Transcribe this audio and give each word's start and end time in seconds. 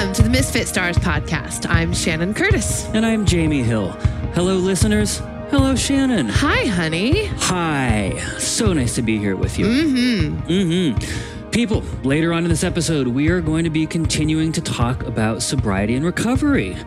Welcome 0.00 0.14
to 0.14 0.22
the 0.22 0.30
Misfit 0.30 0.66
Stars 0.66 0.96
podcast. 0.96 1.68
I'm 1.68 1.92
Shannon 1.92 2.32
Curtis. 2.32 2.86
And 2.94 3.04
I'm 3.04 3.26
Jamie 3.26 3.62
Hill. 3.62 3.90
Hello, 4.32 4.54
listeners. 4.54 5.18
Hello, 5.50 5.76
Shannon. 5.76 6.26
Hi, 6.26 6.64
honey. 6.64 7.26
Hi. 7.26 8.18
So 8.38 8.72
nice 8.72 8.94
to 8.94 9.02
be 9.02 9.18
here 9.18 9.36
with 9.36 9.58
you. 9.58 9.66
Mm 9.66 9.90
hmm. 9.90 10.50
Mm 10.50 10.94
hmm. 10.94 11.50
People, 11.50 11.82
later 12.02 12.32
on 12.32 12.44
in 12.44 12.48
this 12.48 12.64
episode, 12.64 13.08
we 13.08 13.28
are 13.28 13.42
going 13.42 13.64
to 13.64 13.68
be 13.68 13.86
continuing 13.86 14.52
to 14.52 14.62
talk 14.62 15.02
about 15.02 15.42
sobriety 15.42 15.94
and 15.96 16.06
recovery. 16.06 16.78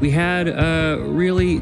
We 0.00 0.10
had 0.10 0.48
a 0.48 0.96
really 1.02 1.60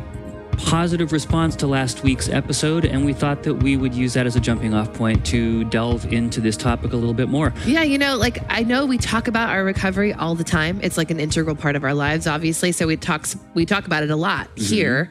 positive 0.65 1.13
response 1.13 1.57
to 1.57 1.67
last 1.67 2.03
week's 2.03 2.29
episode, 2.29 2.85
and 2.85 3.05
we 3.05 3.13
thought 3.13 3.43
that 3.43 3.55
we 3.55 3.77
would 3.77 3.95
use 3.95 4.15
that 4.15 4.27
as 4.27 4.37
a 4.37 4.41
jumping 4.41 4.75
off 4.75 4.93
point 4.95 5.25
to 5.27 5.65
delve 5.65 6.13
into 6.13 6.41
this 6.41 6.57
topic 6.57 6.93
a 6.93 6.97
little 6.97 7.15
bit 7.15 7.29
more. 7.29 7.53
Yeah, 7.67 7.83
you 7.83 7.99
know, 7.99 8.17
like 8.17 8.39
I 8.49 8.63
know 8.63 8.87
we 8.87 8.99
talk 8.99 9.29
about 9.29 9.51
our 9.51 9.65
recovery 9.65 10.13
all 10.13 10.35
the 10.35 10.45
time. 10.45 10.81
It's 10.83 10.97
like 10.97 11.11
an 11.11 11.19
integral 11.21 11.57
part 11.57 11.77
of 11.77 11.85
our 11.85 11.95
lives, 11.95 12.27
obviously. 12.27 12.73
So 12.73 12.87
we 12.87 12.97
talk 12.97 13.27
we 13.55 13.67
talk 13.67 13.87
about 13.87 14.03
it 14.03 14.11
a 14.11 14.17
lot 14.17 14.49
here. 14.57 15.11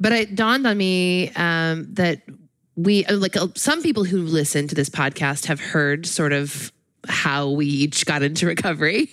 But 0.00 0.12
it 0.12 0.34
dawned 0.34 0.66
on 0.66 0.76
me 0.78 1.30
um, 1.36 1.86
that 1.94 2.22
we 2.76 3.06
like 3.06 3.36
uh, 3.36 3.48
some 3.54 3.82
people 3.82 4.04
who 4.04 4.22
listen 4.22 4.68
to 4.68 4.74
this 4.74 4.88
podcast 4.88 5.46
have 5.46 5.60
heard 5.60 6.06
sort 6.06 6.32
of 6.32 6.72
how 7.08 7.50
we 7.50 7.66
each 7.66 8.04
got 8.06 8.22
into 8.22 8.46
recovery. 8.46 9.08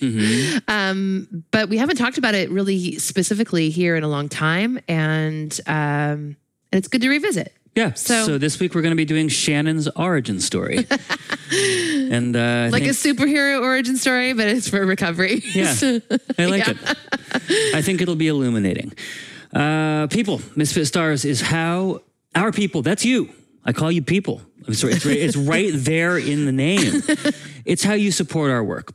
Um, 0.68 1.44
but 1.52 1.70
we 1.70 1.77
haven't 1.77 1.96
talked 1.98 2.18
about 2.18 2.36
it 2.36 2.50
really 2.50 2.98
specifically 3.00 3.70
here 3.70 3.96
in 3.96 4.04
a 4.04 4.08
long 4.08 4.30
time, 4.30 4.80
and 4.88 5.58
um, 5.68 6.36
and 6.72 6.80
it's 6.80 6.88
good 6.88 7.02
to 7.02 7.10
revisit. 7.10 7.54
Yeah. 7.76 7.94
So- 7.94 8.26
So, 8.26 8.38
this 8.40 8.60
week 8.60 8.73
we're 8.73 8.82
going 8.82 8.91
to 8.91 8.96
be 8.98 9.05
doing 9.05 9.30
Shannon's 9.30 9.88
origin 9.90 10.40
story. 10.40 10.88
and 11.52 12.36
uh, 12.36 12.70
Like 12.72 12.84
think- 12.84 12.91
a 12.91 13.23
superhero 13.23 13.62
origin 13.62 13.98
story, 13.98 14.34
but 14.34 14.48
it's 14.48 14.68
for 14.70 14.85
recovery. 14.85 15.44
Yeah, 15.54 15.76
I 16.40 16.46
like 16.46 16.66
Yeah. 16.68 16.74
it. 16.74 17.76
I 17.76 17.82
think 17.82 18.02
it'll 18.02 18.15
be 18.15 18.27
illuminating. 18.27 18.93
Uh, 19.54 20.08
people, 20.08 20.41
Misfit 20.55 20.88
Stars 20.88 21.24
is 21.24 21.41
how 21.41 22.02
our 22.35 22.52
people, 22.52 22.82
that's 22.82 23.05
you. 23.05 23.30
I 23.68 23.73
call 23.73 23.91
you 23.91 24.01
people. 24.01 24.41
I'm 24.65 24.73
sorry, 24.73 24.93
it's 24.93 25.05
right, 25.05 25.18
it's 25.18 25.35
right 25.35 25.71
there 25.76 26.18
in 26.18 26.46
the 26.46 26.51
name. 26.51 27.04
It's 27.65 27.84
how 27.84 27.93
you 27.93 28.12
support 28.12 28.49
our 28.49 28.63
work. 28.63 28.93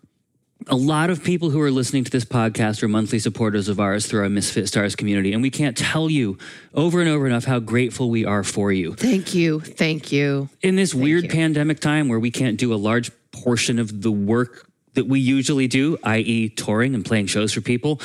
A 0.69 0.77
lot 0.77 1.11
of 1.11 1.23
people 1.23 1.51
who 1.51 1.61
are 1.61 1.70
listening 1.70 2.05
to 2.05 2.11
this 2.11 2.25
podcast 2.25 2.83
are 2.83 2.89
monthly 2.89 3.19
supporters 3.19 3.69
of 3.69 3.79
ours 3.81 4.06
through 4.06 4.23
our 4.23 4.29
Misfit 4.29 4.69
Stars 4.69 4.95
community, 4.97 5.33
and 5.33 5.42
we 5.42 5.51
can't 5.51 5.77
tell 5.77 6.09
you 6.09 6.39
over 6.73 7.01
and 7.01 7.11
over 7.11 7.27
enough 7.27 7.45
how 7.45 7.59
grateful 7.59 8.11
we 8.11 8.25
are 8.25 8.42
for 8.42 8.73
you 8.73 8.95
Thank 8.95 9.34
you. 9.34 9.61
Thank 9.61 10.11
you. 10.12 10.48
in 10.62 10.77
this 10.77 10.95
weird 10.95 11.25
you. 11.25 11.31
pandemic 11.31 11.81
time 11.81 12.09
where 12.09 12.20
we 12.20 12.31
can't 12.31 12.59
do 12.59 12.73
a 12.73 12.77
large 12.77 13.11
portion 13.33 13.79
of 13.79 14.03
the 14.03 14.12
work 14.12 14.67
that 14.95 15.07
we 15.07 15.20
usually 15.20 15.67
do, 15.69 15.98
i.e., 16.05 16.48
touring 16.48 16.95
and 16.95 17.05
playing 17.05 17.27
shows 17.27 17.53
for 17.53 17.61
people, 17.61 18.01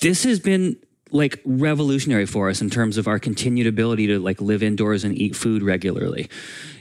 this 0.00 0.24
has 0.24 0.40
been 0.40 0.76
like 1.12 1.40
revolutionary 1.44 2.26
for 2.26 2.48
us 2.48 2.60
in 2.60 2.70
terms 2.70 2.96
of 2.96 3.08
our 3.08 3.18
continued 3.18 3.66
ability 3.66 4.06
to 4.08 4.18
like 4.18 4.40
live 4.40 4.62
indoors 4.62 5.04
and 5.04 5.16
eat 5.16 5.36
food 5.36 5.62
regularly. 5.62 6.28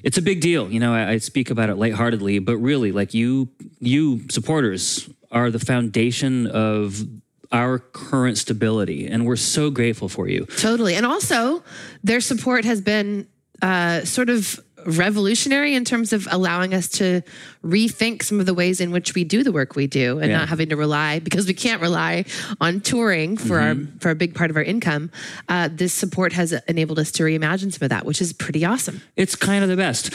It's 0.04 0.18
a 0.18 0.22
big 0.22 0.42
deal. 0.42 0.72
You 0.72 0.80
know, 0.80 0.94
I, 0.94 1.12
I 1.12 1.18
speak 1.18 1.50
about 1.50 1.70
it 1.70 1.76
lightheartedly, 1.76 2.40
but 2.40 2.58
really, 2.58 2.92
like 2.92 3.14
you, 3.14 3.50
you 3.80 4.28
supporters 4.30 5.10
are 5.32 5.52
the 5.52 5.60
foundation 5.60 6.48
of 6.48 7.04
our 7.52 7.80
current 7.80 8.38
stability, 8.38 9.08
and 9.08 9.26
we're 9.26 9.36
so 9.36 9.72
grateful 9.72 10.08
for 10.08 10.28
you. 10.28 10.46
Totally. 10.58 10.96
And 10.96 11.06
also, 11.06 11.64
their 12.04 12.22
support 12.22 12.64
has 12.66 12.80
been 12.80 13.28
uh, 13.62 14.06
sort 14.06 14.30
of 14.30 14.60
revolutionary 14.86 15.76
in 15.76 15.84
terms 15.86 16.14
of 16.14 16.28
allowing 16.32 16.74
us 16.74 16.88
to 16.90 17.22
rethink 17.64 18.24
some 18.24 18.40
of 18.40 18.46
the 18.46 18.54
ways 18.54 18.80
in 18.80 18.92
which 18.92 19.14
we 19.16 19.24
do 19.24 19.44
the 19.44 19.52
work 19.52 19.76
we 19.76 19.88
do 19.88 20.20
and 20.20 20.32
Yeah. 20.32 20.38
not 20.40 20.50
having 20.50 20.70
to 20.70 20.76
rely 20.76 21.20
because 21.20 21.48
we 21.48 21.54
can't 21.54 21.82
rely 21.82 22.26
on 22.62 22.80
touring 22.82 23.38
for 23.38 23.60
our 23.60 23.76
for 24.00 24.10
a 24.12 24.16
big 24.16 24.34
part 24.36 24.50
of 24.50 24.56
our 24.56 24.64
income 24.64 25.12
uh, 25.50 25.70
this 25.72 25.94
support 25.94 26.34
has 26.34 26.54
enabled 26.68 27.00
us 27.00 27.12
to 27.12 27.24
reimagine 27.24 27.72
some 27.74 27.84
of 27.86 27.90
that 27.90 28.06
which 28.06 28.22
is 28.22 28.32
pretty 28.34 28.64
awesome 28.66 29.02
It's 29.16 29.36
kind 29.36 29.64
of 29.64 29.70
the 29.70 29.78
best. 29.78 30.12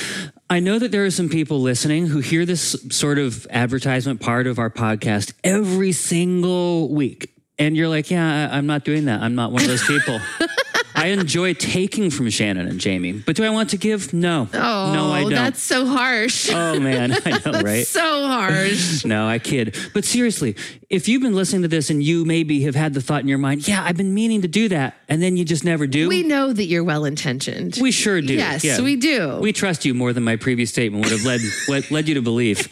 I 0.50 0.60
know 0.60 0.78
that 0.78 0.90
there 0.92 1.04
are 1.04 1.10
some 1.10 1.28
people 1.28 1.60
listening 1.60 2.06
who 2.06 2.20
hear 2.20 2.44
this 2.46 2.76
sort 2.90 3.18
of 3.18 3.46
advertisement 3.50 4.20
part 4.20 4.46
of 4.46 4.58
our 4.58 4.70
podcast 4.70 5.32
every 5.42 5.92
single 5.92 6.88
week. 6.94 7.30
And 7.58 7.76
you're 7.76 7.88
like, 7.88 8.10
yeah, 8.10 8.48
I'm 8.50 8.66
not 8.66 8.84
doing 8.84 9.04
that. 9.04 9.20
I'm 9.22 9.34
not 9.36 9.52
one 9.52 9.62
of 9.62 9.68
those 9.68 9.84
people. 9.94 10.18
I 11.04 11.08
enjoy 11.08 11.52
taking 11.52 12.08
from 12.08 12.30
Shannon 12.30 12.66
and 12.66 12.80
Jamie, 12.80 13.12
but 13.12 13.36
do 13.36 13.44
I 13.44 13.50
want 13.50 13.68
to 13.70 13.76
give? 13.76 14.14
No. 14.14 14.48
oh 14.54 14.92
no, 14.94 15.12
I 15.12 15.20
don't. 15.24 15.32
that's 15.34 15.60
so 15.60 15.84
harsh 15.84 16.50
oh, 16.50 16.80
man. 16.80 17.12
I 17.26 17.30
know, 17.44 17.60
right? 17.62 17.86
so 17.86 18.26
harsh 18.26 19.04
No, 19.14 19.26
I 19.28 19.38
kid. 19.38 19.76
But 19.92 20.06
seriously, 20.06 20.56
if 20.88 21.06
you've 21.06 21.20
been 21.20 21.34
listening 21.34 21.60
to 21.60 21.68
this 21.68 21.90
and 21.90 22.02
you 22.02 22.24
maybe 22.24 22.62
have 22.62 22.74
had 22.74 22.94
the 22.94 23.02
thought 23.02 23.20
in 23.20 23.28
your 23.28 23.36
mind, 23.36 23.68
yeah, 23.68 23.84
I've 23.84 23.98
been 23.98 24.14
meaning 24.14 24.40
to 24.42 24.48
do 24.48 24.70
that, 24.70 24.94
and 25.10 25.22
then 25.22 25.36
you 25.36 25.44
just 25.44 25.62
never 25.62 25.86
do. 25.86 26.08
we 26.08 26.22
know 26.22 26.54
that 26.54 26.64
you're 26.64 26.84
well 26.84 27.04
intentioned 27.04 27.76
We 27.82 27.90
sure 27.90 28.22
do. 28.22 28.32
yes 28.32 28.64
Yeah. 28.64 28.80
we 28.80 28.96
do 28.96 29.36
We 29.42 29.52
trust 29.52 29.84
you 29.84 29.92
more 29.92 30.14
than 30.14 30.22
my 30.24 30.36
previous 30.36 30.70
statement 30.70 31.04
would 31.04 31.12
have 31.12 31.26
led 31.26 31.42
led, 31.68 31.90
led 31.90 32.08
you 32.08 32.14
to 32.14 32.22
believe. 32.22 32.66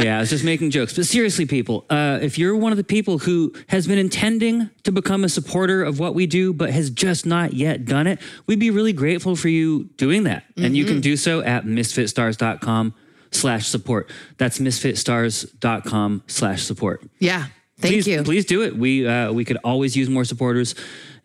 yeah, 0.00 0.16
I 0.16 0.20
was 0.20 0.30
just 0.30 0.44
making 0.44 0.70
jokes. 0.70 0.94
But 0.96 1.04
seriously, 1.04 1.44
people, 1.44 1.84
uh, 1.90 2.18
if 2.22 2.38
you're 2.38 2.56
one 2.56 2.72
of 2.72 2.78
the 2.78 2.84
people 2.96 3.18
who 3.18 3.52
has 3.66 3.86
been 3.86 3.98
intending 3.98 4.70
to 4.84 4.92
become 4.92 5.22
a 5.24 5.28
supporter 5.28 5.82
of 5.82 5.98
what 5.98 6.14
we 6.14 6.26
do, 6.26 6.54
but 6.54 6.70
has 6.70 6.88
just 6.88 7.09
not 7.24 7.52
yet 7.54 7.84
done 7.84 8.06
it, 8.06 8.18
we'd 8.46 8.58
be 8.58 8.70
really 8.70 8.92
grateful 8.92 9.36
for 9.36 9.48
you 9.48 9.84
doing 9.96 10.24
that. 10.24 10.44
And 10.56 10.76
you 10.76 10.84
can 10.84 11.00
do 11.00 11.16
so 11.16 11.40
at 11.40 11.64
misfitstars.com 11.64 12.94
slash 13.30 13.66
support. 13.66 14.10
That's 14.38 14.58
misfitstars.com 14.58 16.22
slash 16.26 16.62
support. 16.62 17.02
yeah 17.18 17.46
thank 17.80 17.94
please, 17.94 18.06
you 18.06 18.22
Please 18.22 18.44
do 18.44 18.62
it. 18.62 18.76
We 18.76 19.06
uh, 19.06 19.32
we 19.32 19.44
could 19.44 19.58
always 19.64 19.96
use 19.96 20.08
more 20.08 20.24
supporters, 20.24 20.74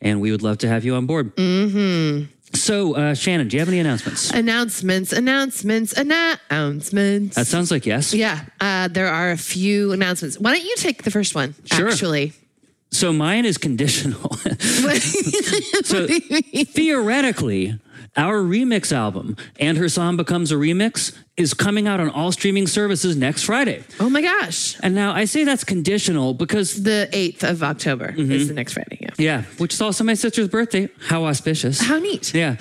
and 0.02 0.22
we 0.22 0.32
would 0.32 0.42
love 0.42 0.60
to 0.60 0.68
have 0.68 0.86
you 0.86 0.96
on 0.96 1.06
board. 1.06 1.36
Mm-hmm. 1.36 2.32
So, 2.54 2.96
uh, 2.96 3.14
Shannon, 3.16 3.50
do 3.50 3.58
you 3.58 3.60
have 3.60 3.68
any 3.68 3.80
announcements? 3.80 4.32
announcements, 4.32 5.12
announcements, 5.12 5.94
announcements. 5.94 7.36
That 7.36 7.48
sounds 7.48 7.70
like 7.70 7.86
yes. 7.86 8.14
yeah, 8.14 8.46
uh, 8.62 8.88
there 8.88 9.08
are 9.08 9.32
a 9.32 9.38
few 9.38 9.92
announcements. 9.92 10.40
Why 10.40 10.54
don't 10.54 10.64
you 10.64 10.76
take 10.78 11.04
the 11.04 11.12
first 11.12 11.36
one? 11.36 11.56
Sure. 11.66 11.90
Actually, 11.90 12.34
So 12.96 13.12
mine 13.12 13.44
is 13.44 13.58
conditional. 13.58 14.34
so 15.84 16.08
theoretically, 16.08 17.78
our 18.16 18.38
remix 18.42 18.94
album 18.94 19.36
and 19.60 19.78
her 19.78 19.90
song 19.90 20.16
becomes 20.16 20.50
a 20.50 20.56
remix 20.56 21.14
is 21.38 21.54
coming 21.54 21.86
out 21.86 22.00
on 22.00 22.10
all 22.10 22.32
streaming 22.32 22.66
services 22.66 23.18
next 23.18 23.44
Friday. 23.44 23.84
oh 24.00 24.10
my 24.10 24.22
gosh, 24.22 24.78
And 24.82 24.96
now 24.96 25.12
I 25.14 25.26
say 25.26 25.44
that's 25.44 25.66
conditional 25.66 26.34
because 26.34 26.84
the 26.84 27.10
eighth 27.12 27.44
of 27.44 27.62
October 27.62 28.14
Mm-hmm. 28.14 28.32
is 28.32 28.48
the 28.48 28.54
next 28.54 28.72
Friday. 28.74 28.98
Yeah. 29.02 29.10
yeah, 29.18 29.42
which 29.58 29.74
is 29.74 29.82
also 29.82 30.04
my 30.06 30.14
sister's 30.14 30.48
birthday. 30.48 30.88
How 31.10 31.26
auspicious. 31.26 31.82
How 31.82 32.00
neat. 32.00 32.34
Yeah, 32.34 32.56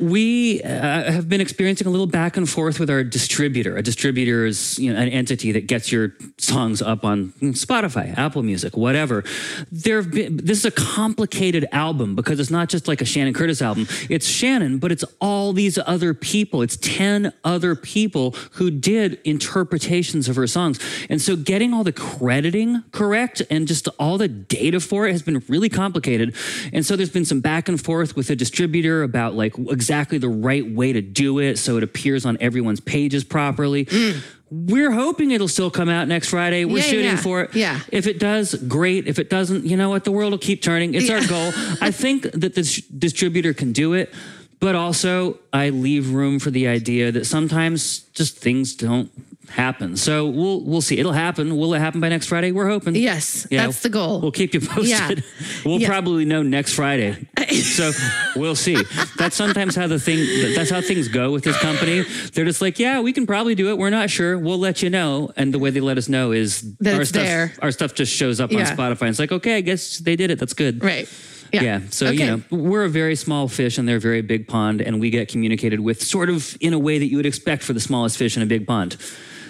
we 0.00 0.60
uh, 0.62 1.12
have 1.12 1.28
been 1.28 1.40
experiencing 1.40 1.86
a 1.86 1.90
little 1.90 2.06
back 2.08 2.36
and 2.36 2.48
forth 2.50 2.80
with 2.80 2.90
our 2.90 3.04
distributor. 3.04 3.76
A 3.76 3.82
distributor 3.82 4.44
is 4.44 4.76
you 4.80 4.92
know, 4.92 4.98
an 5.00 5.08
entity 5.08 5.52
that 5.52 5.68
gets 5.68 5.92
your 5.92 6.14
songs 6.38 6.82
up 6.82 7.04
on 7.04 7.32
Spotify, 7.54 8.16
Apple 8.18 8.42
Music, 8.42 8.76
whatever. 8.76 9.22
There 9.70 9.96
have 10.02 10.10
been 10.10 10.38
this 10.38 10.58
is 10.58 10.64
a 10.64 10.70
complicated 10.72 11.64
album 11.70 12.16
because 12.16 12.40
it's 12.40 12.50
not 12.50 12.68
just 12.68 12.88
like 12.88 13.00
a 13.00 13.04
Shannon 13.04 13.34
Curtis 13.34 13.62
album. 13.62 13.86
It's 14.10 14.26
Shannon, 14.26 14.78
but 14.78 14.90
it's 14.90 15.04
all 15.20 15.52
these 15.52 15.78
other 15.78 16.12
people. 16.12 16.62
It's 16.62 16.76
ten 16.76 17.32
other 17.44 17.76
people 17.76 18.15
who 18.52 18.70
did 18.70 19.20
interpretations 19.24 20.28
of 20.28 20.36
her 20.36 20.46
songs, 20.46 20.78
and 21.10 21.20
so 21.20 21.36
getting 21.36 21.72
all 21.72 21.84
the 21.84 21.92
crediting 21.92 22.82
correct 22.92 23.42
and 23.50 23.66
just 23.68 23.88
all 23.98 24.18
the 24.18 24.28
data 24.28 24.80
for 24.80 25.06
it 25.06 25.12
has 25.12 25.22
been 25.22 25.42
really 25.48 25.68
complicated. 25.68 26.34
And 26.72 26.84
so 26.84 26.96
there's 26.96 27.10
been 27.10 27.24
some 27.24 27.40
back 27.40 27.68
and 27.68 27.80
forth 27.80 28.16
with 28.16 28.28
the 28.28 28.36
distributor 28.36 29.02
about 29.02 29.34
like 29.34 29.56
exactly 29.58 30.18
the 30.18 30.28
right 30.28 30.66
way 30.68 30.92
to 30.92 31.00
do 31.02 31.38
it 31.38 31.58
so 31.58 31.76
it 31.76 31.82
appears 31.82 32.24
on 32.26 32.36
everyone's 32.40 32.80
pages 32.80 33.24
properly. 33.24 33.84
Mm. 33.86 34.22
We're 34.48 34.92
hoping 34.92 35.32
it'll 35.32 35.48
still 35.48 35.72
come 35.72 35.88
out 35.88 36.06
next 36.06 36.28
Friday. 36.28 36.64
We're 36.64 36.78
Yeah, 36.78 36.84
yeah, 36.84 36.90
shooting 36.90 37.04
yeah. 37.06 37.16
for 37.16 37.40
it. 37.42 37.54
Yeah. 37.54 37.80
If 37.90 38.06
it 38.06 38.20
does, 38.20 38.54
great. 38.54 39.08
If 39.08 39.18
it 39.18 39.28
doesn't, 39.28 39.64
you 39.66 39.76
know 39.76 39.90
what? 39.90 40.04
The 40.04 40.12
world 40.12 40.30
will 40.30 40.38
keep 40.38 40.62
turning. 40.62 40.94
It's 40.94 41.10
our 41.10 41.26
goal. 41.26 41.50
I 41.80 41.90
think 41.90 42.22
that 42.22 42.40
the 42.40 42.48
dis- 42.62 42.86
distributor 42.86 43.52
can 43.52 43.72
do 43.72 43.94
it, 43.94 44.14
but 44.60 44.74
also 44.74 45.38
I 45.52 45.70
leave 45.70 46.10
room 46.12 46.38
for 46.38 46.50
the 46.50 46.66
idea 46.68 47.12
that 47.12 47.26
sometimes 47.26 48.00
just 48.14 48.38
things 48.38 48.74
don't 48.74 49.10
happen. 49.50 49.96
So 49.96 50.26
we'll 50.26 50.60
we'll 50.64 50.80
see. 50.80 50.98
It'll 50.98 51.12
happen. 51.12 51.56
Will 51.56 51.72
it 51.74 51.78
happen 51.78 52.00
by 52.00 52.08
next 52.08 52.26
Friday? 52.26 52.50
We're 52.50 52.68
hoping. 52.68 52.96
Yes, 52.96 53.46
that's 53.48 53.80
the 53.82 53.88
goal. 53.88 54.20
We'll 54.20 54.32
keep 54.32 54.54
you 54.54 54.60
posted. 54.60 54.88
Yeah. 54.88 55.10
We'll 55.64 55.80
Yeah. 55.80 55.88
probably 55.88 56.24
know 56.24 56.42
next 56.42 56.74
Friday. 56.74 57.28
so 57.52 57.90
we'll 58.36 58.54
see. 58.56 58.76
That's 59.18 59.36
sometimes 59.36 59.74
how 59.76 59.86
the 59.86 59.98
thing. 60.00 60.54
That's 60.54 60.70
how 60.70 60.80
things 60.80 61.06
go 61.08 61.30
with 61.32 61.44
this 61.44 61.58
company. 61.60 62.02
They're 62.32 62.44
just 62.44 62.60
like, 62.60 62.78
yeah, 62.80 63.00
we 63.00 63.12
can 63.12 63.26
probably 63.26 63.54
do 63.54 63.68
it. 63.70 63.78
We're 63.78 63.90
not 63.90 64.10
sure. 64.10 64.36
We'll 64.38 64.58
let 64.58 64.82
you 64.82 64.90
know. 64.90 65.30
And 65.36 65.54
the 65.54 65.58
way 65.60 65.70
they 65.70 65.80
let 65.80 65.96
us 65.98 66.08
know 66.08 66.32
is 66.32 66.62
That 66.78 66.94
our 66.96 67.04
stuff. 67.04 67.58
Our 67.62 67.70
stuff 67.70 67.94
just 67.94 68.12
shows 68.12 68.40
up 68.40 68.50
Yeah. 68.52 68.68
on 68.70 68.76
Spotify. 68.76 69.02
And 69.02 69.10
it's 69.10 69.18
like, 69.20 69.32
okay, 69.32 69.56
I 69.56 69.60
guess 69.60 69.98
they 69.98 70.16
did 70.16 70.30
it. 70.30 70.38
That's 70.40 70.54
good. 70.54 70.82
Right. 70.82 71.08
Yeah. 71.52 71.62
Yeah. 71.62 71.80
So, 71.90 72.06
Okay. 72.06 72.16
you 72.16 72.26
know, 72.26 72.42
we're 72.50 72.84
a 72.84 72.88
very 72.88 73.14
small 73.16 73.48
fish 73.48 73.78
and 73.78 73.88
they're 73.88 73.96
a 73.96 74.00
very 74.00 74.22
big 74.22 74.46
pond, 74.48 74.80
and 74.80 75.00
we 75.00 75.10
get 75.10 75.28
communicated 75.28 75.80
with 75.80 76.02
sort 76.02 76.28
of 76.30 76.56
in 76.60 76.72
a 76.72 76.78
way 76.78 76.98
that 76.98 77.06
you 77.06 77.16
would 77.16 77.26
expect 77.26 77.62
for 77.62 77.72
the 77.72 77.80
smallest 77.80 78.16
fish 78.16 78.36
in 78.36 78.42
a 78.42 78.46
big 78.46 78.66
pond. 78.66 78.96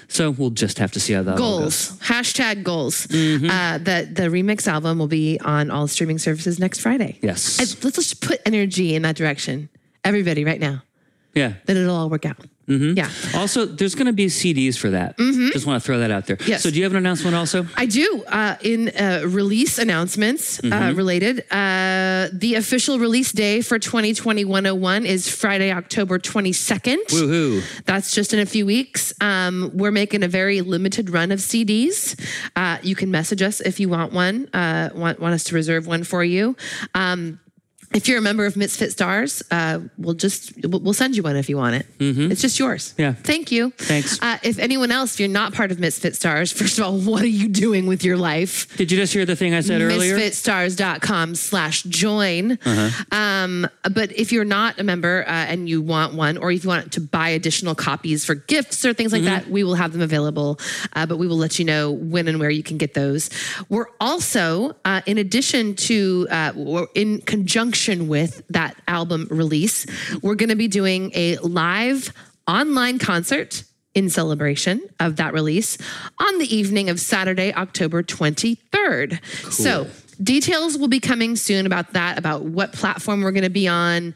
So 0.08 0.30
we'll 0.30 0.50
just 0.50 0.78
have 0.78 0.92
to 0.92 1.00
see 1.00 1.14
how 1.14 1.22
that 1.24 1.32
all 1.40 1.60
goes. 1.60 1.88
Goals. 1.90 1.98
Hashtag 2.00 2.62
goals. 2.62 3.08
Mm-hmm. 3.08 3.50
Uh, 3.50 3.78
the, 3.78 4.08
the 4.12 4.22
remix 4.28 4.68
album 4.68 4.98
will 5.00 5.08
be 5.08 5.40
on 5.40 5.70
all 5.70 5.88
streaming 5.88 6.18
services 6.18 6.60
next 6.60 6.80
Friday. 6.80 7.18
Yes. 7.22 7.58
I- 7.58 7.64
let's 7.82 7.96
just 7.96 8.20
put 8.22 8.40
energy 8.46 8.94
in 8.94 9.02
that 9.02 9.16
direction. 9.16 9.68
Everybody, 10.04 10.44
right 10.44 10.60
now. 10.60 10.82
Yeah. 11.34 11.54
Then 11.66 11.76
it'll 11.76 11.96
all 11.96 12.08
work 12.08 12.24
out. 12.24 12.36
Mm-hmm. 12.68 12.96
Yeah. 12.96 13.10
Also, 13.38 13.66
there's 13.66 13.94
going 13.94 14.06
to 14.06 14.12
be 14.12 14.26
CDs 14.26 14.76
for 14.76 14.90
that. 14.90 15.16
Just 15.16 15.66
want 15.66 15.80
to 15.80 15.86
throw 15.86 15.98
that 15.98 16.10
out 16.10 16.26
there. 16.26 16.38
Yes. 16.46 16.62
So, 16.62 16.70
do 16.70 16.76
you 16.76 16.82
have 16.84 16.92
an 16.92 16.98
announcement 16.98 17.36
also? 17.36 17.66
I 17.76 17.86
do. 17.86 18.24
Uh, 18.26 18.56
in 18.62 18.88
uh, 18.88 19.22
release 19.26 19.78
announcements 19.78 20.62
uh, 20.64 20.92
related, 20.94 21.44
uh, 21.50 22.28
the 22.32 22.54
official 22.56 22.98
release 22.98 23.32
day 23.32 23.60
for 23.60 23.78
2020 23.78 24.44
101 24.44 25.06
is 25.06 25.28
Friday, 25.28 25.72
October 25.72 26.18
22nd. 26.18 26.96
Woohoo. 27.08 27.84
That's 27.84 28.12
just 28.12 28.32
in 28.32 28.40
a 28.40 28.46
few 28.46 28.66
weeks. 28.66 29.12
Um, 29.20 29.70
we're 29.74 29.92
making 29.92 30.22
a 30.22 30.28
very 30.28 30.60
limited 30.60 31.10
run 31.10 31.32
of 31.32 31.38
CDs. 31.38 32.18
Uh, 32.56 32.78
you 32.82 32.94
can 32.94 33.10
message 33.10 33.42
us 33.42 33.60
if 33.60 33.78
you 33.80 33.88
want 33.88 34.12
one, 34.12 34.48
uh, 34.52 34.90
want, 34.94 35.20
want 35.20 35.34
us 35.34 35.44
to 35.44 35.54
reserve 35.54 35.86
one 35.86 36.04
for 36.04 36.24
you. 36.24 36.56
Um, 36.94 37.40
if 37.96 38.06
you're 38.08 38.18
a 38.18 38.22
member 38.22 38.44
of 38.44 38.56
Misfit 38.58 38.92
Stars, 38.92 39.42
uh, 39.50 39.80
we'll 39.96 40.14
just 40.14 40.52
we'll 40.66 40.92
send 40.92 41.16
you 41.16 41.22
one 41.22 41.34
if 41.34 41.48
you 41.48 41.56
want 41.56 41.76
it. 41.76 41.86
It's 41.98 42.42
just 42.42 42.58
yours. 42.58 42.94
Yeah. 42.98 43.14
Thank 43.14 43.50
you. 43.50 43.70
Thanks. 43.78 44.20
Uh, 44.22 44.36
if 44.42 44.58
anyone 44.58 44.92
else, 44.92 45.14
if 45.14 45.20
you're 45.20 45.28
not 45.30 45.54
part 45.54 45.72
of 45.72 45.80
Misfit 45.80 46.14
Stars, 46.14 46.52
first 46.60 46.78
of 46.78 46.84
all, 46.84 46.98
what 46.98 47.22
are 47.22 47.26
you 47.26 47.48
doing 47.48 47.86
with 47.86 48.04
your 48.04 48.18
life? 48.18 48.76
Did 48.76 48.92
you 48.92 48.98
just 48.98 49.14
hear 49.14 49.24
the 49.24 49.34
thing 49.34 49.54
I 49.54 49.60
said 49.60 49.80
earlier? 49.80 50.18
misfitstars.com 50.18 51.34
slash 51.36 51.84
join. 51.84 52.58
Um, 53.10 53.66
but 53.94 54.12
if 54.12 54.30
you're 54.30 54.44
not 54.44 54.78
a 54.78 54.84
member 54.84 55.24
uh, 55.26 55.30
and 55.30 55.66
you 55.66 55.80
want 55.80 56.12
one, 56.14 56.36
or 56.36 56.50
if 56.52 56.64
you 56.64 56.68
want 56.68 56.92
to 56.92 57.00
buy 57.00 57.30
additional 57.30 57.74
copies 57.74 58.24
for 58.26 58.34
gifts 58.34 58.84
or 58.84 58.92
things 58.92 59.12
like 59.12 59.22
that, 59.22 59.48
we 59.48 59.64
will 59.64 59.74
have 59.74 59.92
them 59.92 60.02
available. 60.02 60.60
Uh, 60.92 61.06
but 61.06 61.16
we 61.16 61.26
will 61.26 61.38
let 61.38 61.58
you 61.58 61.64
know 61.64 61.92
when 61.92 62.28
and 62.28 62.38
where 62.38 62.50
you 62.50 62.62
can 62.62 62.76
get 62.76 62.92
those. 62.92 63.30
We're 63.70 63.88
also, 64.00 64.76
uh, 64.84 65.00
in 65.06 65.16
addition 65.16 65.74
to, 65.76 66.26
uh, 66.30 66.86
in 66.94 67.22
conjunction 67.22 67.85
with 68.08 68.42
that 68.50 68.76
album 68.88 69.28
release, 69.30 69.86
we're 70.22 70.34
going 70.34 70.48
to 70.48 70.56
be 70.56 70.68
doing 70.68 71.12
a 71.14 71.36
live 71.38 72.12
online 72.48 72.98
concert 72.98 73.64
in 73.94 74.10
celebration 74.10 74.80
of 75.00 75.16
that 75.16 75.32
release 75.32 75.78
on 76.18 76.38
the 76.38 76.54
evening 76.54 76.90
of 76.90 77.00
Saturday, 77.00 77.52
October 77.54 78.02
23rd. 78.02 79.24
So, 79.50 79.88
details 80.22 80.78
will 80.78 80.88
be 80.88 81.00
coming 81.00 81.34
soon 81.34 81.66
about 81.66 81.94
that, 81.94 82.18
about 82.18 82.42
what 82.42 82.72
platform 82.72 83.22
we're 83.22 83.32
going 83.32 83.44
to 83.44 83.50
be 83.50 83.66
on. 83.66 84.14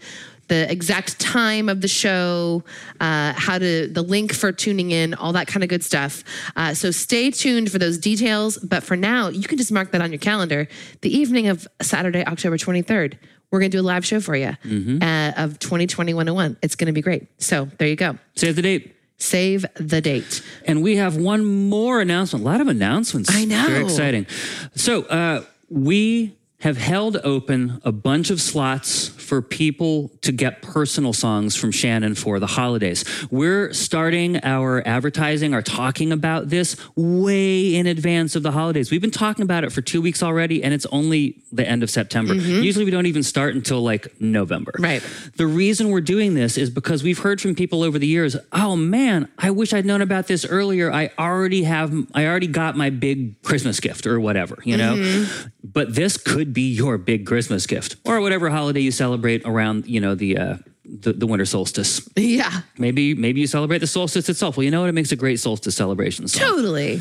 The 0.49 0.71
exact 0.71 1.21
time 1.21 1.69
of 1.69 1.81
the 1.81 1.89
show, 1.89 2.65
uh, 2.99 3.33
how 3.37 3.59
to, 3.59 3.87
the 3.87 4.03
link 4.03 4.35
for 4.35 4.51
tuning 4.51 4.91
in, 4.91 5.15
all 5.15 5.33
that 5.33 5.47
kind 5.47 5.63
of 5.63 5.71
good 5.71 5.85
stuff. 5.85 6.25
Uh, 6.57 6.75
so 6.75 6.91
stay 6.91 7.31
tuned 7.31 7.71
for 7.71 7.79
those 7.79 7.99
details. 7.99 8.59
But 8.59 8.83
for 8.83 8.97
now, 8.97 9.29
you 9.29 9.47
can 9.47 9.59
just 9.59 9.71
mark 9.71 9.93
that 9.93 10.03
on 10.03 10.11
your 10.11 10.19
calendar. 10.19 10.67
The 11.03 11.17
evening 11.17 11.47
of 11.47 11.69
Saturday, 11.81 12.25
October 12.27 12.59
23rd, 12.59 13.17
we're 13.51 13.59
going 13.61 13.71
to 13.71 13.77
do 13.77 13.83
a 13.83 13.87
live 13.87 14.05
show 14.05 14.21
for 14.21 14.37
you 14.37 14.57
uh, 15.03 15.33
of 15.37 15.59
2020 15.59 16.15
101. 16.15 16.57
It's 16.63 16.77
going 16.77 16.87
to 16.87 16.93
be 16.93 17.01
great. 17.03 17.27
So 17.39 17.69
there 17.79 17.89
you 17.89 17.97
go. 17.97 18.19
Save 18.37 18.57
the 18.57 18.63
date. 18.63 18.97
Save 19.19 19.67
the 19.75 20.01
date. 20.01 20.43
And 20.67 20.83
we 20.83 20.97
have 20.97 21.17
one 21.17 21.45
more 21.69 22.01
announcement. 22.01 22.45
A 22.45 22.49
lot 22.49 22.61
of 22.61 22.69
announcements. 22.69 23.31
I 23.33 23.45
know. 23.45 23.67
Very 23.67 23.85
exciting. 23.85 24.27
So, 24.75 25.03
uh, 25.05 25.45
we 25.69 26.37
have 26.61 26.77
held 26.77 27.17
open 27.19 27.81
a 27.85 27.93
bunch 27.93 28.31
of 28.31 28.41
slots 28.41 29.09
for 29.31 29.41
people 29.41 30.11
to 30.23 30.33
get 30.33 30.61
personal 30.61 31.13
songs 31.13 31.55
from 31.55 31.71
Shannon 31.71 32.17
for 32.17 32.41
the 32.41 32.49
holidays. 32.49 33.05
We're 33.31 33.73
starting 33.73 34.43
our 34.43 34.83
advertising, 34.85 35.55
our 35.55 35.63
talking 35.63 36.11
about 36.11 36.49
this 36.49 36.77
way 36.97 37.77
in 37.77 37.87
advance 37.87 38.35
of 38.35 38.43
the 38.43 38.51
holidays. 38.51 38.91
We've 38.91 39.01
been 39.01 39.13
talking 39.13 39.45
about 39.45 39.63
it 39.63 39.71
for 39.71 39.83
two 39.83 40.03
weeks 40.03 40.21
already, 40.21 40.65
and 40.65 40.75
it's 40.75 40.85
only 40.87 41.45
the 41.53 41.65
end 41.65 41.85
of 41.85 41.91
September. 41.91 42.35
Usually 42.35 42.85
we 42.85 42.91
don't 42.91 43.07
even 43.07 43.23
start 43.23 43.55
until 43.55 43.81
like 43.83 44.21
November. 44.21 44.73
Mm-hmm. 44.73 44.83
Right. 44.83 45.33
The 45.37 45.47
reason 45.47 45.91
we're 45.91 46.01
doing 46.01 46.35
this 46.35 46.59
is 46.59 46.69
because 46.69 47.05
we've 47.05 47.21
heard 47.21 47.41
from 47.41 47.55
people 47.55 47.85
over 47.85 48.01
the 48.01 48.09
years, 48.09 48.37
oh 48.51 48.75
man, 48.75 49.29
I 49.39 49.53
wish 49.53 49.73
I'd 49.73 49.87
known 49.87 50.03
about 50.03 50.27
this 50.27 50.45
earlier. 50.45 50.93
I 50.93 51.13
already 51.21 51.63
have, 51.63 51.95
I 52.15 52.27
already 52.27 52.49
got 52.49 52.77
my 52.77 52.91
big 52.91 53.41
Christmas 53.43 53.79
gift 53.79 54.09
or 54.09 54.19
whatever, 54.19 54.59
you 54.65 54.77
know? 54.77 54.97
Mm-hmm. 54.97 55.49
But 55.63 55.95
this 55.95 56.17
could 56.17 56.53
be 56.53 56.73
your 56.73 56.99
big 56.99 57.27
Christmas 57.27 57.65
gift 57.69 57.95
or 58.05 58.21
whatever 58.21 58.51
holiday 58.51 58.81
you 58.81 58.91
celebrate 58.91 59.20
around, 59.27 59.87
you 59.87 60.01
know, 60.01 60.15
the, 60.15 60.39
uh, 60.39 60.57
the, 60.85 61.13
the 61.13 61.27
winter 61.27 61.45
solstice. 61.45 62.09
Yeah, 62.17 62.63
Maybe 62.79 63.15
maybe 63.15 63.41
you 63.41 63.47
celebrate 63.47 63.79
the 63.79 63.87
solstice 63.87 64.29
itself. 64.29 64.57
Well, 64.57 64.65
you 64.65 64.71
know 64.71 64.81
what? 64.81 64.89
It 64.89 64.93
makes 64.93 65.13
a 65.13 65.17
great 65.17 65.39
solstice 65.39 65.77
celebration 65.77 66.27
song 66.29 66.49
totally. 66.49 67.01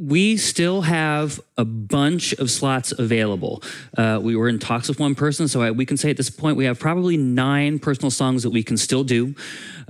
we 0.00 0.38
still 0.38 0.80
have 0.80 1.38
a 1.58 1.64
bunch 1.64 2.32
of 2.34 2.50
slots 2.50 2.90
available. 2.98 3.62
Uh, 3.96 4.18
we 4.22 4.34
were 4.34 4.48
in 4.48 4.58
talks 4.58 4.88
with 4.88 4.98
one 4.98 5.14
person, 5.14 5.46
so 5.46 5.60
I, 5.60 5.70
we 5.70 5.84
can 5.84 5.98
say 5.98 6.08
at 6.08 6.16
this 6.16 6.30
point 6.30 6.56
we 6.56 6.64
have 6.64 6.78
probably 6.78 7.18
nine 7.18 7.78
personal 7.78 8.10
songs 8.10 8.42
that 8.42 8.50
we 8.50 8.62
can 8.62 8.78
still 8.78 9.04
do. 9.04 9.34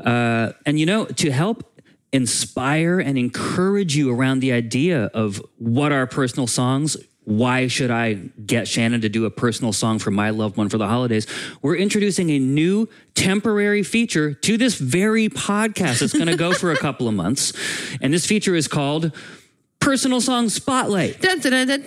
Uh, 0.05 0.53
and 0.67 0.81
you 0.81 0.87
know, 0.87 1.05
to 1.05 1.31
help 1.31 1.81
inspire 2.13 2.99
and 2.99 3.17
encourage 3.17 3.95
you 3.95 4.13
around 4.13 4.41
the 4.41 4.53
idea 4.53 5.05
of 5.15 5.41
what 5.59 5.93
are 5.93 6.07
personal 6.09 6.49
songs. 6.49 6.97
Why 7.25 7.67
should 7.67 7.91
I 7.91 8.15
get 8.15 8.67
Shannon 8.67 9.03
to 9.03 9.09
do 9.09 9.25
a 9.25 9.31
personal 9.31 9.73
song 9.73 9.99
for 9.99 10.11
my 10.11 10.31
loved 10.31 10.57
one 10.57 10.69
for 10.69 10.79
the 10.79 10.89
holidays? 10.89 11.27
We're 11.61 11.77
introducing 11.77 12.31
a 12.31 12.39
new 12.39 12.89
temporary 13.15 13.83
feature 13.83 14.33
to 14.33 14.57
this 14.57 14.77
very 14.77 15.29
podcast. 15.29 16.03
It's 16.03 16.15
going 16.15 16.27
to 16.27 16.37
go 16.37 16.53
for 16.53 16.73
a 16.73 16.77
couple 16.77 17.09
of 17.09 17.15
months. 17.15 17.53
And 18.01 18.13
this 18.13 18.27
feature 18.27 18.55
is 18.55 18.67
called 18.67 19.13
Personal 19.81 20.21
Song 20.21 20.49
Spotlight. 20.49 21.21
Dun, 21.21 21.41
dun, 21.41 21.67
dun. 21.67 21.85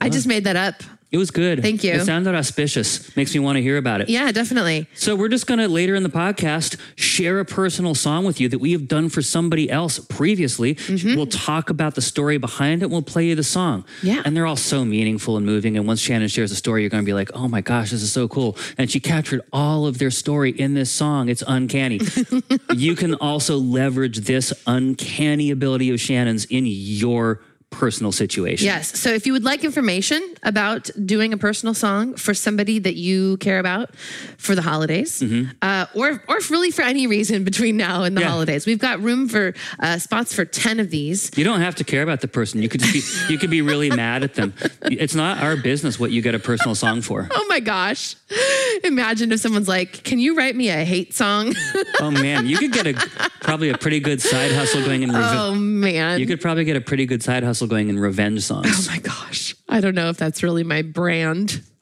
I 0.00 0.08
just 0.08 0.26
uh-huh. 0.26 0.28
made 0.28 0.44
that 0.44 0.56
up. 0.56 0.82
It 1.12 1.18
was 1.18 1.30
good. 1.30 1.60
Thank 1.60 1.84
you. 1.84 1.92
It 1.92 2.06
sounded 2.06 2.34
auspicious. 2.34 3.14
Makes 3.16 3.34
me 3.34 3.40
want 3.40 3.56
to 3.56 3.62
hear 3.62 3.76
about 3.76 4.00
it. 4.00 4.08
Yeah, 4.08 4.32
definitely. 4.32 4.88
So 4.94 5.14
we're 5.14 5.28
just 5.28 5.46
going 5.46 5.60
to 5.60 5.68
later 5.68 5.94
in 5.94 6.02
the 6.02 6.08
podcast 6.08 6.80
share 6.96 7.38
a 7.38 7.44
personal 7.44 7.94
song 7.94 8.24
with 8.24 8.40
you 8.40 8.48
that 8.48 8.60
we 8.60 8.72
have 8.72 8.88
done 8.88 9.10
for 9.10 9.20
somebody 9.20 9.70
else 9.70 9.98
previously. 9.98 10.74
Mm-hmm. 10.74 11.14
We'll 11.14 11.26
talk 11.26 11.68
about 11.68 11.96
the 11.96 12.00
story 12.00 12.38
behind 12.38 12.82
it. 12.82 12.88
We'll 12.88 13.02
play 13.02 13.26
you 13.26 13.34
the 13.34 13.44
song. 13.44 13.84
Yeah. 14.02 14.22
And 14.24 14.34
they're 14.34 14.46
all 14.46 14.56
so 14.56 14.86
meaningful 14.86 15.36
and 15.36 15.44
moving. 15.44 15.76
And 15.76 15.86
once 15.86 16.00
Shannon 16.00 16.28
shares 16.28 16.50
a 16.50 16.56
story, 16.56 16.80
you're 16.80 16.88
going 16.88 17.04
to 17.04 17.06
be 17.06 17.12
like, 17.12 17.30
oh 17.34 17.46
my 17.46 17.60
gosh, 17.60 17.90
this 17.90 18.02
is 18.02 18.10
so 18.10 18.26
cool. 18.26 18.56
And 18.78 18.90
she 18.90 18.98
captured 18.98 19.42
all 19.52 19.86
of 19.86 19.98
their 19.98 20.10
story 20.10 20.52
in 20.52 20.72
this 20.72 20.90
song. 20.90 21.28
It's 21.28 21.44
uncanny. 21.46 22.00
you 22.74 22.96
can 22.96 23.14
also 23.16 23.58
leverage 23.58 24.20
this 24.20 24.50
uncanny 24.66 25.50
ability 25.50 25.90
of 25.90 26.00
Shannon's 26.00 26.46
in 26.46 26.64
your 26.66 27.42
personal 27.72 28.12
situation. 28.12 28.66
Yes. 28.66 28.96
So 28.98 29.10
if 29.10 29.26
you 29.26 29.32
would 29.32 29.42
like 29.44 29.64
information 29.64 30.22
about 30.44 30.90
doing 31.04 31.32
a 31.32 31.36
personal 31.36 31.74
song 31.74 32.14
for 32.14 32.34
somebody 32.34 32.78
that 32.78 32.94
you 32.94 33.36
care 33.38 33.58
about 33.58 33.94
for 34.38 34.54
the 34.54 34.62
holidays, 34.62 35.22
uh, 35.62 35.86
or 35.94 36.22
or 36.28 36.38
really 36.50 36.70
for 36.70 36.82
any 36.82 37.06
reason 37.06 37.42
between 37.44 37.76
now 37.76 38.04
and 38.04 38.16
the 38.16 38.20
Yeah. 38.20 38.28
holidays, 38.28 38.66
we've 38.66 38.78
got 38.78 39.00
room 39.00 39.28
for 39.28 39.54
uh, 39.80 39.98
spots 39.98 40.32
for 40.34 40.44
ten 40.44 40.78
of 40.78 40.90
these. 40.90 41.30
You 41.36 41.44
don't 41.44 41.60
have 41.60 41.74
to 41.76 41.84
care 41.84 42.02
about 42.02 42.20
the 42.20 42.28
person. 42.28 42.62
You 42.62 42.68
could 42.68 42.80
just 42.82 42.92
be, 43.28 43.32
you 43.32 43.38
could 43.38 43.50
be 43.50 43.62
really 43.62 43.90
mad 43.90 44.22
at 44.22 44.34
them. 44.34 44.52
It's 44.82 45.14
not 45.14 45.42
our 45.42 45.56
business 45.56 45.98
what 45.98 46.10
you 46.12 46.22
get 46.22 46.34
a 46.34 46.38
personal 46.38 46.74
song 46.74 47.02
for. 47.02 47.28
Oh 47.42 47.46
my 47.48 47.60
gosh! 47.60 48.14
Imagine 48.84 49.32
if 49.32 49.40
someone's 49.40 49.68
like, 49.68 50.02
"Can 50.04 50.18
you 50.18 50.36
write 50.36 50.56
me 50.56 50.68
a 50.70 50.84
hate 50.84 51.14
song?" 51.14 51.54
Oh 52.00 52.10
man, 52.10 52.46
you 52.46 52.56
could 52.58 52.72
get 52.72 52.86
a 52.86 52.94
probably 53.42 53.68
a 53.68 53.78
pretty 53.78 54.00
good 54.00 54.20
side 54.20 54.50
hustle 54.50 54.82
going 54.82 55.02
in 55.04 55.10
revenge. 55.10 55.36
oh 55.38 55.54
man! 55.54 56.18
You 56.18 56.26
could 56.26 56.40
probably 56.40 56.64
get 56.64 56.74
a 56.76 56.80
pretty 56.80 57.06
good 57.06 57.22
side 57.22 57.44
hustle 57.44 57.68
going 57.68 57.88
in 57.88 57.98
revenge 57.98 58.42
songs. 58.42 58.66
oh 58.88 58.90
my 58.90 58.98
gosh! 58.98 59.54
I 59.68 59.80
don't 59.80 59.94
know 59.94 60.08
if 60.08 60.16
that's 60.16 60.42
really 60.42 60.64
my 60.64 60.82
brand. 60.82 61.62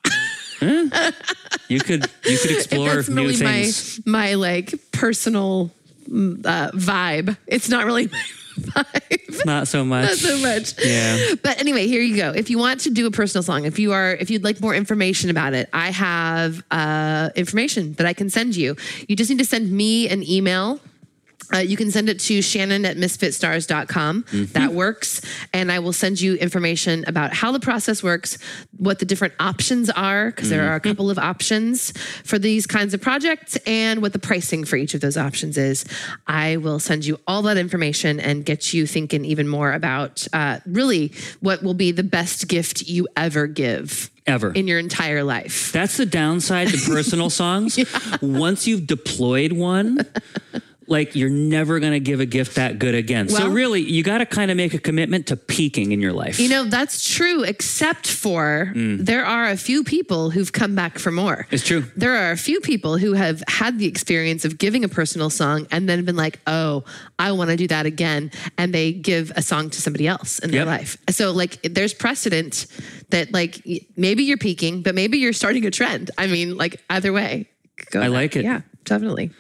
You 1.69 1.79
could 1.81 2.05
you 2.27 2.37
could 2.37 2.51
explore 2.51 2.97
That's 2.97 3.09
new 3.09 3.23
really 3.23 3.37
things. 3.37 4.01
my 4.05 4.31
my 4.31 4.35
like 4.35 4.75
personal 4.93 5.71
mm, 6.09 6.45
uh, 6.45 6.73
vibe. 6.73 7.37
It's 7.47 7.69
not 7.69 7.87
really 7.87 8.09
my 8.09 8.23
vibe. 8.71 9.45
Not 9.47 9.69
so 9.69 9.85
much. 9.85 10.09
Not 10.09 10.19
so 10.19 10.39
much. 10.39 10.75
Yeah. 10.85 11.35
But 11.43 11.61
anyway, 11.61 11.87
here 11.87 12.03
you 12.03 12.17
go. 12.17 12.33
If 12.33 12.51
you 12.51 12.59
want 12.59 12.81
to 12.81 12.91
do 12.91 13.07
a 13.07 13.11
personal 13.11 13.43
song, 13.43 13.65
if 13.65 13.79
you 13.79 13.93
are, 13.93 14.13
if 14.15 14.31
you'd 14.31 14.45
like 14.45 14.61
more 14.61 14.75
information 14.75 15.31
about 15.31 15.55
it, 15.55 15.69
I 15.73 15.91
have 15.91 16.63
uh, 16.71 17.31
information 17.37 17.95
that 17.95 18.07
I 18.07 18.13
can 18.13 18.31
send 18.31 18.57
you. 18.57 18.77
You 19.09 19.17
just 19.17 19.31
need 19.31 19.39
to 19.39 19.45
send 19.45 19.71
me 19.71 20.09
an 20.09 20.23
email. 20.29 20.81
Uh, 21.53 21.59
you 21.59 21.77
can 21.77 21.91
send 21.91 22.09
it 22.09 22.21
to 22.21 22.41
Shannon 22.43 22.85
at 22.85 22.97
misfitstars.com. 22.97 24.25
That 24.53 24.73
works. 24.73 25.21
And 25.53 25.73
I 25.73 25.81
will 25.81 25.93
send 25.93 26.21
you 26.21 26.35
information 26.37 27.05
about 27.09 27.33
how 27.33 27.53
the 27.53 27.61
process 27.61 28.03
works, 28.03 28.39
what 28.77 28.99
the 28.99 29.05
different 29.05 29.35
options 29.41 29.91
are, 29.91 30.31
because 30.31 30.49
there 30.49 30.71
are 30.71 30.77
a 30.77 30.81
couple 30.81 31.11
of 31.11 31.19
options 31.19 31.93
for 32.25 32.39
these 32.39 32.67
kinds 32.67 32.95
of 32.95 33.01
projects, 33.01 33.57
and 33.67 34.01
what 34.01 34.13
the 34.13 34.19
pricing 34.19 34.65
for 34.65 34.77
each 34.77 34.95
of 34.95 35.01
those 35.01 35.17
options 35.17 35.59
is. 35.59 35.85
I 36.27 36.57
will 36.59 36.79
send 36.79 37.05
you 37.05 37.19
all 37.27 37.43
that 37.43 37.57
information 37.57 38.21
and 38.21 38.45
get 38.45 38.73
you 38.73 38.87
thinking 38.87 39.25
even 39.25 39.49
more 39.49 39.73
about 39.73 40.27
uh, 40.33 40.61
really 40.67 41.13
what 41.41 41.63
will 41.63 41.75
be 41.75 41.93
the 41.93 42.03
best 42.05 42.47
gift 42.49 42.83
you 42.83 43.09
ever 43.17 43.47
give 43.47 44.11
Ever. 44.27 44.53
in 44.53 44.69
your 44.69 44.79
entire 44.79 45.25
life. 45.25 45.73
That's 45.73 45.97
the 45.97 46.07
downside 46.07 46.69
to 46.69 46.79
personal 46.79 47.31
songs. 47.43 47.79
Once 48.23 48.67
you've 48.67 48.87
deployed 48.87 49.53
one, 49.53 49.99
like 50.91 51.15
you're 51.15 51.31
never 51.31 51.79
going 51.79 51.93
to 51.93 52.01
give 52.01 52.19
a 52.19 52.27
gift 52.27 52.57
that 52.57 52.79
good 52.79 52.97
again. 52.97 53.29
so 53.29 53.49
really, 53.49 53.81
you 53.81 54.03
got 54.03 54.19
to 54.19 54.27
kind 54.27 54.51
of 54.51 54.57
make 54.57 54.75
a 54.75 54.79
commitment 54.79 55.29
to 55.29 55.37
peaking 55.37 55.93
in 55.93 56.01
your 56.01 56.13
life. 56.13 56.41
You 56.41 56.49
know, 56.49 56.65
that's 56.65 57.09
true, 57.09 57.45
except 57.45 58.11
for 58.11 58.73
mm. 58.75 58.99
there 58.99 59.25
are 59.25 59.49
a 59.49 59.57
few 59.57 59.85
people 59.85 60.31
who've 60.31 60.53
come 60.53 60.75
back 60.75 60.99
for 60.99 61.13
more. 61.13 61.47
it's 61.53 61.65
true. 61.65 61.85
There 61.97 62.17
are 62.17 62.33
a 62.33 62.37
few 62.37 62.61
people 62.61 62.99
who 62.99 63.13
have 63.13 63.43
had 63.49 63.79
the 63.79 63.87
experience 63.87 64.45
of 64.45 64.59
giving 64.59 64.83
a 64.83 64.89
personal 64.89 65.31
song 65.31 65.69
and 65.71 65.89
then 65.89 66.05
been 66.05 66.17
like, 66.17 66.41
oh, 66.49 66.85
I 67.19 67.33
want 67.33 67.51
to 67.51 67.57
do 67.57 67.69
that 67.69 67.87
again. 67.87 68.33
And 68.59 68.75
they 68.75 68.93
give 68.93 69.31
a 69.37 69.43
song 69.43 69.71
to 69.71 69.81
somebody 69.81 70.09
else 70.09 70.41
in 70.41 70.51
their 70.51 70.65
life. 70.65 70.97
So, 71.11 71.31
like, 71.31 71.63
there's 71.63 71.95
precedent 71.95 72.67
that, 73.11 73.33
like, 73.33 73.63
maybe 73.97 74.25
you're 74.25 74.39
peaking, 74.39 74.83
but 74.83 74.97
maybe 74.97 75.19
you're 75.19 75.33
starting 75.33 75.65
a 75.67 75.71
trend. 75.71 76.11
I 76.19 76.27
mean, 76.27 76.57
like, 76.57 76.83
either 76.91 77.13
way. 77.13 77.49
Go 77.91 78.01
I 78.01 78.05
with 78.05 78.13
like 78.13 78.37
it. 78.37 78.45
Yeah, 78.45 78.61
definitely. 78.91 79.31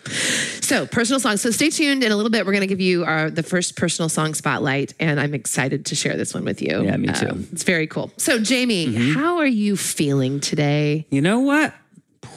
So, 0.62 0.87
personal 0.87 1.21
songs. 1.21 1.42
So, 1.42 1.50
stay 1.50 1.69
tuned. 1.69 2.02
In 2.02 2.12
a 2.12 2.16
little 2.16 2.30
bit, 2.30 2.47
we're 2.47 2.52
going 2.52 2.62
to 2.62 2.66
give 2.69 2.80
you 2.80 3.04
our 3.04 3.28
the 3.28 3.42
first 3.42 3.76
personal 3.76 4.09
song 4.09 4.33
spotlight, 4.35 4.95
and 4.99 5.21
I'm 5.21 5.35
excited 5.35 5.87
to 5.87 5.95
share 5.95 6.16
this 6.16 6.33
one 6.33 6.45
with 6.45 6.62
you. 6.62 6.78
Um, 6.78 6.85
Yeah, 6.87 6.97
me 6.97 7.09
too. 7.09 7.26
Mm-hmm. 7.26 7.52
it's 7.52 7.64
very 7.64 7.87
cool. 7.87 8.11
So, 8.16 8.38
Jamie, 8.38 8.95
how 9.12 9.38
are 9.38 9.47
you 9.47 9.76
feeling 9.76 10.40
today? 10.40 11.07
You 11.11 11.21
know 11.21 11.40
what? 11.40 11.75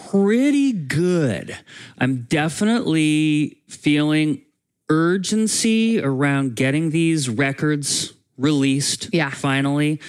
Pretty 0.10 0.74
good. 0.74 1.58
I'm 2.00 2.24
definitely 2.24 3.62
feeling 3.70 4.42
urgency 4.90 6.02
around 6.02 6.56
getting 6.56 6.90
these 6.90 7.30
records 7.30 8.14
released. 8.38 9.10
Yeah. 9.14 9.30
Finally. 9.30 10.02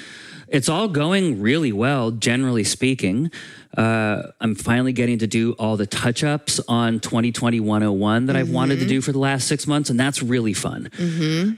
It's 0.46 0.68
all 0.68 0.86
going 0.88 1.40
really 1.40 1.72
well, 1.72 2.12
generally 2.12 2.62
speaking. 2.62 3.32
Uh, 3.76 4.30
I'm 4.40 4.54
finally 4.54 4.92
getting 4.92 5.18
to 5.18 5.26
do 5.26 5.52
all 5.58 5.76
the 5.76 5.86
touch 5.86 6.22
ups 6.22 6.60
on 6.68 7.00
2020 7.00 7.60
101 7.60 8.26
that 8.26 8.36
I've 8.36 8.50
wanted 8.50 8.78
to 8.80 8.86
do 8.86 9.00
for 9.00 9.12
the 9.12 9.18
last 9.18 9.48
six 9.48 9.66
months, 9.66 9.90
and 9.90 9.98
that's 9.98 10.22
really 10.22 10.54
fun. 10.54 10.90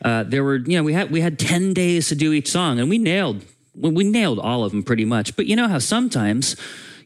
Uh, 0.03 0.23
there 0.25 0.43
were, 0.43 0.57
you 0.57 0.77
know, 0.79 0.83
we 0.83 0.93
had 0.93 1.11
we 1.11 1.21
had 1.21 1.39
10 1.39 1.75
days 1.75 2.09
to 2.09 2.15
do 2.15 2.33
each 2.33 2.49
song, 2.51 2.79
and 2.81 2.89
we 2.89 2.99
nailed 2.99 3.45
we 3.75 3.91
we 3.91 4.05
nailed 4.05 4.39
all 4.39 4.65
of 4.65 4.73
them 4.73 4.83
pretty 4.83 5.05
much. 5.05 5.37
But 5.37 5.47
you 5.47 5.57
know 5.57 5.69
how 5.69 5.79
sometimes, 5.79 6.57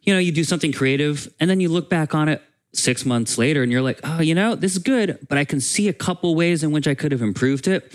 you 0.02 0.12
know, 0.14 0.21
you 0.21 0.33
do 0.33 0.45
something 0.45 0.73
creative, 0.73 1.29
and 1.40 1.50
then 1.50 1.61
you 1.61 1.69
look 1.69 1.90
back 1.90 2.14
on 2.14 2.29
it 2.29 2.40
six 2.73 3.05
months 3.05 3.37
later, 3.37 3.64
and 3.64 3.73
you're 3.73 3.83
like, 3.83 3.99
oh, 4.05 4.21
you 4.21 4.33
know, 4.35 4.55
this 4.55 4.73
is 4.73 4.79
good, 4.79 5.19
but 5.29 5.37
I 5.37 5.45
can 5.45 5.61
see 5.61 5.88
a 5.88 5.93
couple 5.93 6.37
ways 6.37 6.62
in 6.62 6.71
which 6.71 6.87
I 6.87 6.95
could 6.95 7.11
have 7.11 7.21
improved 7.23 7.67
it. 7.67 7.93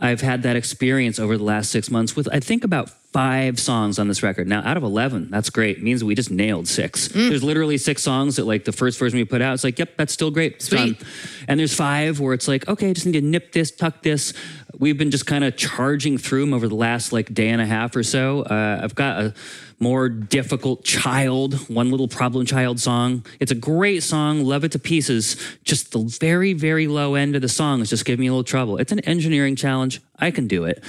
I've 0.00 0.22
had 0.22 0.42
that 0.44 0.56
experience 0.56 1.18
over 1.18 1.36
the 1.36 1.44
last 1.44 1.70
six 1.70 1.90
months 1.90 2.16
with 2.16 2.26
I 2.32 2.40
think 2.40 2.64
about 2.64 2.90
five 3.14 3.60
songs 3.60 4.00
on 4.00 4.08
this 4.08 4.24
record. 4.24 4.48
Now, 4.48 4.60
out 4.64 4.76
of 4.76 4.82
11, 4.82 5.28
that's 5.30 5.48
great. 5.48 5.76
It 5.78 5.82
means 5.84 6.02
we 6.02 6.16
just 6.16 6.32
nailed 6.32 6.66
six. 6.66 7.06
There's 7.06 7.44
literally 7.44 7.78
six 7.78 8.02
songs 8.02 8.34
that, 8.36 8.44
like, 8.44 8.64
the 8.64 8.72
first 8.72 8.98
version 8.98 9.16
we 9.20 9.24
put 9.24 9.40
out, 9.40 9.54
it's 9.54 9.62
like, 9.62 9.78
yep, 9.78 9.96
that's 9.96 10.12
still 10.12 10.32
great. 10.32 10.54
It's 10.54 10.66
Sweet. 10.66 10.98
done. 10.98 11.08
And 11.46 11.60
there's 11.60 11.72
five 11.76 12.18
where 12.18 12.34
it's 12.34 12.48
like, 12.48 12.66
okay, 12.66 12.90
I 12.90 12.92
just 12.92 13.06
need 13.06 13.12
to 13.12 13.20
nip 13.22 13.52
this, 13.52 13.70
tuck 13.70 14.02
this. 14.02 14.34
We've 14.80 14.98
been 14.98 15.12
just 15.12 15.26
kind 15.26 15.44
of 15.44 15.56
charging 15.56 16.18
through 16.18 16.40
them 16.40 16.52
over 16.54 16.66
the 16.66 16.74
last, 16.74 17.12
like, 17.12 17.32
day 17.32 17.50
and 17.50 17.62
a 17.62 17.66
half 17.66 17.94
or 17.94 18.02
so. 18.02 18.42
Uh, 18.42 18.80
I've 18.82 18.96
got 18.96 19.20
a 19.22 19.34
more 19.78 20.08
difficult 20.08 20.82
child, 20.82 21.54
one 21.70 21.92
little 21.92 22.08
problem 22.08 22.46
child 22.46 22.80
song. 22.80 23.24
It's 23.38 23.52
a 23.52 23.54
great 23.54 24.02
song, 24.02 24.42
love 24.44 24.64
it 24.64 24.72
to 24.72 24.80
pieces. 24.80 25.36
Just 25.62 25.92
the 25.92 26.00
very, 26.20 26.52
very 26.52 26.88
low 26.88 27.14
end 27.14 27.36
of 27.36 27.42
the 27.42 27.48
song 27.48 27.80
is 27.80 27.90
just 27.90 28.04
giving 28.04 28.22
me 28.22 28.26
a 28.26 28.32
little 28.32 28.42
trouble. 28.42 28.76
It's 28.78 28.90
an 28.90 28.98
engineering 29.00 29.54
challenge. 29.54 30.00
I 30.18 30.32
can 30.32 30.48
do 30.48 30.64
it 30.64 30.82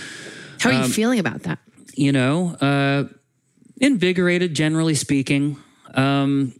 How 0.59 0.71
are 0.71 0.73
Um, 0.73 0.81
you 0.83 0.87
feeling 0.89 1.19
about 1.19 1.43
that? 1.43 1.59
You 1.95 2.11
know, 2.11 2.55
uh, 2.61 3.05
invigorated, 3.81 4.53
generally 4.53 4.95
speaking. 4.95 5.57
Um, 5.93 6.53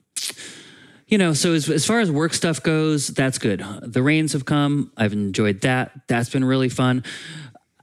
you 1.08 1.18
know, 1.18 1.34
so 1.34 1.54
as, 1.54 1.70
as 1.70 1.86
far 1.86 2.00
as 2.00 2.10
work 2.10 2.34
stuff 2.34 2.64
goes, 2.64 3.08
that's 3.08 3.38
good. 3.38 3.64
The 3.82 4.02
rains 4.02 4.34
have 4.34 4.46
come. 4.46 4.92
I've 4.98 5.14
enjoyed 5.14 5.62
that. 5.62 5.92
That's 6.08 6.30
been 6.30 6.44
really 6.44 6.70
fun. 6.70 7.04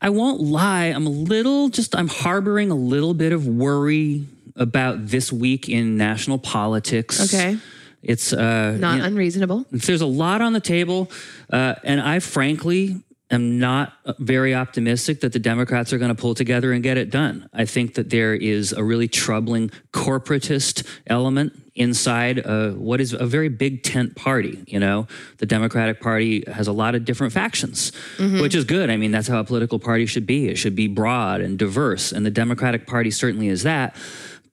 I 0.00 0.11
won't 0.11 0.40
lie. 0.40 0.87
I'm 0.87 1.06
a 1.06 1.11
little 1.11 1.68
just, 1.68 1.94
I'm 1.94 2.09
harboring 2.09 2.71
a 2.71 2.75
little 2.75 3.14
bit 3.14 3.32
of 3.32 3.47
worry 3.47 4.26
about 4.56 5.06
this 5.06 5.32
week 5.32 5.68
in 5.68 5.97
national 5.97 6.38
politics. 6.38 7.32
Okay. 7.32 7.59
It's, 8.02 8.32
uh, 8.32 8.76
Not 8.80 8.94
you 8.94 8.99
know, 8.99 9.04
unreasonable. 9.06 9.66
there's 9.71 10.00
a 10.00 10.06
lot 10.06 10.42
on 10.42 10.52
the 10.52 10.61
table, 10.61 11.09
uh, 11.50 11.76
and 11.85 12.00
I 12.00 12.18
frankly 12.18 13.00
am 13.32 13.58
not 13.58 13.94
very 14.18 14.54
optimistic 14.54 15.20
that 15.22 15.32
the 15.32 15.38
Democrats 15.38 15.92
are 15.92 15.98
going 15.98 16.14
to 16.14 16.20
pull 16.20 16.34
together 16.34 16.72
and 16.72 16.82
get 16.82 16.98
it 16.98 17.10
done. 17.10 17.48
I 17.52 17.64
think 17.64 17.94
that 17.94 18.10
there 18.10 18.34
is 18.34 18.72
a 18.72 18.84
really 18.84 19.08
troubling 19.08 19.70
corporatist 19.92 20.86
element 21.06 21.58
inside 21.74 22.44
uh, 22.44 22.72
what 22.72 23.00
is 23.00 23.14
a 23.14 23.24
very 23.24 23.48
big 23.48 23.82
tent 23.82 24.14
party. 24.14 24.62
You 24.66 24.78
know, 24.78 25.06
the 25.38 25.46
Democratic 25.46 26.00
Party 26.00 26.44
has 26.46 26.68
a 26.68 26.72
lot 26.72 26.94
of 26.94 27.06
different 27.06 27.32
factions, 27.32 27.92
which 28.42 28.54
is 28.54 28.64
good. 28.64 28.90
I 28.90 28.98
mean, 28.98 29.10
that's 29.10 29.28
how 29.28 29.40
a 29.40 29.44
political 29.44 29.78
party 29.78 30.04
should 30.04 30.26
be. 30.26 30.48
It 30.48 30.56
should 30.56 30.76
be 30.76 30.86
broad 30.86 31.40
and 31.40 31.58
diverse, 31.58 32.12
and 32.12 32.26
the 32.26 32.30
Democratic 32.30 32.86
Party 32.86 33.10
certainly 33.10 33.48
is 33.48 33.62
that. 33.62 33.96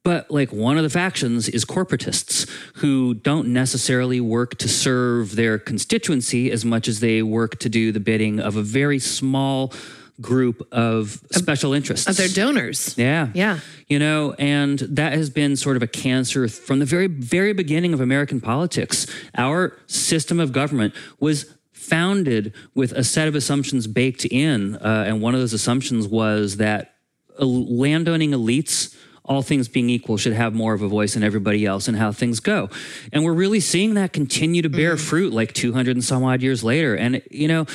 But 0.04 0.32
like 0.32 0.52
one 0.52 0.78
of 0.78 0.84
the 0.84 0.90
factions 0.90 1.50
is 1.50 1.66
corporatists 1.66 2.50
who 2.76 3.14
don't 3.14 3.50
necessarily 3.50 4.22
work 4.22 4.58
to 4.60 4.70
serve 4.70 5.36
their 5.36 5.60
constituency 5.60 6.52
as 6.52 6.64
much 6.64 6.88
as 6.88 7.02
they 7.02 7.22
work 7.22 7.60
to 7.60 7.70
do 7.70 7.92
the 7.92 8.00
bidding 8.00 8.40
of 8.40 8.56
a 8.56 8.62
very 8.62 9.00
small 9.00 9.74
group 10.22 10.68
of 10.72 11.22
special 11.32 11.74
interests. 11.74 12.08
Of 12.08 12.18
their 12.18 12.28
donors. 12.28 12.98
yeah. 12.98 13.30
Yeah. 13.34 13.60
You 13.88 14.00
know, 14.00 14.36
and 14.38 14.80
that 14.80 15.14
has 15.14 15.30
been 15.30 15.56
sort 15.56 15.76
of 15.76 15.84
a 15.84 15.88
cancer 15.88 16.48
from 16.48 16.80
the 16.80 16.86
very, 16.86 17.08
very 17.08 17.54
beginning 17.54 17.94
of 17.94 18.02
American 18.02 18.42
politics. 18.42 19.08
Our 19.38 19.78
system 19.88 20.40
of 20.40 20.52
government 20.52 20.94
was 21.20 21.54
founded 21.72 22.54
with 22.76 22.92
a 22.92 23.04
set 23.04 23.28
of 23.28 23.36
assumptions 23.36 23.88
baked 23.88 24.26
in. 24.26 24.76
Uh, 24.76 25.06
and 25.08 25.22
one 25.22 25.34
of 25.34 25.40
those 25.40 25.54
assumptions 25.54 26.08
was 26.08 26.58
that 26.58 26.96
landowning 27.40 28.32
elites, 28.32 28.96
all 29.30 29.44
things 29.44 29.68
being 29.68 29.90
equal, 29.90 30.18
should 30.18 30.34
have 30.34 30.54
more 30.54 30.74
of 30.74 30.82
a 30.82 30.88
voice 30.88 31.14
than 31.14 31.24
everybody 31.24 31.66
else 31.66 31.88
in 31.88 31.94
how 31.94 32.12
things 32.12 32.40
go. 32.40 32.68
And 33.14 33.24
we're 33.24 33.34
really 33.34 33.60
seeing 33.60 33.94
that 33.94 34.12
continue 34.12 34.64
to 34.64 34.70
bear 34.70 34.96
mm-hmm. 34.96 35.06
fruit 35.06 35.32
like 35.32 35.54
200 35.54 35.96
and 35.96 36.04
some 36.04 36.24
odd 36.24 36.42
years 36.42 36.64
later. 36.64 36.96
And, 36.96 37.22
you 37.30 37.48
know, 37.48 37.68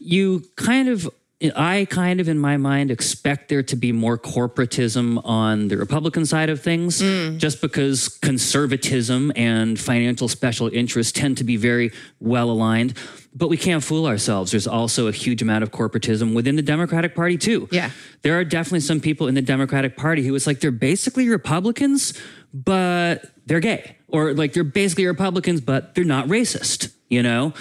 you 0.00 0.42
kind 0.56 0.88
of 0.88 1.08
I 1.54 1.86
kind 1.88 2.20
of, 2.20 2.28
in 2.28 2.36
my 2.36 2.56
mind, 2.56 2.90
expect 2.90 3.48
there 3.48 3.62
to 3.62 3.76
be 3.76 3.92
more 3.92 4.18
corporatism 4.18 5.24
on 5.24 5.68
the 5.68 5.76
Republican 5.76 6.26
side 6.26 6.50
of 6.50 6.60
things, 6.60 7.00
mm. 7.00 7.38
just 7.38 7.60
because 7.60 8.08
conservatism 8.08 9.30
and 9.36 9.78
financial 9.78 10.26
special 10.26 10.68
interests 10.68 11.12
tend 11.12 11.38
to 11.38 11.44
be 11.44 11.56
very 11.56 11.92
well 12.18 12.50
aligned. 12.50 12.94
But 13.36 13.50
we 13.50 13.56
can't 13.56 13.84
fool 13.84 14.06
ourselves. 14.06 14.50
There's 14.50 14.66
also 14.66 15.06
a 15.06 15.12
huge 15.12 15.40
amount 15.40 15.62
of 15.62 15.70
corporatism 15.70 16.34
within 16.34 16.56
the 16.56 16.62
Democratic 16.62 17.14
Party, 17.14 17.38
too. 17.38 17.68
Yeah. 17.70 17.92
There 18.22 18.36
are 18.36 18.44
definitely 18.44 18.80
some 18.80 18.98
people 18.98 19.28
in 19.28 19.36
the 19.36 19.42
Democratic 19.42 19.96
Party 19.96 20.26
who 20.26 20.34
it's 20.34 20.46
like 20.46 20.58
they're 20.58 20.72
basically 20.72 21.28
Republicans, 21.28 22.14
but 22.52 23.26
they're 23.46 23.60
gay. 23.60 23.96
Or 24.08 24.34
like 24.34 24.54
they're 24.54 24.64
basically 24.64 25.06
Republicans, 25.06 25.60
but 25.60 25.94
they're 25.94 26.02
not 26.02 26.26
racist, 26.26 26.92
you 27.08 27.22
know? 27.22 27.54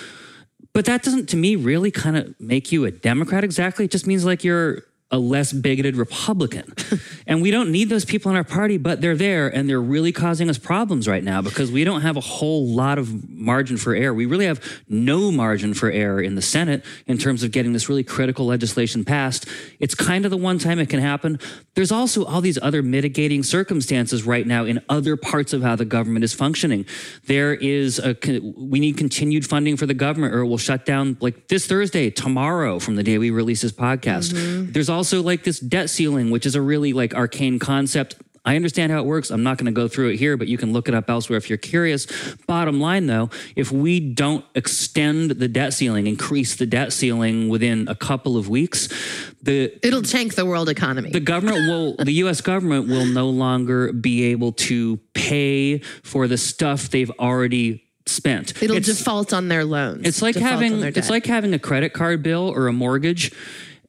But 0.78 0.86
that 0.86 1.02
doesn't, 1.02 1.28
to 1.30 1.38
me, 1.38 1.56
really 1.56 1.90
kind 1.90 2.16
of 2.16 2.40
make 2.40 2.72
you 2.72 2.86
a 2.86 2.92
Democrat 2.92 3.44
exactly. 3.44 3.86
It 3.86 3.90
just 3.90 4.06
means 4.06 4.24
like 4.24 4.44
you're 4.44 4.84
a 5.10 5.18
less 5.18 5.54
bigoted 5.54 5.96
Republican. 5.96 6.74
and 7.28 7.42
we 7.42 7.50
don't 7.50 7.72
need 7.72 7.88
those 7.90 8.04
people 8.04 8.30
in 8.30 8.36
our 8.36 8.44
party, 8.44 8.78
but 8.78 9.00
they're 9.00 9.16
there 9.16 9.48
and 9.48 9.70
they're 9.70 9.82
really 9.82 10.12
causing 10.12 10.50
us 10.50 10.58
problems 10.58 11.08
right 11.08 11.24
now 11.24 11.42
because 11.42 11.72
we 11.72 11.86
don't 11.86 12.02
have 12.02 12.18
a 12.18 12.22
whole 12.22 12.68
lot 12.68 12.98
of 12.98 13.30
margin 13.30 13.78
for 13.78 13.96
error. 13.96 14.14
We 14.14 14.26
really 14.26 14.46
have 14.46 14.62
no 14.90 15.32
margin 15.32 15.74
for 15.74 15.90
error 15.90 16.22
in 16.22 16.36
the 16.36 16.42
Senate 16.42 16.84
in 17.06 17.18
terms 17.18 17.42
of 17.44 17.52
getting 17.52 17.72
this 17.72 17.88
really 17.88 18.04
critical 18.04 18.48
legislation 18.48 19.06
passed. 19.06 19.48
It's 19.80 19.96
kind 19.96 20.26
of 20.26 20.32
the 20.32 20.38
one 20.38 20.60
time 20.60 20.78
it 20.78 20.90
can 20.90 21.00
happen. 21.00 21.40
There's 21.76 21.92
also 21.92 22.26
all 22.26 22.42
these 22.42 22.60
other 22.62 22.84
mitigating 22.84 23.44
circumstances 23.44 24.24
right 24.24 24.46
now 24.46 24.66
in 24.66 24.82
other 24.90 25.16
parts 25.16 25.54
of 25.54 25.62
how 25.62 25.78
the 25.78 25.86
government 25.86 26.26
is 26.26 26.34
functioning. 26.34 26.86
There 27.28 27.54
is 27.54 27.98
a, 28.00 28.18
we 28.58 28.82
need 28.82 28.98
continued 28.98 29.46
funding 29.46 29.78
for 29.78 29.86
the 29.86 29.94
government 29.94 30.34
or 30.34 30.40
it 30.40 30.48
will 30.48 30.58
shut 30.58 30.86
down 30.86 31.18
like 31.22 31.48
this 31.48 31.66
Thursday, 31.66 32.10
tomorrow 32.10 32.80
from 32.80 32.96
the 32.96 33.04
day 33.04 33.18
we 33.18 33.30
release 33.30 33.62
this 33.62 33.72
podcast. 33.72 34.34
Mm-hmm. 34.34 34.72
There's 34.74 34.90
also 34.98 35.22
like 35.22 35.44
this 35.44 35.60
debt 35.60 35.90
ceiling, 35.90 36.32
which 36.32 36.46
is 36.46 36.56
a 36.56 36.62
really 36.62 36.92
like 36.92 37.14
arcane 37.14 37.60
concept. 37.60 38.16
I 38.44 38.56
understand 38.56 38.94
how 38.94 39.00
it 39.00 39.06
works. 39.06 39.30
I'm 39.30 39.44
not 39.44 39.58
going 39.58 39.66
to 39.66 39.74
go 39.74 39.90
through 39.90 40.10
it 40.10 40.16
here, 40.18 40.38
but 40.38 40.48
you 40.48 40.58
can 40.58 40.72
look 40.72 40.88
it 40.88 40.96
up 40.96 41.10
elsewhere 41.10 41.38
if 41.38 41.50
you're 41.50 41.58
curious. 41.58 42.08
Bottom 42.48 42.80
line, 42.80 43.06
though, 43.06 43.30
if 43.58 43.74
we 43.74 44.00
don't 44.00 44.46
extend 44.56 45.32
the 45.32 45.50
debt 45.50 45.74
ceiling, 45.74 46.08
increase 46.08 46.56
the 46.56 46.66
debt 46.66 46.94
ceiling 46.94 47.50
within 47.50 47.90
a 47.90 47.96
couple 47.96 48.38
of 48.38 48.48
weeks, 48.48 48.88
the 49.42 49.78
It'll 49.86 50.02
tank 50.02 50.36
the 50.36 50.46
world 50.46 50.70
economy. 50.70 51.12
the 51.12 51.20
government 51.20 51.58
will 51.68 51.98
the 51.98 52.14
US 52.24 52.42
government 52.42 52.88
will 52.88 53.06
no 53.06 53.30
longer 53.30 53.92
be 53.92 54.24
able 54.26 54.54
to 54.54 54.98
pay 55.14 55.80
for 56.04 56.28
the 56.28 56.38
stuff 56.38 56.90
they've 56.90 57.12
already 57.20 57.84
spent. 58.06 58.64
It'll 58.64 58.78
it's, 58.78 58.88
default 58.88 59.34
on 59.34 59.50
their 59.50 59.66
loans. 59.66 60.08
it's 60.08 60.22
like 60.22 60.36
default 60.36 60.52
having 60.52 60.84
it's 60.84 61.10
like 61.10 61.26
having 61.26 61.54
a 61.54 61.60
credit 61.60 61.94
card 61.94 62.24
bill 62.24 62.50
or 62.50 62.68
a 62.68 62.74
mortgage 62.74 63.34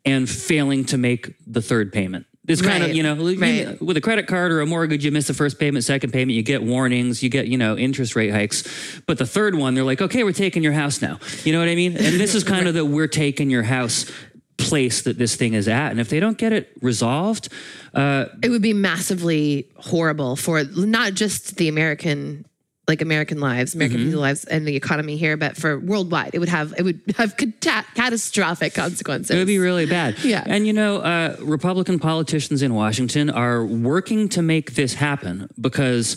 and 0.08 0.28
failing 0.28 0.84
to 0.86 0.98
make 0.98 1.34
the 1.46 1.62
third 1.62 1.92
payment. 1.92 2.26
It's 2.46 2.62
kind 2.62 2.82
of 2.82 2.94
you 2.94 3.02
know 3.02 3.14
right. 3.14 3.80
with 3.80 3.98
a 3.98 4.00
credit 4.00 4.26
card 4.26 4.52
or 4.52 4.62
a 4.62 4.66
mortgage, 4.66 5.04
you 5.04 5.12
miss 5.12 5.26
the 5.26 5.34
first 5.34 5.58
payment, 5.58 5.84
second 5.84 6.12
payment, 6.12 6.34
you 6.34 6.42
get 6.42 6.62
warnings, 6.62 7.22
you 7.22 7.28
get 7.28 7.46
you 7.46 7.58
know 7.58 7.76
interest 7.76 8.16
rate 8.16 8.30
hikes. 8.30 8.66
But 9.06 9.18
the 9.18 9.26
third 9.26 9.54
one, 9.54 9.74
they're 9.74 9.84
like, 9.84 10.00
okay, 10.00 10.24
we're 10.24 10.32
taking 10.32 10.62
your 10.62 10.72
house 10.72 11.02
now. 11.02 11.18
You 11.44 11.52
know 11.52 11.58
what 11.58 11.68
I 11.68 11.74
mean? 11.74 11.92
And 11.92 12.18
this 12.18 12.34
is 12.34 12.44
kind 12.44 12.66
of 12.66 12.74
the 12.74 12.86
we're 12.86 13.06
taking 13.06 13.50
your 13.50 13.64
house 13.64 14.10
place 14.56 15.02
that 15.02 15.18
this 15.18 15.36
thing 15.36 15.54
is 15.54 15.68
at. 15.68 15.90
And 15.90 16.00
if 16.00 16.08
they 16.08 16.20
don't 16.20 16.38
get 16.38 16.52
it 16.52 16.72
resolved, 16.80 17.48
uh, 17.94 18.26
it 18.42 18.48
would 18.48 18.62
be 18.62 18.72
massively 18.72 19.70
horrible 19.76 20.34
for 20.34 20.64
not 20.64 21.14
just 21.14 21.56
the 21.56 21.68
American 21.68 22.44
like 22.88 23.02
American 23.02 23.38
lives, 23.38 23.74
American 23.74 23.98
Mm-hmm. 24.06 24.16
lives 24.16 24.44
and 24.44 24.66
the 24.66 24.74
economy 24.74 25.16
here, 25.16 25.36
but 25.36 25.56
for 25.56 25.78
worldwide. 25.78 26.30
It 26.32 26.38
would 26.38 26.48
have 26.48 26.74
it 26.78 26.82
would 26.82 27.00
have 27.18 27.36
cata- 27.36 27.84
catastrophic 27.94 28.74
consequences. 28.74 29.30
It 29.34 29.38
would 29.38 29.46
be 29.46 29.58
really 29.58 29.86
bad. 29.86 30.16
Yeah. 30.24 30.42
And 30.46 30.66
you 30.66 30.72
know, 30.72 30.96
uh, 30.98 31.36
Republican 31.40 31.98
politicians 31.98 32.62
in 32.62 32.74
Washington 32.74 33.30
are 33.30 33.64
working 33.64 34.28
to 34.30 34.42
make 34.42 34.74
this 34.74 34.94
happen 34.94 35.48
because 35.60 36.16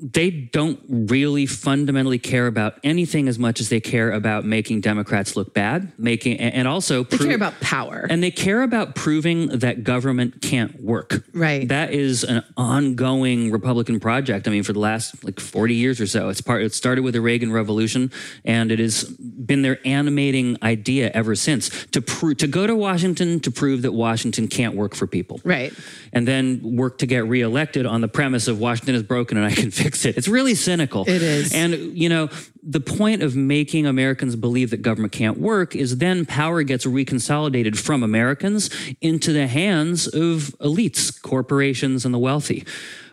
they 0.00 0.30
don't 0.30 0.80
really 0.88 1.46
fundamentally 1.46 2.18
care 2.18 2.46
about 2.46 2.78
anything 2.84 3.28
as 3.28 3.38
much 3.38 3.60
as 3.60 3.68
they 3.68 3.80
care 3.80 4.12
about 4.12 4.44
making 4.44 4.80
Democrats 4.80 5.36
look 5.36 5.52
bad, 5.54 5.92
making 5.98 6.38
and 6.38 6.68
also 6.68 7.02
they 7.04 7.18
care 7.18 7.34
about 7.34 7.58
power. 7.60 8.06
and 8.08 8.22
they 8.22 8.30
care 8.30 8.62
about 8.62 8.94
proving 8.94 9.48
that 9.48 9.82
government 9.84 10.40
can't 10.40 10.82
work. 10.82 11.24
Right. 11.32 11.66
That 11.68 11.92
is 11.92 12.24
an 12.24 12.44
ongoing 12.56 13.50
Republican 13.50 13.98
project. 13.98 14.46
I 14.46 14.50
mean, 14.50 14.62
for 14.62 14.72
the 14.72 14.78
last 14.78 15.24
like 15.24 15.40
40 15.40 15.74
years 15.74 16.00
or 16.00 16.06
so. 16.06 16.28
It's 16.28 16.40
part 16.40 16.62
it 16.62 16.74
started 16.74 17.02
with 17.02 17.14
the 17.14 17.20
Reagan 17.20 17.52
Revolution 17.52 18.12
and 18.44 18.70
it 18.70 18.78
has 18.78 19.04
been 19.04 19.62
their 19.62 19.78
animating 19.86 20.56
idea 20.62 21.10
ever 21.14 21.34
since 21.34 21.86
to 21.86 22.00
prove 22.00 22.38
to 22.38 22.46
go 22.46 22.66
to 22.66 22.76
Washington 22.76 23.40
to 23.40 23.50
prove 23.50 23.82
that 23.82 23.92
Washington 23.92 24.46
can't 24.48 24.74
work 24.76 24.94
for 24.94 25.06
people. 25.06 25.40
right. 25.44 25.72
And 26.12 26.26
then 26.26 26.76
work 26.76 26.98
to 26.98 27.06
get 27.06 27.26
reelected 27.26 27.84
on 27.84 28.00
the 28.00 28.08
premise 28.08 28.48
of 28.48 28.58
Washington 28.58 28.94
is 28.94 29.02
broken 29.02 29.36
and 29.36 29.46
I 29.46 29.50
can 29.50 29.70
fix 29.70 29.87
it. 30.04 30.16
It's 30.16 30.28
really 30.28 30.54
cynical. 30.54 31.02
It 31.08 31.22
is. 31.22 31.54
And, 31.54 31.74
you 31.96 32.08
know, 32.08 32.28
the 32.62 32.80
point 32.80 33.22
of 33.22 33.34
making 33.36 33.86
Americans 33.86 34.36
believe 34.36 34.70
that 34.70 34.82
government 34.82 35.12
can't 35.12 35.38
work 35.38 35.74
is 35.74 35.98
then 35.98 36.26
power 36.26 36.62
gets 36.62 36.84
reconsolidated 36.84 37.78
from 37.78 38.02
Americans 38.02 38.70
into 39.00 39.32
the 39.32 39.46
hands 39.46 40.06
of 40.06 40.54
elites, 40.60 41.20
corporations, 41.20 42.04
and 42.04 42.12
the 42.12 42.18
wealthy. 42.18 42.64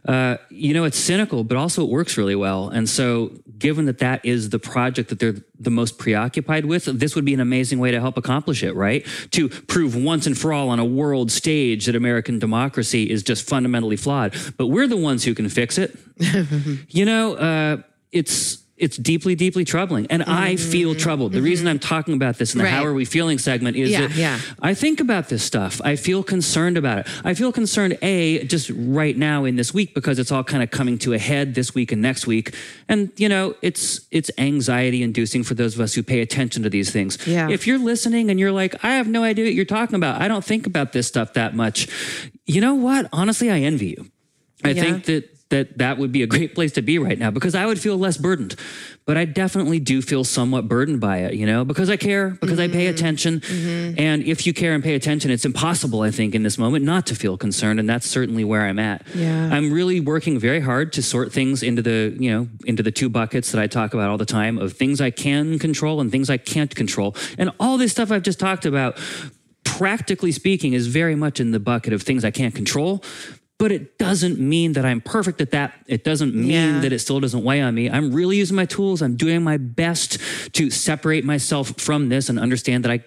Uh, 0.08 0.38
you 0.50 0.74
know, 0.74 0.84
it's 0.84 0.98
cynical, 0.98 1.44
but 1.44 1.58
also 1.58 1.84
it 1.84 1.90
works 1.90 2.18
really 2.18 2.36
well. 2.36 2.70
And 2.70 2.88
so, 2.88 3.32
given 3.58 3.86
that 3.86 4.00
that 4.00 4.24
is 4.24 4.50
the 4.50 4.60
project 4.60 5.10
that 5.10 5.20
they're 5.20 5.36
the 5.60 5.72
most 5.72 5.98
preoccupied 5.98 6.66
with, 6.66 6.86
this 6.86 7.16
would 7.16 7.26
be 7.26 7.34
an 7.34 7.40
amazing 7.40 7.80
way 7.80 7.90
to 7.92 8.00
help 8.00 8.18
accomplish 8.18 8.64
it, 8.64 8.76
right? 8.76 9.06
To 9.32 9.50
prove 9.50 9.96
once 9.96 10.28
and 10.28 10.38
for 10.38 10.54
all 10.54 10.70
on 10.70 10.80
a 10.80 10.86
world 10.86 11.32
stage 11.32 11.86
that 11.86 11.96
American 11.96 12.38
democracy 12.38 13.10
is 13.10 13.24
just 13.24 13.48
fundamentally 13.48 13.96
flawed. 13.96 14.36
But 14.58 14.68
we're 14.68 14.88
the 14.88 14.98
ones 14.98 15.24
who 15.24 15.34
can 15.34 15.50
fix 15.50 15.78
it. 15.78 15.98
you 16.90 17.06
know, 17.06 17.36
uh, 17.36 17.78
it's 18.12 18.65
it's 18.78 18.98
deeply, 18.98 19.36
deeply 19.36 19.64
troubling, 19.64 20.06
and 20.10 20.22
I 20.24 20.58
feel 20.58 20.96
troubled. 20.96 21.32
The 21.32 21.42
reason 21.42 21.66
I'm 21.66 21.80
talking 21.80 22.14
about 22.14 22.38
this 22.38 22.54
in 22.54 22.58
the 22.58 22.66
Mm-hmm. 22.66 22.74
Right. 22.74 22.80
"How 22.82 22.86
Are 22.86 22.94
We 22.94 23.06
Feeling" 23.06 23.38
segment 23.40 23.78
is 23.78 23.90
Yeah, 23.90 24.02
that 24.08 24.16
yeah. 24.18 24.40
I 24.62 24.74
think 24.74 25.00
about 25.00 25.30
this 25.30 25.44
stuff. 25.44 25.80
I 25.86 25.96
feel 25.96 26.24
concerned 26.24 26.76
about 26.78 27.00
it. 27.00 27.08
I 27.24 27.36
feel 27.36 27.54
concerned, 27.54 27.98
a 28.02 28.44
just 28.46 28.70
right 28.76 29.16
now 29.18 29.46
in 29.46 29.56
this 29.56 29.74
week 29.74 29.94
because 29.94 30.20
it's 30.20 30.32
all 30.32 30.44
kind 30.44 30.62
of 30.62 30.72
coming 30.72 30.98
to 31.00 31.14
a 31.14 31.18
head 31.18 31.56
this 31.56 31.74
week 31.74 31.94
and 31.94 32.02
next 32.02 32.28
week, 32.28 32.54
and 32.90 33.12
you 33.16 33.30
know, 33.30 33.56
it's 33.62 34.02
it's 34.12 34.30
anxiety 34.38 35.04
inducing 35.04 35.44
for 35.44 35.54
those 35.54 35.76
of 35.76 35.80
us 35.82 35.94
who 35.94 36.04
pay 36.04 36.20
attention 36.20 36.64
to 36.64 36.70
these 36.70 36.92
things. 36.92 37.18
Yeah. 37.26 37.50
If 37.50 37.66
you're 37.68 37.80
listening 37.80 38.30
and 38.30 38.40
you're 38.40 38.52
like, 38.52 38.84
I 38.84 38.96
have 38.96 39.08
no 39.08 39.24
idea 39.24 39.46
what 39.46 39.54
you're 39.54 39.64
talking 39.66 39.96
about. 39.96 40.22
I 40.22 40.28
don't 40.28 40.44
think 40.44 40.68
about 40.68 40.92
this 40.92 41.08
stuff 41.08 41.34
that 41.34 41.56
much. 41.56 41.88
You 42.46 42.60
know 42.62 42.74
what? 42.76 43.08
Honestly, 43.14 43.50
I 43.50 43.60
envy 43.62 43.88
you. 43.98 44.12
I 44.64 44.70
Yeah. 44.72 44.82
think 44.84 45.06
that 45.06 45.30
that 45.50 45.78
that 45.78 45.98
would 46.00 46.12
be 46.12 46.24
a 46.24 46.28
great 46.28 46.56
place 46.56 46.72
to 46.74 46.82
be 46.82 46.98
right 46.98 47.20
now 47.20 47.30
because 47.30 47.54
I 47.54 47.66
would 47.68 47.80
feel 47.80 47.98
less 47.98 48.18
burdened. 48.18 48.56
But 49.06 49.18
I 49.18 49.26
definitely 49.26 49.80
do 49.80 50.02
feel 50.02 50.24
somewhat 50.24 50.68
burdened 50.68 51.00
by 51.00 51.20
it, 51.20 51.36
you 51.36 51.46
know, 51.46 51.64
because 51.64 51.90
I 51.92 51.98
care, 51.98 52.32
because 52.32 52.60
I 52.60 52.66
Mm-hmm. 52.66 52.74
pay 52.74 52.88
attention. 52.88 53.44
And 53.98 54.24
if 54.24 54.48
you 54.48 54.54
care 54.54 54.74
and 54.74 54.84
pay 54.84 54.96
attention, 54.96 55.30
it's 55.30 55.46
impossible, 55.46 56.02
I 56.02 56.10
think, 56.10 56.34
in 56.34 56.42
this 56.42 56.58
moment 56.58 56.84
not 56.84 57.06
to 57.08 57.16
feel 57.16 57.38
concerned. 57.38 57.80
And 57.80 57.88
that's 57.88 58.10
certainly 58.10 58.44
where 58.44 58.64
I'm 58.64 58.80
at. 58.80 59.06
Yeah. 59.14 59.50
I'm 59.52 59.72
really 59.72 60.00
working 60.00 60.40
very 60.40 60.62
hard 60.62 60.92
to 60.94 61.04
sort 61.04 61.32
things 61.32 61.62
into 61.62 61.84
the, 61.84 62.18
you 62.20 62.32
know, 62.32 62.48
into 62.66 62.82
the 62.82 62.92
two 62.92 63.08
buckets 63.08 63.52
that 63.52 63.62
I 63.62 63.68
talk 63.68 63.94
about 63.94 64.10
all 64.10 64.18
the 64.18 64.26
time 64.26 64.58
of 64.58 64.74
things 64.74 65.00
I 65.00 65.12
can 65.12 65.60
control 65.60 66.02
and 66.02 66.10
things 66.12 66.32
I 66.32 66.38
can't 66.38 66.74
control. 66.74 67.16
And 67.38 67.52
all 67.60 67.78
this 67.78 67.92
stuff 67.92 68.12
I've 68.12 68.24
just 68.24 68.40
talked 68.40 68.66
about 68.66 68.98
practically 69.64 70.32
speaking, 70.32 70.74
is 70.74 70.88
very 70.88 71.16
much 71.16 71.40
in 71.40 71.52
the 71.52 71.60
bucket 71.60 71.92
of 71.92 72.02
things 72.02 72.24
I 72.24 72.32
can't 72.32 72.56
control. 72.56 73.04
But 73.58 73.72
it 73.72 73.98
doesn't 73.98 74.38
mean 74.38 74.74
that 74.74 74.84
I'm 74.86 75.00
perfect 75.00 75.40
at 75.40 75.52
that. 75.52 75.74
It 75.88 76.04
doesn't 76.04 76.36
mean 76.36 76.50
Yeah. 76.50 76.80
that 76.82 76.92
it 76.92 77.00
still 77.00 77.22
doesn't 77.22 77.44
weigh 77.44 77.62
on 77.62 77.74
me. 77.74 77.90
I'm 77.90 78.12
really 78.14 78.36
using 78.38 78.56
my 78.56 78.66
tools. 78.66 79.02
I'm 79.02 79.16
doing 79.16 79.44
my 79.44 79.56
best 79.58 80.18
to 80.54 80.70
separate 80.70 81.24
myself 81.24 81.74
from 81.80 82.10
this 82.10 82.28
and 82.28 82.38
understand 82.38 82.84
that 82.84 82.92
I 82.92 83.00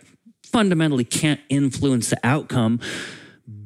fundamentally 0.51 1.05
can't 1.05 1.41
influence 1.51 2.09
the 2.09 2.19
outcome. 2.25 2.81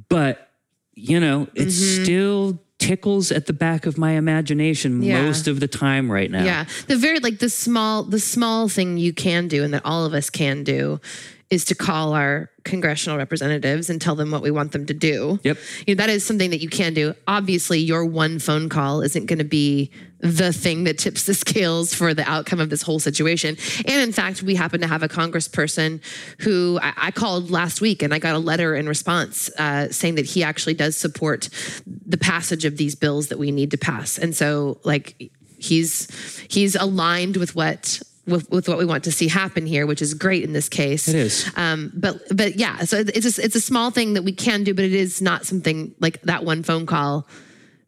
But, 0.09 0.51
you 0.95 1.21
know, 1.21 1.49
it 1.55 1.69
Mm-hmm. 1.69 2.03
still 2.05 2.63
tickles 2.81 3.31
at 3.31 3.47
the 3.47 3.53
back 3.53 3.87
of 3.87 3.97
my 3.97 4.13
imagination 4.13 5.03
Yeah. 5.05 5.23
most 5.23 5.47
of 5.47 5.61
the 5.61 5.69
time 5.69 6.11
right 6.11 6.29
now. 6.29 6.45
Yeah. 6.45 6.65
The 6.89 6.97
very 6.97 7.21
like 7.21 7.39
the 7.39 7.49
small 7.49 8.03
the 8.03 8.19
small 8.19 8.69
thing 8.69 8.99
you 8.99 9.13
can 9.13 9.47
do 9.47 9.63
and 9.63 9.73
that 9.73 9.83
all 9.85 10.05
of 10.05 10.15
us 10.15 10.31
can 10.31 10.65
do 10.65 11.01
is 11.49 11.65
to 11.67 11.77
call 11.77 12.13
our 12.13 12.51
congressional 12.65 13.19
representatives 13.19 13.91
and 13.91 14.01
tell 14.01 14.15
them 14.15 14.31
what 14.31 14.43
we 14.43 14.51
want 14.51 14.73
them 14.73 14.87
to 14.87 14.95
do. 14.95 15.39
Yep. 15.43 15.59
You 15.87 15.95
know, 15.95 15.99
that 15.99 16.11
is 16.11 16.25
something 16.25 16.51
that 16.51 16.61
you 16.61 16.69
can 16.69 16.95
do. 16.95 17.15
Obviously, 17.27 17.79
your 17.79 18.05
one 18.05 18.39
phone 18.39 18.69
call 18.69 19.03
isn't 19.03 19.27
going 19.27 19.39
to 19.39 19.45
be 19.45 19.91
the 20.21 20.53
thing 20.53 20.85
that 20.85 20.99
tips 20.99 21.25
the 21.25 21.35
scales 21.43 21.93
for 21.93 22.15
the 22.15 22.29
outcome 22.29 22.61
of 22.61 22.71
this 22.71 22.83
whole 22.83 23.01
situation. 23.01 23.57
And 23.87 24.01
in 24.01 24.13
fact, 24.13 24.43
we 24.43 24.55
happen 24.55 24.81
to 24.81 24.87
have 24.87 25.03
a 25.03 25.09
congressperson 25.09 26.01
who 26.41 26.79
I, 26.81 26.93
I 26.97 27.11
called 27.11 27.51
last 27.51 27.81
week 27.81 28.03
and 28.03 28.15
I 28.15 28.19
got 28.19 28.35
a 28.35 28.39
letter 28.39 28.75
in 28.75 28.89
response 28.89 29.51
uh, 29.59 29.89
saying 29.91 30.15
that 30.17 30.27
he 30.27 30.43
actually 30.43 30.75
does 30.75 30.97
support 30.97 31.49
the 31.87 32.19
passage 32.19 32.65
of 32.65 32.77
these 32.77 32.95
bills 32.95 33.29
that 33.29 33.39
we 33.39 33.51
need 33.51 33.73
to 33.73 33.79
pass. 33.79 34.19
And 34.19 34.35
so, 34.35 34.79
like, 34.85 35.33
he's 35.59 36.09
he's 36.49 36.75
aligned 36.75 37.37
with 37.37 37.55
what 37.55 38.03
with, 38.27 38.49
with 38.51 38.69
what 38.69 38.79
we 38.79 38.85
want 38.85 39.05
to 39.05 39.13
see 39.13 39.29
happen 39.29 39.67
here, 39.67 39.87
which 39.87 40.01
is 40.03 40.15
great 40.15 40.45
in 40.45 40.53
this 40.53 40.69
case. 40.69 41.09
It 41.09 41.15
is. 41.17 41.51
Um, 41.57 41.91
but 41.95 42.21
but 42.35 42.57
yeah, 42.57 42.79
so 42.85 42.99
it's 43.01 43.39
a, 43.39 43.45
it's 43.45 43.57
a 43.57 43.61
small 43.61 43.91
thing 43.91 44.15
that 44.15 44.23
we 44.23 44.33
can 44.33 44.63
do, 44.65 44.75
but 44.75 44.85
it 44.85 44.93
is 44.95 45.21
not 45.21 45.45
something 45.45 45.95
like 46.01 46.21
that 46.23 46.45
one 46.45 46.63
phone 46.63 46.87
call 46.87 47.27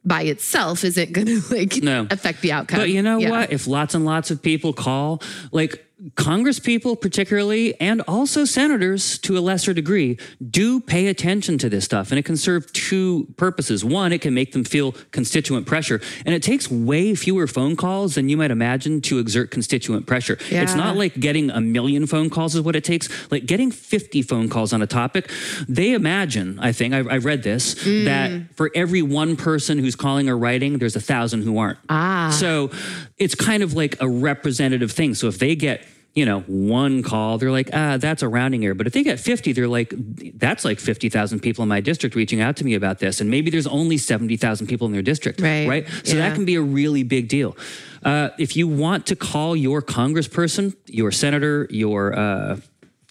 by 0.03 0.23
itself 0.23 0.83
isn't 0.83 1.13
going 1.13 1.27
to 1.41 1.41
like 1.49 1.81
No. 1.81 2.07
affect 2.11 2.41
the 2.41 2.51
outcome. 2.51 2.79
But 2.79 2.89
you 2.89 3.01
know 3.01 3.17
Yeah. 3.17 3.29
what? 3.31 3.51
If 3.51 3.65
lots 3.67 3.95
and 3.95 4.05
lots 4.05 4.29
of 4.31 4.41
people 4.41 4.73
call, 4.73 5.21
like 5.51 5.84
Congress 6.13 6.59
people 6.59 6.95
particularly, 6.95 7.79
and 7.81 8.01
also 8.07 8.45
senators 8.45 9.17
to 9.19 9.37
a 9.37 9.41
lesser 9.41 9.73
degree, 9.73 10.19
do 10.49 10.79
pay 10.79 11.07
attention 11.07 11.57
to 11.57 11.69
this 11.69 11.85
stuff. 11.85 12.11
And 12.11 12.19
it 12.19 12.25
can 12.25 12.37
serve 12.37 12.71
two 12.73 13.27
purposes. 13.37 13.83
One, 13.83 14.13
it 14.13 14.21
can 14.21 14.33
make 14.33 14.51
them 14.51 14.63
feel 14.63 14.91
constituent 15.11 15.65
pressure. 15.65 15.99
And 16.25 16.35
it 16.35 16.43
takes 16.43 16.69
way 16.69 17.15
fewer 17.15 17.47
phone 17.47 17.75
calls 17.75 18.15
than 18.15 18.29
you 18.29 18.37
might 18.37 18.51
imagine 18.51 19.01
to 19.01 19.19
exert 19.19 19.49
constituent 19.51 20.05
pressure. 20.05 20.37
It's 20.63 20.75
not 20.75 20.95
like 20.95 21.19
getting 21.19 21.49
a 21.49 21.61
million 21.61 22.05
phone 22.05 22.29
calls 22.29 22.55
is 22.55 22.61
what 22.61 22.75
it 22.75 22.83
takes. 22.83 23.09
Like 23.31 23.45
getting 23.45 23.71
50 23.71 24.21
phone 24.21 24.49
calls 24.49 24.73
on 24.73 24.81
a 24.81 24.87
topic, 24.87 25.31
they 25.67 25.93
imagine, 25.93 26.59
I 26.59 26.71
think, 26.71 26.93
I, 26.93 26.99
I 26.99 27.17
read 27.17 27.41
this, 27.43 27.73
that 28.05 28.55
for 28.55 28.69
every 28.75 29.01
one 29.01 29.35
person 29.35 29.79
who's 29.79 29.95
calling 29.95 30.29
or 30.29 30.37
writing, 30.37 30.77
there's 30.77 30.95
a 30.95 31.01
thousand 31.01 31.41
who 31.43 31.57
aren't. 31.57 31.79
Ah. 31.89 32.35
So 32.37 32.71
it's 33.17 33.35
kind 33.35 33.63
of 33.63 33.73
like 33.73 33.99
a 34.01 34.07
representative 34.07 34.91
thing. 34.91 35.15
So 35.15 35.27
if 35.27 35.39
they 35.39 35.55
get, 35.55 35.83
you 36.15 36.25
know, 36.25 36.39
one 36.47 37.03
call, 37.03 37.37
they're 37.37 37.51
like, 37.51 37.69
ah, 37.73 37.97
that's 37.97 38.23
a 38.23 38.27
rounding 38.29 38.63
error. 38.63 38.73
But 38.73 38.87
if 38.87 38.93
they 38.93 39.03
get 39.03 39.19
50, 39.19 39.51
they're 39.51 39.67
like, 39.67 39.93
that's 40.39 40.63
like 40.63 40.79
50,000 40.79 41.41
people 41.41 41.61
in 41.63 41.67
my 41.69 41.81
district 41.81 42.15
reaching 42.15 42.39
out 42.39 42.55
to 42.55 42.63
me 42.63 42.73
about 42.73 42.99
this. 42.99 43.19
And 43.19 43.29
maybe 43.29 43.51
there's 43.51 43.67
only 43.67 43.97
70,000 43.97 44.65
people 44.67 44.87
in 44.87 44.93
their 44.93 45.01
district. 45.01 45.41
Right. 45.41 45.67
Right. 45.67 45.87
So 46.05 46.15
Yeah. 46.15 46.29
that 46.29 46.35
can 46.35 46.45
be 46.45 46.55
a 46.55 46.61
really 46.61 47.03
big 47.03 47.27
deal. 47.27 47.57
Uh, 48.01 48.29
if 48.39 48.55
you 48.55 48.65
want 48.65 49.05
to 49.07 49.15
call 49.17 49.57
your 49.57 49.81
congressperson, 49.81 50.73
your 50.87 51.11
senator, 51.11 51.67
your, 51.69 52.17
uh, 52.17 52.57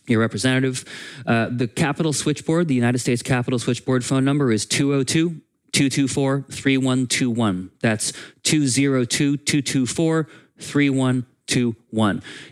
your 0.06 0.20
representative, 0.20 0.86
uh, 1.26 1.48
the 1.50 1.68
Capitol 1.68 2.14
Switchboard, 2.14 2.68
the 2.68 2.74
United 2.74 2.98
States 3.00 3.22
Capitol 3.22 3.58
Switchboard 3.58 4.02
phone 4.02 4.24
number 4.24 4.50
is 4.50 4.64
202 4.64 5.42
224 5.72 6.46
3121. 6.50 7.70
That's 7.82 8.12
202 8.44 9.36
224 9.36 10.28
3121. 10.58 11.26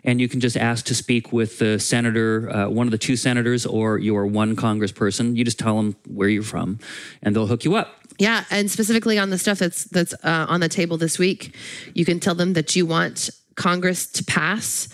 And 0.05 0.21
you 0.21 0.29
can 0.29 0.41
just 0.41 0.57
ask 0.57 0.85
to 0.87 0.95
speak 0.95 1.33
with 1.33 1.59
the 1.59 1.79
senator, 1.79 2.51
uh, 2.51 2.69
one 2.69 2.87
of 2.87 2.91
the 2.91 2.99
two 2.99 3.17
senators, 3.17 3.67
or 3.67 3.99
your 3.99 4.27
one 4.27 4.57
congressperson. 4.57 5.37
You 5.37 5.45
just 5.45 5.59
tell 5.59 5.77
them 5.77 5.97
where 6.07 6.29
you're 6.29 6.43
from, 6.43 6.79
and 7.23 7.35
they'll 7.35 7.47
hook 7.47 7.65
you 7.65 7.75
up. 7.75 7.89
Yeah, 8.19 8.45
and 8.51 8.71
specifically 8.71 9.19
on 9.19 9.31
the 9.31 9.39
stuff 9.39 9.59
that's 9.59 9.85
that's 9.85 10.13
uh, 10.23 10.47
on 10.49 10.61
the 10.61 10.69
table 10.69 10.97
this 10.97 11.19
week, 11.19 11.57
you 11.95 12.05
can 12.05 12.21
tell 12.21 12.35
them 12.35 12.53
that 12.53 12.77
you 12.77 12.87
want 12.87 13.31
Congress 13.57 14.07
to 14.07 14.25
pass 14.25 14.89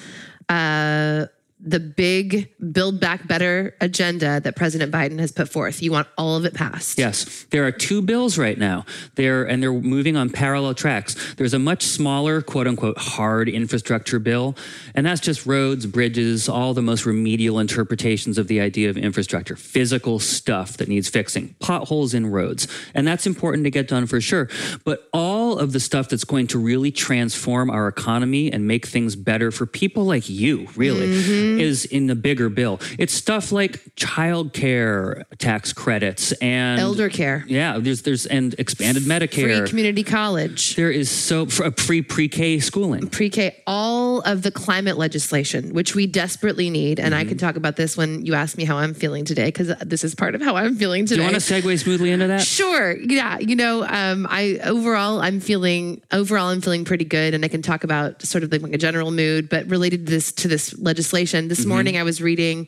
uh, 0.49 1.27
the 1.61 1.81
big 1.81 2.49
build 2.73 3.01
back 3.01 3.27
better 3.27 3.75
agenda 3.81 4.40
that 4.40 4.55
President 4.55 4.92
Biden 4.92 5.18
has 5.18 5.33
put 5.33 5.49
forth. 5.49 5.83
You 5.83 5.90
want 5.90 6.07
all 6.16 6.37
of 6.37 6.44
it 6.44 6.55
passed. 6.55 6.99
Yes, 6.99 7.44
there 7.51 7.66
are 7.66 7.73
two 7.73 8.01
bills 8.01 8.38
right 8.38 8.57
now. 8.57 8.85
They're 9.16 9.44
and 9.44 9.62
they're 9.62 9.73
moving 9.73 10.16
on 10.16 10.31
parallel 10.31 10.75
tracks. 10.75 11.35
There's 11.35 11.55
a 11.55 11.59
much 11.59 11.83
smaller, 11.83 12.42
quote 12.42 12.68
unquote, 12.68 12.97
hard 12.99 13.49
infrastructure 13.49 14.21
bill, 14.21 14.57
and 14.94 15.05
that's 15.05 15.21
just 15.21 15.47
roads, 15.47 15.87
bridges, 15.87 16.49
all 16.49 16.75
the 16.75 16.83
most 16.83 17.05
remedial 17.05 17.59
interpretations 17.59 18.38
of 18.38 18.47
the 18.47 18.61
idea 18.61 18.88
of 18.88 18.97
infrastructure, 18.97 19.57
physical 19.57 20.21
stuff 20.21 20.77
that 20.77 20.88
needs 20.88 21.09
fixing, 21.09 21.57
potholes 21.59 22.14
in 22.14 22.27
roads, 22.27 22.68
and 22.94 23.07
that's 23.07 23.27
important 23.27 23.64
to 23.64 23.71
get 23.71 23.88
done 23.88 24.07
for 24.07 24.21
sure. 24.21 24.49
But 24.85 25.09
all 25.12 25.59
of 25.59 25.73
the 25.73 25.81
stuff 25.81 26.09
that's 26.09 26.25
going 26.25 26.47
to 26.49 26.59
really 26.59 26.92
transform 26.92 27.68
our 27.68 27.88
economy 27.88 28.53
and 28.53 28.68
make 28.68 28.87
things 28.87 29.16
better 29.16 29.51
for 29.51 29.66
people 29.66 30.05
like 30.05 30.29
you, 30.29 30.68
really 30.77 31.09
mm-hmm. 31.09 31.48
Is 31.59 31.85
in 31.85 32.07
the 32.07 32.15
bigger 32.15 32.49
bill. 32.49 32.81
It's 32.99 33.13
stuff 33.15 33.53
like 33.53 33.81
child 33.97 34.53
care 34.53 35.25
tax 35.39 35.73
credits 35.73 36.33
and 36.41 36.81
Elder 36.81 37.09
care, 37.09 37.45
Yeah, 37.49 37.79
there's 37.79 38.03
there's 38.03 38.27
and 38.27 38.55
expanded 38.59 39.05
Medicare. 39.05 39.59
free 39.61 39.69
community 39.69 40.03
college, 40.03 40.77
there 40.77 40.91
is 40.91 41.11
so 41.11 41.47
for 41.47 41.65
a 41.67 41.73
free 41.73 42.03
pre-K 42.03 42.59
schooling. 42.61 43.09
pre 43.09 43.31
K, 43.31 43.57
all 43.67 44.21
of 44.23 44.43
the 44.43 44.51
climate 44.51 44.99
legislation, 44.99 45.73
which 45.75 45.95
we 45.95 46.07
desperately 46.07 46.71
need. 46.71 46.99
And 47.01 47.15
I 47.15 47.19
Mm-hmm. 47.23 47.29
can 47.31 47.39
talk 47.39 47.57
about 47.57 47.77
this 47.77 47.97
when 47.97 48.25
you 48.25 48.35
ask 48.35 48.57
me 48.57 48.65
how 48.65 48.77
I'm 48.79 48.95
feeling 48.95 49.25
today, 49.25 49.47
because 49.47 49.69
this 49.85 50.03
is 50.05 50.15
part 50.15 50.35
of 50.35 50.41
how 50.43 50.57
I'm 50.57 50.77
feeling 50.77 51.05
today. 51.05 51.17
Do 51.23 51.27
you 51.27 51.33
want 51.33 51.43
to 51.43 51.53
segue 51.55 51.79
smoothly 51.79 52.11
into 52.11 52.27
that? 52.29 52.43
Sure. 52.43 52.97
Yeah. 52.97 53.39
You 53.39 53.55
know, 53.57 53.85
um, 53.85 54.27
I 54.31 54.59
overall 54.65 55.21
I'm 55.21 55.41
feeling 55.41 56.01
overall 56.13 56.49
I'm 56.49 56.61
feeling 56.61 56.85
pretty 56.85 57.05
good, 57.05 57.35
and 57.35 57.45
I 57.45 57.49
can 57.49 57.61
talk 57.63 57.85
about 57.85 58.23
sort 58.23 58.45
of 58.45 58.53
like 58.53 58.73
a 58.73 58.79
general 58.79 59.11
mood. 59.11 59.49
But 59.49 59.67
related 59.69 60.07
to 60.07 60.11
this 60.11 60.33
to 60.33 60.49
this 60.49 60.77
legislation, 60.79 61.38
this 61.46 61.64
morning 61.64 61.96
I 61.96 62.03
was 62.03 62.20
reading 62.20 62.66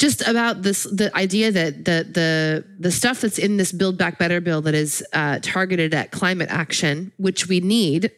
just 0.00 0.26
about 0.26 0.62
this 0.62 0.84
the 0.84 1.14
idea 1.14 1.52
that 1.52 1.84
the 1.84 2.08
the 2.10 2.64
the 2.78 2.90
stuff 2.90 3.20
that's 3.20 3.38
in 3.38 3.58
this 3.58 3.70
Build 3.70 3.98
Back 3.98 4.18
Better 4.18 4.40
bill 4.40 4.62
that 4.62 4.74
is 4.74 5.04
uh, 5.12 5.38
targeted 5.42 5.92
at 5.92 6.10
climate 6.10 6.48
action, 6.50 7.12
which 7.18 7.48
we 7.48 7.60
need 7.60 8.10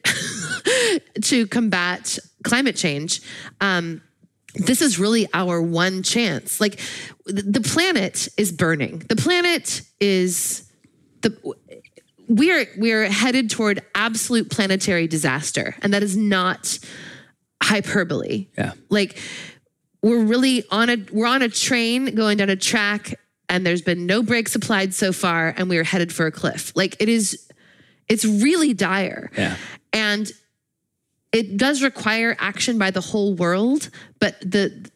to 1.23 1.47
combat 1.49 2.21
climate 2.45 2.77
change. 2.77 3.21
Um, 3.61 4.01
this 4.55 4.81
is 4.81 4.99
really 4.99 5.27
our 5.35 5.61
one 5.61 6.05
chance. 6.05 6.61
Like 6.61 6.79
the 7.27 7.61
planet 7.61 8.29
is 8.37 8.53
burning. 8.53 9.01
The 9.09 9.17
planet 9.17 9.83
is 9.99 10.71
the 11.23 11.37
we 12.29 12.53
are 12.53 12.65
we 12.79 12.93
are 12.93 13.05
headed 13.07 13.51
toward 13.51 13.83
absolute 13.97 14.51
planetary 14.51 15.09
disaster, 15.09 15.75
and 15.83 15.93
that 15.93 16.05
is 16.05 16.17
not 16.17 16.79
hyperbole. 17.63 18.49
Yeah. 18.59 18.73
Like 18.89 19.19
we're 20.03 20.25
really 20.25 20.65
on 20.71 20.91
a 20.91 20.97
we're 21.13 21.27
on 21.27 21.43
a 21.43 21.49
train 21.49 22.15
going 22.15 22.39
down 22.39 22.51
a 22.51 22.57
track, 22.57 23.15
and 23.49 23.65
there's 23.65 23.83
been 23.83 24.07
no 24.07 24.23
brakes 24.23 24.55
applied 24.55 24.95
so 24.95 25.13
far, 25.13 25.55
and 25.57 25.69
we 25.69 25.79
are 25.79 25.85
headed 25.85 26.13
for 26.13 26.27
a 26.27 26.33
cliff. 26.33 26.73
Like 26.77 26.97
it 27.01 27.09
is, 27.09 27.49
it's 28.09 28.25
really 28.25 28.75
dire. 28.75 29.31
Yeah. 29.37 29.57
And 29.93 30.31
it 31.33 31.57
does 31.57 31.83
require 31.83 32.37
action 32.39 32.79
by 32.79 32.91
the 32.91 33.01
whole 33.01 33.35
world, 33.35 33.91
but 34.19 34.39
the 34.41 34.91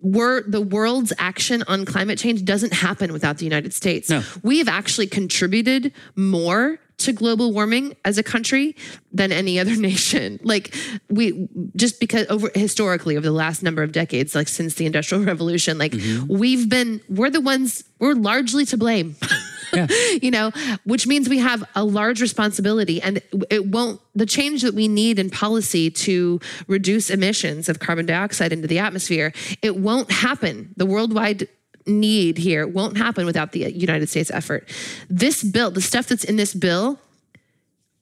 wor- 0.00 0.44
the 0.46 0.60
world's 0.60 1.12
action 1.18 1.64
on 1.66 1.84
climate 1.84 2.18
change 2.18 2.44
doesn't 2.44 2.72
happen 2.72 3.12
without 3.12 3.38
the 3.38 3.44
United 3.44 3.72
States. 3.72 4.10
No. 4.10 4.22
We 4.42 4.58
have 4.58 4.68
actually 4.68 5.06
contributed 5.06 5.92
more 6.14 6.78
to 7.04 7.12
global 7.12 7.52
warming 7.52 7.96
as 8.04 8.18
a 8.18 8.22
country 8.22 8.76
than 9.12 9.32
any 9.32 9.58
other 9.58 9.76
nation. 9.90 10.40
Like 10.42 10.74
we 11.08 11.48
just 11.76 12.00
because 12.00 12.26
over 12.28 12.50
historically 12.54 13.16
over 13.16 13.26
the 13.26 13.32
last 13.32 13.62
number 13.62 13.82
of 13.82 13.92
decades, 13.92 14.34
like 14.34 14.48
since 14.48 14.74
the 14.74 14.86
Industrial 14.86 15.24
Revolution, 15.32 15.78
like 15.78 15.92
mm-hmm. 15.92 16.36
we've 16.36 16.68
been 16.68 17.00
we're 17.08 17.30
the 17.30 17.40
ones 17.40 17.84
we're 17.98 18.14
largely 18.14 18.64
to 18.66 18.76
blame. 18.76 19.16
Yeah. 19.74 19.86
you 20.20 20.30
know, 20.30 20.50
which 20.84 21.06
means 21.06 21.30
we 21.30 21.38
have 21.38 21.64
a 21.74 21.82
large 21.82 22.20
responsibility 22.20 23.00
and 23.00 23.22
it 23.48 23.68
won't, 23.68 24.02
the 24.14 24.26
change 24.26 24.60
that 24.60 24.74
we 24.74 24.86
need 24.86 25.18
in 25.18 25.30
policy 25.30 25.90
to 25.90 26.40
reduce 26.66 27.08
emissions 27.08 27.70
of 27.70 27.78
carbon 27.78 28.04
dioxide 28.04 28.52
into 28.52 28.68
the 28.68 28.78
atmosphere, 28.78 29.32
it 29.62 29.76
won't 29.76 30.10
happen. 30.10 30.74
The 30.76 30.84
worldwide 30.84 31.48
need 31.86 32.38
here 32.38 32.66
won't 32.66 32.96
happen 32.96 33.26
without 33.26 33.52
the 33.52 33.70
United 33.72 34.08
States 34.08 34.30
effort. 34.30 34.68
This 35.08 35.42
bill, 35.42 35.70
the 35.70 35.80
stuff 35.80 36.06
that's 36.06 36.24
in 36.24 36.36
this 36.36 36.54
bill 36.54 36.98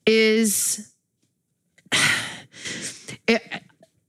is 0.05 0.93
it, 3.27 3.41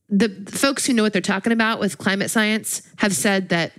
the 0.08 0.28
folks 0.50 0.86
who 0.86 0.92
know 0.92 1.02
what 1.02 1.12
they're 1.12 1.22
talking 1.22 1.52
about 1.52 1.80
with 1.80 1.98
climate 1.98 2.30
science 2.30 2.82
have 2.96 3.14
said 3.14 3.48
that 3.48 3.72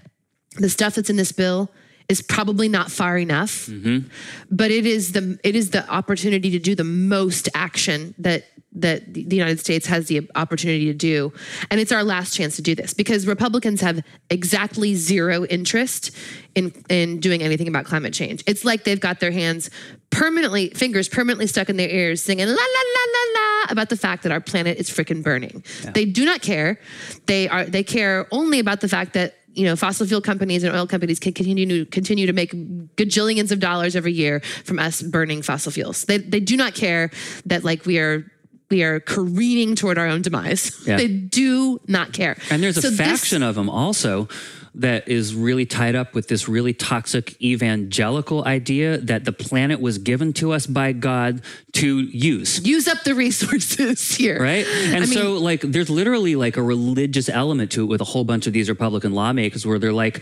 the 0.57 0.69
stuff 0.69 0.95
that's 0.95 1.09
in 1.09 1.15
this 1.15 1.31
bill 1.31 1.69
is 2.09 2.21
probably 2.21 2.67
not 2.67 2.91
far 2.91 3.17
enough 3.17 3.67
mm-hmm. 3.67 4.07
but 4.51 4.71
it 4.71 4.85
is 4.85 5.11
the 5.13 5.39
it 5.43 5.55
is 5.55 5.71
the 5.71 5.87
opportunity 5.89 6.49
to 6.51 6.59
do 6.59 6.75
the 6.75 6.83
most 6.83 7.49
action 7.53 8.13
that 8.17 8.43
that 8.75 9.13
the 9.13 9.35
United 9.35 9.59
States 9.59 9.85
has 9.85 10.07
the 10.07 10.27
opportunity 10.35 10.85
to 10.85 10.93
do. 10.93 11.31
And 11.69 11.79
it's 11.79 11.91
our 11.91 12.03
last 12.03 12.33
chance 12.33 12.55
to 12.55 12.61
do 12.61 12.73
this 12.73 12.93
because 12.93 13.27
Republicans 13.27 13.81
have 13.81 14.01
exactly 14.29 14.95
zero 14.95 15.45
interest 15.45 16.11
in 16.55 16.73
in 16.89 17.19
doing 17.19 17.43
anything 17.43 17.67
about 17.67 17.85
climate 17.85 18.13
change. 18.13 18.43
It's 18.47 18.65
like 18.65 18.83
they've 18.83 18.99
got 18.99 19.19
their 19.19 19.31
hands 19.31 19.69
permanently 20.09 20.69
fingers 20.69 21.09
permanently 21.09 21.47
stuck 21.47 21.69
in 21.69 21.77
their 21.77 21.89
ears 21.89 22.23
singing 22.23 22.45
la 22.45 22.53
la 22.53 22.55
la 22.55 23.05
la 23.13 23.39
la 23.39 23.71
about 23.71 23.89
the 23.89 23.97
fact 23.97 24.23
that 24.23 24.31
our 24.31 24.41
planet 24.41 24.77
is 24.77 24.89
freaking 24.89 25.23
burning. 25.23 25.63
They 25.93 26.05
do 26.05 26.25
not 26.25 26.41
care. 26.41 26.79
They 27.27 27.47
are 27.47 27.65
they 27.65 27.83
care 27.83 28.27
only 28.31 28.59
about 28.59 28.81
the 28.81 28.89
fact 28.89 29.13
that 29.13 29.35
you 29.53 29.65
know, 29.65 29.75
fossil 29.75 30.07
fuel 30.07 30.21
companies 30.21 30.63
and 30.63 30.75
oil 30.75 30.87
companies 30.87 31.19
can 31.19 31.33
continue 31.33 31.67
to 31.67 31.85
continue 31.91 32.25
to 32.25 32.33
make 32.33 32.51
gajillions 32.95 33.51
of 33.51 33.59
dollars 33.59 33.95
every 33.95 34.13
year 34.13 34.39
from 34.65 34.79
us 34.79 35.01
burning 35.01 35.41
fossil 35.41 35.71
fuels. 35.71 36.05
They 36.05 36.17
they 36.17 36.39
do 36.39 36.57
not 36.57 36.73
care 36.73 37.11
that 37.45 37.63
like 37.63 37.85
we 37.85 37.99
are 37.99 38.25
we 38.71 38.81
are 38.81 38.99
careening 39.01 39.75
toward 39.75 39.97
our 39.99 40.07
own 40.07 40.21
demise. 40.23 40.71
Yeah. 40.87 40.97
They 41.01 41.07
do 41.07 41.79
not 41.87 42.13
care. 42.13 42.35
And 42.49 42.63
there's 42.63 42.77
a 42.77 42.81
So 42.81 42.89
this- 42.89 42.97
faction 42.97 43.43
of 43.43 43.53
them 43.55 43.69
also 43.69 44.27
that 44.75 45.07
is 45.07 45.35
really 45.35 45.65
tied 45.65 45.95
up 45.95 46.13
with 46.13 46.27
this 46.27 46.49
really 46.49 46.73
toxic 46.73 47.39
evangelical 47.41 48.43
idea 48.45 48.97
that 48.97 49.25
the 49.25 49.31
planet 49.31 49.79
was 49.79 49.97
given 49.97 50.33
to 50.33 50.51
us 50.51 50.65
by 50.65 50.91
God 50.91 51.41
to 51.73 51.99
use. 51.99 52.65
use 52.65 52.87
up 52.87 53.03
the 53.03 53.13
resources 53.13 54.11
here. 54.15 54.41
Right. 54.41 54.65
And 54.67 55.07
so, 55.07 55.33
like, 55.33 55.61
there's 55.61 55.89
literally 55.89 56.35
like 56.35 56.57
a 56.57 56.63
religious 56.63 57.29
element 57.29 57.71
to 57.73 57.83
it 57.83 57.85
with 57.85 58.01
a 58.01 58.05
whole 58.05 58.23
bunch 58.23 58.47
of 58.47 58.53
these 58.53 58.69
Republican 58.69 59.13
lawmakers 59.13 59.65
where 59.65 59.79
they're 59.79 59.93
like, 59.93 60.21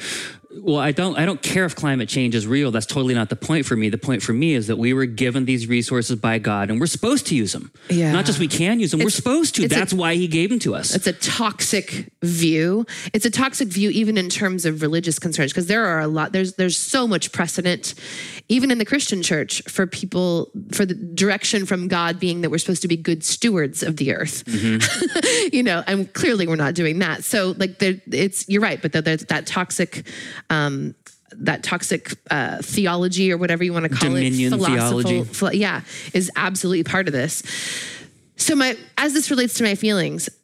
well, 0.59 0.77
I 0.77 0.91
don't, 0.91 1.17
I 1.17 1.25
don't 1.25 1.41
care 1.41 1.65
if 1.65 1.75
climate 1.75 2.09
change 2.09 2.35
is 2.35 2.45
real. 2.45 2.71
That's 2.71 2.85
totally 2.85 3.13
not 3.13 3.29
the 3.29 3.35
point 3.35 3.65
for 3.65 3.75
me. 3.75 3.89
The 3.89 3.97
point 3.97 4.21
for 4.21 4.33
me 4.33 4.53
is 4.53 4.67
that 4.67 4.77
we 4.77 4.93
were 4.93 5.05
given 5.05 5.45
these 5.45 5.67
resources 5.67 6.17
by 6.19 6.39
God 6.39 6.69
and 6.69 6.79
we're 6.79 6.87
supposed 6.87 7.27
to 7.27 7.35
use 7.35 7.53
them. 7.53 7.71
Yeah. 7.89 8.11
Not 8.11 8.25
just 8.25 8.39
we 8.39 8.47
can 8.47 8.79
use 8.79 8.91
them, 8.91 8.99
we're 8.99 9.09
supposed 9.09 9.55
to. 9.55 9.63
it's 9.63 9.73
a- 9.73 9.79
That's 9.79 9.93
why 9.93 10.15
he 10.15 10.27
gave 10.27 10.49
them 10.49 10.59
to 10.59 10.75
us. 10.75 10.93
It's 10.93 11.07
a 11.07 11.13
toxic 11.13 12.11
view. 12.21 12.85
It's 13.13 13.25
a 13.25 13.29
toxic 13.31 13.69
view 13.69 13.89
even 13.91 14.17
in 14.17 14.29
terms 14.29 14.65
of 14.65 14.81
religious 14.81 15.19
concerns 15.19 15.51
because 15.51 15.67
there 15.67 15.85
are 15.85 15.99
a 16.01 16.07
lot 16.07 16.31
there's 16.33 16.53
there's 16.55 16.77
so 16.77 17.07
much 17.07 17.31
precedent 17.31 17.93
even 18.51 18.69
in 18.69 18.77
the 18.77 18.85
Christian 18.85 19.21
church 19.23 19.61
for 19.67 19.87
people 19.87 20.51
for 20.73 20.85
the 20.85 20.93
direction 20.93 21.65
from 21.65 21.87
God 21.87 22.19
being 22.19 22.41
that 22.41 22.49
we're 22.51 22.57
supposed 22.57 22.81
to 22.81 22.87
be 22.87 22.97
good 22.97 23.23
stewards 23.23 23.81
of 23.81 23.95
the 23.95 24.13
earth. 24.13 24.43
you 25.53 25.63
know, 25.63 25.83
and 25.87 26.11
clearly 26.13 26.45
we're 26.47 26.57
not 26.57 26.73
doing 26.73 26.99
that. 26.99 27.23
So 27.23 27.55
like 27.57 27.79
there 27.79 27.95
it's 28.11 28.47
you're 28.49 28.61
right, 28.61 28.81
but 28.81 28.91
there- 28.91 29.01
there's 29.01 29.25
that 29.25 29.47
toxic 29.47 30.05
um 30.49 30.93
that 31.33 31.63
toxic 31.63 32.11
uh, 32.29 32.57
theology 32.61 33.31
or 33.31 33.37
whatever 33.37 33.63
you 33.63 33.71
want 33.71 33.85
to 33.85 33.89
call 33.89 34.09
Dominion 34.09 34.51
it, 34.53 34.57
philosophical- 34.57 35.01
theology. 35.01 35.23
philo- 35.33 35.51
yeah, 35.53 35.81
is 36.13 36.29
absolutely 36.35 36.83
part 36.83 37.07
of 37.07 37.13
this. 37.13 37.41
So 38.35 38.53
my 38.55 38.75
as 38.97 39.13
this 39.13 39.31
relates 39.31 39.53
to 39.55 39.63
my 39.63 39.75
feelings, 39.75 40.29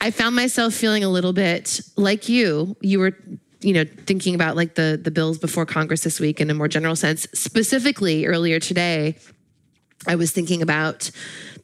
I 0.00 0.10
found 0.12 0.34
myself 0.36 0.72
feeling 0.74 1.04
a 1.04 1.08
little 1.08 1.32
bit 1.34 1.80
like 1.96 2.28
you. 2.28 2.76
You 2.80 2.98
were, 3.00 3.12
you 3.60 3.72
know, 3.72 3.84
thinking 3.84 4.34
about 4.34 4.56
like 4.56 4.74
the 4.74 4.98
the 5.02 5.10
bills 5.10 5.38
before 5.38 5.66
Congress 5.66 6.02
this 6.02 6.20
week 6.20 6.40
in 6.40 6.50
a 6.50 6.54
more 6.54 6.68
general 6.68 6.96
sense. 6.96 7.26
Specifically, 7.34 8.26
earlier 8.26 8.60
today, 8.60 9.16
I 10.06 10.14
was 10.14 10.30
thinking 10.30 10.62
about 10.62 11.10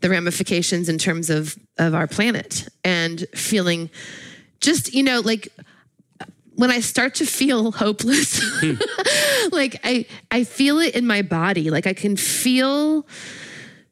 the 0.01 0.11
ramifications 0.11 0.89
in 0.89 0.99
terms 0.99 1.31
of 1.31 1.57
of 1.79 1.95
our 1.95 2.07
planet 2.07 2.69
and 2.83 3.27
feeling 3.35 3.91
just, 4.61 4.95
you 4.95 5.03
know, 5.03 5.21
like 5.21 5.49
when 6.57 6.71
I 6.71 6.81
start 6.81 7.15
to 7.17 7.27
feel 7.27 7.73
hopeless, 7.85 8.41
like 9.53 9.81
I 9.85 10.07
I 10.31 10.45
feel 10.45 10.79
it 10.79 10.97
in 10.97 11.07
my 11.07 11.23
body. 11.23 11.71
Like 11.71 11.87
I 11.87 11.93
can 11.93 12.17
feel 12.17 13.07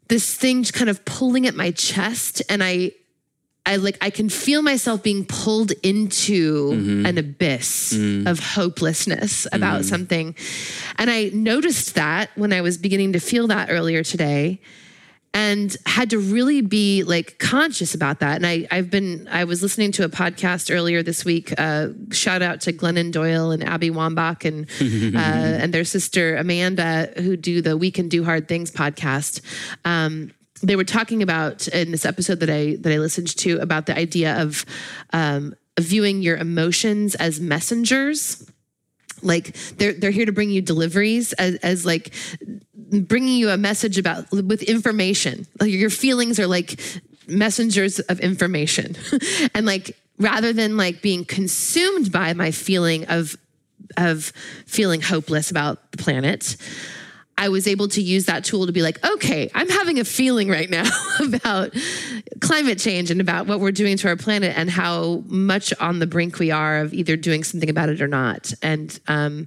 this 0.08 0.34
thing 0.34 0.64
kind 0.64 0.90
of 0.90 1.04
pulling 1.04 1.46
at 1.46 1.54
my 1.54 1.70
chest 1.70 2.42
and 2.48 2.62
I 2.62 2.92
I 3.64 3.76
like 3.76 3.96
I 4.00 4.10
can 4.10 4.28
feel 4.28 4.60
myself 4.62 5.02
being 5.02 5.24
pulled 5.24 5.70
into 5.84 6.70
an 7.06 7.16
abyss 7.16 7.92
of 8.26 8.40
hopelessness 8.40 9.46
about 9.52 9.84
something. 9.84 10.34
And 10.98 11.08
I 11.10 11.30
noticed 11.32 11.94
that 11.94 12.30
when 12.34 12.52
I 12.52 12.60
was 12.60 12.76
beginning 12.76 13.12
to 13.12 13.20
feel 13.20 13.46
that 13.48 13.68
earlier 13.70 14.02
today. 14.02 14.60
and 15.34 15.74
had 15.86 16.10
to 16.10 16.18
really 16.18 16.60
be 16.60 17.04
like 17.04 17.38
conscious 17.38 17.94
about 17.94 18.20
that. 18.20 18.36
And 18.36 18.46
I, 18.46 18.66
I've 18.70 18.90
been, 18.90 19.26
I 19.30 19.44
was 19.44 19.62
listening 19.62 19.90
to 19.92 20.04
a 20.04 20.08
podcast 20.10 20.70
earlier 20.74 21.02
this 21.02 21.24
week. 21.24 21.54
Uh, 21.56 21.88
shout 22.10 22.42
out 22.42 22.60
to 22.62 22.72
Glennon 22.74 23.10
Doyle 23.12 23.50
and 23.50 23.64
Abby 23.64 23.90
Wambach 23.90 24.44
and 24.44 24.66
uh, 25.16 25.62
and 25.62 25.72
their 25.72 25.84
sister 25.84 26.36
Amanda, 26.36 27.12
who 27.16 27.38
do 27.38 27.62
the 27.62 27.78
We 27.78 27.90
Can 27.90 28.08
Do 28.10 28.24
Hard 28.24 28.46
Things 28.46 28.70
podcast. 28.70 29.40
Um, 29.86 30.32
they 30.62 30.76
were 30.76 30.84
talking 30.84 31.22
about 31.22 31.68
in 31.68 31.90
this 31.90 32.06
episode 32.06 32.40
that 32.40 32.50
I 32.50 32.76
that 32.80 32.92
I 32.92 32.98
listened 32.98 33.36
to 33.38 33.58
about 33.58 33.86
the 33.86 33.96
idea 33.96 34.40
of 34.40 34.64
um, 35.12 35.54
viewing 35.78 36.22
your 36.22 36.36
emotions 36.36 37.14
as 37.16 37.40
messengers. 37.40 38.48
Like 39.22 39.54
they're 39.76 39.92
they're 39.92 40.10
here 40.10 40.26
to 40.26 40.32
bring 40.32 40.50
you 40.50 40.62
deliveries 40.62 41.32
as, 41.34 41.56
as 41.56 41.84
like 41.84 42.12
bringing 42.92 43.36
you 43.36 43.50
a 43.50 43.56
message 43.56 43.98
about 43.98 44.30
with 44.30 44.62
information. 44.62 45.46
Like 45.60 45.70
your 45.70 45.90
feelings 45.90 46.38
are 46.38 46.46
like 46.46 46.80
messengers 47.26 47.98
of 48.00 48.20
information. 48.20 48.96
And 49.54 49.66
like 49.66 49.96
rather 50.18 50.52
than 50.52 50.76
like 50.76 51.02
being 51.02 51.24
consumed 51.24 52.12
by 52.12 52.32
my 52.32 52.50
feeling 52.50 53.06
of 53.06 53.36
of 53.96 54.32
feeling 54.66 55.00
hopeless 55.00 55.50
about 55.50 55.92
the 55.92 55.98
planet 55.98 56.56
I 57.38 57.48
was 57.48 57.66
able 57.66 57.88
to 57.88 58.02
use 58.02 58.26
that 58.26 58.44
tool 58.44 58.66
to 58.66 58.72
be 58.72 58.82
like, 58.82 59.04
okay, 59.04 59.50
I'm 59.54 59.68
having 59.68 59.98
a 59.98 60.04
feeling 60.04 60.48
right 60.48 60.68
now 60.68 60.88
about 61.20 61.74
climate 62.40 62.78
change 62.78 63.10
and 63.10 63.20
about 63.20 63.46
what 63.46 63.60
we're 63.60 63.72
doing 63.72 63.96
to 63.98 64.08
our 64.08 64.16
planet 64.16 64.56
and 64.56 64.70
how 64.70 65.22
much 65.26 65.72
on 65.80 65.98
the 65.98 66.06
brink 66.06 66.38
we 66.38 66.50
are 66.50 66.78
of 66.80 66.94
either 66.94 67.16
doing 67.16 67.42
something 67.42 67.70
about 67.70 67.88
it 67.88 68.00
or 68.00 68.08
not. 68.08 68.52
And 68.62 68.98
um, 69.08 69.46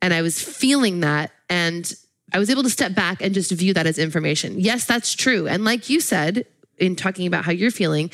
and 0.00 0.14
I 0.14 0.22
was 0.22 0.40
feeling 0.40 1.00
that, 1.00 1.32
and 1.50 1.92
I 2.32 2.38
was 2.38 2.50
able 2.50 2.62
to 2.62 2.70
step 2.70 2.94
back 2.94 3.20
and 3.20 3.34
just 3.34 3.50
view 3.50 3.74
that 3.74 3.86
as 3.86 3.98
information. 3.98 4.60
Yes, 4.60 4.84
that's 4.84 5.14
true. 5.14 5.48
And 5.48 5.64
like 5.64 5.88
you 5.88 6.00
said 6.00 6.46
in 6.78 6.94
talking 6.94 7.26
about 7.26 7.44
how 7.44 7.52
you're 7.52 7.72
feeling, 7.72 8.10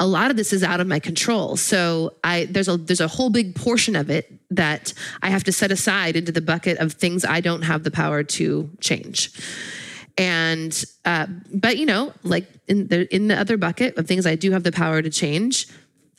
a 0.00 0.06
lot 0.06 0.30
of 0.30 0.36
this 0.36 0.52
is 0.52 0.64
out 0.64 0.80
of 0.80 0.86
my 0.86 0.98
control. 0.98 1.56
So 1.56 2.14
I 2.24 2.46
there's 2.46 2.68
a 2.68 2.78
there's 2.78 3.02
a 3.02 3.06
whole 3.06 3.28
big 3.28 3.54
portion 3.54 3.94
of 3.94 4.08
it 4.10 4.32
that 4.50 4.94
I 5.22 5.28
have 5.28 5.44
to 5.44 5.52
set 5.52 5.70
aside 5.70 6.16
into 6.16 6.32
the 6.32 6.40
bucket 6.40 6.78
of 6.78 6.94
things 6.94 7.24
I 7.24 7.40
don't 7.40 7.62
have 7.62 7.84
the 7.84 7.90
power 7.90 8.24
to 8.24 8.70
change. 8.80 9.30
And 10.16 10.84
uh, 11.04 11.26
but 11.54 11.76
you 11.76 11.86
know, 11.86 12.14
like 12.22 12.46
in 12.66 12.88
the 12.88 13.14
in 13.14 13.28
the 13.28 13.38
other 13.38 13.58
bucket 13.58 13.98
of 13.98 14.06
things 14.06 14.26
I 14.26 14.36
do 14.36 14.50
have 14.52 14.62
the 14.62 14.72
power 14.72 15.02
to 15.02 15.10
change, 15.10 15.68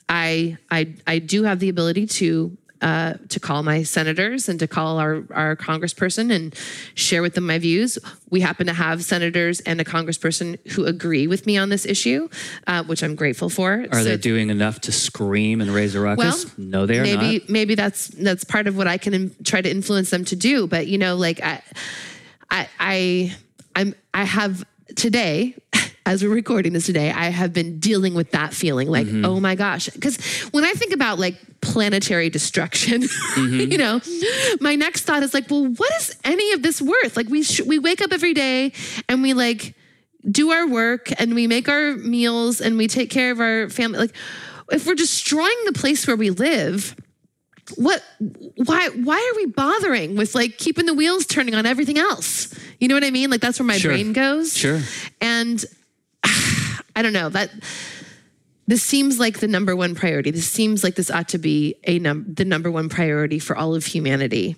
I 0.08 0.56
I 0.70 0.94
I 1.06 1.18
do 1.18 1.42
have 1.42 1.58
the 1.58 1.68
ability 1.68 2.06
to 2.06 2.56
uh, 2.82 3.14
to 3.28 3.40
call 3.40 3.62
my 3.62 3.82
senators 3.84 4.48
and 4.48 4.58
to 4.58 4.66
call 4.66 4.98
our, 4.98 5.24
our 5.30 5.56
congressperson 5.56 6.32
and 6.32 6.54
share 6.94 7.22
with 7.22 7.34
them 7.34 7.46
my 7.46 7.58
views. 7.58 7.98
We 8.28 8.40
happen 8.40 8.66
to 8.66 8.72
have 8.72 9.04
senators 9.04 9.60
and 9.60 9.80
a 9.80 9.84
congressperson 9.84 10.58
who 10.72 10.84
agree 10.84 11.26
with 11.26 11.46
me 11.46 11.56
on 11.56 11.68
this 11.68 11.86
issue, 11.86 12.28
uh, 12.66 12.82
which 12.84 13.02
I'm 13.02 13.14
grateful 13.14 13.48
for. 13.48 13.86
Are 13.92 14.02
so, 14.02 14.04
they 14.04 14.16
doing 14.16 14.50
enough 14.50 14.80
to 14.82 14.92
scream 14.92 15.60
and 15.60 15.70
raise 15.70 15.94
a 15.94 16.00
ruckus? 16.00 16.44
Well, 16.44 16.54
no, 16.58 16.86
they 16.86 16.98
are 16.98 17.02
maybe, 17.02 17.38
not. 17.38 17.48
Maybe 17.48 17.74
that's 17.76 18.08
that's 18.08 18.44
part 18.44 18.66
of 18.66 18.76
what 18.76 18.88
I 18.88 18.98
can 18.98 19.14
in, 19.14 19.36
try 19.44 19.62
to 19.62 19.70
influence 19.70 20.10
them 20.10 20.24
to 20.26 20.36
do. 20.36 20.66
But 20.66 20.88
you 20.88 20.98
know, 20.98 21.16
like 21.16 21.40
I, 21.40 21.62
I, 22.50 22.68
I 22.80 23.36
I'm 23.76 23.94
I 24.12 24.24
have 24.24 24.64
today 24.96 25.54
as 26.04 26.22
we're 26.22 26.34
recording 26.34 26.72
this 26.72 26.86
today, 26.86 27.10
I 27.10 27.26
have 27.26 27.52
been 27.52 27.78
dealing 27.78 28.14
with 28.14 28.32
that 28.32 28.52
feeling 28.52 28.88
like, 28.88 29.06
mm-hmm. 29.06 29.24
oh 29.24 29.40
my 29.40 29.54
gosh. 29.54 29.88
Because 29.88 30.18
when 30.50 30.64
I 30.64 30.72
think 30.72 30.92
about 30.92 31.18
like 31.18 31.36
planetary 31.60 32.28
destruction, 32.28 33.02
mm-hmm. 33.34 33.70
you 33.70 33.78
know, 33.78 34.00
my 34.60 34.74
next 34.74 35.04
thought 35.04 35.22
is 35.22 35.32
like, 35.32 35.50
well, 35.50 35.66
what 35.66 35.92
is 36.00 36.16
any 36.24 36.52
of 36.52 36.62
this 36.62 36.82
worth? 36.82 37.16
Like 37.16 37.28
we 37.28 37.42
sh- 37.42 37.62
we 37.62 37.78
wake 37.78 38.00
up 38.00 38.12
every 38.12 38.34
day 38.34 38.72
and 39.08 39.22
we 39.22 39.32
like 39.32 39.74
do 40.28 40.50
our 40.50 40.66
work 40.66 41.08
and 41.20 41.34
we 41.34 41.46
make 41.46 41.68
our 41.68 41.94
meals 41.96 42.60
and 42.60 42.76
we 42.78 42.88
take 42.88 43.10
care 43.10 43.30
of 43.30 43.40
our 43.40 43.68
family. 43.68 43.98
Like 43.98 44.16
if 44.70 44.86
we're 44.86 44.94
destroying 44.94 45.56
the 45.66 45.72
place 45.72 46.06
where 46.06 46.16
we 46.16 46.30
live, 46.30 46.96
what 47.76 48.02
why 48.56 48.88
why 48.88 49.16
are 49.16 49.36
we 49.36 49.46
bothering 49.46 50.16
with 50.16 50.34
like 50.34 50.58
keeping 50.58 50.84
the 50.84 50.94
wheels 50.94 51.26
turning 51.26 51.54
on 51.54 51.64
everything 51.64 51.96
else 51.96 52.52
you 52.80 52.88
know 52.88 52.94
what 52.94 53.04
i 53.04 53.10
mean 53.10 53.30
like 53.30 53.40
that's 53.40 53.58
where 53.58 53.66
my 53.66 53.78
sure. 53.78 53.92
brain 53.92 54.12
goes 54.12 54.56
sure 54.56 54.80
and 55.20 55.64
I 56.94 57.02
don't 57.02 57.12
know 57.12 57.28
that 57.30 57.50
this 58.66 58.82
seems 58.82 59.18
like 59.18 59.40
the 59.40 59.48
number 59.48 59.74
one 59.74 59.94
priority. 59.94 60.30
This 60.30 60.48
seems 60.48 60.84
like 60.84 60.94
this 60.94 61.10
ought 61.10 61.28
to 61.30 61.38
be 61.38 61.74
a 61.84 61.98
num- 61.98 62.26
the 62.32 62.44
number 62.44 62.70
one 62.70 62.88
priority 62.88 63.38
for 63.38 63.56
all 63.56 63.74
of 63.74 63.84
humanity. 63.84 64.56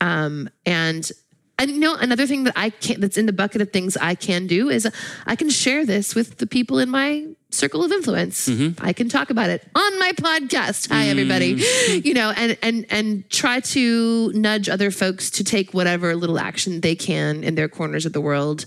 Um, 0.00 0.48
and 0.64 1.10
and 1.58 1.70
you 1.70 1.78
know 1.78 1.94
another 1.94 2.26
thing 2.26 2.44
that 2.44 2.54
I 2.56 2.70
can 2.70 3.00
that's 3.00 3.16
in 3.16 3.26
the 3.26 3.32
bucket 3.32 3.62
of 3.62 3.72
things 3.72 3.96
I 3.96 4.14
can 4.14 4.46
do 4.46 4.68
is 4.68 4.88
I 5.26 5.36
can 5.36 5.48
share 5.48 5.86
this 5.86 6.14
with 6.14 6.38
the 6.38 6.46
people 6.46 6.78
in 6.78 6.90
my 6.90 7.26
circle 7.50 7.84
of 7.84 7.92
influence. 7.92 8.48
Mm-hmm. 8.48 8.84
I 8.84 8.92
can 8.92 9.08
talk 9.08 9.30
about 9.30 9.50
it 9.50 9.62
on 9.74 9.98
my 9.98 10.12
podcast. 10.12 10.90
Hi 10.90 11.08
everybody. 11.08 11.56
Mm-hmm. 11.56 12.06
You 12.06 12.14
know, 12.14 12.30
and 12.30 12.58
and 12.62 12.86
and 12.90 13.30
try 13.30 13.60
to 13.60 14.32
nudge 14.32 14.68
other 14.68 14.90
folks 14.90 15.30
to 15.32 15.44
take 15.44 15.72
whatever 15.72 16.14
little 16.16 16.38
action 16.38 16.80
they 16.80 16.94
can 16.94 17.44
in 17.44 17.54
their 17.54 17.68
corners 17.68 18.06
of 18.06 18.12
the 18.12 18.20
world 18.20 18.66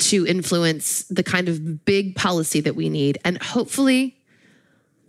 to 0.00 0.26
influence 0.26 1.04
the 1.04 1.22
kind 1.22 1.48
of 1.48 1.84
big 1.84 2.16
policy 2.16 2.60
that 2.60 2.76
we 2.76 2.88
need. 2.88 3.18
And 3.24 3.42
hopefully, 3.42 4.16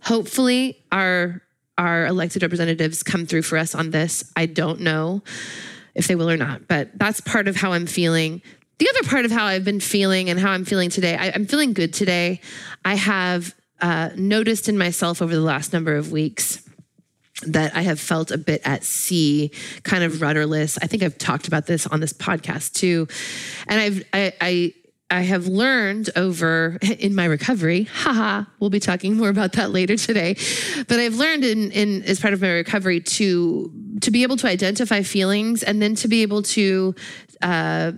hopefully 0.00 0.82
our 0.90 1.42
our 1.78 2.06
elected 2.06 2.42
representatives 2.42 3.02
come 3.02 3.26
through 3.26 3.42
for 3.42 3.56
us 3.56 3.74
on 3.74 3.90
this. 3.90 4.30
I 4.36 4.46
don't 4.46 4.80
know 4.80 5.22
if 5.94 6.06
they 6.06 6.14
will 6.14 6.30
or 6.30 6.36
not, 6.36 6.68
but 6.68 6.90
that's 6.98 7.20
part 7.20 7.48
of 7.48 7.56
how 7.56 7.72
I'm 7.72 7.86
feeling. 7.86 8.42
The 8.78 8.88
other 8.88 9.08
part 9.08 9.24
of 9.24 9.30
how 9.30 9.46
I've 9.46 9.64
been 9.64 9.80
feeling 9.80 10.28
and 10.28 10.38
how 10.38 10.50
I'm 10.50 10.64
feeling 10.64 10.90
today, 10.90 11.16
I, 11.16 11.28
am 11.28 11.46
feeling 11.46 11.72
good 11.72 11.94
today. 11.94 12.40
I 12.84 12.94
have 12.96 13.54
uh, 13.80 14.10
noticed 14.16 14.68
in 14.68 14.76
myself 14.76 15.22
over 15.22 15.34
the 15.34 15.40
last 15.40 15.72
number 15.72 15.96
of 15.96 16.12
weeks 16.12 16.62
that 17.46 17.74
I 17.74 17.82
have 17.82 17.98
felt 17.98 18.30
a 18.30 18.38
bit 18.38 18.62
at 18.64 18.84
sea, 18.84 19.50
kind 19.82 20.04
of 20.04 20.20
rudderless. 20.20 20.78
I 20.80 20.86
think 20.86 21.02
I've 21.02 21.18
talked 21.18 21.48
about 21.48 21.66
this 21.66 21.86
on 21.86 22.00
this 22.00 22.12
podcast 22.12 22.74
too, 22.74 23.08
and 23.66 23.80
I've 23.80 24.04
I, 24.12 24.32
I 24.40 24.74
I 25.12 25.20
have 25.20 25.46
learned 25.46 26.08
over 26.16 26.78
in 26.98 27.14
my 27.14 27.26
recovery, 27.26 27.84
haha, 27.84 28.44
we'll 28.58 28.70
be 28.70 28.80
talking 28.80 29.16
more 29.16 29.28
about 29.28 29.52
that 29.52 29.70
later 29.70 29.96
today. 29.96 30.36
But 30.88 30.98
I've 30.98 31.16
learned 31.16 31.44
in, 31.44 31.70
in 31.70 32.02
as 32.04 32.18
part 32.18 32.32
of 32.32 32.40
my 32.40 32.50
recovery 32.50 33.00
to 33.00 33.70
to 34.00 34.10
be 34.10 34.22
able 34.22 34.36
to 34.38 34.48
identify 34.48 35.02
feelings 35.02 35.62
and 35.62 35.80
then 35.80 35.94
to 35.96 36.08
be 36.08 36.22
able 36.22 36.42
to 36.42 36.94
uh, 37.42 37.92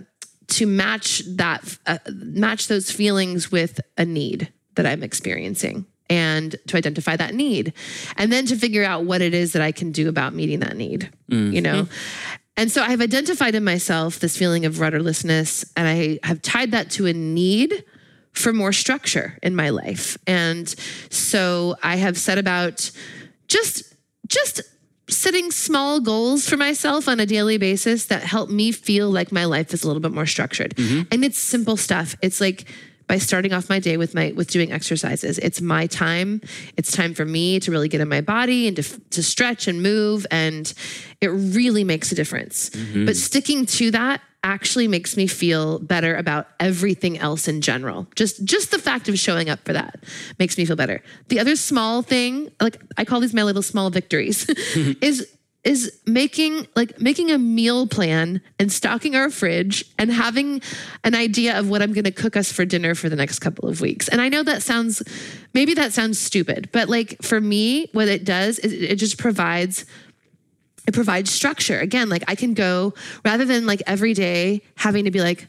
to 0.47 0.67
match 0.67 1.23
that 1.37 1.77
uh, 1.87 1.97
match 2.13 2.67
those 2.67 2.91
feelings 2.91 3.51
with 3.51 3.79
a 3.97 4.05
need 4.05 4.51
that 4.75 4.85
I'm 4.85 5.01
experiencing 5.01 5.85
and 6.09 6.55
to 6.67 6.77
identify 6.77 7.15
that 7.15 7.33
need 7.33 7.73
and 8.17 8.31
then 8.31 8.45
to 8.47 8.57
figure 8.57 8.83
out 8.83 9.05
what 9.05 9.21
it 9.21 9.33
is 9.33 9.53
that 9.53 9.61
I 9.61 9.71
can 9.71 9.91
do 9.91 10.09
about 10.09 10.33
meeting 10.33 10.59
that 10.59 10.75
need, 10.75 11.09
mm-hmm. 11.31 11.53
you 11.53 11.61
know? 11.61 11.87
And 12.57 12.71
so 12.71 12.81
I've 12.81 13.01
identified 13.01 13.55
in 13.55 13.63
myself 13.63 14.19
this 14.19 14.37
feeling 14.37 14.65
of 14.65 14.75
rudderlessness, 14.75 15.65
and 15.75 15.87
I 15.87 16.19
have 16.25 16.41
tied 16.41 16.71
that 16.71 16.89
to 16.91 17.05
a 17.05 17.13
need 17.13 17.83
for 18.31 18.53
more 18.53 18.73
structure 18.73 19.37
in 19.43 19.55
my 19.55 19.69
life. 19.69 20.17
And 20.27 20.73
so 21.09 21.75
I 21.83 21.95
have 21.97 22.17
set 22.17 22.37
about 22.37 22.91
just 23.47 23.95
just 24.27 24.61
setting 25.07 25.51
small 25.51 25.99
goals 25.99 26.49
for 26.49 26.57
myself 26.57 27.07
on 27.07 27.19
a 27.19 27.25
daily 27.25 27.57
basis 27.57 28.07
that 28.07 28.23
help 28.23 28.49
me 28.49 28.71
feel 28.71 29.09
like 29.09 29.31
my 29.31 29.45
life 29.45 29.73
is 29.73 29.83
a 29.83 29.87
little 29.87 30.01
bit 30.01 30.11
more 30.11 30.25
structured. 30.25 30.75
Mm-hmm. 30.75 31.03
And 31.11 31.23
it's 31.23 31.37
simple 31.37 31.77
stuff. 31.77 32.15
It's 32.21 32.41
like 32.41 32.65
by 33.07 33.17
starting 33.17 33.53
off 33.53 33.69
my 33.69 33.79
day 33.79 33.97
with 33.97 34.13
my 34.13 34.33
with 34.35 34.49
doing 34.49 34.71
exercises. 34.71 35.37
It's 35.39 35.61
my 35.61 35.87
time. 35.87 36.41
It's 36.77 36.91
time 36.91 37.13
for 37.13 37.25
me 37.25 37.59
to 37.59 37.71
really 37.71 37.87
get 37.87 38.01
in 38.01 38.09
my 38.09 38.21
body 38.21 38.67
and 38.67 38.75
to 38.77 38.83
to 39.11 39.23
stretch 39.23 39.67
and 39.67 39.81
move 39.81 40.25
and 40.31 40.73
it 41.21 41.27
really 41.27 41.83
makes 41.83 42.11
a 42.11 42.15
difference. 42.15 42.69
Mm-hmm. 42.71 43.05
But 43.05 43.15
sticking 43.15 43.65
to 43.67 43.91
that 43.91 44.21
actually 44.43 44.87
makes 44.87 45.17
me 45.17 45.25
feel 45.25 45.79
better 45.79 46.15
about 46.15 46.47
everything 46.59 47.17
else 47.17 47.47
in 47.47 47.61
general. 47.61 48.07
Just 48.15 48.45
just 48.45 48.71
the 48.71 48.79
fact 48.79 49.09
of 49.09 49.17
showing 49.17 49.49
up 49.49 49.59
for 49.65 49.73
that 49.73 50.03
makes 50.37 50.57
me 50.57 50.65
feel 50.65 50.75
better. 50.75 51.01
The 51.29 51.39
other 51.39 51.55
small 51.55 52.03
thing, 52.03 52.51
like 52.61 52.79
I 52.97 53.05
call 53.05 53.19
these 53.19 53.33
my 53.33 53.43
little 53.43 53.63
small 53.63 53.89
victories, 53.89 54.47
is 55.01 55.27
is 55.65 55.99
making 56.05 56.67
like 56.75 57.01
making 57.01 57.31
a 57.31 57.39
meal 57.39 57.87
plan 57.87 58.39
and 58.59 58.71
stocking 58.71 59.15
our 59.15 59.31
fridge 59.31 59.83
and 59.97 60.11
having 60.11 60.61
an 61.03 61.15
idea 61.15 61.59
of 61.59 61.67
what 61.67 61.81
I'm 61.81 61.91
going 61.91 62.05
to 62.05 62.11
cook 62.11 62.37
us 62.37 62.51
for 62.51 62.65
dinner 62.65 62.93
for 62.93 63.09
the 63.09 63.15
next 63.15 63.39
couple 63.39 63.67
of 63.67 63.81
weeks. 63.81 64.07
And 64.07 64.21
I 64.21 64.29
know 64.29 64.43
that 64.43 64.61
sounds 64.61 65.01
maybe 65.55 65.73
that 65.73 65.91
sounds 65.91 66.19
stupid, 66.19 66.69
but 66.71 66.87
like 66.87 67.21
for 67.23 67.41
me 67.41 67.89
what 67.93 68.07
it 68.07 68.23
does 68.23 68.59
is 68.59 68.71
it 68.71 68.95
just 68.97 69.17
provides 69.17 69.85
it 70.87 70.93
provides 70.93 71.31
structure. 71.31 71.79
Again, 71.79 72.09
like 72.09 72.23
I 72.27 72.35
can 72.35 72.53
go 72.53 72.93
rather 73.25 73.43
than 73.43 73.65
like 73.65 73.81
every 73.87 74.13
day 74.13 74.61
having 74.75 75.05
to 75.05 75.11
be 75.11 75.19
like 75.19 75.47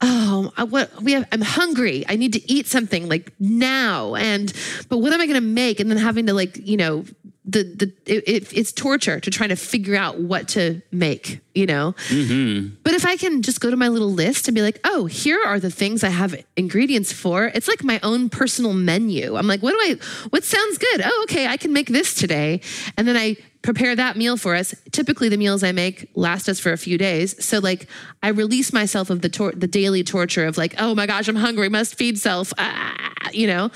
oh 0.00 0.52
what 0.68 1.02
we 1.02 1.12
have 1.12 1.26
i'm 1.32 1.40
hungry 1.40 2.04
i 2.08 2.14
need 2.14 2.32
to 2.32 2.52
eat 2.52 2.68
something 2.68 3.08
like 3.08 3.32
now 3.40 4.14
and 4.14 4.52
but 4.88 4.98
what 4.98 5.12
am 5.12 5.20
i 5.20 5.26
going 5.26 5.34
to 5.34 5.40
make 5.40 5.80
and 5.80 5.90
then 5.90 5.98
having 5.98 6.26
to 6.26 6.32
like 6.32 6.56
you 6.58 6.76
know 6.76 7.04
the 7.48 7.62
the 7.62 7.92
it, 8.04 8.28
it, 8.28 8.52
it's 8.56 8.72
torture 8.72 9.18
to 9.20 9.30
try 9.30 9.46
to 9.46 9.56
figure 9.56 9.96
out 9.96 10.20
what 10.20 10.48
to 10.48 10.82
make 10.92 11.40
you 11.54 11.66
know? 11.66 11.94
Mm-hmm. 12.08 12.76
But 12.84 12.94
if 12.94 13.04
i 13.04 13.16
can 13.16 13.42
just 13.42 13.60
go 13.60 13.70
to 13.70 13.76
my 13.76 13.88
little 13.88 14.12
list 14.12 14.46
and 14.46 14.54
be 14.54 14.62
like 14.62 14.78
oh 14.84 15.06
here 15.06 15.40
are 15.44 15.58
the 15.58 15.70
things 15.70 16.04
i 16.04 16.10
have 16.10 16.36
ingredients 16.56 17.12
for 17.12 17.46
it's 17.46 17.66
like 17.66 17.82
my 17.82 17.98
own 18.02 18.28
personal 18.28 18.74
menu. 18.74 19.36
I'm 19.36 19.46
like 19.46 19.62
what 19.62 19.72
do 19.72 19.78
i 19.80 19.96
what 20.28 20.44
sounds 20.44 20.78
good? 20.78 21.00
Oh 21.02 21.20
okay 21.24 21.46
i 21.46 21.56
can 21.56 21.72
make 21.72 21.88
this 21.88 22.14
today. 22.14 22.60
And 22.96 23.08
then 23.08 23.16
i 23.16 23.36
prepare 23.62 23.94
that 23.96 24.16
meal 24.16 24.36
for 24.36 24.54
us. 24.54 24.74
Typically 24.92 25.28
the 25.28 25.36
meals 25.36 25.62
i 25.62 25.72
make 25.72 26.10
last 26.14 26.48
us 26.48 26.60
for 26.60 26.72
a 26.72 26.78
few 26.78 26.96
days. 26.98 27.44
So 27.44 27.58
like 27.58 27.88
i 28.22 28.28
release 28.28 28.72
myself 28.72 29.10
of 29.10 29.22
the 29.22 29.28
tor- 29.28 29.52
the 29.52 29.66
daily 29.66 30.04
torture 30.04 30.46
of 30.46 30.56
like 30.56 30.74
oh 30.78 30.94
my 30.94 31.06
gosh 31.06 31.28
i'm 31.28 31.36
hungry 31.36 31.68
must 31.68 31.96
feed 31.96 32.18
self 32.18 32.52
ah, 32.58 33.30
you 33.32 33.46
know? 33.46 33.70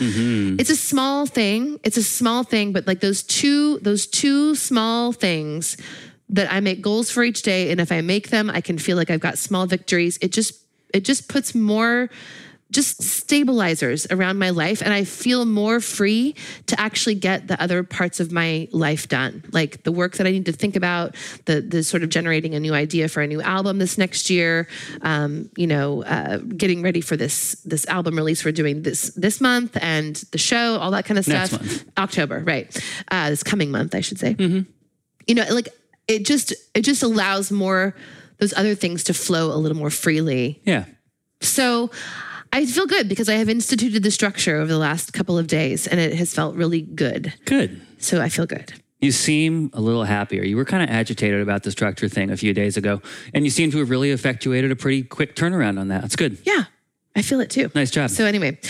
It's 0.58 0.70
a 0.70 0.76
small 0.76 1.26
thing 1.26 1.80
it's 1.82 1.96
a 1.96 2.02
small 2.02 2.44
thing 2.44 2.72
but 2.72 2.86
like 2.86 3.00
those 3.00 3.22
two 3.22 3.78
those 3.80 4.06
two 4.06 4.54
small 4.54 5.12
things 5.12 5.76
that 6.28 6.50
i 6.52 6.60
make 6.60 6.80
goals 6.80 7.10
for 7.10 7.22
each 7.22 7.42
day 7.42 7.70
and 7.70 7.80
if 7.80 7.92
i 7.92 8.00
make 8.00 8.30
them 8.30 8.50
i 8.50 8.60
can 8.60 8.78
feel 8.78 8.96
like 8.96 9.10
i've 9.10 9.20
got 9.20 9.38
small 9.38 9.66
victories. 9.66 10.18
It 10.22 10.32
just 10.32 10.54
it 10.94 11.04
just 11.04 11.28
puts 11.28 11.54
more 11.54 12.10
just 12.72 13.02
stabilizers 13.02 14.06
around 14.10 14.38
my 14.38 14.50
life 14.50 14.80
and 14.82 14.92
i 14.94 15.04
feel 15.04 15.44
more 15.44 15.78
free 15.80 16.34
to 16.66 16.74
actually 16.80 17.14
get 17.14 17.46
the 17.46 17.60
other 17.62 17.82
parts 17.84 18.18
of 18.20 18.32
my 18.32 18.66
life 18.72 19.08
done. 19.08 19.44
Like 19.52 19.82
the 19.84 19.92
work 19.92 20.16
that 20.16 20.26
i 20.26 20.30
need 20.30 20.46
to 20.46 20.52
think 20.52 20.74
about 20.76 21.14
the 21.44 21.60
the 21.60 21.82
sort 21.84 22.02
of 22.02 22.08
generating 22.08 22.54
a 22.54 22.60
new 22.60 22.74
idea 22.74 23.08
for 23.08 23.20
a 23.22 23.26
new 23.26 23.40
album 23.42 23.78
this 23.78 23.96
next 23.98 24.30
year 24.30 24.66
um, 25.02 25.50
you 25.56 25.66
know 25.66 26.02
uh, 26.04 26.38
getting 26.38 26.82
ready 26.82 27.00
for 27.00 27.16
this 27.16 27.54
this 27.64 27.86
album 27.86 28.16
release 28.16 28.44
we're 28.44 28.52
doing 28.52 28.82
this 28.82 29.12
this 29.16 29.40
month 29.40 29.76
and 29.82 30.16
the 30.32 30.38
show 30.38 30.76
all 30.78 30.90
that 30.90 31.04
kind 31.04 31.18
of 31.18 31.28
Next 31.28 31.50
stuff. 31.50 31.60
month. 31.62 31.84
october 31.98 32.40
right. 32.40 32.66
Uh, 33.10 33.30
this 33.30 33.42
coming 33.42 33.70
month 33.70 33.94
i 33.94 34.00
should 34.00 34.18
say. 34.18 34.34
You 35.28 35.34
know 35.36 35.44
like 35.50 35.68
it 36.08 36.24
just 36.26 36.52
it 36.74 36.82
just 36.82 37.02
allows 37.02 37.50
more 37.52 37.94
those 38.38 38.52
other 38.54 38.74
things 38.74 39.04
to 39.04 39.14
flow 39.14 39.52
a 39.52 39.58
little 39.62 39.76
more 39.78 39.90
freely. 39.90 40.60
Yeah. 40.64 40.84
so 41.40 41.90
I 42.54 42.66
feel 42.66 42.86
good 42.86 43.08
because 43.08 43.28
I 43.28 43.34
have 43.34 43.48
instituted 43.48 44.02
the 44.02 44.10
structure 44.10 44.56
over 44.56 44.66
the 44.66 44.78
last 44.78 45.12
couple 45.14 45.38
of 45.38 45.46
days 45.46 45.86
and 45.86 45.98
it 45.98 46.14
has 46.14 46.34
felt 46.34 46.54
really 46.54 46.82
good. 46.82 47.32
Good. 47.46 47.80
So 47.98 48.20
I 48.20 48.28
feel 48.28 48.46
good. 48.46 48.74
You 49.00 49.10
seem 49.10 49.70
a 49.72 49.80
little 49.80 50.04
happier. 50.04 50.44
You 50.44 50.56
were 50.56 50.64
kind 50.64 50.82
of 50.82 50.88
agitated 50.90 51.40
about 51.40 51.62
the 51.62 51.70
structure 51.72 52.08
thing 52.08 52.30
a 52.30 52.36
few 52.36 52.54
days 52.54 52.76
ago, 52.76 53.02
and 53.34 53.44
you 53.44 53.50
seem 53.50 53.72
to 53.72 53.78
have 53.78 53.90
really 53.90 54.12
effectuated 54.12 54.70
a 54.70 54.76
pretty 54.76 55.02
quick 55.02 55.34
turnaround 55.34 55.80
on 55.80 55.88
that. 55.88 56.02
That's 56.02 56.14
good. 56.14 56.38
Yeah, 56.44 56.66
I 57.16 57.22
feel 57.22 57.40
it 57.40 57.50
too. 57.50 57.68
Nice 57.74 57.90
job. 57.90 58.10
So 58.10 58.26
anyway, 58.26 58.60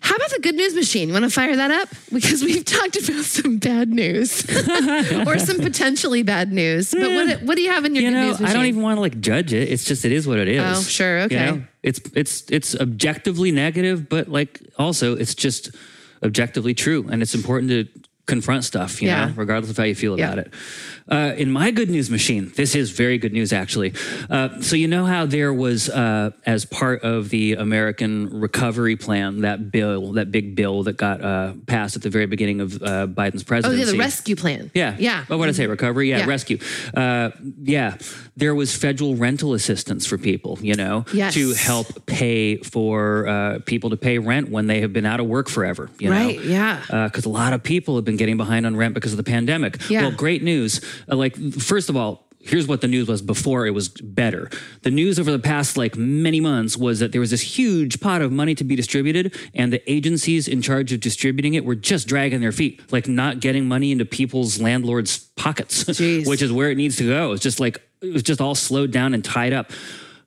how 0.00 0.14
about 0.14 0.30
the 0.30 0.40
good 0.40 0.54
news 0.54 0.74
machine? 0.74 1.08
You 1.08 1.14
want 1.14 1.24
to 1.24 1.30
fire 1.30 1.56
that 1.56 1.70
up? 1.70 1.88
Because 2.12 2.42
we've 2.42 2.64
talked 2.64 2.96
about 2.96 3.24
some 3.24 3.58
bad 3.58 3.88
news 3.88 4.44
or 5.26 5.38
some 5.38 5.58
potentially 5.58 6.22
bad 6.22 6.52
news. 6.52 6.92
But 6.92 7.10
what 7.10 7.42
what 7.42 7.56
do 7.56 7.62
you 7.62 7.70
have 7.70 7.84
in 7.84 7.94
your 7.94 8.04
you 8.04 8.10
good 8.10 8.16
know, 8.16 8.26
news 8.28 8.40
machine? 8.40 8.56
I 8.56 8.58
don't 8.58 8.66
even 8.66 8.82
want 8.82 8.96
to 8.96 9.00
like 9.00 9.20
judge 9.20 9.52
it. 9.52 9.68
It's 9.70 9.84
just 9.84 10.04
it 10.04 10.12
is 10.12 10.26
what 10.26 10.38
it 10.38 10.48
is. 10.48 10.62
Oh, 10.78 10.82
sure, 10.82 11.18
You 11.18 11.24
okay. 11.24 11.46
know? 11.46 11.62
It's 11.82 12.00
it's 12.14 12.44
it's 12.50 12.74
objectively 12.76 13.50
negative, 13.52 14.08
but 14.08 14.28
like 14.28 14.60
also 14.78 15.16
it's 15.16 15.34
just 15.34 15.70
objectively 16.22 16.74
true, 16.74 17.06
and 17.10 17.22
it's 17.22 17.34
important 17.34 17.70
to 17.70 17.88
confront 18.26 18.64
stuff. 18.64 19.00
You 19.00 19.08
Yeah. 19.08 19.26
know, 19.26 19.32
regardless 19.36 19.70
of 19.70 19.76
how 19.76 19.84
you 19.84 19.94
feel 19.94 20.18
Yeah. 20.18 20.26
about 20.32 20.38
it. 20.46 20.52
Uh, 21.08 21.32
in 21.36 21.48
my 21.52 21.70
good 21.70 21.88
news 21.88 22.10
machine, 22.10 22.50
this 22.56 22.74
is 22.74 22.90
very 22.90 23.16
good 23.18 23.32
news 23.32 23.52
actually. 23.52 23.92
Uh, 24.28 24.60
so 24.60 24.74
you 24.74 24.88
know 24.88 25.04
how 25.06 25.24
there 25.24 25.54
was 25.54 25.88
uh, 25.88 26.30
as 26.44 26.64
part 26.64 27.02
of 27.02 27.28
the 27.28 27.52
American 27.54 28.28
Recovery 28.40 28.96
Plan 28.96 29.42
that 29.42 29.70
bill, 29.70 30.14
that 30.14 30.32
big 30.32 30.56
bill 30.56 30.82
that 30.82 30.96
got 30.96 31.22
uh, 31.22 31.52
passed 31.66 31.94
at 31.94 32.02
the 32.02 32.10
very 32.10 32.26
beginning 32.26 32.60
of 32.60 32.74
uh, 32.82 33.06
Biden's 33.06 33.42
Oh, 33.42 33.46
presidency. 33.46 33.84
yeah, 33.86 33.92
the 33.92 33.98
rescue 33.98 34.34
plan. 34.34 34.70
Yeah. 34.74 34.96
Yeah. 34.98 35.24
Oh, 35.30 35.36
what 35.38 35.46
did 35.46 35.54
I 35.54 35.58
say? 35.58 35.66
Recovery? 35.68 36.10
Yeah. 36.10 36.18
Yeah. 36.18 36.26
Rescue. 36.26 36.58
Uh, 36.92 37.30
yeah. 37.62 37.94
There 38.36 38.54
was 38.56 38.74
federal 38.74 39.14
rental 39.14 39.54
assistance 39.54 40.04
for 40.06 40.18
people, 40.18 40.58
you 40.60 40.74
know, 40.74 41.04
Yes. 41.12 41.34
to 41.34 41.52
help 41.54 42.04
pay 42.06 42.56
for 42.56 43.28
uh, 43.28 43.58
people 43.64 43.90
to 43.90 43.96
pay 43.96 44.18
rent 44.18 44.50
when 44.50 44.66
they 44.66 44.80
have 44.80 44.92
been 44.92 45.06
out 45.06 45.20
of 45.20 45.26
work 45.26 45.48
forever, 45.48 45.88
you 46.00 46.10
Right, 46.10 46.36
know? 46.36 46.42
yeah. 46.50 47.04
Because 47.06 47.24
a 47.24 47.28
lot 47.28 47.52
of 47.52 47.62
people 47.62 47.94
have 47.94 48.04
been 48.04 48.15
getting 48.16 48.36
behind 48.36 48.66
on 48.66 48.76
rent 48.76 48.94
because 48.94 49.12
of 49.12 49.16
the 49.16 49.24
pandemic. 49.24 49.78
Yeah. 49.88 50.02
Well, 50.02 50.12
great 50.12 50.42
news. 50.42 50.80
Uh, 51.10 51.16
like, 51.16 51.36
first 51.36 51.88
of 51.88 51.96
all, 51.96 52.26
here's 52.46 52.66
what 52.66 52.80
the 52.80 52.88
news 52.88 53.08
was 53.08 53.20
before 53.20 53.66
it 53.66 53.70
was 53.70 53.88
better. 53.88 54.50
The 54.82 54.90
news 54.90 55.18
over 55.18 55.30
the 55.30 55.38
past 55.38 55.76
like 55.76 55.96
many 55.96 56.40
months 56.40 56.76
was 56.76 57.00
that 57.00 57.12
there 57.12 57.20
was 57.20 57.30
this 57.30 57.40
huge 57.40 58.00
pot 58.00 58.22
of 58.22 58.32
money 58.32 58.54
to 58.54 58.64
be 58.64 58.76
distributed, 58.76 59.34
and 59.54 59.72
the 59.72 59.90
agencies 59.90 60.48
in 60.48 60.62
charge 60.62 60.92
of 60.92 61.00
distributing 61.00 61.54
it 61.54 61.64
were 61.64 61.74
just 61.74 62.08
dragging 62.08 62.40
their 62.40 62.52
feet, 62.52 62.92
like 62.92 63.08
not 63.08 63.40
getting 63.40 63.66
money 63.66 63.92
into 63.92 64.04
people's 64.04 64.60
landlords' 64.60 65.18
pockets, 65.36 65.86
which 65.88 66.42
is 66.42 66.52
where 66.52 66.70
it 66.70 66.76
needs 66.76 66.96
to 66.96 67.06
go. 67.06 67.32
It's 67.32 67.42
just 67.42 67.60
like 67.60 67.80
it 68.00 68.12
was 68.12 68.22
just 68.22 68.40
all 68.40 68.54
slowed 68.54 68.92
down 68.92 69.14
and 69.14 69.24
tied 69.24 69.52
up. 69.52 69.70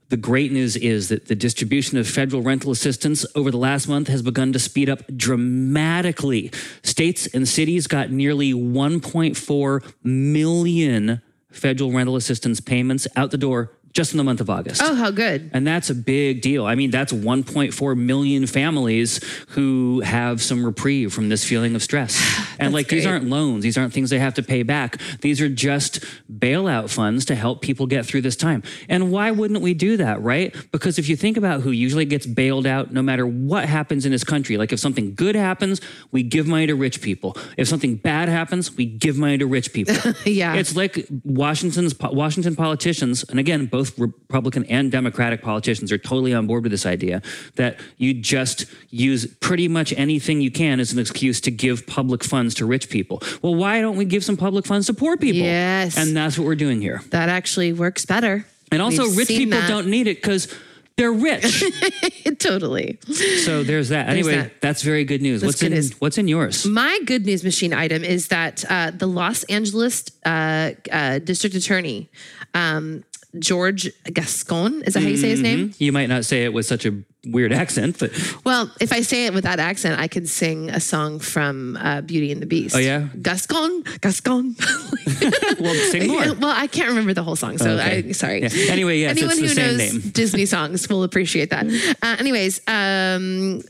The 0.10 0.18
great 0.18 0.52
news 0.52 0.76
is 0.76 1.10
that 1.10 1.28
the 1.28 1.36
distribution 1.36 1.98
of 2.00 2.08
federal 2.08 2.42
rental 2.42 2.72
assistance 2.72 3.28
over 3.36 3.52
the 3.52 3.58
last 3.58 3.88
month 3.88 4.08
has 4.08 4.24
begun 4.24 4.52
to 4.54 4.60
speed 4.60 4.90
up 4.90 5.04
dramatically. 5.16 6.52
States 6.82 7.28
and 7.28 7.48
cities 7.48 7.86
got 7.86 8.10
nearly 8.10 8.52
1.4 8.52 9.94
million 10.04 11.22
federal 11.52 11.92
rental 11.92 12.16
assistance 12.16 12.60
payments 12.60 13.08
out 13.16 13.30
the 13.30 13.38
door 13.38 13.72
just 13.94 14.12
in 14.14 14.18
the 14.18 14.24
month 14.24 14.42
of 14.42 14.50
August. 14.50 14.82
Oh, 14.84 14.96
how 14.96 15.12
good. 15.12 15.50
And 15.54 15.66
that's 15.66 15.90
a 15.90 15.96
big 15.96 16.42
deal. 16.42 16.66
I 16.66 16.76
mean, 16.76 16.92
that's 16.92 17.12
1.4 17.12 17.98
million 17.98 18.48
families 18.48 19.20
who 19.50 20.02
have 20.02 20.42
some 20.42 20.66
reprieve 20.66 21.14
from 21.14 21.30
this 21.30 21.44
feeling 21.44 21.76
of 21.76 21.84
stress. 21.84 22.20
and 22.60 22.74
like 22.74 22.88
these 22.88 23.06
aren't 23.06 23.30
loans, 23.30 23.64
these 23.64 23.78
aren't 23.78 23.94
things 23.94 24.10
they 24.10 24.20
have 24.20 24.36
to 24.36 24.44
pay 24.44 24.64
back. 24.64 24.98
These 25.22 25.42
are 25.42 25.50
just 25.50 26.04
bailout 26.32 26.90
funds 26.90 27.26
to 27.26 27.36
help 27.36 27.62
people 27.62 27.88
get 27.88 28.06
through 28.06 28.22
this 28.22 28.36
time. 28.36 28.64
And 28.88 29.12
why 29.12 29.32
wouldn't 29.32 29.62
we 29.62 29.74
do 29.74 29.98
that, 29.98 30.22
right? 30.22 30.56
Because 30.72 31.00
if 31.00 31.10
you 31.10 31.16
think 31.16 31.38
about 31.38 31.62
who 31.62 31.72
usually 31.72 32.06
gets 32.06 32.26
bailed 32.26 32.68
out 32.68 32.92
no 32.92 33.02
matter 33.02 33.26
what 33.26 33.66
happens 33.66 34.06
in 34.06 34.12
this 34.12 34.24
country, 34.24 34.58
like 34.58 34.72
if 34.72 34.80
something 34.80 35.16
good 35.16 35.36
happens, 35.36 35.82
we 36.12 36.24
give 36.24 36.48
money 36.48 36.68
to 36.68 36.76
rich 36.76 37.02
people. 37.02 37.36
If 37.58 37.68
something 37.68 37.96
bad 37.96 38.30
happens, 38.30 38.76
we 38.76 38.86
give 38.86 39.18
money 39.18 39.38
to 39.38 39.48
rich 39.48 39.74
people. 39.74 39.96
Yeah. 40.26 40.56
It's 40.56 40.76
like 40.76 41.08
Washington's 41.24 41.98
Washington 42.00 42.56
politicians, 42.56 43.24
and 43.30 43.40
again, 43.40 43.66
both 43.66 43.79
Republican 43.98 44.66
and 44.66 44.92
Democratic 44.92 45.42
politicians 45.42 45.92
are 45.92 45.98
totally 45.98 46.34
on 46.34 46.48
board 46.48 46.64
with 46.64 46.72
this 46.72 46.86
idea 46.86 47.22
that 47.56 47.80
you 47.98 48.14
just 48.14 48.66
use 48.90 49.26
pretty 49.40 49.68
much 49.68 49.94
anything 49.94 50.42
you 50.42 50.52
can 50.52 50.80
as 50.80 50.92
an 50.92 51.00
excuse 51.00 51.42
to 51.42 51.52
give 51.52 51.86
public 51.88 52.24
funds 52.24 52.56
to 52.56 52.66
rich 52.66 52.90
people. 52.90 53.22
Well, 53.42 53.56
why 53.56 53.82
don't 53.82 53.98
we 53.98 54.06
give 54.06 54.24
some 54.24 54.38
public 54.38 54.66
funds 54.66 54.88
to 54.88 54.94
poor 54.94 55.18
people? 55.18 55.42
Yes. 55.42 55.98
And 55.98 56.16
that's 56.16 56.38
what 56.38 56.46
we're 56.46 56.56
doing 56.56 56.82
here. 56.82 57.02
That 57.10 57.30
actually 57.30 57.74
works 57.74 58.06
better. 58.06 58.46
And 58.72 58.82
also, 58.82 59.04
We've 59.08 59.18
rich 59.18 59.28
people 59.30 59.60
that. 59.60 59.68
don't 59.68 59.88
need 59.88 60.08
it 60.08 60.18
because 60.22 60.54
they're 61.00 61.14
rich. 61.14 61.64
totally. 62.40 63.00
so 63.46 63.64
there's 63.64 63.90
that. 63.90 64.10
Anyway, 64.10 64.36
that. 64.36 64.60
that's 64.60 64.82
very 64.84 65.06
good 65.06 65.22
news. 65.22 65.44
what's 65.44 65.62
good 65.62 65.68
in 65.68 65.74
news. 65.74 65.92
What's 66.02 66.18
in 66.18 66.28
yours? 66.28 66.66
My 66.66 67.00
good 67.06 67.26
news 67.26 67.44
machine 67.44 67.74
item 67.74 68.04
is 68.04 68.28
that 68.28 68.66
uh, 68.70 68.92
the 68.92 69.08
Los 69.08 69.44
Angeles 69.46 70.04
uh, 70.26 70.72
uh, 70.92 71.20
district 71.20 71.56
attorney, 71.56 72.10
um, 72.54 73.06
George 73.38 73.90
Gascon, 74.12 74.82
is 74.84 74.96
that 74.96 75.04
how 75.04 75.10
you 75.10 75.18
say 75.18 75.30
his 75.30 75.42
name? 75.42 75.74
You 75.78 75.92
might 75.92 76.10
not 76.10 76.26
say 76.26 76.46
it 76.46 76.54
with 76.54 76.66
such 76.66 76.86
a 76.86 76.96
weird 77.26 77.54
accent, 77.64 78.00
but 78.00 78.12
Well, 78.44 78.72
if 78.82 78.92
I 78.92 79.02
say 79.02 79.26
it 79.28 79.34
with 79.36 79.44
that 79.44 79.60
accent, 79.60 80.00
I 80.00 80.08
could 80.08 80.28
sing 80.28 80.70
a 80.72 80.80
song 80.80 81.20
from 81.20 81.78
uh, 81.78 82.02
Beauty 82.02 82.32
and 82.32 82.42
the 82.42 82.48
Beast. 82.48 82.76
Oh 82.76 82.80
yeah? 82.80 83.08
Gascon, 83.22 83.84
Gascon. 84.02 84.56
well, 85.60 85.76
sing 85.92 86.08
more. 86.12 86.34
well, 86.36 86.56
I 86.56 86.66
can't 86.68 86.90
remember 86.90 87.14
the 87.14 87.22
whole 87.24 87.36
song, 87.36 87.58
so 87.60 87.70
Okay. 87.78 88.10
I 88.10 88.12
sorry. 88.14 88.42
Yeah. 88.42 88.72
Anyway, 88.72 88.98
yes, 89.00 89.12
anyone 89.12 89.32
it's 89.32 89.40
the 89.42 89.48
who 89.48 89.54
same 89.54 89.78
knows 89.78 89.94
name. 90.06 90.12
Disney 90.12 90.46
songs 90.48 90.90
will 90.90 91.04
appreciate 91.04 91.52
that. 91.52 91.68
Uh, 92.02 92.16
anyways, 92.20 92.62
um, 92.68 93.62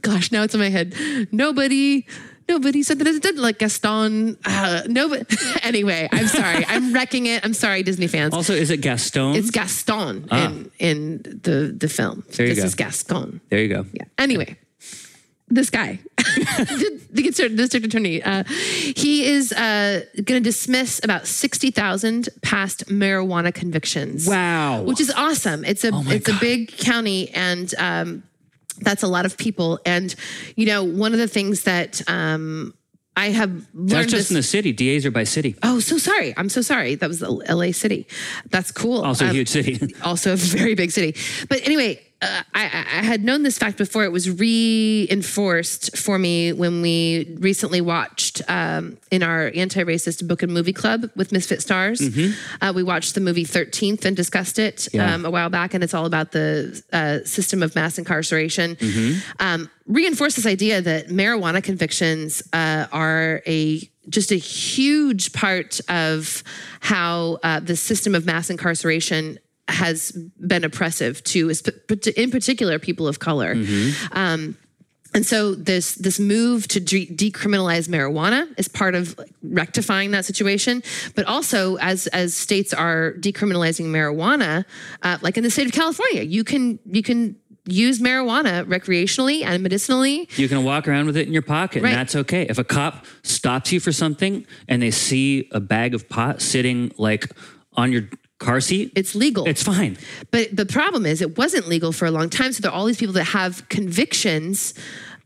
gosh, 0.00 0.30
now 0.30 0.42
it's 0.44 0.54
in 0.54 0.60
my 0.60 0.68
head. 0.70 0.94
Nobody. 1.32 2.06
Nobody 2.48 2.82
said 2.82 2.98
that 2.98 3.06
it 3.06 3.22
did 3.22 3.38
like 3.38 3.58
Gaston. 3.58 4.36
Uh, 4.44 4.82
no, 4.86 5.08
but 5.08 5.26
anyway, 5.62 6.08
I'm 6.12 6.26
sorry. 6.28 6.64
I'm 6.66 6.92
wrecking 6.92 7.26
it. 7.26 7.44
I'm 7.44 7.54
sorry, 7.54 7.82
Disney 7.82 8.06
fans. 8.08 8.34
Also, 8.34 8.52
is 8.54 8.70
it 8.70 8.78
Gaston? 8.80 9.34
it's 9.36 9.50
Gaston 9.50 10.28
in 10.30 10.70
in 10.78 11.22
the 11.42 11.74
the 11.76 11.88
film. 11.88 12.24
Ah. 12.26 12.32
There 12.36 12.46
you 12.46 12.54
this 12.54 12.62
go. 12.62 12.66
is 12.66 12.74
Gascon. 12.74 13.40
there 13.48 13.60
you 13.60 13.68
go. 13.68 13.86
Yeah. 13.92 14.04
Anyway, 14.18 14.56
this 15.48 15.70
guy, 15.70 16.00
the, 16.16 17.00
the 17.12 17.22
district- 17.56 17.86
attorney, 17.86 18.22
uh, 18.22 18.44
he 18.44 19.24
is 19.26 19.52
uh, 19.52 20.02
going 20.16 20.40
to 20.42 20.48
dismiss 20.50 21.00
about 21.04 21.26
sixty 21.26 21.70
thousand 21.70 22.28
past 22.42 22.86
marijuana 22.86 23.52
convictions. 23.52 24.26
Wow. 24.26 24.82
which 24.82 25.00
is 25.00 25.10
awesome. 25.10 25.64
It's 25.64 25.84
a 25.84 25.90
Oh 25.92 26.02
it's 26.08 26.28
a 26.28 26.34
big 26.40 26.76
county, 26.76 27.30
and 27.30 27.72
um, 27.78 28.22
that's 28.80 29.02
a 29.02 29.08
lot 29.08 29.26
of 29.26 29.36
people. 29.36 29.78
And 29.86 30.14
you 30.56 30.66
know, 30.66 30.82
one 30.84 31.12
of 31.12 31.18
the 31.18 31.28
things 31.28 31.62
that 31.64 32.02
um, 32.08 32.74
I 33.16 33.30
have 33.30 33.50
learned 33.74 33.90
That's 33.90 34.10
just 34.10 34.12
this- 34.12 34.30
in 34.30 34.36
the 34.36 34.42
city. 34.42 34.72
DAs 34.72 35.04
are 35.06 35.10
by 35.10 35.24
city. 35.24 35.54
Oh, 35.62 35.80
so 35.80 35.98
sorry. 35.98 36.32
I'm 36.36 36.48
so 36.48 36.62
sorry. 36.62 36.94
That 36.94 37.08
was 37.08 37.20
LA 37.22 37.72
city. 37.72 38.06
That's 38.50 38.72
cool. 38.72 39.02
Also 39.02 39.26
a 39.26 39.28
Um, 39.28 39.34
huge 39.34 39.48
city. 39.48 39.94
also 40.02 40.32
a 40.32 40.36
very 40.36 40.74
big 40.74 40.90
city. 40.90 41.14
But 41.48 41.60
anyway, 41.66 42.00
uh, 42.22 42.42
I, 42.54 42.62
I 42.64 43.02
had 43.04 43.24
known 43.24 43.42
this 43.42 43.58
fact 43.58 43.76
before. 43.78 44.04
It 44.04 44.12
was 44.12 44.30
reinforced 44.30 45.96
for 45.96 46.18
me 46.18 46.52
when 46.52 46.80
we 46.82 47.36
recently 47.40 47.80
watched 47.80 48.40
um, 48.48 48.96
in 49.10 49.22
our 49.22 49.50
anti-racist 49.54 50.26
book 50.26 50.42
and 50.42 50.52
movie 50.52 50.72
club 50.72 51.10
with 51.16 51.32
Misfit 51.32 51.60
Stars. 51.60 52.00
Uh, 52.60 52.72
we 52.74 52.82
watched 52.82 53.14
the 53.14 53.20
movie 53.20 53.44
Thirteenth 53.44 54.04
and 54.04 54.16
discussed 54.16 54.58
it 54.58 54.88
Yeah. 54.92 55.14
um, 55.14 55.24
a 55.24 55.30
while 55.30 55.50
back, 55.50 55.74
and 55.74 55.82
it's 55.84 55.94
all 55.94 56.06
about 56.06 56.32
the 56.32 56.80
uh, 56.92 57.18
system 57.26 57.62
of 57.62 57.74
mass 57.74 57.98
incarceration. 57.98 58.76
Um, 59.40 59.68
reinforced 59.86 60.36
this 60.36 60.46
idea 60.46 60.80
that 60.80 61.08
marijuana 61.08 61.62
convictions 61.62 62.42
uh, 62.52 62.86
are 62.92 63.42
a 63.46 63.80
just 64.08 64.32
a 64.32 64.36
huge 64.36 65.32
part 65.32 65.80
of 65.88 66.42
how 66.80 67.38
uh, 67.44 67.60
the 67.60 67.76
system 67.76 68.14
of 68.14 68.26
mass 68.26 68.50
incarceration 68.50 69.38
has 69.68 70.12
been 70.46 70.64
oppressive 70.64 71.22
to, 71.24 71.52
in 72.16 72.30
particular, 72.30 72.78
people 72.78 73.06
of 73.08 73.18
color. 73.18 73.54
Um, 74.12 74.56
and 75.14 75.26
so 75.26 75.54
this 75.54 75.94
this 75.96 76.18
move 76.18 76.66
to 76.68 76.80
de- 76.80 77.06
decriminalize 77.06 77.86
marijuana 77.86 78.48
is 78.58 78.66
part 78.66 78.94
of 78.94 79.16
like, 79.18 79.30
rectifying 79.42 80.12
that 80.12 80.24
situation. 80.24 80.82
But 81.14 81.26
also, 81.26 81.76
as 81.76 82.06
as 82.08 82.32
states 82.34 82.72
are 82.72 83.12
decriminalizing 83.18 83.86
marijuana, 83.86 84.64
uh, 85.02 85.18
like 85.20 85.36
in 85.36 85.42
the 85.44 85.50
state 85.50 85.66
of 85.66 85.72
California, 85.72 86.22
you 86.22 86.44
can 86.44 86.78
you 86.86 87.02
can 87.02 87.36
use 87.66 88.00
marijuana 88.00 88.64
recreationally 88.64 89.44
and 89.44 89.62
medicinally. 89.62 90.28
You 90.36 90.48
can 90.48 90.64
walk 90.64 90.88
around 90.88 91.06
with 91.06 91.18
it 91.18 91.26
in 91.26 91.32
your 91.34 91.42
pocket, 91.42 91.82
Right. 91.82 91.90
and 91.90 91.98
that's 92.00 92.16
okay. 92.16 92.46
If 92.48 92.58
a 92.58 92.64
cop 92.64 93.04
stops 93.22 93.70
you 93.70 93.80
for 93.80 93.92
something 93.92 94.46
and 94.66 94.80
they 94.82 94.90
see 94.90 95.46
a 95.52 95.60
bag 95.60 95.94
of 95.94 96.08
pot 96.08 96.40
sitting 96.40 96.90
like 96.96 97.30
on 97.74 97.92
your 97.92 98.08
car 98.42 98.60
seat, 98.60 98.92
It's 98.94 99.14
legal. 99.14 99.46
it's 99.46 99.62
fine. 99.62 99.96
But 100.30 100.54
the 100.56 100.66
problem 100.66 101.06
is, 101.06 101.20
it 101.22 101.38
wasn't 101.38 101.68
legal 101.68 101.92
for 101.92 102.06
a 102.06 102.10
long 102.10 102.28
time. 102.28 102.52
So 102.52 102.60
there 102.62 102.70
are 102.70 102.74
all 102.74 102.86
these 102.86 102.98
people 102.98 103.14
that 103.14 103.24
have 103.40 103.68
convictions 103.68 104.74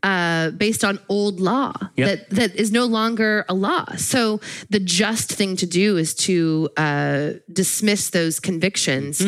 uh, 0.03 0.51
based 0.51 0.83
on 0.83 0.99
old 1.09 1.39
law 1.39 1.73
Yep. 1.95 2.07
that 2.07 2.29
that 2.35 2.55
is 2.55 2.71
no 2.71 2.85
longer 2.85 3.43
a 3.49 3.53
law. 3.55 3.85
So 3.97 4.39
the 4.69 4.79
just 4.79 5.31
thing 5.33 5.55
to 5.57 5.65
do 5.65 5.97
is 5.97 6.13
to 6.29 6.69
uh, 6.77 7.31
dismiss 7.51 8.11
those 8.11 8.39
convictions 8.39 9.21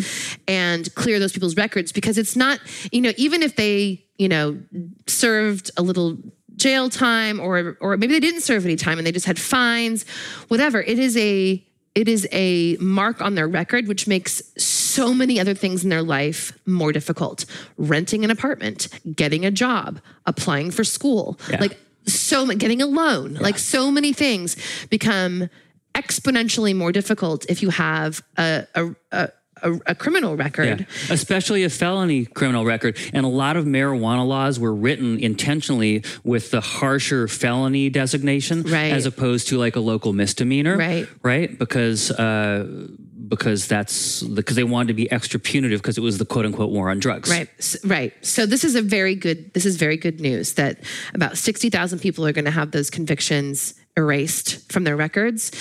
and 0.47 0.93
clear 0.95 1.17
those 1.19 1.31
people's 1.33 1.55
records 1.57 1.91
because 1.91 2.17
it's 2.19 2.35
not, 2.35 2.59
you 2.91 3.01
know, 3.01 3.13
even 3.17 3.41
if 3.41 3.55
they, 3.55 4.05
you 4.19 4.29
know, 4.29 4.59
served 5.07 5.71
a 5.75 5.81
little 5.81 6.17
jail 6.55 6.89
time 6.89 7.39
or 7.39 7.77
or 7.81 7.97
maybe 7.97 8.13
they 8.13 8.19
didn't 8.19 8.41
serve 8.41 8.63
any 8.65 8.75
time 8.75 8.97
and 8.99 9.07
they 9.07 9.11
just 9.11 9.25
had 9.25 9.39
fines, 9.39 10.05
whatever. 10.49 10.79
It 10.81 10.99
is 10.99 11.17
a 11.17 11.65
it 11.95 12.07
is 12.07 12.27
a 12.31 12.77
mark 12.77 13.21
on 13.21 13.35
their 13.35 13.47
record, 13.47 13.87
which 13.87 14.07
makes 14.07 14.41
so 14.57 15.13
many 15.13 15.39
other 15.39 15.53
things 15.53 15.83
in 15.83 15.89
their 15.89 16.03
life 16.03 16.53
more 16.65 16.91
difficult. 16.91 17.45
Renting 17.77 18.23
an 18.23 18.31
apartment, 18.31 18.87
getting 19.15 19.45
a 19.45 19.51
job, 19.51 19.99
applying 20.25 20.71
for 20.71 20.83
school, 20.83 21.39
Yeah. 21.49 21.59
like 21.59 21.77
so 22.05 22.45
getting 22.47 22.81
a 22.81 22.85
loan, 22.87 23.35
like 23.35 23.57
so 23.59 23.91
many 23.91 24.13
things 24.13 24.55
become 24.89 25.49
exponentially 25.95 26.75
more 26.75 26.91
difficult 26.91 27.45
if 27.49 27.61
you 27.61 27.69
have 27.69 28.21
a 28.37 28.65
a, 28.75 28.95
a, 29.11 29.29
a, 29.61 29.79
a 29.87 29.95
criminal 29.95 30.35
record. 30.35 30.79
Yeah, 30.81 31.13
especially 31.13 31.63
a 31.63 31.69
felony 31.69 32.25
criminal 32.25 32.65
record. 32.65 32.97
And 33.13 33.25
a 33.25 33.29
lot 33.29 33.57
of 33.57 33.65
marijuana 33.65 34.27
laws 34.27 34.59
were 34.59 34.73
written 34.73 35.19
intentionally 35.19 36.03
with 36.23 36.51
the 36.51 36.61
harsher 36.61 37.27
felony 37.27 37.89
designation 37.89 38.63
Right. 38.63 38.91
as 38.91 39.05
opposed 39.05 39.47
to 39.49 39.57
like 39.57 39.75
a 39.75 39.79
local 39.79 40.13
misdemeanor. 40.13 40.77
Right. 40.77 41.07
Right. 41.23 41.57
Because, 41.57 42.11
uh, 42.11 42.87
because 43.27 43.67
that's 43.67 44.23
because 44.23 44.55
they 44.55 44.63
wanted 44.63 44.87
to 44.87 44.93
be 44.95 45.11
extra 45.11 45.39
punitive 45.39 45.81
because 45.81 45.97
it 45.99 46.01
was 46.01 46.17
the 46.17 46.25
quote 46.25 46.45
unquote 46.45 46.71
war 46.71 46.89
on 46.89 46.99
drugs. 46.99 47.29
Right, 47.29 47.47
right. 47.85 48.13
So 48.25 48.47
this 48.47 48.63
is 48.63 48.73
a 48.75 48.81
very 48.81 49.13
good. 49.13 49.53
This 49.53 49.67
is 49.67 49.75
very 49.75 49.97
good 49.97 50.19
news 50.19 50.53
that 50.53 50.79
about 51.13 51.37
sixty 51.37 51.69
thousand 51.69 51.99
people 51.99 52.25
are 52.25 52.31
going 52.33 52.45
to 52.45 52.51
have 52.51 52.71
those 52.71 52.89
convictions 52.89 53.75
erased 53.95 54.71
from 54.71 54.83
their 54.83 54.95
records, 54.95 55.51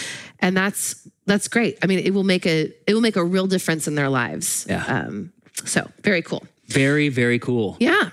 and 0.40 0.56
that's 0.56 1.06
that's 1.28 1.48
great. 1.48 1.78
I 1.82 1.86
mean, 1.86 2.00
it 2.00 2.12
will 2.12 2.24
make 2.24 2.46
a 2.46 2.72
it 2.86 2.94
will 2.94 3.00
make 3.00 3.16
a 3.16 3.24
real 3.24 3.46
difference 3.46 3.86
in 3.86 3.94
their 3.94 4.08
lives. 4.08 4.66
Yeah. 4.68 4.84
Um, 4.86 5.32
so 5.64 5.88
very 6.02 6.22
cool. 6.22 6.44
Very, 6.66 7.08
very 7.08 7.38
cool. 7.38 7.76
Yeah. 7.80 8.10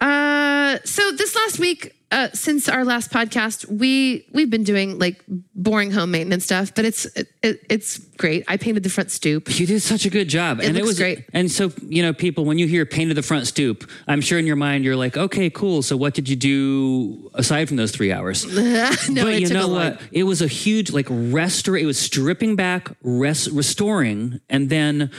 Uh, 0.00 0.78
so 0.84 1.10
this 1.12 1.34
last 1.34 1.58
week, 1.58 1.94
uh, 2.10 2.28
since 2.32 2.68
our 2.68 2.84
last 2.84 3.10
podcast, 3.10 3.66
we 3.70 4.26
we've 4.32 4.48
been 4.48 4.64
doing 4.64 4.98
like 4.98 5.22
boring 5.54 5.90
home 5.90 6.10
maintenance 6.10 6.44
stuff, 6.44 6.74
but 6.74 6.86
it's 6.86 7.04
it, 7.04 7.28
it, 7.42 7.60
it's 7.68 7.98
great. 7.98 8.44
I 8.48 8.56
painted 8.56 8.82
the 8.82 8.88
front 8.88 9.10
stoop. 9.10 9.58
You 9.58 9.66
did 9.66 9.80
such 9.82 10.06
a 10.06 10.10
good 10.10 10.28
job. 10.28 10.60
and 10.60 10.78
it 10.78 10.84
was 10.84 10.98
great. 10.98 11.26
And 11.34 11.50
so, 11.50 11.70
you 11.82 12.02
know, 12.02 12.14
people, 12.14 12.46
when 12.46 12.58
you 12.58 12.66
hear 12.66 12.86
painted 12.86 13.16
the 13.16 13.22
front 13.22 13.46
stoop, 13.46 13.88
I'm 14.06 14.22
sure 14.22 14.38
in 14.38 14.46
your 14.46 14.56
mind 14.56 14.84
you're 14.84 14.96
like, 14.96 15.18
okay, 15.18 15.50
cool. 15.50 15.82
So 15.82 15.96
what 15.98 16.14
did 16.14 16.30
you 16.30 16.36
do 16.36 17.30
aside 17.34 17.68
from 17.68 17.76
those 17.76 17.92
three 17.92 18.10
hours? 18.10 18.46
no, 18.54 19.24
but 19.24 19.34
it 19.34 19.40
you 19.40 19.48
took 19.48 19.56
a 19.56 19.60
know 19.60 19.68
what? 19.68 20.00
It 20.10 20.22
was 20.22 20.40
a 20.40 20.48
huge 20.48 20.90
like 20.90 21.06
restore. 21.10 21.76
It 21.76 21.86
was 21.86 21.98
stripping 21.98 22.56
back, 22.56 22.90
rest, 23.02 23.50
restoring, 23.52 24.40
and 24.48 24.70
then 24.70 25.10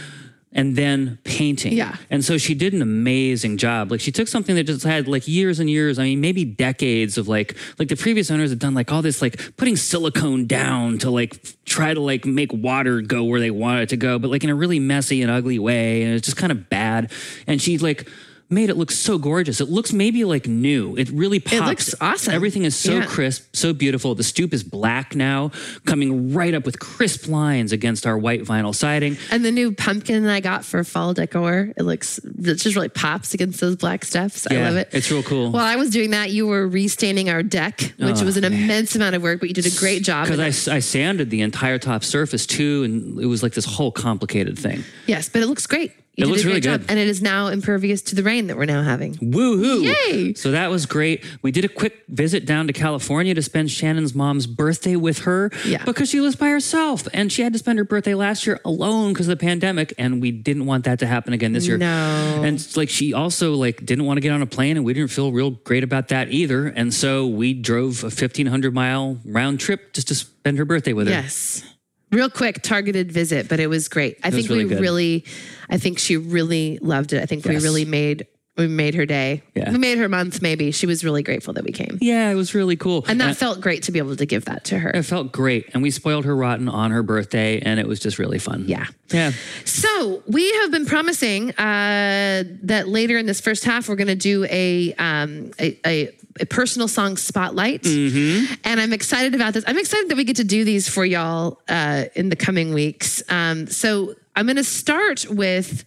and 0.52 0.76
then 0.76 1.20
painting. 1.24 1.74
Yeah. 1.74 1.96
And 2.10 2.26
so 2.26 2.38
she 2.38 2.56
did 2.56 2.74
an 2.74 2.82
amazing 2.82 3.58
job. 3.58 3.92
Like 3.92 4.02
she 4.02 4.12
took 4.12 4.28
something 4.28 4.56
that 4.56 4.64
just 4.64 4.84
had 4.84 5.08
like 5.08 5.28
years 5.28 5.60
and 5.60 5.70
years. 5.70 6.00
I 6.00 6.04
mean, 6.04 6.22
maybe 6.22 6.44
decades 6.44 7.18
of 7.18 7.28
like 7.28 7.56
like 7.78 7.88
the 7.88 7.96
previous 7.96 8.32
owners 8.32 8.50
had 8.50 8.60
done 8.60 8.74
like 8.74 8.92
all 8.92 9.02
this 9.02 9.22
like 9.22 9.56
putting 9.58 9.76
silicone 9.76 10.48
down 10.48 10.98
to 11.00 11.12
like 11.12 11.40
try 11.66 11.94
to 11.94 12.00
like 12.00 12.26
make 12.26 12.52
water 12.52 13.02
go 13.02 13.24
where 13.24 13.40
they 13.40 13.52
want 13.52 13.82
it 13.82 13.90
to 13.90 13.98
go, 13.98 14.18
but 14.18 14.32
like 14.32 14.44
in 14.44 14.50
a 14.50 14.56
really 14.56 14.80
messy 14.80 15.22
and 15.22 15.30
ugly 15.30 15.60
way, 15.60 16.04
and 16.04 16.16
it's 16.16 16.26
just 16.26 16.38
kind 16.38 16.52
of 16.52 16.70
bad. 16.70 17.12
And 17.46 17.62
she 17.62 17.78
like 17.78 18.10
made 18.52 18.70
it 18.70 18.78
look 18.78 18.90
so 18.92 19.18
gorgeous. 19.20 19.62
It 19.62 19.70
looks 19.70 19.94
maybe 19.94 20.24
like 20.26 20.48
new. 20.48 20.96
It 20.98 21.10
really 21.12 21.40
pops. 21.40 21.54
It 21.56 21.66
looks 21.66 21.96
awesome. 22.02 22.34
Everything 22.34 22.64
is 22.64 22.76
so 22.76 22.96
Yeah. 22.96 23.06
crisp, 23.06 23.44
so 23.54 23.74
beautiful. 23.74 24.16
The 24.16 24.24
stoop 24.24 24.54
is 24.54 24.64
black 24.64 25.16
now, 25.16 25.52
coming 25.86 26.34
right 26.34 26.54
up 26.56 26.66
with 26.66 26.80
crisp 26.80 27.28
lines 27.28 27.72
against 27.72 28.08
our 28.08 28.18
white 28.18 28.44
vinyl 28.44 28.74
siding. 28.74 29.18
And 29.30 29.46
the 29.46 29.52
new 29.52 29.72
pumpkin 29.72 30.24
that 30.24 30.34
I 30.34 30.40
got 30.40 30.66
for 30.66 30.84
fall 30.84 31.14
decor, 31.14 31.72
it 31.78 31.84
looks, 31.84 32.18
it 32.20 32.56
just 32.56 32.76
really 32.76 32.90
pops 32.90 33.34
against 33.36 33.60
those 33.60 33.76
black 33.76 34.04
stuffs. 34.04 34.48
I 34.50 34.56
love 34.56 34.78
it. 34.78 34.90
it's 34.94 35.12
real 35.12 35.22
cool. 35.24 35.52
While 35.52 35.64
I 35.66 35.76
was 35.76 35.92
doing 35.92 36.10
that, 36.12 36.32
you 36.32 36.48
were 36.48 36.68
restaining 36.68 37.30
our 37.30 37.44
deck, 37.44 37.94
which 37.98 38.18
Oh, 38.22 38.26
was 38.26 38.36
an 38.38 38.42
man. 38.42 38.54
immense 38.54 38.96
amount 38.96 39.16
of 39.16 39.22
work, 39.22 39.40
but 39.42 39.50
you 39.50 39.54
did 39.56 39.68
a 39.68 39.76
great 39.80 40.04
job. 40.04 40.28
Because 40.28 40.68
I, 40.68 40.76
I 40.76 40.80
sanded 40.80 41.30
the 41.30 41.42
entire 41.42 41.78
top 41.78 42.04
surface 42.04 42.48
too, 42.48 42.84
and 42.84 43.20
it 43.20 43.28
was 43.28 43.44
like 43.44 43.54
this 43.54 43.66
whole 43.66 43.92
complicated 43.92 44.58
thing. 44.58 44.84
yes, 45.06 45.30
but 45.30 45.42
it 45.44 45.46
looks 45.48 45.68
great. 45.68 45.92
You 46.20 46.26
It 46.26 46.30
looks 46.30 46.44
really 46.46 46.60
job. 46.60 46.82
good. 46.82 46.90
And 46.92 47.00
it 47.00 47.08
is 47.08 47.22
now 47.22 47.48
impervious 47.48 48.02
to 48.04 48.16
the 48.16 48.24
rain 48.24 48.48
that 48.48 48.58
we're 48.58 48.66
now 48.66 48.84
having. 48.84 49.16
Woohoo! 49.16 49.84
Yay! 50.10 50.34
So 50.34 50.52
that 50.52 50.70
was 50.70 50.86
great. 50.86 51.24
We 51.42 51.52
did 51.52 51.66
a 51.66 51.70
quick 51.70 52.04
visit 52.10 52.46
down 52.46 52.68
to 52.68 52.74
California 52.74 53.34
to 53.34 53.42
spend 53.42 53.72
Shannon's 53.72 54.14
mom's 54.14 54.46
birthday 54.48 54.96
with 54.96 55.20
her 55.20 55.52
Yeah. 55.66 55.84
because 55.86 56.10
she 56.10 56.20
lives 56.22 56.36
by 56.36 56.50
herself 56.50 57.08
and 57.14 57.32
she 57.32 57.42
had 57.42 57.54
to 57.54 57.60
spend 57.60 57.80
her 57.80 57.86
birthday 57.86 58.14
last 58.14 58.46
year 58.46 58.60
alone 58.66 59.14
because 59.14 59.28
of 59.28 59.38
the 59.38 59.44
pandemic 59.46 59.94
and 59.98 60.22
we 60.22 60.32
didn't 60.32 60.66
want 60.66 60.84
that 60.86 61.00
to 61.00 61.08
happen 61.08 61.34
again 61.34 61.54
this 61.54 61.66
year. 61.68 61.78
No. 61.78 62.42
And 62.44 62.60
like 62.76 62.90
she 62.90 63.14
also 63.14 63.54
like 63.54 63.86
didn't 63.86 64.06
want 64.06 64.18
to 64.18 64.22
get 64.22 64.32
on 64.32 64.42
a 64.42 64.46
plane 64.48 64.76
and 64.78 64.86
we 64.86 64.94
didn't 64.94 65.12
feel 65.12 65.32
real 65.32 65.52
great 65.52 65.84
about 65.84 66.10
that 66.10 66.30
either. 66.32 66.68
And 66.68 66.94
so 66.94 67.26
we 67.28 67.54
drove 67.54 68.02
a 68.04 68.08
1500 68.08 68.74
mile 68.74 69.20
round 69.26 69.60
trip 69.60 69.94
just 69.94 70.08
to 70.10 70.16
spend 70.16 70.58
her 70.58 70.66
birthday 70.66 70.94
with 70.94 71.08
her. 71.08 71.14
Yes. 71.14 71.64
Real 72.12 72.30
quick, 72.30 72.62
targeted 72.64 73.12
visit, 73.12 73.48
but 73.48 73.60
it 73.60 73.68
was 73.68 73.88
great. 73.88 74.18
I 74.24 74.30
was 74.30 74.36
think 74.36 74.50
really 74.50 74.66
we 74.66 74.70
good. 74.70 74.82
really, 74.82 75.26
I 75.70 75.78
think 75.78 76.00
she 76.00 76.18
really 76.18 76.80
loved 76.82 77.14
it. 77.14 77.22
I 77.22 77.26
think 77.26 77.46
we 77.46 77.58
really 77.58 77.86
made, 77.86 78.26
we 78.58 78.68
made 78.68 78.96
her 78.96 79.06
day. 79.06 79.44
Yeah. 79.56 79.72
We 79.72 79.78
made 79.78 80.00
her 80.00 80.10
month, 80.10 80.42
maybe. 80.42 80.72
She 80.72 80.86
was 80.86 81.04
really 81.04 81.24
grateful 81.24 81.54
that 81.54 81.64
we 81.64 81.72
came. 81.72 81.98
Yeah, 82.02 82.30
it 82.30 82.36
was 82.36 82.56
really 82.56 82.76
cool. 82.76 83.06
And 83.08 83.22
that 83.22 83.38
felt 83.38 83.62
great 83.62 83.84
to 83.84 83.92
be 83.92 84.00
able 84.00 84.16
to 84.16 84.26
give 84.26 84.46
that 84.46 84.66
to 84.66 84.80
her. 84.80 84.90
It 84.90 85.04
felt 85.04 85.32
great. 85.32 85.70
And 85.74 85.84
we 85.84 85.92
spoiled 85.92 86.26
her 86.26 86.36
rotten 86.36 86.68
on 86.68 86.92
her 86.92 87.04
birthday 87.04 87.60
and 87.60 87.80
it 87.80 87.88
was 87.88 88.00
just 88.00 88.18
really 88.20 88.40
fun. 88.40 88.66
Yeah. 88.68 88.88
Yeah. 89.12 89.32
So 89.66 90.24
we 90.28 90.52
have 90.56 90.72
been 90.72 90.86
promising 90.86 91.52
uh, 91.52 92.44
that 92.64 92.88
later 92.88 93.18
in 93.18 93.28
this 93.28 93.40
first 93.40 93.64
half 93.66 93.88
we're 93.88 93.96
going 93.96 94.08
to 94.08 94.16
do 94.16 94.46
a, 94.50 94.94
um, 94.96 95.52
a, 95.60 95.80
a 95.86 96.12
a 96.40 96.46
personal 96.46 96.88
song 96.88 97.18
spotlight, 97.18 97.86
and 97.86 98.80
I'm 98.80 98.94
excited 98.94 99.36
about 99.36 99.54
this. 99.54 99.64
I'm 99.68 99.78
excited 99.78 100.10
that 100.10 100.18
we 100.18 100.24
get 100.24 100.38
to 100.38 100.44
do 100.44 100.64
these 100.64 100.88
for 100.88 101.06
y'all 101.06 101.60
uh, 101.68 102.06
in 102.16 102.30
the 102.30 102.36
coming 102.36 102.74
weeks. 102.74 103.22
Um, 103.30 103.68
so 103.68 104.16
I'm 104.36 104.46
going 104.46 104.56
to 104.56 104.64
start 104.64 105.26
with 105.30 105.84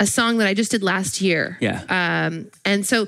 a 0.00 0.06
song 0.06 0.38
that 0.38 0.48
I 0.48 0.54
just 0.54 0.70
did 0.72 0.82
last 0.82 1.20
year. 1.20 1.56
Yeah. 1.60 1.82
Um, 1.88 2.50
and 2.64 2.84
so 2.84 3.06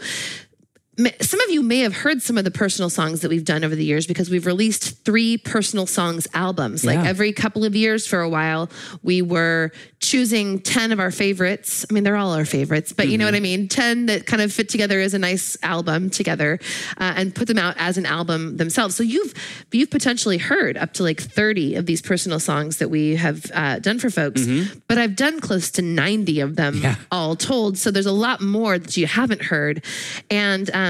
some 1.20 1.40
of 1.40 1.50
you 1.50 1.62
may 1.62 1.80
have 1.80 1.94
heard 1.94 2.22
some 2.22 2.38
of 2.38 2.44
the 2.44 2.50
personal 2.50 2.88
songs 2.88 3.20
that 3.20 3.28
we've 3.28 3.44
done 3.44 3.64
over 3.64 3.74
the 3.76 3.84
years 3.84 4.06
because 4.06 4.30
we've 4.30 4.46
released 4.46 5.04
three 5.04 5.36
personal 5.36 5.86
songs 5.86 6.26
albums. 6.32 6.84
Like 6.86 6.98
every 7.00 7.32
couple 7.34 7.64
of 7.64 7.76
years 7.76 8.06
for 8.06 8.20
a 8.20 8.28
while, 8.30 8.70
we 9.02 9.20
were 9.20 9.72
choosing 10.00 10.58
10 10.60 10.92
of 10.92 11.00
our 11.00 11.10
favorites. 11.10 11.84
I 11.90 11.92
mean, 11.92 12.02
they're 12.02 12.16
all 12.16 12.32
our 12.32 12.46
favorites, 12.46 12.94
but 12.94 13.08
you 13.08 13.18
know 13.18 13.26
what 13.26 13.34
I 13.34 13.40
mean? 13.40 13.68
10 13.68 14.06
that 14.06 14.24
kind 14.26 14.40
of 14.40 14.50
fit 14.52 14.70
together 14.70 15.00
as 15.00 15.12
a 15.12 15.18
nice 15.18 15.56
album 15.62 16.08
together 16.08 16.58
uh, 16.96 17.12
and 17.16 17.34
put 17.34 17.46
them 17.48 17.58
out 17.58 17.74
as 17.78 17.98
an 17.98 18.06
album 18.06 18.56
themselves. 18.56 18.96
So 18.96 19.02
you've 19.02 19.34
you've 19.72 19.90
potentially 19.90 20.38
heard 20.38 20.78
up 20.78 20.94
to 20.94 21.02
like 21.02 21.20
30 21.20 21.74
of 21.74 21.84
these 21.84 22.00
personal 22.00 22.40
songs 22.40 22.78
that 22.78 22.88
we 22.88 23.16
have 23.16 23.50
uh, 23.52 23.80
done 23.80 23.98
for 23.98 24.08
folks, 24.08 24.46
but 24.88 24.96
I've 24.96 25.14
done 25.16 25.40
close 25.40 25.70
to 25.72 25.82
90 25.82 26.40
of 26.40 26.56
them 26.56 26.78
Yeah. 26.82 26.96
all 27.10 27.36
told. 27.36 27.76
So 27.76 27.90
there's 27.90 28.06
a 28.06 28.12
lot 28.12 28.40
more 28.40 28.78
that 28.78 28.96
you 28.96 29.06
haven't 29.06 29.42
heard. 29.42 29.84
And, 30.30 30.70
um, 30.72 30.85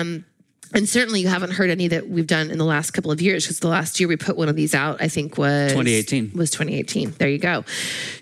and 0.75 0.89
certainly 0.89 1.21
you 1.21 1.29
haven't 1.29 1.53
heard 1.53 1.71
any 1.71 1.89
that 1.89 2.09
we've 2.09 2.27
done 2.27 2.51
in 2.51 2.59
the 2.59 2.65
last 2.65 2.91
couple 2.91 3.11
of 3.11 3.21
years 3.21 3.45
because 3.45 3.61
the 3.61 3.69
last 3.69 4.01
year 4.01 4.09
we 4.09 4.17
put 4.17 4.37
one 4.37 4.49
of 4.49 4.57
these 4.57 4.75
out, 4.75 5.01
I 5.01 5.09
think 5.09 5.39
was 5.39 5.73
2018. 5.73 6.33
Was 6.35 6.51
2018. 6.51 7.13
There 7.13 7.29
you 7.29 7.39
go. 7.39 7.65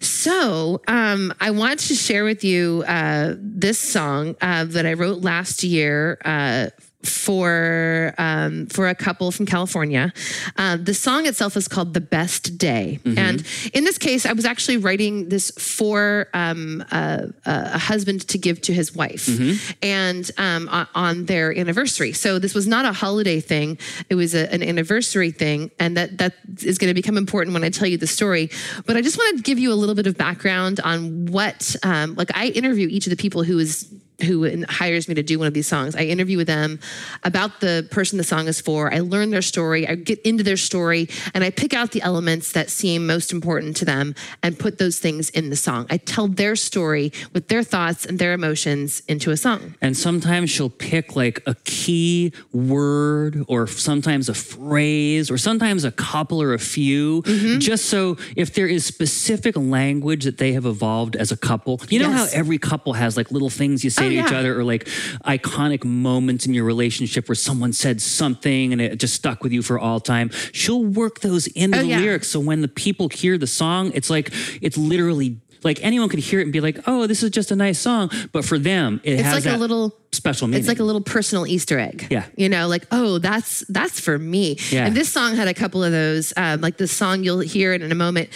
So 0.01 0.83
um, 0.87 1.33
I 1.41 1.51
want 1.51 1.81
to 1.81 1.95
share 1.95 2.25
with 2.25 2.45
you 2.45 2.85
uh, 2.87 3.35
this 3.39 3.79
song 3.79 4.37
uh, 4.41 4.65
that 4.65 4.87
I 4.87 4.93
wrote 4.93 5.23
last 5.23 5.65
year. 5.65 6.19
Uh, 6.25 6.69
for 7.05 8.15
um, 8.19 8.67
for 8.67 8.89
a 8.89 8.95
couple 8.95 9.31
from 9.31 9.47
California, 9.47 10.13
uh, 10.57 10.77
the 10.77 10.95
song 10.95 11.27
itself 11.27 11.57
is 11.57 11.69
called 11.69 11.95
"The 11.95 12.01
Best 12.01 12.59
Day," 12.59 12.99
and 13.05 13.45
in 13.73 13.85
this 13.85 13.99
case, 13.99 14.27
I 14.27 14.33
was 14.33 14.45
actually 14.45 14.79
writing 14.79 15.29
this 15.29 15.51
for 15.53 16.29
um, 16.35 16.85
a, 16.91 17.29
a 17.47 17.79
husband 17.79 18.27
to 18.29 18.39
give 18.39 18.61
to 18.63 18.73
his 18.73 18.95
wife, 18.95 19.29
and 19.83 20.31
um, 20.39 20.69
on, 20.69 20.87
on 20.95 21.25
their 21.27 21.57
anniversary. 21.57 22.13
So 22.13 22.39
this 22.39 22.55
was 22.55 22.67
not 22.67 22.85
a 22.85 22.93
holiday 22.93 23.41
thing; 23.41 23.79
it 24.09 24.15
was 24.15 24.35
a, 24.35 24.53
an 24.53 24.63
anniversary 24.63 25.31
thing, 25.31 25.71
and 25.79 25.97
that 25.97 26.19
that 26.19 26.35
is 26.63 26.79
going 26.79 26.91
to 26.91 26.95
become 26.95 27.17
important 27.17 27.55
when 27.55 27.65
I 27.65 27.71
tell 27.71 27.87
you 27.89 27.99
the 27.99 28.07
story. 28.07 28.51
But 28.87 28.97
I 28.97 29.03
just 29.03 29.19
want 29.19 29.37
to 29.37 29.43
give 29.43 29.59
you 29.59 29.73
a 29.73 29.75
little 29.75 29.95
bit 29.95 30.07
of 30.07 30.17
background 30.17 30.81
on 30.81 31.27
what, 31.27 31.77
um, 31.83 32.15
like, 32.15 32.31
I 32.37 32.49
interview 32.49 32.89
each 32.89 33.07
of 33.07 33.11
the 33.11 33.17
people 33.17 33.43
who 33.43 33.59
is 33.59 33.93
who 34.23 34.65
hires 34.69 35.09
me 35.09 35.15
to 35.15 35.23
do 35.23 35.39
one 35.39 35.49
of 35.49 35.55
these 35.55 35.67
songs. 35.67 35.97
I 35.97 36.03
interview 36.03 36.37
with 36.37 36.47
them 36.47 36.79
about 37.25 37.61
the 37.61 37.87
person 37.91 38.17
the 38.17 38.25
song 38.25 38.47
is 38.47 38.61
for. 38.61 38.93
I 38.95 39.01
learn 39.01 39.31
their 39.31 39.43
story. 39.43 39.89
I 39.89 39.97
get 39.97 40.21
into 40.21 40.45
their 40.45 40.57
story 40.57 41.09
and 41.35 41.43
I 41.43 41.51
pick 41.51 41.75
out 41.75 41.91
the 41.91 42.01
elements 42.03 42.53
that 42.53 42.71
seem 42.71 43.07
most 43.07 43.33
important 43.33 43.77
to 43.79 43.85
them 43.85 44.15
and 44.43 44.57
put 44.59 44.79
those 44.79 44.99
things 45.01 45.31
in 45.31 45.51
the 45.51 45.57
song. 45.57 45.87
I 45.91 45.97
tell 45.97 46.29
their 46.29 46.55
story 46.55 47.13
with 47.33 47.49
their 47.49 47.65
thoughts 47.65 48.07
and 48.07 48.19
their 48.19 48.33
emotions 48.35 49.03
into 49.09 49.33
a 49.33 49.37
song. 49.37 49.75
And 49.83 49.97
sometimes 49.97 50.49
she'll 50.51 50.71
pick 50.71 51.17
like 51.17 51.43
a 51.47 51.57
key 51.65 52.33
word 52.53 53.45
or 53.49 53.67
sometimes 53.67 54.29
a 54.29 54.35
phrase 54.35 55.31
or 55.31 55.39
sometimes 55.39 55.85
a 55.85 55.91
couple 55.91 56.41
or 56.41 56.55
a 56.55 56.59
few, 56.59 57.23
Mm-hmm. 57.25 57.59
just 57.59 57.87
so 57.87 58.17
if 58.37 58.55
there 58.55 58.67
is 58.67 58.85
specific 58.87 59.57
language 59.57 60.25
that 60.25 60.39
they 60.39 60.53
have 60.53 60.67
evolved 60.67 61.17
as 61.17 61.33
a 61.33 61.37
couple. 61.37 61.81
You 61.89 61.99
know 62.01 62.11
Yes. 62.11 62.33
how 62.33 62.39
every 62.39 62.59
couple 62.59 62.93
has 62.93 63.17
like 63.17 63.31
little 63.33 63.51
things 63.51 63.83
you 63.83 63.91
say 63.91 64.04
Oh, 64.07 64.09
to 64.11 64.15
each 64.27 64.33
other 64.33 64.59
or 64.59 64.65
like 64.65 64.85
iconic 65.25 65.85
moments 65.85 66.47
in 66.47 66.55
your 66.55 66.65
relationship 66.65 67.29
where 67.29 67.35
someone 67.37 67.73
said 67.73 68.01
something 68.01 68.73
and 68.73 68.81
it 68.81 68.97
just 68.99 69.15
stuck 69.15 69.43
with 69.43 69.53
you 69.53 69.63
for 69.63 69.79
all 69.79 70.01
time. 70.01 70.31
She'll 70.53 70.85
work 70.85 71.21
those 71.21 71.47
into 71.49 71.79
Oh, 71.79 71.83
the 71.83 71.89
yeah. 71.89 71.99
lyrics. 72.01 72.29
So 72.29 72.41
when 72.41 72.61
the 72.61 72.69
people 72.69 73.09
hear 73.09 73.39
the 73.39 73.47
song, 73.47 73.91
it's 73.95 74.11
like, 74.11 74.31
it's 74.61 74.77
literally 74.77 75.39
like 75.65 75.83
anyone 75.83 76.09
could 76.09 76.21
hear 76.21 76.41
it 76.41 76.45
and 76.45 76.53
be 76.53 76.61
like, 76.61 76.79
oh, 76.87 77.07
this 77.07 77.23
is 77.23 77.31
just 77.31 77.51
a 77.51 77.57
nice 77.57 77.79
song. 77.79 78.11
But 78.33 78.45
for 78.45 78.59
them, 78.59 79.01
it 79.03 79.15
It's 79.15 79.23
has 79.23 79.45
like 79.45 79.55
a 79.55 79.59
little 79.59 79.97
special 80.13 80.47
meaning. 80.47 80.61
It's 80.61 80.69
like 80.69 80.79
a 80.79 80.85
little 80.85 81.01
personal 81.01 81.47
Easter 81.47 81.79
egg. 81.79 82.07
Yeah. 82.11 82.27
You 82.37 82.49
know, 82.49 82.69
like, 82.69 82.87
oh, 82.91 83.19
that's 83.19 83.65
that's 83.69 84.01
for 84.01 84.19
me. 84.19 84.59
Yeah. 84.71 84.87
And 84.87 84.97
this 84.97 85.13
song 85.13 85.35
had 85.35 85.49
a 85.49 85.55
couple 85.55 85.83
of 85.83 85.93
those. 85.93 86.33
Um, 86.37 86.61
like 86.61 86.77
the 86.77 86.89
song 86.89 87.25
you'll 87.25 87.41
hear 87.41 87.73
it 87.73 87.83
in 87.83 87.91
a 87.91 87.97
moment 87.97 88.31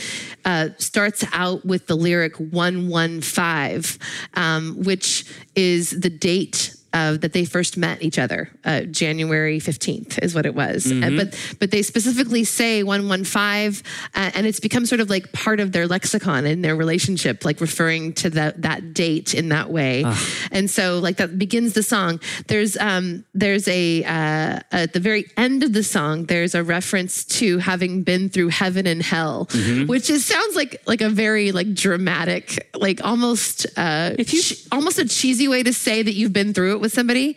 uh, 0.45 0.71
starts 0.79 1.25
out 1.33 1.65
with 1.65 1.87
the 1.87 1.97
lyric 1.97 2.37
115, 2.37 4.01
um, 4.35 4.83
which 4.83 5.25
is 5.55 5.91
the 5.91 6.11
date 6.11 6.75
uh, 6.99 7.17
that 7.23 7.33
they 7.33 7.45
first 7.45 7.77
met 7.77 7.97
each 8.03 8.19
other. 8.25 8.41
Uh, 8.65 8.81
January 9.03 9.59
15th 9.61 10.19
is 10.27 10.35
what 10.37 10.47
it 10.51 10.55
was. 10.55 10.79
Uh, 10.91 11.11
but 11.19 11.29
but 11.61 11.69
they 11.71 11.83
specifically 11.83 12.45
say 12.45 12.83
115, 12.83 13.85
uh, 14.15 14.31
and 14.35 14.47
it's 14.49 14.61
become 14.61 14.85
sort 14.87 15.01
of 15.01 15.09
like 15.11 15.27
part 15.33 15.61
of 15.61 15.73
their 15.73 15.87
lexicon 15.87 16.47
in 16.47 16.63
their 16.63 16.77
relationship, 16.85 17.45
like 17.45 17.61
referring 17.61 18.13
to 18.23 18.31
that 18.31 18.63
that 18.63 18.81
date 18.95 19.35
in 19.35 19.49
that 19.51 19.69
way. 19.71 20.05
And 20.51 20.71
so 20.71 20.99
like 21.07 21.17
that 21.21 21.39
begins 21.39 21.73
the 21.75 21.83
song. 21.83 22.21
There's 22.49 22.77
um 22.91 23.25
there's 23.35 23.67
a 23.69 24.03
uh, 24.05 24.61
at 24.73 24.93
the 24.93 25.01
very 25.01 25.25
end 25.37 25.63
of 25.63 25.73
the 25.73 25.83
song 25.83 26.27
there's 26.27 26.55
a 26.55 26.63
reference 26.63 27.25
to 27.41 27.59
having 27.59 28.03
been 28.03 28.29
through 28.29 28.49
heaven 28.49 28.87
and 28.87 29.03
hell, 29.03 29.49
which 29.87 30.11
is 30.11 30.25
sounds 30.25 30.55
like 30.57 30.73
like 30.87 31.01
a 31.01 31.09
very 31.25 31.53
like 31.53 31.71
dramatic 31.75 32.45
like 32.87 32.99
almost 33.05 33.67
uh 33.77 34.15
If 34.19 34.33
you- 34.35 34.43
almost 34.73 34.99
a 34.99 35.07
cheesy 35.19 35.49
way 35.49 35.63
to 35.63 35.73
say 35.73 36.03
that 36.07 36.15
you've 36.19 36.33
been 36.33 36.53
through 36.55 36.73
it 36.77 36.81
with 36.81 36.88
somebody. 36.89 37.37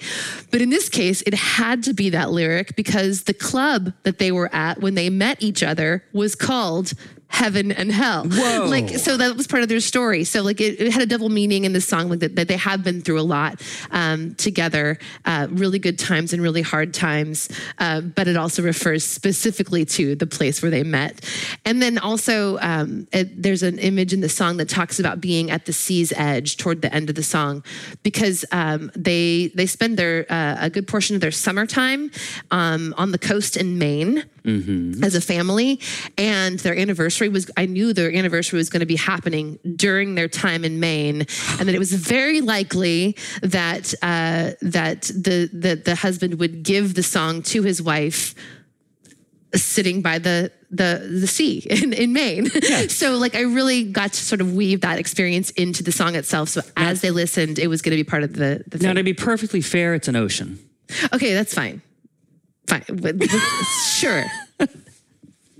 But 0.52 0.62
in 0.62 0.70
this 0.70 0.90
case, 0.90 1.22
it 1.24 1.34
had 1.34 1.84
to 1.84 1.94
be 1.94 2.10
that 2.12 2.32
lyric 2.32 2.76
because 2.76 3.24
the 3.24 3.34
club 3.34 3.94
that 4.04 4.20
they 4.20 4.32
were 4.32 4.50
at 4.54 4.82
when 4.82 4.96
they 4.96 5.10
met 5.10 5.42
each 5.42 5.64
other 5.64 6.04
was 6.14 6.36
called 6.36 6.94
Heaven 7.32 7.72
and 7.72 7.92
Hell. 7.92 8.26
Whoa. 8.26 8.68
Like, 8.68 8.90
so 8.90 9.18
that 9.18 9.36
was 9.36 9.48
part 9.48 9.64
of 9.64 9.70
their 9.70 9.80
story. 9.80 10.24
So, 10.26 10.44
like, 10.44 10.62
it, 10.62 10.80
it 10.80 10.92
had 10.92 11.02
a 11.02 11.06
double 11.06 11.30
meaning 11.30 11.66
in 11.66 11.74
the 11.74 11.82
song, 11.82 12.10
like 12.10 12.20
that, 12.20 12.36
that 12.36 12.48
they 12.48 12.58
have 12.58 12.84
been 12.84 13.02
through 13.02 13.20
a 13.20 13.24
lot 13.24 13.62
um, 13.92 14.36
together, 14.36 15.00
uh, 15.26 15.48
really 15.50 15.80
good 15.80 15.98
times 15.98 16.34
and 16.34 16.42
really 16.42 16.62
hard 16.62 16.94
times. 16.94 17.50
Uh, 17.80 18.02
but 18.02 18.28
it 18.28 18.38
also 18.38 18.62
refers 18.62 19.04
specifically 19.04 19.86
to 19.86 20.16
the 20.16 20.28
place 20.28 20.62
where 20.62 20.70
they 20.70 20.84
met. 20.84 21.26
And 21.66 21.82
then 21.82 21.98
also, 21.98 22.58
um, 22.60 23.08
it, 23.12 23.42
there's 23.42 23.64
an 23.64 23.80
image 23.80 24.14
in 24.14 24.22
the 24.22 24.30
song 24.30 24.58
that 24.58 24.70
talks 24.70 25.00
about 25.00 25.22
being 25.22 25.50
at 25.50 25.66
the 25.66 25.74
sea's 25.74 26.14
edge 26.16 26.58
toward 26.58 26.82
the 26.82 26.94
end 26.94 27.10
of 27.10 27.16
the 27.16 27.24
song, 27.24 27.64
because 28.04 28.46
um, 28.52 28.92
they 28.96 29.52
they 29.56 29.66
spend 29.66 29.98
their 29.98 30.26
uh, 30.30 30.58
a 30.60 30.70
good 30.70 30.88
portion 30.88 31.16
of 31.16 31.22
their 31.22 31.32
summertime 31.32 32.12
um, 32.52 32.94
on 32.98 33.12
the 33.12 33.18
coast 33.18 33.58
in 33.58 33.78
Maine 33.78 34.26
as 35.04 35.16
a 35.16 35.22
family 35.22 35.80
and 36.18 36.60
their 36.60 36.78
anniversary 36.78 37.30
was 37.30 37.50
i 37.58 37.66
knew 37.66 37.94
their 37.94 38.14
anniversary 38.14 38.58
was 38.58 38.70
going 38.70 38.80
to 38.80 38.86
be 38.86 38.96
happening 38.96 39.60
during 39.76 40.16
their 40.16 40.28
time 40.28 40.66
in 40.66 40.80
maine 40.80 41.22
and 41.60 41.68
that 41.68 41.76
it 41.76 41.80
was 41.80 41.94
very 41.94 42.42
likely 42.42 43.16
that 43.42 43.94
uh, 44.02 44.52
that 44.62 45.04
the, 45.04 45.50
the 45.54 45.76
the 45.84 45.96
husband 45.96 46.40
would 46.40 46.64
give 46.64 46.96
the 46.96 47.04
song 47.04 47.42
to 47.42 47.62
his 47.62 47.82
wife 47.82 48.34
sitting 49.54 50.02
by 50.02 50.18
the 50.18 50.52
the 50.70 51.18
the 51.20 51.28
sea 51.28 51.60
in, 51.70 51.94
in 51.94 52.14
Maine. 52.14 52.50
so 52.90 53.18
like 53.18 53.36
I 53.36 53.42
really 53.42 53.84
got 53.84 54.14
to 54.14 54.24
sort 54.24 54.42
of 54.42 54.54
weave 54.54 54.82
that 54.82 55.00
experience 55.00 55.52
into 55.52 55.84
the 55.84 55.92
song 55.92 56.16
itself. 56.16 56.50
So 56.50 56.62
as 56.78 57.02
they 57.02 57.12
listened, 57.12 57.60
it 57.60 57.68
was 57.68 57.82
going 57.82 57.92
to 57.92 58.04
be 58.04 58.08
part 58.08 58.24
of 58.24 58.34
the, 58.34 58.64
the 58.68 58.80
now, 58.80 58.94
to 58.94 59.04
be 59.04 59.14
perfectly 59.14 59.62
fair, 59.62 59.94
it's 59.94 60.08
an 60.08 60.16
ocean. 60.16 60.60
Okay, 61.14 61.34
that's 61.34 61.54
fine. 61.54 61.82
Fine. 62.68 62.84
Sure. 63.98 64.24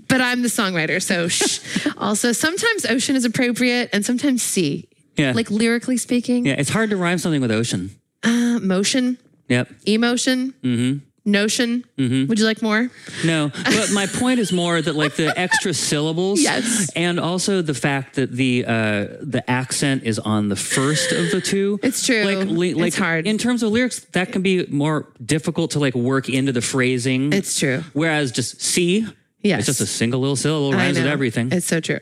But 0.08 0.20
I'm 0.20 0.42
the 0.42 0.48
songwriter, 0.48 1.02
so 1.02 1.28
shh. 1.28 1.58
also 1.96 2.32
sometimes 2.32 2.84
ocean 2.84 3.16
is 3.16 3.24
appropriate 3.24 3.90
and 3.92 4.04
sometimes 4.04 4.42
sea. 4.42 4.88
Yeah. 5.16 5.32
Like 5.34 5.50
lyrically 5.50 5.96
speaking, 5.96 6.44
Yeah, 6.46 6.54
it's 6.58 6.70
hard 6.70 6.90
to 6.90 6.96
rhyme 6.96 7.18
something 7.18 7.40
with 7.40 7.50
ocean. 7.50 7.90
uh, 8.22 8.58
motion, 8.62 9.18
Yep. 9.48 9.68
emotion, 9.86 10.54
Mm-hmm. 10.62 10.98
Notion. 11.24 11.84
Would 11.98 12.38
you 12.38 12.44
like 12.44 12.62
more? 12.62 12.90
No, 13.24 13.50
but 13.64 13.90
my 13.92 14.06
point 14.06 14.40
is 14.40 14.52
more 14.52 14.80
that 14.82 14.94
like 14.96 15.14
the 15.16 15.36
extra 15.38 15.72
syllables, 15.88 16.40
Yes. 16.42 16.90
and 16.96 17.20
also 17.20 17.62
the 17.62 17.74
fact 17.74 18.16
that 18.16 18.32
the 18.32 18.64
uh, 18.66 19.06
the 19.20 19.42
accent 19.48 20.02
is 20.04 20.18
on 20.18 20.48
the 20.48 20.56
first 20.56 21.12
of 21.12 21.30
the 21.30 21.40
two. 21.40 21.78
It's 21.82 22.04
true. 22.04 22.24
Like, 22.24 22.48
li- 22.48 22.74
like 22.74 22.88
It's 22.88 22.98
hard. 22.98 23.26
in 23.26 23.38
terms 23.38 23.62
of 23.62 23.70
lyrics. 23.72 24.00
That 24.12 24.32
can 24.32 24.42
be 24.42 24.66
more 24.66 25.06
difficult 25.24 25.72
to 25.72 25.78
like 25.78 25.94
work 25.94 26.28
into 26.28 26.52
the 26.52 26.62
phrasing. 26.62 27.32
It's 27.32 27.58
true. 27.58 27.82
Whereas 27.92 28.32
just 28.32 28.60
see, 28.60 29.06
Yes. 29.42 29.60
it's 29.60 29.66
just 29.66 29.80
a 29.80 29.86
single 29.86 30.20
little 30.20 30.36
syllable 30.36 30.72
rhymes 30.72 30.96
with 30.98 31.06
everything. 31.06 31.50
It's 31.52 31.66
so 31.66 31.80
true. 31.80 31.98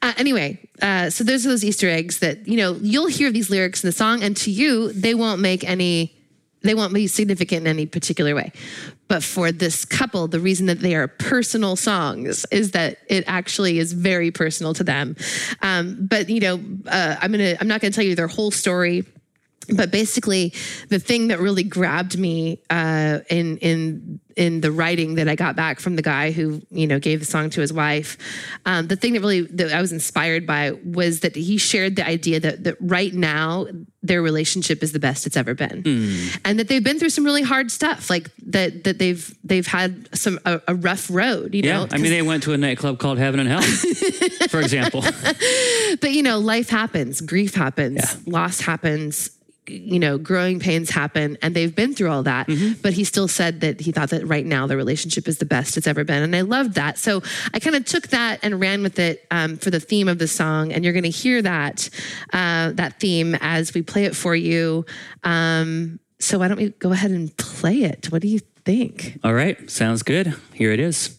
Uh, 0.00 0.12
anyway, 0.16 0.58
uh, 0.80 1.10
so 1.10 1.24
those 1.24 1.44
are 1.44 1.50
those 1.50 1.64
Easter 1.64 1.88
eggs 1.88 2.20
that 2.20 2.46
you 2.48 2.56
know 2.56 2.76
you'll 2.80 3.06
hear 3.08 3.30
these 3.30 3.50
lyrics 3.50 3.82
in 3.84 3.88
the 3.88 3.92
song, 3.92 4.22
and 4.22 4.36
to 4.38 4.50
you 4.50 4.92
they 4.92 5.14
won't 5.14 5.40
make 5.40 5.62
any, 5.64 6.14
they 6.62 6.74
won't 6.74 6.92
be 6.92 7.06
significant 7.06 7.62
in 7.62 7.66
any 7.66 7.86
particular 7.86 8.34
way. 8.34 8.52
But 9.08 9.22
for 9.22 9.50
this 9.50 9.84
couple, 9.84 10.28
the 10.28 10.40
reason 10.40 10.66
that 10.66 10.80
they 10.80 10.94
are 10.94 11.08
personal 11.08 11.74
songs 11.76 12.46
is 12.50 12.72
that 12.72 12.98
it 13.08 13.24
actually 13.26 13.78
is 13.78 13.92
very 13.92 14.30
personal 14.30 14.74
to 14.74 14.84
them. 14.84 15.16
Um, 15.62 15.96
but 16.00 16.28
you 16.28 16.40
know, 16.40 16.60
uh, 16.86 17.16
I'm 17.20 17.32
gonna, 17.32 17.56
I'm 17.60 17.68
not 17.68 17.80
gonna 17.80 17.92
tell 17.92 18.04
you 18.04 18.14
their 18.14 18.28
whole 18.28 18.50
story 18.50 19.04
but 19.76 19.90
basically 19.90 20.52
the 20.88 20.98
thing 20.98 21.28
that 21.28 21.38
really 21.40 21.62
grabbed 21.64 22.18
me 22.18 22.60
uh, 22.70 23.20
in 23.30 23.56
in 23.58 24.20
in 24.36 24.60
the 24.60 24.70
writing 24.72 25.16
that 25.16 25.28
I 25.28 25.34
got 25.34 25.56
back 25.56 25.80
from 25.80 25.96
the 25.96 26.02
guy 26.02 26.30
who 26.30 26.62
you 26.70 26.86
know 26.86 26.98
gave 26.98 27.20
the 27.20 27.26
song 27.26 27.50
to 27.50 27.60
his 27.60 27.72
wife, 27.72 28.16
um, 28.66 28.86
the 28.86 28.96
thing 28.96 29.12
that 29.14 29.20
really 29.20 29.42
that 29.42 29.72
I 29.72 29.80
was 29.80 29.92
inspired 29.92 30.46
by 30.46 30.72
was 30.84 31.20
that 31.20 31.34
he 31.36 31.56
shared 31.58 31.96
the 31.96 32.06
idea 32.06 32.40
that 32.40 32.64
that 32.64 32.76
right 32.80 33.12
now 33.12 33.66
their 34.02 34.22
relationship 34.22 34.82
is 34.82 34.92
the 34.92 34.98
best 34.98 35.26
it's 35.26 35.36
ever 35.36 35.52
been, 35.54 35.82
and 36.44 36.58
that 36.58 36.68
they've 36.68 36.82
been 36.84 36.98
through 36.98 37.10
some 37.10 37.24
really 37.24 37.42
hard 37.42 37.70
stuff, 37.70 38.08
like 38.08 38.30
that 38.46 38.84
that 38.84 38.98
they've 38.98 39.34
they've 39.44 39.66
had 39.66 40.08
some 40.16 40.38
a, 40.46 40.60
a 40.68 40.74
rough 40.74 41.10
road, 41.10 41.54
you 41.54 41.62
Yeah, 41.62 41.80
know. 41.80 41.88
I 41.92 41.98
mean, 41.98 42.10
they 42.10 42.22
went 42.22 42.42
to 42.44 42.52
a 42.52 42.56
nightclub 42.56 42.98
called 42.98 43.18
Heaven 43.18 43.40
and 43.40 43.48
Hell, 43.48 43.60
for 44.48 44.60
example. 44.60 45.02
but 46.00 46.12
you 46.12 46.22
know, 46.22 46.38
life 46.38 46.70
happens, 46.70 47.20
grief 47.20 47.54
happens, 47.54 47.96
Yeah. 47.98 48.16
loss 48.32 48.60
happens, 48.60 49.30
you 49.70 49.98
know, 49.98 50.18
growing 50.18 50.60
pains 50.60 50.90
happen, 50.90 51.38
and 51.42 51.54
they've 51.54 51.74
been 51.74 51.94
through 51.94 52.10
all 52.10 52.22
that. 52.24 52.46
Mm-hmm. 52.46 52.80
But 52.82 52.92
he 52.92 53.04
still 53.04 53.28
said 53.28 53.60
that 53.60 53.80
he 53.80 53.92
thought 53.92 54.10
that 54.10 54.26
right 54.26 54.46
now 54.46 54.66
the 54.66 54.76
relationship 54.76 55.28
is 55.28 55.38
the 55.38 55.44
best 55.44 55.76
it's 55.76 55.86
ever 55.86 56.04
been, 56.04 56.22
and 56.22 56.34
I 56.34 56.42
loved 56.42 56.74
that. 56.74 56.98
So 56.98 57.22
I 57.54 57.58
kind 57.60 57.76
of 57.76 57.84
took 57.84 58.08
that 58.08 58.40
and 58.42 58.60
ran 58.60 58.82
with 58.82 58.98
it 58.98 59.26
um, 59.30 59.56
for 59.56 59.70
the 59.70 59.80
theme 59.80 60.08
of 60.08 60.18
the 60.18 60.28
song, 60.28 60.72
and 60.72 60.84
you're 60.84 60.92
going 60.92 61.04
to 61.04 61.10
hear 61.10 61.42
that 61.42 61.88
uh, 62.32 62.72
that 62.72 63.00
theme 63.00 63.36
as 63.40 63.74
we 63.74 63.82
play 63.82 64.04
it 64.04 64.16
for 64.16 64.34
you. 64.34 64.84
Um, 65.24 66.00
so 66.18 66.38
why 66.38 66.48
don't 66.48 66.58
we 66.58 66.70
go 66.70 66.92
ahead 66.92 67.10
and 67.10 67.34
play 67.36 67.82
it? 67.82 68.12
What 68.12 68.22
do 68.22 68.28
you 68.28 68.40
think? 68.64 69.18
All 69.24 69.34
right, 69.34 69.70
sounds 69.70 70.02
good. 70.02 70.34
Here 70.52 70.72
it 70.72 70.80
is. 70.80 71.18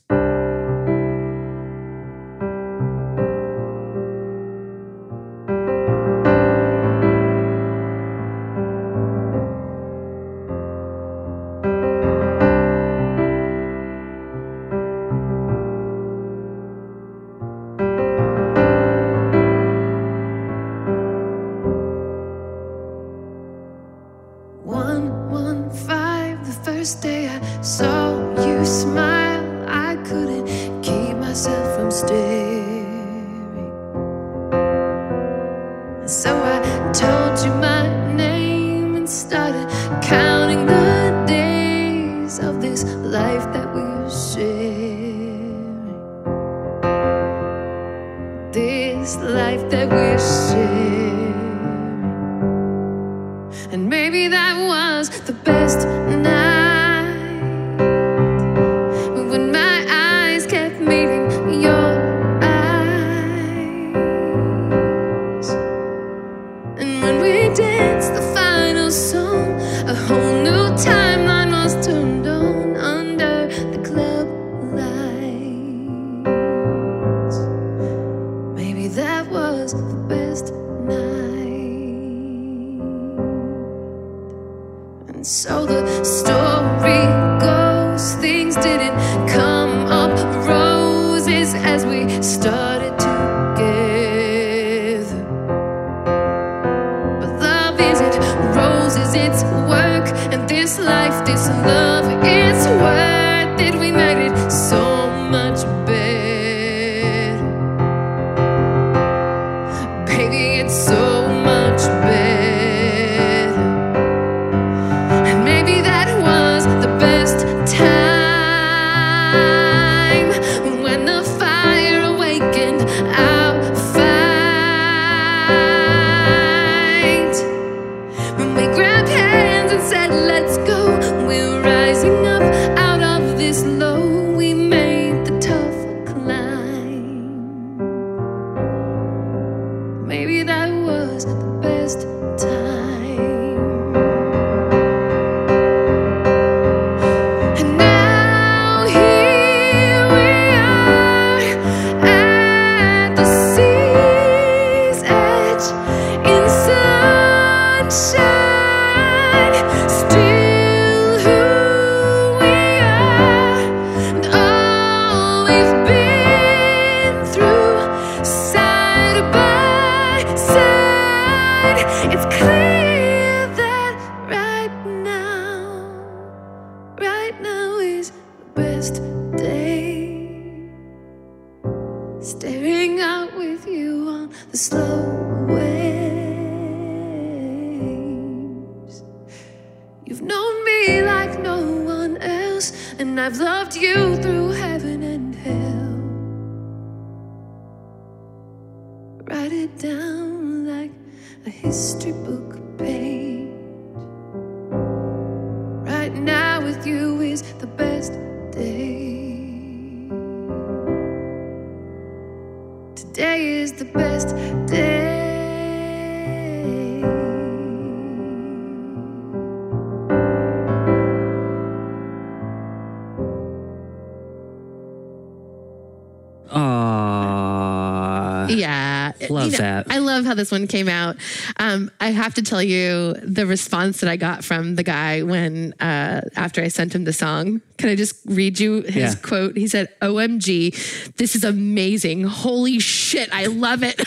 How 230.32 230.36
this 230.36 230.50
one 230.50 230.66
came 230.66 230.88
out. 230.88 231.18
Um, 231.58 231.92
I 232.00 232.12
have 232.12 232.34
to 232.36 232.42
tell 232.42 232.64
you 232.64 233.12
the 233.22 233.46
response 233.46 234.00
that 234.00 234.10
I 234.10 234.16
got 234.16 234.46
from 234.46 234.76
the 234.76 234.84
guy 234.84 235.24
when, 235.24 235.74
uh, 235.82 236.22
after 236.38 236.62
I 236.64 236.70
sent 236.70 236.96
him 236.96 237.04
the 237.04 237.12
song, 237.12 237.60
Can 237.78 237.90
I 237.90 237.96
just 237.96 238.16
read 238.28 238.60
you 238.60 238.84
his 238.84 238.96
Yeah. 238.96 239.16
quote? 239.24 239.58
He 239.58 239.68
said, 239.68 239.90
OMG, 240.04 240.70
this 241.18 241.36
is 241.36 241.44
amazing. 241.44 242.24
Holy 242.26 242.78
shit, 242.80 243.28
I 243.34 243.48
love 243.48 243.82
it. 243.84 244.00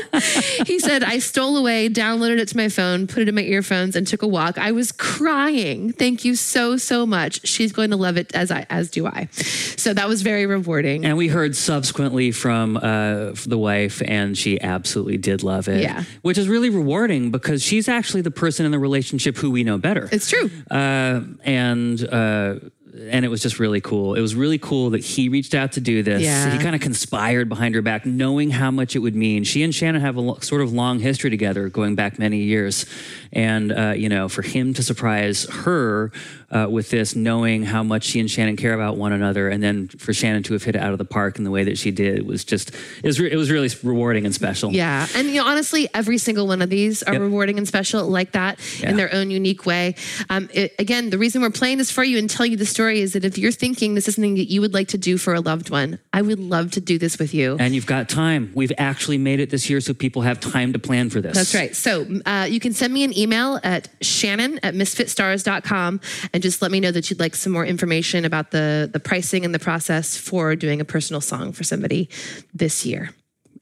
he 0.65 0.79
said, 0.79 1.03
I 1.03 1.19
stole 1.19 1.57
away, 1.57 1.89
downloaded 1.89 2.39
it 2.39 2.47
to 2.49 2.57
my 2.57 2.69
phone, 2.69 3.07
put 3.07 3.23
it 3.23 3.29
in 3.29 3.35
my 3.35 3.41
earphones, 3.41 3.95
and 3.95 4.05
took 4.07 4.21
a 4.21 4.27
walk. 4.27 4.57
I 4.57 4.71
was 4.71 4.91
crying. 4.91 5.91
Thank 5.91 6.25
you 6.25 6.35
so, 6.35 6.77
so 6.77 7.05
much. 7.05 7.45
She's 7.47 7.71
going 7.71 7.89
to 7.91 7.97
love 7.97 8.17
it 8.17 8.33
as 8.35 8.51
I 8.51 8.65
as 8.69 8.89
do 8.89 9.07
I. 9.07 9.27
So 9.31 9.93
that 9.93 10.07
was 10.07 10.21
very 10.21 10.45
rewarding. 10.45 11.05
And 11.05 11.17
we 11.17 11.27
heard 11.27 11.55
subsequently 11.55 12.31
from 12.31 12.77
uh, 12.77 13.33
the 13.45 13.57
wife, 13.57 14.01
and 14.05 14.37
she 14.37 14.59
absolutely 14.61 15.17
did 15.17 15.43
love 15.43 15.67
it. 15.67 15.81
Yeah. 15.81 16.03
Which 16.21 16.37
is 16.37 16.47
really 16.47 16.69
rewarding 16.69 17.31
because 17.31 17.63
she's 17.63 17.87
actually 17.87 18.21
the 18.21 18.31
person 18.31 18.65
in 18.65 18.71
the 18.71 18.79
relationship 18.79 19.37
who 19.37 19.51
we 19.51 19.63
know 19.63 19.77
better. 19.77 20.09
It's 20.11 20.29
true. 20.29 20.49
uh, 20.71 21.21
and 21.43 22.03
uh, 22.07 22.55
and 22.95 23.25
it 23.25 23.27
was 23.27 23.41
just 23.41 23.59
really 23.59 23.81
cool. 23.81 24.13
It 24.13 24.21
was 24.21 24.35
really 24.35 24.59
cool 24.59 24.91
that 24.91 25.03
he 25.03 25.27
reached 25.27 25.55
out 25.55 25.71
to 25.73 25.81
do 25.81 26.03
this. 26.03 26.21
Yeah. 26.21 26.51
He 26.51 26.59
kind 26.59 26.75
of 26.75 26.81
conspired 26.81 27.49
behind 27.49 27.73
her 27.75 27.81
back, 27.81 28.05
knowing 28.05 28.51
how 28.51 28.69
much 28.69 28.95
it 28.95 28.99
would 28.99 29.15
mean. 29.15 29.43
She 29.43 29.63
and 29.63 29.73
Shannon 29.73 30.01
have 30.01 30.15
a 30.15 30.21
lo- 30.21 30.37
sort 30.41 30.61
of 30.61 30.73
long 30.73 30.99
history 30.99 31.29
together, 31.29 31.69
going 31.69 31.95
back 31.95 32.19
many 32.19 32.39
years, 32.39 32.85
and 33.31 33.71
uh, 33.71 33.93
you 33.95 34.09
know, 34.09 34.29
for 34.29 34.43
him 34.43 34.73
to 34.75 34.83
surprise 34.83 35.45
her 35.49 36.11
uh, 36.53 36.67
with 36.69 36.89
this, 36.91 37.15
knowing 37.15 37.63
how 37.63 37.83
much 37.83 38.03
she 38.03 38.19
and 38.19 38.29
Shannon 38.29 38.55
care 38.55 38.73
about 38.73 38.95
one 38.95 39.11
another, 39.11 39.49
and 39.49 39.61
then 39.61 39.87
for 39.87 40.13
Shannon 40.13 40.43
to 40.43 40.53
have 40.53 40.63
hit 40.63 40.75
it 40.75 40.81
out 40.81 40.91
of 40.91 40.97
the 40.99 41.05
park 41.05 41.37
in 41.37 41.43
the 41.43 41.51
way 41.51 41.63
that 41.63 41.77
she 41.77 41.91
did 41.91 42.25
was 42.27 42.45
just 42.45 42.69
it 43.03 43.03
was 43.07 43.19
re- 43.19 43.31
it 43.31 43.35
was 43.35 43.49
really 43.51 43.69
rewarding 43.83 44.25
and 44.25 44.33
special. 44.35 44.71
Yeah. 44.71 45.07
And 45.15 45.27
you 45.29 45.41
know, 45.41 45.47
honestly, 45.47 45.89
every 45.93 46.17
single 46.17 46.47
one 46.47 46.61
of 46.61 46.69
these 46.69 47.01
are 47.03 47.13
Yep. 47.13 47.21
rewarding 47.21 47.57
and 47.57 47.67
special 47.67 48.07
like 48.07 48.31
that 48.33 48.59
Yeah. 48.79 48.91
in 48.91 48.97
their 48.97 49.13
own 49.13 49.31
unique 49.31 49.65
way. 49.65 49.95
Um, 50.29 50.49
it, 50.53 50.73
again, 50.79 51.09
the 51.09 51.17
reason 51.17 51.41
we're 51.41 51.49
playing 51.49 51.79
this 51.79 51.89
for 51.91 52.03
you 52.03 52.17
and 52.19 52.29
telling 52.29 52.51
you 52.51 52.57
the 52.57 52.65
story 52.65 53.01
is 53.01 53.13
that 53.13 53.25
if 53.25 53.37
you're 53.37 53.51
thinking 53.51 53.95
this 53.95 54.07
is 54.07 54.15
something 54.15 54.35
that 54.35 54.51
you 54.51 54.61
would 54.61 54.73
like 54.73 54.89
to 54.89 54.97
do 54.97 55.17
for 55.17 55.33
a 55.33 55.39
loved 55.41 55.69
one, 55.71 55.97
I 56.13 56.21
would 56.21 56.39
love 56.39 56.71
to 56.71 56.81
do 56.81 56.97
this 56.99 57.17
with 57.17 57.33
you. 57.33 57.57
And 57.59 57.73
you've 57.73 57.85
got 57.87 58.09
time. 58.09 58.51
We've 58.53 58.71
actually 58.77 59.17
made 59.17 59.39
it 59.39 59.49
this 59.49 59.69
year 59.69 59.81
so 59.81 59.93
people 59.93 60.21
have 60.21 60.39
time 60.39 60.73
to 60.73 60.79
plan 60.79 61.09
for 61.09 61.19
this. 61.21 61.35
That's 61.35 61.55
right. 61.55 61.75
So 61.75 62.05
uh, 62.25 62.47
you 62.49 62.59
can 62.59 62.73
send 62.73 62.93
me 62.93 63.03
an 63.03 63.17
email 63.17 63.59
at 63.63 63.89
shannon 64.01 64.59
at 64.61 64.75
misfitstars.com 64.75 65.99
and 66.33 66.42
just 66.43 66.61
let 66.61 66.69
me 66.71 66.79
know 66.79 66.91
that 66.91 67.09
you'd 67.09 67.19
like 67.19 67.35
some 67.35 67.51
more 67.51 67.65
information 67.65 68.25
about 68.25 68.51
the, 68.51 68.87
the 68.93 68.99
pricing 68.99 69.43
and 69.45 69.53
the 69.55 69.59
process 69.59 70.15
for 70.15 70.55
doing 70.55 70.79
a 70.81 70.85
personal 70.85 71.21
song 71.21 71.51
for 71.53 71.63
somebody 71.63 72.07
this 72.53 72.85
year. 72.85 73.09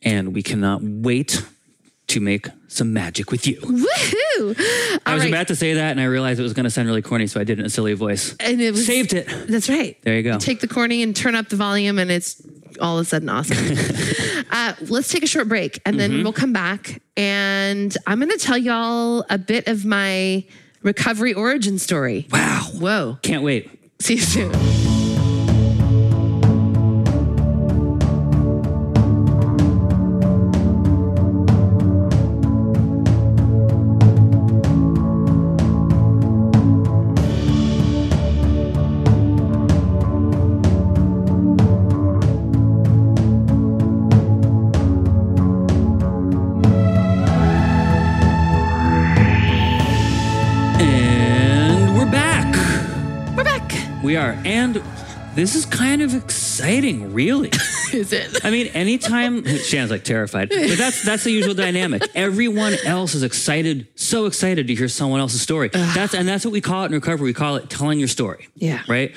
and 0.02 0.34
we 0.34 0.42
cannot 0.44 0.82
wait 0.84 1.46
to 2.08 2.20
make 2.20 2.48
some 2.68 2.92
magic 2.92 3.32
with 3.32 3.48
you. 3.48 3.56
Woohoo! 3.62 5.00
I 5.06 5.14
was 5.14 5.24
right. 5.24 5.30
about 5.30 5.48
to 5.48 5.56
say 5.56 5.76
that, 5.76 5.92
and 5.92 6.02
I 6.02 6.06
realized 6.06 6.40
it 6.40 6.44
was 6.44 6.54
going 6.54 6.66
to 6.66 6.70
sound 6.70 6.88
really 6.90 7.02
corny, 7.02 7.28
so 7.28 7.40
I 7.40 7.46
did 7.46 7.58
it 7.58 7.62
in 7.62 7.66
a 7.68 7.70
silly 7.70 7.94
voice. 7.94 8.36
and 8.40 8.60
it 8.60 8.72
was 8.72 8.86
Saved 8.86 9.14
it. 9.14 9.28
That's 9.48 9.70
right. 9.70 9.96
There 10.02 10.16
you 10.18 10.24
go. 10.24 10.38
Take 10.40 10.60
the 10.60 10.68
corny 10.68 11.04
and 11.04 11.16
turn 11.16 11.36
up 11.36 11.48
the 11.50 11.56
volume, 11.56 12.00
and 12.00 12.12
it's 12.12 12.42
all 12.82 12.98
of 12.98 13.04
a 13.04 13.06
sudden 13.06 13.30
awesome. 13.30 13.58
uh, 14.52 14.74
let's 14.90 15.08
take 15.10 15.24
a 15.24 15.28
short 15.28 15.48
break, 15.48 15.80
and 15.86 15.98
then 16.00 16.12
Mm-hmm. 16.12 16.24
we'll 16.24 16.34
come 16.34 16.52
back, 16.52 17.02
and 17.16 17.96
I'm 18.08 18.20
going 18.20 18.32
to 18.38 18.38
tell 18.44 18.58
y'all 18.58 19.24
a 19.30 19.38
bit 19.38 19.68
of 19.70 19.86
my 19.86 20.44
recovery 20.84 21.34
origin 21.34 21.78
story. 21.80 22.28
Wow. 22.32 22.68
Whoa! 22.74 23.18
Can't 23.22 23.44
wait. 23.44 23.70
See 24.00 24.16
you 24.16 24.22
soon. 24.22 24.81
Are. 54.32 54.42
And 54.46 54.82
this 55.36 55.56
is 55.56 55.66
kind 55.66 56.02
of 56.02 56.14
exciting, 56.14 57.14
really. 57.14 57.50
Is 57.94 58.14
it? 58.14 58.44
I 58.46 58.52
mean, 58.52 58.68
anytime 58.68 59.46
Shannon's 59.46 59.92
like 59.92 60.04
terrified, 60.04 60.50
but 60.50 60.58
that's 60.78 61.04
that's 61.04 61.24
the 61.24 61.32
usual 61.32 61.54
dynamic. 61.54 62.04
Everyone 62.16 62.74
else 62.86 63.16
is 63.16 63.24
excited, 63.24 63.88
so 63.96 64.26
excited 64.26 64.68
to 64.68 64.76
hear 64.76 64.88
someone 64.88 65.20
else's 65.20 65.42
story. 65.42 65.70
That's 65.70 66.14
and 66.14 66.28
that's 66.28 66.46
what 66.46 66.52
we 66.52 66.62
call 66.62 66.84
it 66.84 66.88
in 66.88 66.94
recovery. 66.94 67.26
We 67.26 67.34
call 67.34 67.58
it 67.58 67.70
telling 67.70 68.00
your 68.00 68.08
story. 68.08 68.48
Yeah. 68.56 68.84
Right. 68.88 69.14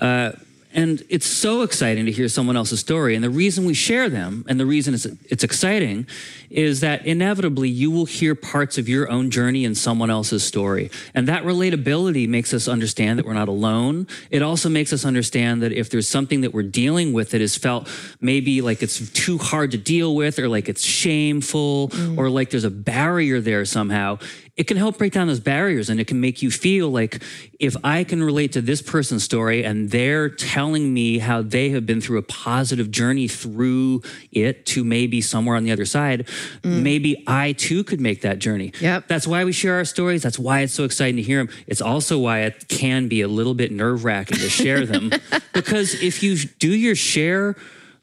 Uh, 0.00 0.32
and 0.78 1.02
it's 1.08 1.26
so 1.26 1.62
exciting 1.62 2.06
to 2.06 2.12
hear 2.12 2.28
someone 2.28 2.56
else's 2.56 2.78
story. 2.78 3.16
And 3.16 3.24
the 3.24 3.30
reason 3.30 3.64
we 3.64 3.74
share 3.74 4.08
them, 4.08 4.44
and 4.48 4.60
the 4.60 4.66
reason 4.66 4.94
it's 4.94 5.06
it's 5.28 5.42
exciting, 5.42 6.06
is 6.50 6.78
that 6.80 7.04
inevitably 7.04 7.68
you 7.68 7.90
will 7.90 8.04
hear 8.04 8.36
parts 8.36 8.78
of 8.78 8.88
your 8.88 9.10
own 9.10 9.30
journey 9.30 9.64
in 9.64 9.74
someone 9.74 10.08
else's 10.08 10.44
story. 10.44 10.88
And 11.14 11.26
that 11.26 11.42
relatability 11.42 12.28
makes 12.28 12.54
us 12.54 12.68
understand 12.68 13.18
that 13.18 13.26
we're 13.26 13.34
not 13.34 13.48
alone. 13.48 14.06
It 14.30 14.40
also 14.40 14.68
makes 14.68 14.92
us 14.92 15.04
understand 15.04 15.62
that 15.62 15.72
if 15.72 15.90
there's 15.90 16.08
something 16.08 16.42
that 16.42 16.54
we're 16.54 16.62
dealing 16.62 17.12
with 17.12 17.30
that 17.30 17.40
is 17.40 17.56
felt 17.56 17.88
maybe 18.20 18.62
like 18.62 18.80
it's 18.80 19.10
too 19.10 19.36
hard 19.36 19.72
to 19.72 19.78
deal 19.78 20.14
with, 20.14 20.38
or 20.38 20.48
like 20.48 20.68
it's 20.68 20.84
shameful, 20.84 21.88
mm. 21.88 22.16
or 22.16 22.30
like 22.30 22.50
there's 22.50 22.62
a 22.62 22.70
barrier 22.70 23.40
there 23.40 23.64
somehow, 23.64 24.18
it 24.58 24.66
can 24.66 24.76
help 24.76 24.98
break 24.98 25.12
down 25.12 25.28
those 25.28 25.38
barriers 25.38 25.88
and 25.88 26.00
it 26.00 26.08
can 26.08 26.20
make 26.20 26.42
you 26.42 26.50
feel 26.50 26.90
like 26.90 27.22
if 27.60 27.76
I 27.84 28.02
can 28.02 28.20
relate 28.20 28.52
to 28.52 28.60
this 28.60 28.82
person's 28.82 29.22
story 29.22 29.64
and 29.64 29.92
they're 29.92 30.28
telling 30.28 30.92
me 30.92 31.18
how 31.18 31.42
they 31.42 31.70
have 31.70 31.86
been 31.86 32.00
through 32.00 32.18
a 32.18 32.22
positive 32.22 32.90
journey 32.90 33.28
through 33.28 34.02
it 34.32 34.66
to 34.66 34.82
maybe 34.82 35.20
somewhere 35.20 35.56
on 35.56 35.62
the 35.62 35.70
other 35.70 35.84
side, 35.84 36.26
mm. 36.62 36.82
maybe 36.82 37.22
I 37.28 37.52
too 37.52 37.84
could 37.84 38.00
make 38.00 38.22
that 38.22 38.40
journey. 38.40 38.72
Yep. 38.80 39.06
That's 39.06 39.28
why 39.28 39.44
we 39.44 39.52
share 39.52 39.76
our 39.76 39.84
stories. 39.84 40.24
That's 40.24 40.40
why 40.40 40.60
it's 40.60 40.74
so 40.74 40.82
exciting 40.82 41.16
to 41.16 41.22
hear 41.22 41.38
them. 41.38 41.54
It's 41.68 41.80
also 41.80 42.18
why 42.18 42.40
it 42.40 42.66
can 42.66 43.06
be 43.06 43.22
a 43.22 43.28
little 43.28 43.54
bit 43.54 43.70
nerve 43.70 44.04
wracking 44.04 44.38
to 44.38 44.48
share 44.48 44.84
them 44.84 45.12
because 45.52 45.94
if 46.02 46.20
you 46.24 46.36
do 46.58 46.70
your 46.70 46.96
share 46.96 47.54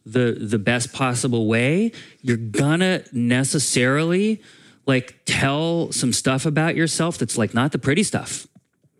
the 0.06 0.38
the 0.39 0.60
best 0.60 0.93
possible 0.93 1.47
way, 1.47 1.91
you're 2.22 2.38
gonna 2.38 3.03
necessarily 3.12 4.41
like 4.86 5.15
tell 5.25 5.91
some 5.91 6.13
stuff 6.13 6.45
about 6.45 6.75
yourself 6.75 7.17
that's 7.17 7.38
like 7.38 7.53
not 7.53 7.71
the 7.71 7.79
pretty 7.79 8.03
stuff 8.03 8.47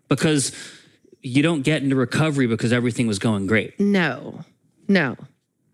because 0.08 0.52
you 1.22 1.42
don't 1.42 1.62
get 1.62 1.82
into 1.82 1.96
recovery 1.96 2.46
because 2.46 2.72
everything 2.72 3.06
was 3.06 3.18
going 3.18 3.46
great. 3.46 3.78
No, 3.80 4.44
no, 4.88 5.16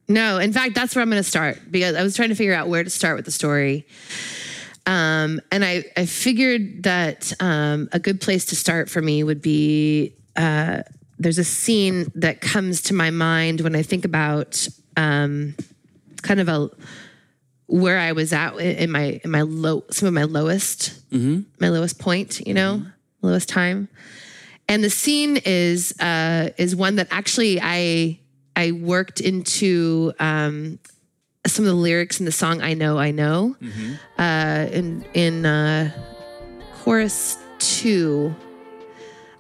no. 0.09 0.39
In 0.39 0.53
fact, 0.53 0.75
that's 0.75 0.95
where 0.95 1.03
I'm 1.03 1.11
going 1.11 1.23
to 1.23 1.29
start 1.29 1.61
because 1.71 1.95
I 1.95 2.03
was 2.03 2.17
trying 2.17 2.31
to 2.31 2.35
figure 2.35 2.55
out 2.55 2.69
where 2.69 2.85
to 2.85 2.91
start 2.91 3.17
with 3.17 3.25
the 3.25 3.31
story. 3.31 3.87
Um, 4.87 5.41
and 5.53 5.65
I, 5.65 5.85
I 5.97 6.07
figured 6.07 6.83
that 6.85 7.33
um, 7.41 7.89
a 7.93 8.01
good 8.01 8.21
place 8.21 8.47
to 8.47 8.57
start 8.57 8.91
for 8.91 9.01
me 9.01 9.23
would 9.23 9.41
be 9.41 10.15
uh, 10.37 10.83
there's 11.19 11.39
a 11.39 11.45
scene 11.45 12.11
that 12.17 12.41
comes 12.41 12.83
to 12.83 12.95
my 12.95 13.11
mind 13.11 13.61
when 13.61 13.77
I 13.77 13.83
think 13.83 14.05
about 14.05 14.67
um, 14.97 15.55
kind 16.23 16.41
of 16.41 16.49
a 16.49 16.71
where 17.73 17.99
I 17.99 18.13
was 18.13 18.33
at 18.35 18.55
in 18.59 18.91
my 18.91 19.21
in 19.25 19.31
my 19.31 19.41
low 19.43 19.85
some 19.91 20.07
of 20.07 20.13
my 20.15 20.25
lowest 20.25 20.93
my 21.59 21.69
lowest 21.71 21.99
point, 21.99 22.41
you 22.47 22.53
know, 22.55 22.83
lowest 23.23 23.49
time. 23.49 23.89
And 24.69 24.85
the 24.85 24.91
scene 24.91 25.39
is 25.45 25.99
uh, 25.99 26.51
is 26.59 26.77
one 26.77 26.97
that 26.97 27.09
actually 27.11 27.61
I 27.61 28.19
I 28.55 28.73
worked 28.73 29.21
into 29.21 30.13
um, 30.21 30.79
some 31.47 31.65
of 31.65 31.71
the 31.71 31.77
lyrics 31.77 32.21
in 32.21 32.27
the 32.27 32.33
song 32.33 32.61
"I 32.63 32.75
Know 32.75 32.99
I 32.99 33.11
Know" 33.11 33.57
uh, 34.19 34.67
in 34.71 35.05
in 35.15 35.47
uh, 35.47 35.91
chorus 36.83 37.39
two. 37.59 38.35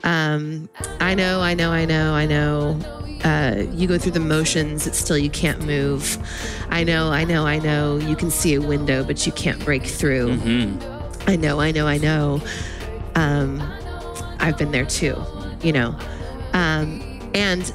Um, 0.04 0.68
I 1.00 1.14
know, 1.14 1.40
I 1.40 1.54
know, 1.54 1.70
I 1.70 1.84
know, 1.84 2.12
I 2.14 2.26
know. 2.26 2.80
Uh, 3.24 3.64
you 3.72 3.86
go 3.86 3.98
through 3.98 4.12
the 4.12 4.20
motions, 4.20 4.86
it's 4.86 4.98
still 4.98 5.18
you 5.18 5.30
can't 5.30 5.64
move. 5.64 6.18
I 6.70 6.82
know, 6.84 7.10
I 7.12 7.24
know, 7.24 7.46
I 7.46 7.58
know. 7.58 7.96
You 7.96 8.16
can 8.16 8.30
see 8.30 8.54
a 8.54 8.60
window, 8.60 9.04
but 9.04 9.24
you 9.26 9.32
can't 9.32 9.64
break 9.64 9.84
through. 9.84 10.32
I 11.26 11.36
know, 11.36 11.60
I 11.60 11.70
know, 11.70 11.86
I 11.86 11.98
know. 11.98 12.40
Um, 13.14 13.60
I've 14.40 14.58
been 14.58 14.72
there 14.72 14.86
too, 14.86 15.22
you 15.62 15.72
know. 15.72 15.96
Um, 16.52 17.30
and 17.34 17.72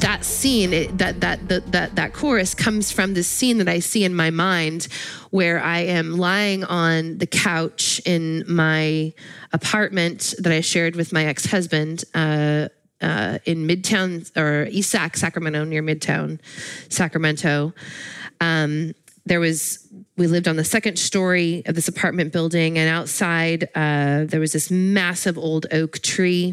that 0.00 0.24
scene, 0.24 0.72
it, 0.72 0.98
that 0.98 1.20
that 1.20 1.48
that 1.48 1.72
that 1.72 1.96
that 1.96 2.12
chorus 2.12 2.54
comes 2.54 2.90
from 2.92 3.14
this 3.14 3.26
scene 3.26 3.58
that 3.58 3.68
I 3.68 3.78
see 3.78 4.04
in 4.04 4.14
my 4.14 4.30
mind, 4.30 4.88
where 5.30 5.60
I 5.60 5.80
am 5.80 6.16
lying 6.16 6.64
on 6.64 7.18
the 7.18 7.26
couch 7.26 8.00
in 8.04 8.44
my 8.46 9.12
apartment 9.52 10.34
that 10.38 10.52
I 10.52 10.60
shared 10.60 10.96
with 10.96 11.12
my 11.12 11.24
ex 11.24 11.46
husband. 11.46 12.04
Uh, 12.14 12.68
uh, 13.00 13.38
in 13.44 13.66
Midtown 13.66 14.30
or 14.36 14.66
East 14.70 14.90
Sac, 14.90 15.16
Sacramento, 15.16 15.64
near 15.64 15.82
Midtown, 15.82 16.40
Sacramento. 16.88 17.72
Um, 18.40 18.94
there 19.26 19.40
was 19.40 19.86
we 20.16 20.26
lived 20.26 20.48
on 20.48 20.56
the 20.56 20.64
second 20.64 20.98
story 20.98 21.62
of 21.66 21.74
this 21.74 21.86
apartment 21.86 22.32
building, 22.32 22.78
and 22.78 22.88
outside 22.88 23.68
uh, 23.74 24.24
there 24.24 24.40
was 24.40 24.52
this 24.52 24.70
massive 24.70 25.38
old 25.38 25.66
oak 25.70 26.00
tree. 26.00 26.52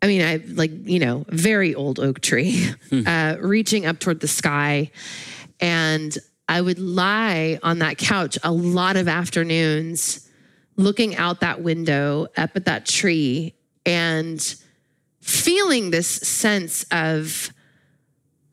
I 0.00 0.06
mean, 0.08 0.22
I 0.22 0.42
like, 0.48 0.72
you 0.72 0.98
know, 0.98 1.24
very 1.28 1.74
old 1.74 2.00
oak 2.00 2.20
tree, 2.20 2.68
uh, 3.06 3.36
reaching 3.40 3.86
up 3.86 4.00
toward 4.00 4.20
the 4.20 4.28
sky. 4.28 4.90
And 5.60 6.16
I 6.48 6.60
would 6.60 6.80
lie 6.80 7.60
on 7.62 7.78
that 7.78 7.98
couch 7.98 8.36
a 8.42 8.50
lot 8.50 8.96
of 8.96 9.06
afternoons, 9.06 10.28
looking 10.76 11.14
out 11.16 11.40
that 11.40 11.62
window 11.62 12.26
up 12.36 12.50
at 12.56 12.64
that 12.64 12.84
tree 12.84 13.54
and 13.86 14.54
feeling 15.20 15.90
this 15.90 16.08
sense 16.08 16.84
of 16.90 17.52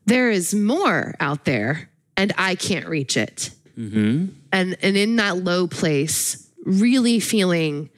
there 0.06 0.30
is 0.30 0.54
more 0.54 1.14
out 1.20 1.44
there 1.44 1.90
and 2.16 2.32
I 2.36 2.54
can't 2.54 2.86
reach 2.86 3.16
it. 3.16 3.50
And, 4.52 4.76
and 4.82 4.96
in 4.96 5.16
that 5.16 5.38
low 5.38 5.66
place, 5.66 6.48
really 6.64 7.18
feeling 7.20 7.90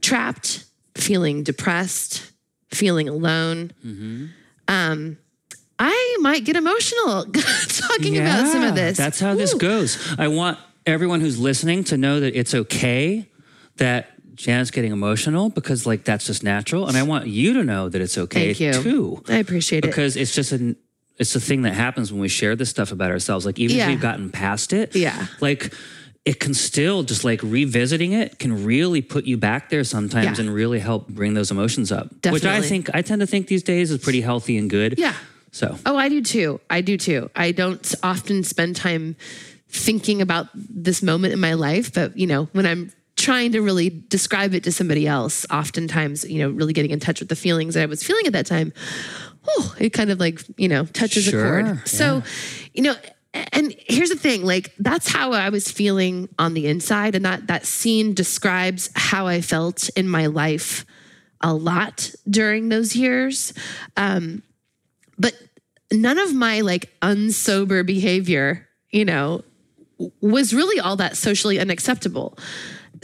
trapped, 0.00 0.64
feeling 0.96 1.42
depressed, 1.42 2.30
feeling 2.70 3.08
alone. 3.08 3.72
Um, 4.68 5.18
I 5.78 6.16
might 6.20 6.44
get 6.44 6.56
emotional 6.56 7.24
talking 7.68 8.16
about 8.18 8.48
some 8.48 8.62
of 8.62 8.74
this. 8.74 8.96
That's 8.96 9.20
how 9.20 9.34
this 9.34 9.54
goes. 9.54 9.98
I 10.18 10.28
want 10.28 10.58
everyone 10.86 11.20
who's 11.20 11.38
listening 11.38 11.84
to 11.84 11.96
know 11.96 12.20
that 12.20 12.38
it's 12.38 12.54
okay 12.54 13.28
that 13.76 14.10
Janet's 14.36 14.70
getting 14.70 14.92
emotional 14.92 15.48
because 15.50 15.86
like 15.86 16.04
that's 16.04 16.26
just 16.26 16.42
natural. 16.42 16.86
And 16.86 16.96
I 16.96 17.02
want 17.02 17.26
you 17.26 17.54
to 17.54 17.64
know 17.64 17.88
that 17.88 18.00
it's 18.00 18.16
okay 18.18 18.52
Thank 18.54 18.60
you. 18.60 18.82
too. 18.82 19.22
I 19.28 19.36
appreciate 19.38 19.78
it. 19.84 19.88
Because 19.88 20.16
it's 20.16 20.34
just 20.34 20.52
an 20.52 20.76
it's 21.18 21.34
a 21.34 21.40
thing 21.40 21.62
that 21.62 21.72
happens 21.72 22.12
when 22.12 22.20
we 22.20 22.28
share 22.28 22.54
this 22.54 22.68
stuff 22.68 22.92
about 22.92 23.10
ourselves. 23.10 23.46
Like 23.46 23.58
even 23.58 23.76
Yeah. 23.76 23.84
if 23.84 23.88
we've 23.90 24.00
gotten 24.00 24.30
past 24.30 24.72
it, 24.74 24.94
Yeah. 24.94 25.26
like 25.40 25.72
it 26.26 26.40
can 26.40 26.52
still 26.54 27.02
just 27.04 27.24
like 27.24 27.40
revisiting 27.42 28.12
it 28.12 28.38
can 28.38 28.64
really 28.64 29.00
put 29.00 29.24
you 29.24 29.36
back 29.38 29.70
there 29.70 29.84
sometimes 29.84 30.38
Yeah. 30.38 30.44
and 30.44 30.54
really 30.54 30.78
help 30.80 31.08
bring 31.08 31.34
those 31.34 31.50
emotions 31.50 31.90
up. 31.90 32.10
Which 32.30 32.44
I 32.44 32.60
think 32.60 32.90
I 32.94 33.00
tend 33.02 33.20
to 33.20 33.26
think 33.26 33.46
these 33.46 33.62
days 33.62 33.90
is 33.90 33.98
pretty 33.98 34.20
healthy 34.20 34.58
and 34.58 34.68
good. 34.68 34.96
Yeah. 34.98 35.14
So 35.52 35.78
Oh, 35.86 35.96
I 35.96 36.08
do 36.10 36.20
too. 36.20 36.60
I 36.68 36.82
do 36.82 36.98
too. 36.98 37.30
I 37.34 37.52
don't 37.52 37.94
often 38.02 38.42
spend 38.44 38.76
time 38.76 39.16
thinking 39.68 40.20
about 40.20 40.48
this 40.54 41.02
moment 41.02 41.32
in 41.32 41.40
my 41.40 41.54
life, 41.54 41.92
but 41.94 42.16
you 42.18 42.26
know, 42.26 42.48
when 42.52 42.66
I'm 42.66 42.92
trying 43.16 43.52
to 43.52 43.60
really 43.60 43.88
describe 44.08 44.54
it 44.54 44.64
to 44.64 44.72
somebody 44.72 45.06
else, 45.06 45.46
oftentimes, 45.50 46.28
you 46.28 46.38
know, 46.38 46.50
really 46.50 46.72
getting 46.72 46.90
in 46.90 47.00
touch 47.00 47.20
with 47.20 47.28
the 47.28 47.36
feelings 47.36 47.74
that 47.74 47.82
I 47.82 47.86
was 47.86 48.02
feeling 48.02 48.26
at 48.26 48.32
that 48.34 48.46
time, 48.46 48.72
oh, 49.48 49.74
it 49.78 49.90
kind 49.90 50.10
of 50.10 50.20
like, 50.20 50.40
you 50.56 50.68
know, 50.68 50.84
touches 50.84 51.26
a 51.28 51.30
Sure, 51.30 51.62
chord. 51.62 51.88
So, 51.88 52.22
you 52.74 52.82
know, 52.82 52.94
and 53.52 53.74
here's 53.86 54.10
the 54.10 54.16
thing, 54.16 54.44
like 54.44 54.74
that's 54.78 55.08
how 55.08 55.32
I 55.32 55.48
was 55.48 55.70
feeling 55.70 56.28
on 56.38 56.54
the 56.54 56.66
inside. 56.66 57.14
And 57.14 57.24
that 57.24 57.46
that 57.48 57.66
scene 57.66 58.14
describes 58.14 58.90
how 58.94 59.26
I 59.26 59.40
felt 59.40 59.88
in 59.90 60.08
my 60.08 60.26
life 60.26 60.86
a 61.40 61.52
lot 61.52 62.10
during 62.28 62.68
those 62.68 62.96
years. 62.96 63.52
Um, 63.96 64.42
but 65.18 65.34
none 65.92 66.18
of 66.18 66.34
my 66.34 66.62
like 66.62 66.92
unsober 67.00 67.84
behavior, 67.84 68.66
you 68.90 69.04
know, 69.04 69.42
was 70.20 70.52
really 70.54 70.80
all 70.80 70.96
that 70.96 71.16
socially 71.16 71.58
unacceptable. 71.58 72.38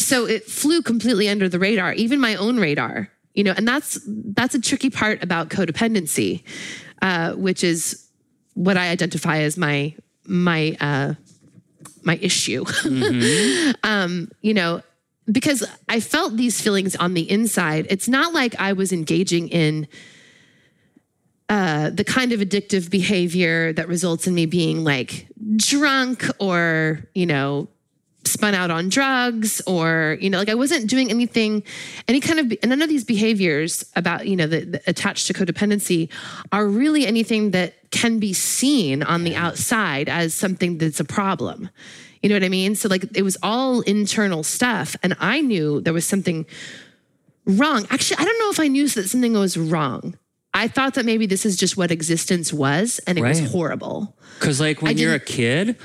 So 0.05 0.26
it 0.26 0.44
flew 0.44 0.82
completely 0.82 1.28
under 1.28 1.48
the 1.48 1.59
radar, 1.59 1.92
even 1.94 2.20
my 2.20 2.34
own 2.36 2.59
radar, 2.59 3.11
you 3.34 3.44
know, 3.44 3.55
and 3.57 3.66
that's 3.66 4.00
that's 4.07 4.55
a 4.55 4.61
tricky 4.61 4.90
part 4.90 5.22
about 5.22 5.48
codependency, 5.48 6.42
uh, 7.00 7.32
which 7.32 7.64
is 7.64 8.09
what 8.55 8.76
I 8.76 8.88
identify 8.88 9.38
as 9.38 9.57
my 9.57 9.94
my 10.26 10.76
uh, 10.80 11.14
my 12.03 12.16
issue. 12.16 12.64
um, 13.82 14.30
you 14.40 14.55
know, 14.55 14.82
because 15.30 15.64
I 15.88 16.00
felt 16.00 16.36
these 16.36 16.61
feelings 16.61 16.96
on 16.96 17.14
the 17.14 17.30
inside. 17.30 17.86
It's 17.88 18.09
not 18.09 18.32
like 18.32 18.59
I 18.59 18.72
was 18.72 18.92
engaging 18.92 19.48
in 19.48 19.86
uh, 21.48 21.90
the 21.90 22.05
kind 22.05 22.32
of 22.32 22.40
addictive 22.40 22.90
behavior 22.90 23.72
that 23.74 23.88
results 23.88 24.26
in 24.26 24.34
me 24.34 24.46
being 24.46 24.84
like 24.84 25.26
drunk 25.57 26.26
or, 26.38 27.00
you 27.14 27.26
know, 27.26 27.68
spun 28.25 28.55
out 28.55 28.70
on 28.70 28.89
drugs 28.89 29.61
or, 29.66 30.16
you 30.20 30.31
know, 30.31 30.39
like 30.39 30.49
I 30.49 30.55
wasn't 30.55 30.89
doing 30.89 31.11
anything, 31.11 31.62
any 32.07 32.20
kind 32.20 32.39
of, 32.39 32.57
and 32.62 32.70
none 32.70 32.81
of 32.83 32.89
these 32.89 33.05
behaviors 33.05 33.85
about, 33.97 34.27
you 34.29 34.37
know, 34.37 34.47
the, 34.47 34.61
the 34.61 34.83
attached 34.87 35.27
to 35.27 35.33
codependency 35.35 36.09
are 36.53 36.66
really 36.66 37.07
anything 37.07 37.51
that 37.51 37.75
can 37.91 38.18
be 38.20 38.33
seen 38.33 39.03
on 39.03 39.25
the 39.25 39.35
outside 39.35 40.09
as 40.09 40.35
something 40.35 40.79
that's 40.79 41.01
a 41.01 41.05
problem. 41.05 41.68
You 42.23 42.29
know 42.29 42.37
what 42.37 42.45
I 42.45 42.49
mean? 42.49 42.77
So 42.77 42.89
like 42.89 43.05
it 43.16 43.23
was 43.23 43.37
all 43.43 43.81
internal 43.81 44.45
stuff. 44.45 44.95
And 45.03 45.16
I 45.18 45.41
knew 45.41 45.81
there 45.81 45.93
was 45.93 46.07
something 46.07 46.47
wrong. 47.45 47.87
Actually, 47.91 48.18
I 48.18 48.25
don't 48.25 48.39
know 48.39 48.51
if 48.51 48.61
I 48.61 48.68
knew 48.68 48.89
that 48.89 49.09
something 49.09 49.33
was 49.33 49.57
wrong. 49.57 50.16
I 50.55 50.68
thought 50.68 50.95
that 50.95 51.05
maybe 51.07 51.27
this 51.27 51.45
is 51.47 51.57
just 51.57 51.77
what 51.77 51.91
existence 51.91 52.53
was 52.53 53.01
and 53.07 53.18
it 53.18 53.23
Right. 53.23 53.31
was 53.31 53.51
horrible. 53.51 54.14
Because 54.39 54.61
like 54.61 54.83
when 54.83 54.91
I 54.97 55.01
you're 55.01 55.14
a 55.14 55.18
kid, 55.20 55.77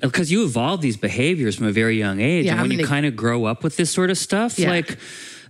because 0.00 0.30
you 0.30 0.44
evolve 0.44 0.80
these 0.80 0.96
behaviors 0.96 1.56
from 1.56 1.66
a 1.66 1.72
very 1.72 1.96
young 1.98 2.20
age, 2.20 2.44
Yeah, 2.46 2.52
and 2.52 2.62
when 2.62 2.72
I'm 2.72 2.78
you 2.80 2.86
kind 2.86 3.06
of 3.06 3.14
grow 3.16 3.44
up 3.44 3.62
with 3.62 3.76
this 3.76 3.90
sort 3.90 4.10
of 4.10 4.18
stuff, 4.18 4.58
Yeah. 4.58 4.70
like 4.70 4.98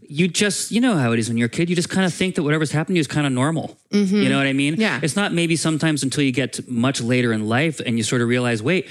you 0.06 0.28
just 0.28 0.70
you 0.70 0.80
know 0.82 0.96
how 0.96 1.12
it 1.12 1.18
is 1.18 1.28
when 1.28 1.38
you're 1.38 1.46
a 1.46 1.48
kid. 1.50 1.70
You 1.70 1.76
just 1.76 1.88
kind 1.88 2.04
of 2.04 2.12
think 2.12 2.34
that 2.34 2.42
whatever's 2.42 2.70
happened 2.72 2.94
to 2.94 2.98
you 2.98 3.00
is 3.00 3.06
kind 3.06 3.26
of 3.26 3.32
normal. 3.32 3.78
You 3.90 4.28
know 4.28 4.36
what 4.36 4.46
I 4.46 4.52
mean? 4.52 4.74
Mm-hmm. 4.74 4.82
Yeah. 4.82 5.00
It's 5.02 5.16
not 5.16 5.32
maybe 5.32 5.56
sometimes 5.56 6.02
until 6.02 6.22
you 6.24 6.32
get 6.32 6.68
much 6.68 7.00
later 7.00 7.32
in 7.32 7.46
life 7.48 7.80
and 7.84 7.96
you 7.96 8.04
sort 8.04 8.20
of 8.20 8.28
realize, 8.28 8.62
wait, 8.62 8.86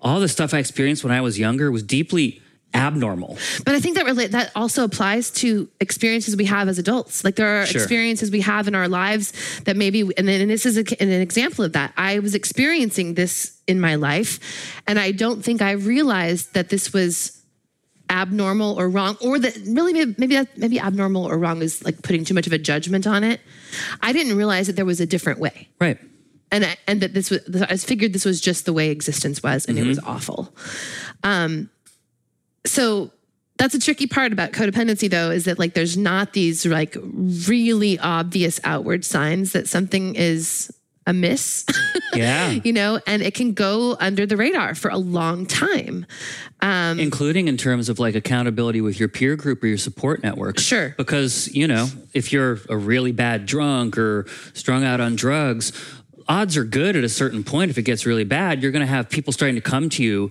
all 0.00 0.20
the 0.20 0.28
stuff 0.28 0.54
I 0.54 0.58
experienced 0.58 1.02
when 1.04 1.12
I 1.12 1.20
was 1.20 1.38
younger 1.38 1.70
was 1.72 1.82
deeply 1.82 2.40
abnormal. 2.74 3.36
But 3.64 3.74
I 3.74 3.80
think 3.80 3.96
that 3.96 4.06
relate 4.06 4.30
that 4.32 4.50
also 4.54 4.84
applies 4.84 5.30
to 5.32 5.68
experiences 5.80 6.36
we 6.36 6.44
have 6.46 6.68
as 6.68 6.78
adults. 6.78 7.24
Like 7.24 7.36
there 7.36 7.60
are 7.62 7.66
Sure. 7.66 7.80
experiences 7.80 8.30
we 8.30 8.40
have 8.40 8.68
in 8.68 8.74
our 8.74 8.88
lives 8.88 9.32
that 9.64 9.76
maybe, 9.76 10.00
and 10.16 10.26
then 10.28 10.40
and 10.40 10.50
this 10.50 10.64
is 10.66 10.76
a, 10.78 11.02
an 11.02 11.10
example 11.10 11.64
of 11.64 11.72
that. 11.74 11.92
I 11.96 12.18
was 12.20 12.34
experiencing 12.34 13.14
this 13.14 13.58
in 13.66 13.80
my 13.80 13.94
life, 13.96 14.38
and 14.86 14.98
I 14.98 15.12
don't 15.12 15.42
think 15.44 15.60
I 15.62 15.72
realized 15.72 16.54
that 16.54 16.68
this 16.70 16.92
was 16.92 17.38
abnormal 18.10 18.78
or 18.78 18.88
wrong, 18.88 19.16
or 19.22 19.38
that 19.38 19.56
really 19.66 19.92
maybe 19.92 20.14
maybe, 20.18 20.34
that, 20.36 20.58
maybe 20.58 20.78
abnormal 20.80 21.24
or 21.24 21.38
wrong 21.38 21.62
is 21.62 21.82
like 21.84 22.02
putting 22.02 22.24
too 22.24 22.34
much 22.34 22.46
of 22.46 22.52
a 22.52 22.58
judgment 22.58 23.06
on 23.06 23.24
it. 23.24 23.40
I 24.02 24.12
didn't 24.12 24.36
realize 24.36 24.66
that 24.66 24.76
there 24.76 24.84
was 24.84 25.00
a 25.00 25.06
different 25.06 25.38
way. 25.38 25.68
Right. 25.80 25.98
and 26.50 26.64
I, 26.66 26.76
and 26.86 27.00
that 27.00 27.14
this 27.14 27.30
was 27.30 27.40
I 27.62 27.76
figured 27.76 28.12
this 28.12 28.24
was 28.26 28.40
just 28.40 28.66
the 28.66 28.72
way 28.74 28.90
existence 28.90 29.42
was, 29.42 29.64
and 29.66 29.78
it 29.78 29.86
was 29.86 29.98
awful. 30.00 30.54
Um, 31.22 31.70
so 32.66 33.10
that's 33.58 33.74
a 33.74 33.78
tricky 33.80 34.06
part 34.06 34.32
about 34.32 34.52
codependency, 34.52 35.10
though, 35.10 35.30
is 35.30 35.44
that 35.44 35.58
like 35.58 35.74
there's 35.74 35.96
not 35.96 36.32
these 36.32 36.64
like 36.66 36.96
really 37.02 37.98
obvious 37.98 38.60
outward 38.64 39.04
signs 39.04 39.52
that 39.52 39.68
something 39.68 40.14
is 40.14 40.70
amiss, 41.06 41.64
Yeah. 42.14 42.50
you 42.64 42.72
know, 42.72 43.00
and 43.06 43.22
it 43.22 43.34
can 43.34 43.54
go 43.54 43.96
under 43.98 44.24
the 44.24 44.36
radar 44.36 44.74
for 44.74 44.88
a 44.90 44.98
long 44.98 45.46
time. 45.46 46.06
Um, 46.60 47.00
including 47.00 47.48
in 47.48 47.56
terms 47.56 47.88
of 47.88 47.98
like 47.98 48.14
accountability 48.14 48.80
with 48.80 49.00
your 49.00 49.08
peer 49.08 49.34
group 49.34 49.64
or 49.64 49.66
your 49.66 49.78
support 49.78 50.22
network. 50.22 50.58
Sure. 50.60 50.94
Because, 50.96 51.52
you 51.52 51.66
know, 51.66 51.88
if 52.14 52.32
you're 52.32 52.60
a 52.68 52.76
really 52.76 53.10
bad 53.12 53.46
drunk 53.46 53.98
or 53.98 54.26
strung 54.54 54.84
out 54.84 55.00
on 55.00 55.16
drugs, 55.16 55.72
odds 56.28 56.56
are 56.56 56.64
good 56.64 56.94
at 56.94 57.02
a 57.02 57.08
certain 57.08 57.42
point 57.42 57.70
if 57.70 57.78
it 57.78 57.82
gets 57.82 58.06
really 58.06 58.24
bad, 58.24 58.62
you're 58.62 58.72
going 58.72 58.86
to 58.86 58.92
have 58.92 59.08
people 59.08 59.32
starting 59.32 59.56
to 59.56 59.60
come 59.60 59.88
to 59.88 60.04
you 60.04 60.30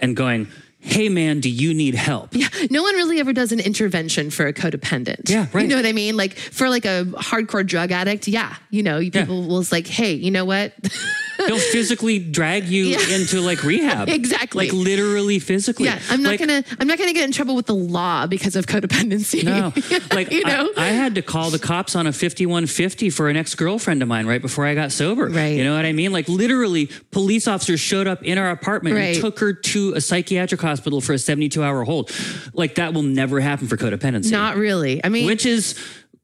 and 0.00 0.16
going, 0.16 0.48
"Hey 0.86 1.08
man, 1.08 1.40
do 1.40 1.50
you 1.50 1.74
need 1.74 1.94
help?" 1.94 2.34
Yeah, 2.34 2.48
no 2.70 2.82
one 2.82 2.94
really 2.94 3.18
ever 3.20 3.32
does 3.32 3.52
an 3.52 3.60
intervention 3.60 4.30
for 4.30 4.46
a 4.46 4.52
codependent. 4.52 5.28
Yeah, 5.28 5.46
right. 5.52 5.62
You 5.62 5.68
know 5.68 5.76
what 5.76 5.86
I 5.86 5.92
mean? 5.92 6.16
Like 6.16 6.36
for 6.36 6.68
like 6.70 6.84
a 6.84 7.04
hardcore 7.16 7.66
drug 7.66 7.90
addict, 7.92 8.28
yeah, 8.28 8.56
you 8.70 8.82
know, 8.82 9.00
people 9.00 9.46
will 9.46 9.64
like, 9.72 9.86
hey, 9.86 10.12
you 10.14 10.30
know 10.30 10.44
what? 10.44 10.72
They'll 11.38 11.58
physically 11.72 12.18
drag 12.18 12.64
you 12.64 12.84
Yeah. 12.86 13.14
into 13.16 13.40
like 13.40 13.62
rehab. 13.64 14.08
Exactly. 14.16 14.66
Like 14.66 14.72
literally 14.74 15.38
physically. 15.38 15.86
yeah, 15.86 15.98
I'm 16.10 16.22
not 16.22 16.30
Like, 16.30 16.40
gonna, 16.40 16.64
I'm 16.80 16.86
not 16.88 16.98
gonna 16.98 17.12
get 17.12 17.24
in 17.24 17.32
trouble 17.32 17.54
with 17.54 17.66
the 17.66 17.74
law 17.74 18.26
because 18.26 18.56
of 18.56 18.66
codependency. 18.66 19.44
No, 19.44 19.72
like 20.16 20.30
you 20.32 20.44
know, 20.44 20.70
I, 20.76 20.84
I 20.84 20.88
had 20.88 21.14
to 21.16 21.22
call 21.22 21.50
the 21.50 21.58
cops 21.58 21.94
on 21.94 22.06
a 22.06 22.12
5150 22.12 23.10
for 23.10 23.28
an 23.28 23.36
ex 23.36 23.54
girlfriend 23.54 24.02
of 24.02 24.08
mine 24.08 24.26
right 24.26 24.40
before 24.40 24.64
I 24.66 24.74
got 24.74 24.92
sober. 24.92 25.26
Right. 25.28 25.56
You 25.56 25.64
know 25.64 25.76
what 25.76 25.84
I 25.84 25.92
mean? 25.92 26.12
Like 26.12 26.28
literally, 26.28 26.88
police 27.10 27.46
officers 27.46 27.80
showed 27.80 28.06
up 28.06 28.22
in 28.22 28.38
our 28.38 28.50
apartment 28.50 28.96
Right. 28.96 29.14
and 29.14 29.20
took 29.20 29.38
her 29.40 29.52
to 29.52 29.92
a 29.94 30.00
psychiatric 30.00 30.60
hospital 30.60 31.00
for 31.00 31.12
a 31.12 31.18
72 31.18 31.62
hour 31.62 31.84
hold. 31.84 32.10
Like 32.54 32.76
that 32.76 32.94
will 32.94 33.02
never 33.02 33.40
happen 33.40 33.66
for 33.68 33.76
codependency. 33.76 34.30
not 34.30 34.56
really. 34.56 35.04
I 35.04 35.08
mean, 35.08 35.26
which 35.26 35.44
is 35.46 35.74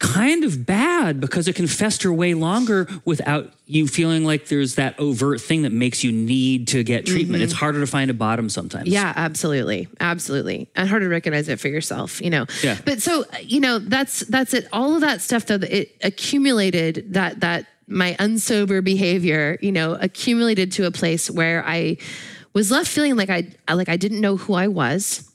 kind 0.02 0.42
of 0.42 0.66
bad 0.66 1.20
because 1.20 1.46
it 1.46 1.54
can 1.54 1.68
fester 1.68 2.12
way 2.12 2.34
longer 2.34 2.88
without 3.04 3.52
you 3.66 3.86
feeling 3.86 4.24
like 4.24 4.48
there's 4.48 4.74
that 4.74 4.98
overt 4.98 5.40
thing 5.40 5.62
that 5.62 5.72
makes 5.72 6.02
you 6.02 6.10
need 6.10 6.66
to 6.68 6.82
get 6.82 7.06
treatment. 7.06 7.42
It's 7.42 7.52
harder 7.52 7.78
to 7.78 7.86
find 7.86 8.10
a 8.10 8.14
bottom 8.14 8.50
sometimes. 8.50 8.86
Mm-hmm. 8.86 8.94
Yeah, 8.94 9.12
absolutely. 9.14 9.88
Absolutely. 10.00 10.68
And 10.74 10.88
hard 10.88 11.02
to 11.02 11.08
recognize 11.08 11.48
it 11.48 11.60
for 11.60 11.68
yourself, 11.68 12.20
you 12.20 12.30
know. 12.30 12.46
Yeah. 12.64 12.76
But 12.84 13.00
so, 13.00 13.24
you 13.42 13.60
know, 13.60 13.78
that's 13.78 14.20
that's 14.26 14.52
it. 14.54 14.66
All 14.72 14.96
of 14.96 15.02
that 15.02 15.20
stuff 15.20 15.46
though, 15.46 15.60
it 15.62 15.96
accumulated 16.02 17.14
that 17.14 17.40
that 17.40 17.66
my 17.86 18.14
unsober 18.18 18.82
behavior, 18.82 19.56
you 19.62 19.70
know, 19.70 19.94
accumulated 19.94 20.72
to 20.72 20.86
a 20.86 20.90
place 20.90 21.30
where 21.30 21.64
I 21.64 21.98
was 22.54 22.72
left 22.72 22.88
feeling 22.88 23.14
like 23.14 23.30
I 23.30 23.46
like 23.72 23.88
I 23.88 23.96
didn't 23.96 24.20
know 24.20 24.36
who 24.36 24.54
I 24.54 24.66
was. 24.66 25.31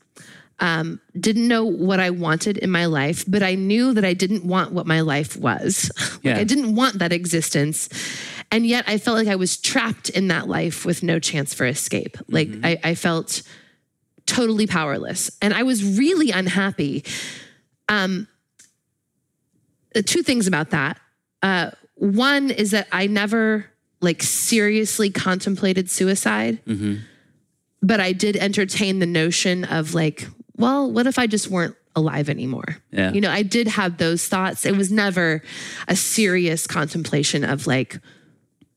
Um, 0.59 0.99
didn't 1.19 1.47
know 1.47 1.65
what 1.65 1.99
I 1.99 2.09
wanted 2.09 2.57
in 2.57 2.71
my 2.71 2.85
life, 2.87 3.23
but 3.27 3.43
I 3.43 3.53
knew 3.53 3.93
that 3.93 4.03
I 4.03 4.13
didn't 4.15 4.43
want 4.43 4.71
what 4.71 4.87
my 4.87 5.01
life 5.01 5.37
was. 5.37 5.91
Like, 6.15 6.23
Yeah. 6.23 6.37
I 6.39 6.43
didn't 6.45 6.73
want 6.75 6.97
that 6.99 7.13
existence. 7.13 7.89
And 8.51 8.65
yet 8.65 8.85
I 8.87 8.97
felt 8.97 9.17
like 9.17 9.27
I 9.27 9.35
was 9.35 9.57
trapped 9.57 10.09
in 10.09 10.29
that 10.29 10.47
life 10.47 10.83
with 10.83 11.03
no 11.03 11.19
chance 11.19 11.53
for 11.53 11.65
escape. 11.67 12.17
Like 12.27 12.49
I, 12.63 12.79
I 12.83 12.95
felt 12.95 13.43
totally 14.25 14.65
powerless. 14.67 15.29
And 15.41 15.53
I 15.53 15.63
was 15.63 15.83
really 15.97 16.31
unhappy. 16.31 17.03
Um, 17.87 18.27
uh, 19.95 20.01
two 20.05 20.23
things 20.23 20.47
about 20.47 20.71
that. 20.71 20.99
Uh, 21.43 21.71
one 21.95 22.49
is 22.51 22.71
that 22.71 22.87
I 22.91 23.07
never 23.07 23.65
like 24.01 24.21
seriously 24.23 25.09
contemplated 25.11 25.89
suicide, 25.89 26.59
but 27.81 27.99
I 27.99 28.11
did 28.13 28.35
entertain 28.37 28.99
the 28.99 29.05
notion 29.05 29.63
of 29.65 29.93
like, 29.93 30.27
well, 30.57 30.91
what 30.91 31.07
if 31.07 31.17
I 31.19 31.27
just 31.27 31.47
weren't 31.49 31.75
alive 31.95 32.29
anymore? 32.29 32.77
Yeah. 32.91 33.11
You 33.11 33.21
know, 33.21 33.31
I 33.31 33.43
did 33.43 33.67
have 33.67 33.97
those 33.97 34.27
thoughts. 34.27 34.65
It 34.65 34.75
was 34.75 34.91
never 34.91 35.41
a 35.87 35.95
serious 35.95 36.67
contemplation 36.67 37.43
of 37.43 37.67
like, 37.67 37.99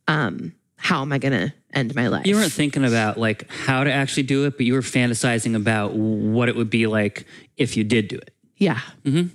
um, 0.09 0.55
how 0.76 1.03
am 1.03 1.12
I 1.12 1.18
going 1.18 1.33
to 1.33 1.53
end 1.74 1.95
my 1.95 2.09
life? 2.09 2.26
You 2.26 2.37
weren't 2.37 2.53
thinking 2.53 2.85
about 2.85 3.18
like 3.18 3.49
how 3.51 3.85
to 3.85 3.93
actually 3.93 4.24
do 4.24 4.47
it, 4.47 4.57
but 4.57 4.66
you 4.66 4.72
were 4.74 4.81
fantasizing 4.81 5.55
about 5.55 5.93
what 5.95 6.49
it 6.49 6.57
would 6.57 6.70
be 6.70 6.87
like 6.87 7.26
if 7.57 7.76
you 7.76 7.85
did 7.85 8.09
do 8.09 8.16
it. 8.16 8.35
yeah. 8.57 8.81
Mm-hmm. 9.05 9.28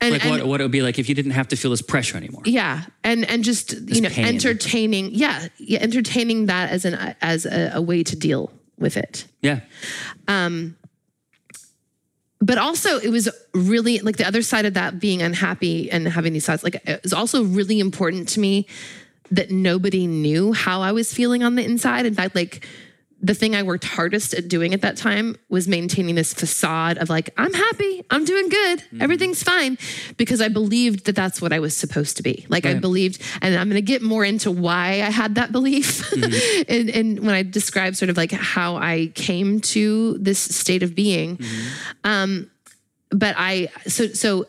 And, 0.00 0.12
Like 0.12 0.24
and- 0.24 0.30
what, 0.30 0.46
what 0.46 0.60
it 0.60 0.64
would 0.64 0.70
be 0.70 0.82
like 0.82 0.98
if 1.00 1.08
you 1.08 1.14
didn't 1.16 1.32
have 1.32 1.48
to 1.48 1.56
feel 1.56 1.72
this 1.72 1.82
pressure 1.82 2.16
anymore. 2.16 2.42
yeah 2.44 2.84
and 3.02 3.24
and 3.28 3.42
just 3.42 3.72
you 3.90 4.00
know 4.00 4.08
pain. 4.08 4.26
entertaining 4.26 5.10
yeah, 5.12 5.48
yeah 5.58 5.80
entertaining 5.80 6.46
that 6.46 6.70
as 6.70 6.84
an 6.84 7.16
as 7.20 7.46
a, 7.46 7.72
a 7.74 7.82
way 7.82 8.04
to 8.04 8.14
deal 8.14 8.52
with 8.78 8.96
it 8.96 9.24
Yeah. 9.42 9.60
But 12.40 12.58
also 12.58 12.98
it 12.98 13.10
was 13.10 13.28
really 13.52 13.98
like 13.98 14.16
the 14.16 14.26
other 14.26 14.42
side 14.42 14.64
of 14.64 14.74
that 14.74 15.00
being 15.00 15.22
unhappy 15.22 15.90
and 15.90 16.06
having 16.06 16.32
these 16.32 16.46
thoughts 16.46 16.62
like 16.62 16.76
it 16.86 17.02
was 17.02 17.12
also 17.12 17.44
really 17.44 17.80
important 17.80 18.28
to 18.28 18.40
me 18.40 18.66
that 19.30 19.50
nobody 19.50 20.06
knew 20.06 20.52
how 20.52 20.80
i 20.80 20.92
was 20.92 21.12
feeling 21.12 21.42
on 21.42 21.54
the 21.54 21.64
inside. 21.64 22.06
In 22.06 22.14
fact 22.14 22.34
like 22.34 22.66
the 23.20 23.34
thing 23.34 23.54
i 23.54 23.62
worked 23.62 23.84
hardest 23.84 24.34
at 24.34 24.48
doing 24.48 24.74
at 24.74 24.80
that 24.80 24.96
time 24.96 25.36
was 25.48 25.66
maintaining 25.66 26.14
this 26.14 26.32
facade 26.32 26.98
of 26.98 27.08
like 27.08 27.30
i'm 27.36 27.52
happy 27.52 28.04
i'm 28.10 28.24
doing 28.24 28.48
good 28.48 28.78
mm-hmm. 28.78 29.02
everything's 29.02 29.42
fine 29.42 29.76
because 30.16 30.40
i 30.40 30.48
believed 30.48 31.06
that 31.06 31.16
that's 31.16 31.42
what 31.42 31.52
i 31.52 31.58
was 31.58 31.76
supposed 31.76 32.16
to 32.16 32.22
be. 32.22 32.46
Like 32.48 32.66
i 32.66 32.74
believed 32.74 33.22
and 33.42 33.56
i'm 33.56 33.68
going 33.68 33.76
to 33.76 33.82
get 33.82 34.02
more 34.02 34.24
into 34.24 34.50
why 34.50 35.02
i 35.02 35.10
had 35.10 35.34
that 35.36 35.52
belief 35.52 36.10
mm-hmm. 36.10 36.62
and, 36.68 36.90
and 36.90 37.20
when 37.20 37.34
i 37.34 37.42
describe 37.42 37.96
sort 37.96 38.10
of 38.10 38.16
like 38.16 38.32
how 38.32 38.76
i 38.76 39.10
came 39.14 39.60
to 39.60 40.16
this 40.18 40.38
state 40.38 40.82
of 40.82 40.94
being. 40.94 41.36
Mm-hmm. 41.36 41.68
Um 42.04 42.50
but 43.10 43.34
I 43.38 43.68
so 43.86 44.08
so 44.08 44.46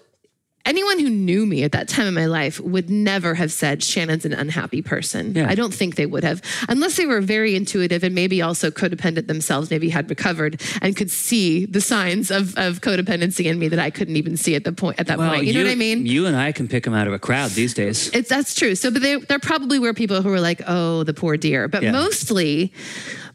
anyone 0.70 1.00
who 1.00 1.10
knew 1.10 1.46
me 1.46 1.64
at 1.64 1.72
that 1.72 1.88
time 1.90 2.06
in 2.08 2.14
my 2.14 2.28
life 2.28 2.60
would 2.60 2.90
never 2.90 3.34
have 3.34 3.52
said 3.52 3.84
Shannon's 3.84 4.24
an 4.24 4.34
unhappy 4.34 4.82
person. 4.82 5.34
Yeah. 5.36 5.48
I 5.50 5.56
don't 5.56 5.74
think 5.74 5.96
they 5.96 6.06
would 6.06 6.24
have, 6.24 6.42
unless 6.70 6.96
they 6.96 7.06
were 7.08 7.22
very 7.22 7.56
intuitive 7.56 8.04
and 8.04 8.14
maybe 8.14 8.42
also 8.42 8.70
codependent 8.70 9.28
themselves, 9.28 9.72
maybe 9.72 9.90
had 9.90 10.10
recovered 10.10 10.62
and 10.82 10.96
could 10.96 11.10
see 11.12 11.66
the 11.66 11.82
signs 11.82 12.30
of, 12.30 12.56
of 12.58 12.82
codependency 12.82 13.46
in 13.46 13.58
me 13.58 13.68
that 13.68 13.80
I 13.80 13.90
couldn't 13.90 14.16
even 14.16 14.38
see 14.38 14.56
at 14.56 14.64
the 14.64 14.72
point 14.72 15.00
at 15.00 15.08
that 15.08 15.18
point. 15.18 15.46
You, 15.46 15.54
know 15.54 15.64
what 15.64 15.72
I 15.72 15.76
mean? 15.76 16.06
You 16.06 16.28
and 16.28 16.36
I 16.38 16.52
can 16.52 16.68
pick 16.68 16.84
them 16.84 16.94
out 16.94 17.08
of 17.08 17.14
a 17.14 17.20
crowd 17.20 17.52
these 17.52 17.74
days. 17.74 18.10
It's 18.14 18.30
that's 18.30 18.54
true. 18.54 18.76
So, 18.76 18.92
but 18.92 19.02
they 19.02 19.16
there 19.18 19.40
probably 19.40 19.80
were 19.80 19.94
people 19.94 20.22
who 20.22 20.30
were 20.30 20.40
like, 20.40 20.62
"Oh, 20.68 21.04
the 21.04 21.14
poor 21.14 21.36
dear." 21.38 21.68
But 21.68 21.82
Yeah. 21.84 21.92
mostly, 21.92 22.72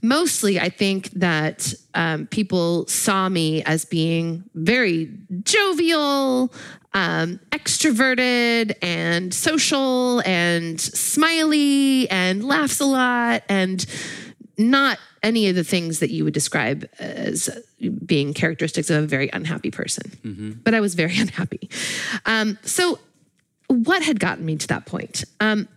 mostly, 0.02 0.60
I 0.60 0.68
think 0.68 1.10
that 1.12 1.74
um, 1.94 2.26
people 2.28 2.86
saw 2.86 3.28
me 3.28 3.62
as 3.64 3.84
being 3.84 4.44
very 4.54 5.10
jovial, 5.42 6.52
um, 6.94 7.40
extroverted, 7.50 8.76
and 8.80 9.34
social, 9.34 10.20
and 10.20 10.80
smiley, 10.80 12.08
and 12.08 12.44
laughs 12.44 12.80
a 12.80 12.86
lot, 12.86 13.42
and 13.48 13.84
not 14.56 14.98
any 15.22 15.48
of 15.48 15.56
the 15.56 15.64
things 15.64 15.98
that 15.98 16.10
you 16.10 16.22
would 16.22 16.34
describe 16.34 16.88
as 16.98 17.50
being 18.06 18.32
characteristics 18.32 18.90
of 18.90 19.02
a 19.02 19.06
very 19.06 19.28
unhappy 19.32 19.70
person. 19.70 20.12
But 20.62 20.74
I 20.74 20.80
was 20.80 20.94
very 20.94 21.18
unhappy. 21.18 21.68
Um, 22.26 22.58
so 22.62 22.98
what 23.68 24.02
had 24.02 24.20
gotten 24.20 24.44
me 24.44 24.56
to 24.56 24.66
that 24.68 24.86
point? 24.86 25.24
Um, 25.40 25.68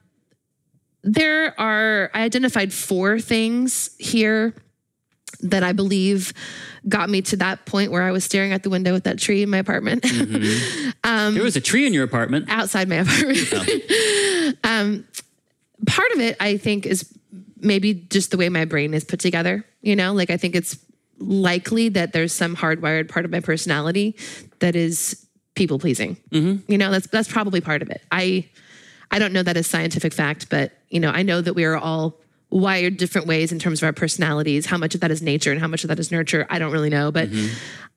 there 1.03 1.59
are, 1.59 2.11
I 2.13 2.23
identified 2.23 2.73
four 2.73 3.19
things 3.19 3.95
here 3.97 4.53
that 5.41 5.63
I 5.63 5.71
believe 5.71 6.33
got 6.87 7.09
me 7.09 7.21
to 7.23 7.37
that 7.37 7.65
point 7.65 7.91
where 7.91 8.03
I 8.03 8.11
was 8.11 8.23
staring 8.23 8.53
at 8.53 8.63
the 8.63 8.69
window 8.69 8.93
with 8.93 9.03
that 9.03 9.19
tree 9.19 9.43
in 9.43 9.49
my 9.49 9.57
apartment, 9.57 10.03
mm-hmm. 10.03 10.89
um, 11.03 11.33
there 11.33 11.43
was 11.43 11.55
a 11.55 11.61
tree 11.61 11.85
in 11.85 11.93
your 11.93 12.03
apartment. 12.03 12.45
outside 12.49 12.87
my 12.89 12.95
apartment. 12.95 13.37
Oh. 13.51 14.53
um, 14.63 15.05
part 15.85 16.11
of 16.11 16.19
it, 16.19 16.37
I 16.39 16.57
think, 16.57 16.85
is 16.85 17.13
maybe 17.59 17.93
just 17.93 18.31
the 18.31 18.37
way 18.37 18.49
my 18.49 18.65
brain 18.65 18.93
is 18.93 19.03
put 19.03 19.19
together. 19.19 19.65
You 19.81 19.95
know, 19.95 20.13
like 20.13 20.29
I 20.29 20.37
think 20.37 20.55
it's 20.55 20.77
likely 21.19 21.89
that 21.89 22.13
there's 22.13 22.33
some 22.33 22.55
hardwired 22.55 23.09
part 23.09 23.25
of 23.25 23.31
my 23.31 23.39
personality 23.39 24.15
that 24.59 24.75
is 24.75 25.25
people 25.55 25.79
pleasing. 25.79 26.17
Mm-hmm. 26.31 26.71
You 26.71 26.77
know, 26.77 26.91
that's 26.91 27.07
that's 27.07 27.31
probably 27.31 27.61
part 27.61 27.81
of 27.81 27.89
it. 27.89 28.01
I 28.11 28.47
I 29.11 29.19
don't 29.19 29.33
know 29.33 29.43
that 29.43 29.57
as 29.57 29.67
scientific 29.67 30.13
fact, 30.13 30.49
but 30.49 30.73
you 30.89 30.99
know, 30.99 31.09
I 31.09 31.23
know 31.23 31.41
that 31.41 31.53
we 31.53 31.65
are 31.65 31.77
all 31.77 32.19
wired 32.49 32.97
different 32.97 33.27
ways 33.27 33.51
in 33.51 33.59
terms 33.59 33.81
of 33.81 33.85
our 33.85 33.93
personalities. 33.93 34.65
How 34.65 34.77
much 34.77 34.95
of 34.95 35.01
that 35.01 35.11
is 35.11 35.21
nature 35.21 35.51
and 35.51 35.59
how 35.59 35.67
much 35.67 35.83
of 35.83 35.89
that 35.89 35.99
is 35.99 36.11
nurture, 36.11 36.45
I 36.49 36.59
don't 36.59 36.71
really 36.71 36.89
know, 36.89 37.11
but 37.11 37.29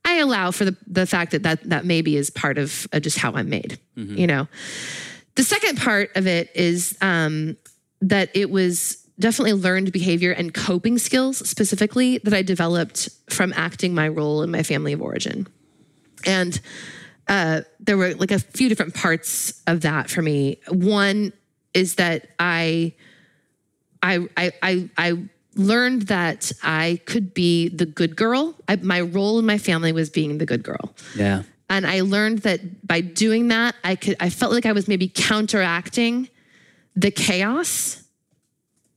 I 0.05 0.19
allow 0.19 0.51
for 0.51 0.65
the 0.65 0.77
the 0.87 1.07
fact 1.07 1.33
that 1.33 1.43
that 1.45 1.63
that 1.69 1.85
maybe 1.85 2.17
is 2.17 2.31
part 2.31 2.59
of 2.59 2.87
uh, 2.93 3.01
just 3.01 3.19
how 3.19 3.33
I'm 3.33 3.49
made. 3.49 3.79
You 4.19 4.27
know, 4.27 4.49
the 5.37 5.43
second 5.45 5.79
part 5.79 6.11
of 6.17 6.27
it 6.27 6.51
is 6.55 6.97
um, 7.01 7.57
that 8.01 8.31
it 8.35 8.51
was 8.51 8.97
definitely 9.19 9.53
learned 9.53 9.93
behavior 9.93 10.33
and 10.33 10.55
coping 10.55 10.97
skills 10.99 11.47
specifically 11.49 12.19
that 12.25 12.33
I 12.33 12.43
developed 12.43 13.11
from 13.29 13.53
acting 13.55 13.95
my 13.95 14.09
role 14.09 14.43
in 14.43 14.51
my 14.51 14.63
family 14.63 14.95
of 14.95 15.03
origin. 15.03 15.47
And 16.25 16.59
uh, 17.29 17.61
there 17.79 17.99
were 17.99 18.15
like 18.15 18.31
a 18.31 18.39
few 18.39 18.69
different 18.71 18.95
parts 18.95 19.63
of 19.67 19.83
that 19.83 20.09
for 20.09 20.23
me. 20.23 20.59
One 20.69 21.33
is 21.75 21.97
that 21.97 22.29
I, 22.39 22.95
I, 24.03 24.27
I, 24.37 24.53
I, 24.63 24.91
I 24.97 25.19
learned 25.55 26.03
that 26.03 26.53
I 26.63 27.01
could 27.07 27.35
be 27.35 27.69
the 27.69 27.87
good 27.87 28.17
girl. 28.17 28.55
I, 28.69 28.77
my 28.77 29.01
role 29.01 29.39
in 29.39 29.47
my 29.47 29.59
family 29.59 29.93
was 29.93 30.11
being 30.11 30.39
the 30.39 30.47
good 30.47 30.63
girl. 30.63 30.95
Yeah. 31.17 31.43
And 31.69 31.87
I 31.87 32.01
learned 32.01 32.41
that 32.41 32.87
by 32.87 33.01
doing 33.01 33.49
that, 33.49 33.77
I 33.85 33.95
could 33.95 34.17
I 34.19 34.29
felt 34.29 34.53
like 34.53 34.67
I 34.67 34.73
was 34.73 34.89
maybe 34.89 35.09
counteracting 35.09 36.29
the 36.97 37.13
chaos 37.13 38.03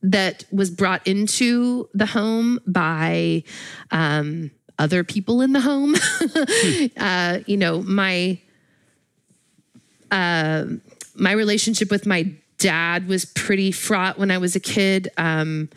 that 0.01 0.43
was 0.51 0.69
brought 0.71 1.05
into 1.07 1.87
the 1.93 2.07
home 2.07 2.59
by 2.65 3.43
um, 3.91 4.51
other 4.79 5.03
people 5.03 5.41
in 5.41 5.53
the 5.53 5.61
home. 5.61 5.95
uh, 6.97 7.39
you 7.45 7.57
know, 7.57 7.83
my 7.83 8.39
uh, 10.09 10.65
my 11.15 11.31
relationship 11.31 11.91
with 11.91 12.05
my 12.05 12.33
dad 12.57 13.07
was 13.07 13.25
pretty 13.25 13.71
fraught 13.71 14.17
when 14.17 14.31
I 14.31 14.37
was 14.37 14.55
a 14.55 14.59
kid. 14.59 15.09
Um, 15.17 15.69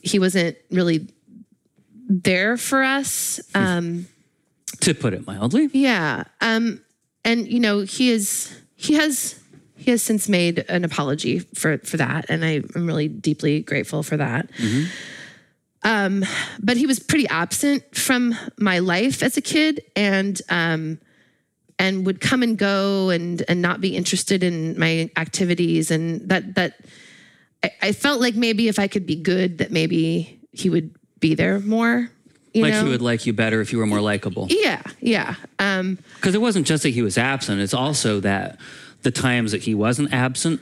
he 0.00 0.18
wasn't 0.18 0.56
really 0.70 1.08
there 2.08 2.56
for 2.56 2.82
us. 2.82 3.40
Um, 3.54 4.06
To 4.80 4.94
put 4.94 5.14
it 5.14 5.26
mildly. 5.26 5.70
yeah. 5.72 6.24
Um, 6.40 6.80
and 7.24 7.48
you 7.48 7.60
know, 7.60 7.80
he 7.80 8.10
is 8.10 8.54
he 8.76 8.94
has 8.94 9.40
he 9.76 9.90
has 9.90 10.02
since 10.02 10.28
made 10.28 10.64
an 10.68 10.84
apology 10.84 11.38
for 11.54 11.78
for 11.78 11.96
that, 11.96 12.26
and 12.28 12.44
I 12.44 12.62
am 12.76 12.86
really 12.86 13.08
deeply 13.08 13.60
grateful 13.60 14.02
for 14.02 14.16
that. 14.18 14.50
Um, 15.82 16.24
but 16.62 16.76
he 16.78 16.86
was 16.86 16.98
pretty 16.98 17.28
absent 17.28 17.94
from 17.94 18.34
my 18.58 18.78
life 18.78 19.22
as 19.22 19.36
a 19.36 19.42
kid, 19.42 19.82
and 19.94 20.40
um, 20.48 20.98
and 21.78 22.06
would 22.06 22.20
come 22.20 22.42
and 22.42 22.56
go, 22.56 23.10
and 23.10 23.42
and 23.48 23.60
not 23.62 23.80
be 23.80 23.96
interested 23.96 24.42
in 24.42 24.78
my 24.78 25.10
activities, 25.16 25.90
and 25.90 26.28
that 26.28 26.54
that 26.54 26.74
I, 27.62 27.70
I 27.82 27.92
felt 27.92 28.20
like 28.20 28.34
maybe 28.36 28.68
if 28.68 28.78
I 28.78 28.86
could 28.88 29.06
be 29.06 29.16
good, 29.16 29.58
that 29.58 29.70
maybe 29.70 30.38
he 30.52 30.70
would 30.70 30.94
be 31.20 31.34
there 31.34 31.60
more. 31.60 32.10
You 32.52 32.62
Like 32.62 32.74
know? 32.74 32.84
he 32.84 32.90
would 32.90 33.02
like 33.02 33.26
you 33.26 33.32
better 33.32 33.60
if 33.60 33.72
you 33.72 33.78
were 33.78 33.86
more 33.86 34.00
likable. 34.00 34.46
Yeah, 34.48 34.80
yeah. 35.00 35.34
Um, 35.58 35.98
Because 36.16 36.36
it 36.36 36.40
wasn't 36.40 36.66
just 36.68 36.84
that 36.84 36.90
he 36.90 37.02
was 37.02 37.18
absent, 37.18 37.60
it's 37.60 37.74
also 37.74 38.20
that 38.20 38.58
the 39.02 39.10
times 39.10 39.50
that 39.50 39.62
he 39.64 39.74
wasn't 39.74 40.12
absent, 40.12 40.60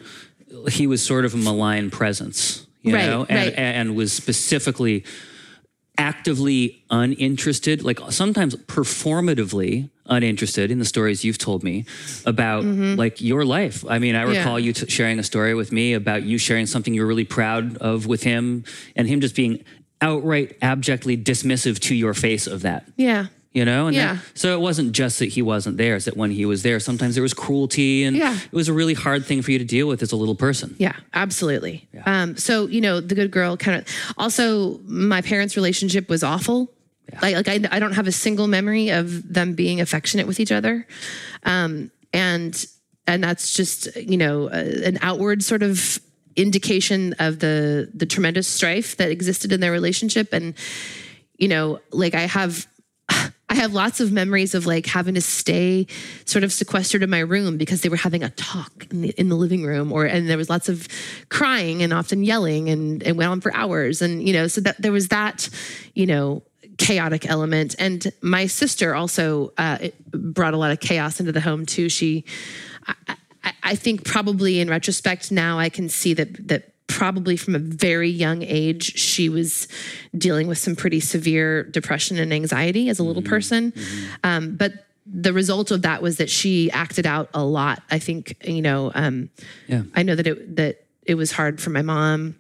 he 0.71 0.87
was 0.87 1.03
sort 1.03 1.27
of 1.27 1.35
a 1.35 1.37
malign 1.37 1.91
presence, 1.91 2.67
you 2.81 2.95
Right, 2.95 3.05
know, 3.07 3.27
and, 3.29 3.39
right. 3.39 3.53
and 3.55 3.95
was 3.95 4.11
specifically 4.15 5.05
actively 5.99 6.83
uninterested, 6.91 7.83
like 7.85 8.01
sometimes 8.11 8.57
performatively 8.57 9.91
uninterested 10.07 10.71
in 10.71 10.79
the 10.79 10.85
stories 10.85 11.25
you've 11.25 11.39
told 11.39 11.63
me 11.63 11.85
about 12.27 12.65
like 12.65 13.21
your 13.21 13.45
life. 13.45 13.85
I 13.89 13.99
mean, 13.99 14.15
I 14.15 14.23
Mm-hmm. 14.25 14.33
Yeah. 14.33 14.39
recall 14.41 14.59
you 14.61 14.73
t- 14.73 14.89
sharing 14.89 15.19
a 15.19 15.23
story 15.23 15.55
with 15.55 15.71
me 15.73 15.93
about 15.95 16.23
you 16.25 16.39
sharing 16.39 16.67
something 16.67 16.95
you 16.95 17.03
were 17.03 17.07
really 17.07 17.25
proud 17.25 17.77
of 17.79 18.07
with 18.07 18.23
him 18.23 18.65
and 18.97 19.07
him 19.09 19.21
just 19.21 19.35
being 19.37 19.65
outright 20.01 20.57
abjectly 20.63 21.17
dismissive 21.17 21.79
to 21.81 21.95
your 21.95 22.15
face 22.15 22.47
of 22.47 22.63
that. 22.63 22.89
yeah. 22.97 23.27
You 23.55 23.67
know, 23.67 23.87
and 23.89 23.95
Yeah. 23.95 24.15
that, 24.15 24.23
so 24.35 24.55
it 24.55 24.61
wasn't 24.61 24.93
just 24.93 25.19
that 25.19 25.27
he 25.27 25.43
wasn't 25.43 25.77
there; 25.77 25.97
it's 25.97 26.07
that 26.07 26.17
when 26.17 26.31
he 26.31 26.47
was 26.47 26.63
there, 26.63 26.81
sometimes 26.81 27.15
there 27.15 27.23
was 27.23 27.35
cruelty, 27.35 28.03
and 28.05 28.17
Yeah. 28.17 28.35
it 28.35 28.53
was 28.53 28.69
a 28.69 28.73
really 28.73 28.95
hard 28.95 29.27
thing 29.27 29.43
for 29.43 29.51
you 29.53 29.59
to 29.59 29.65
deal 29.65 29.87
with 29.87 30.03
as 30.03 30.11
a 30.11 30.17
little 30.17 30.35
person. 30.35 30.75
Yeah, 30.79 30.97
absolutely. 31.13 31.87
Um, 32.07 32.37
so 32.39 32.67
you 32.67 32.81
know, 32.81 33.01
the 33.01 33.15
good 33.15 33.31
girl 33.31 33.59
kind 33.59 33.77
of. 33.79 33.85
Also, 34.17 34.79
my 34.87 35.21
parents' 35.21 35.55
relationship 35.55 36.09
was 36.09 36.23
awful. 36.23 36.71
Like, 37.21 37.35
like 37.37 37.49
I, 37.49 37.77
I 37.77 37.79
don't 37.79 37.93
have 37.93 38.07
a 38.07 38.13
single 38.13 38.47
memory 38.47 38.89
of 38.89 39.35
them 39.35 39.53
being 39.55 39.83
affectionate 39.83 40.27
with 40.27 40.41
each 40.41 40.53
other, 40.53 40.87
um, 41.45 41.91
and 42.15 42.65
and 43.07 43.23
that's 43.23 43.53
just 43.53 43.95
you 43.97 44.17
know 44.17 44.47
uh, 44.49 44.65
an 44.85 44.99
outward 45.03 45.43
sort 45.43 45.63
of 45.63 46.01
indication 46.37 47.15
of 47.19 47.41
the 47.41 47.91
the 47.93 48.07
tremendous 48.07 48.49
strife 48.49 48.97
that 48.97 49.11
existed 49.11 49.53
in 49.53 49.61
their 49.61 49.73
relationship, 49.73 50.33
and 50.33 50.55
you 51.37 51.49
know, 51.49 51.81
like 51.91 52.15
I 52.15 52.23
have 52.23 52.67
I 53.53 53.55
have 53.57 53.75
lots 53.75 54.01
of 54.01 54.11
memories 54.13 54.55
of 54.55 54.65
like 54.65 54.87
having 54.87 55.15
to 55.15 55.21
stay 55.21 55.87
sort 56.25 56.43
of 56.43 56.55
sequestered 56.55 57.03
in 57.03 57.11
my 57.11 57.19
room 57.19 57.59
because 57.59 57.83
they 57.83 57.91
were 57.91 57.99
having 57.99 58.23
a 58.23 58.31
talk 58.31 58.87
in 58.91 59.03
the, 59.03 59.11
in 59.11 59.29
the 59.29 59.35
living 59.35 59.63
room 59.63 59.93
or 59.93 60.07
and 60.07 60.27
there 60.27 60.39
was 60.39 60.49
lots 60.49 60.71
of 60.71 60.89
crying 61.29 61.83
and 61.83 61.93
often 61.93 62.25
yelling 62.25 62.71
and 62.71 63.03
it 63.03 63.15
went 63.15 63.31
on 63.31 63.43
for 63.43 63.55
hours. 63.55 64.01
And 64.01 64.27
you 64.27 64.33
know 64.33 64.47
so 64.47 64.63
that 64.63 64.81
there 64.81 64.91
was 64.91 65.09
that 65.09 65.51
you 65.93 66.07
know 66.07 66.43
chaotic 66.79 67.29
element. 67.29 67.75
And 67.79 68.11
my 68.23 68.47
sister 68.47 68.95
also 68.95 69.53
uh, 69.59 69.89
brought 70.13 70.55
a 70.55 70.57
lot 70.57 70.71
of 70.71 70.81
chaos 70.81 71.21
into 71.21 71.33
the 71.33 71.43
home 71.43 71.67
too. 71.67 71.91
She 71.91 72.25
I, 72.87 72.95
I, 73.45 73.53
I 73.63 73.75
think 73.75 74.03
probably 74.03 74.61
in 74.61 74.71
retrospect 74.71 75.31
now 75.31 75.59
I 75.59 75.69
can 75.69 75.91
see 75.91 76.15
that 76.15 76.49
that 76.49 76.72
probably 76.97 77.37
from 77.37 77.55
a 77.55 77.59
very 77.59 78.11
young 78.11 78.43
age 78.43 78.97
she 78.99 79.29
was 79.29 79.67
dealing 80.17 80.47
with 80.47 80.59
some 80.59 80.77
pretty 80.77 81.01
severe 81.01 81.63
depression 81.65 82.19
and 82.19 82.33
anxiety 82.33 82.89
as 82.89 82.99
a 82.99 83.03
little 83.03 83.23
person. 83.23 83.73
Um, 84.23 84.57
but 84.57 84.73
the 85.07 85.33
result 85.33 85.71
of 85.71 85.83
that 85.83 86.03
was 86.03 86.19
that 86.19 86.31
she 86.31 86.71
acted 86.71 87.07
out 87.07 87.29
a 87.35 87.43
lot. 87.45 87.83
I 87.91 87.99
think 87.99 88.37
you 88.45 88.63
know 88.63 88.93
um, 88.95 89.31
Yeah. 89.67 89.83
i 89.95 90.03
know 90.03 90.15
that 90.15 90.27
it 90.27 90.57
that 90.57 90.85
it 91.05 91.17
was 91.17 91.33
hard 91.33 91.61
for 91.61 91.71
my 91.71 91.83
mom 91.83 92.37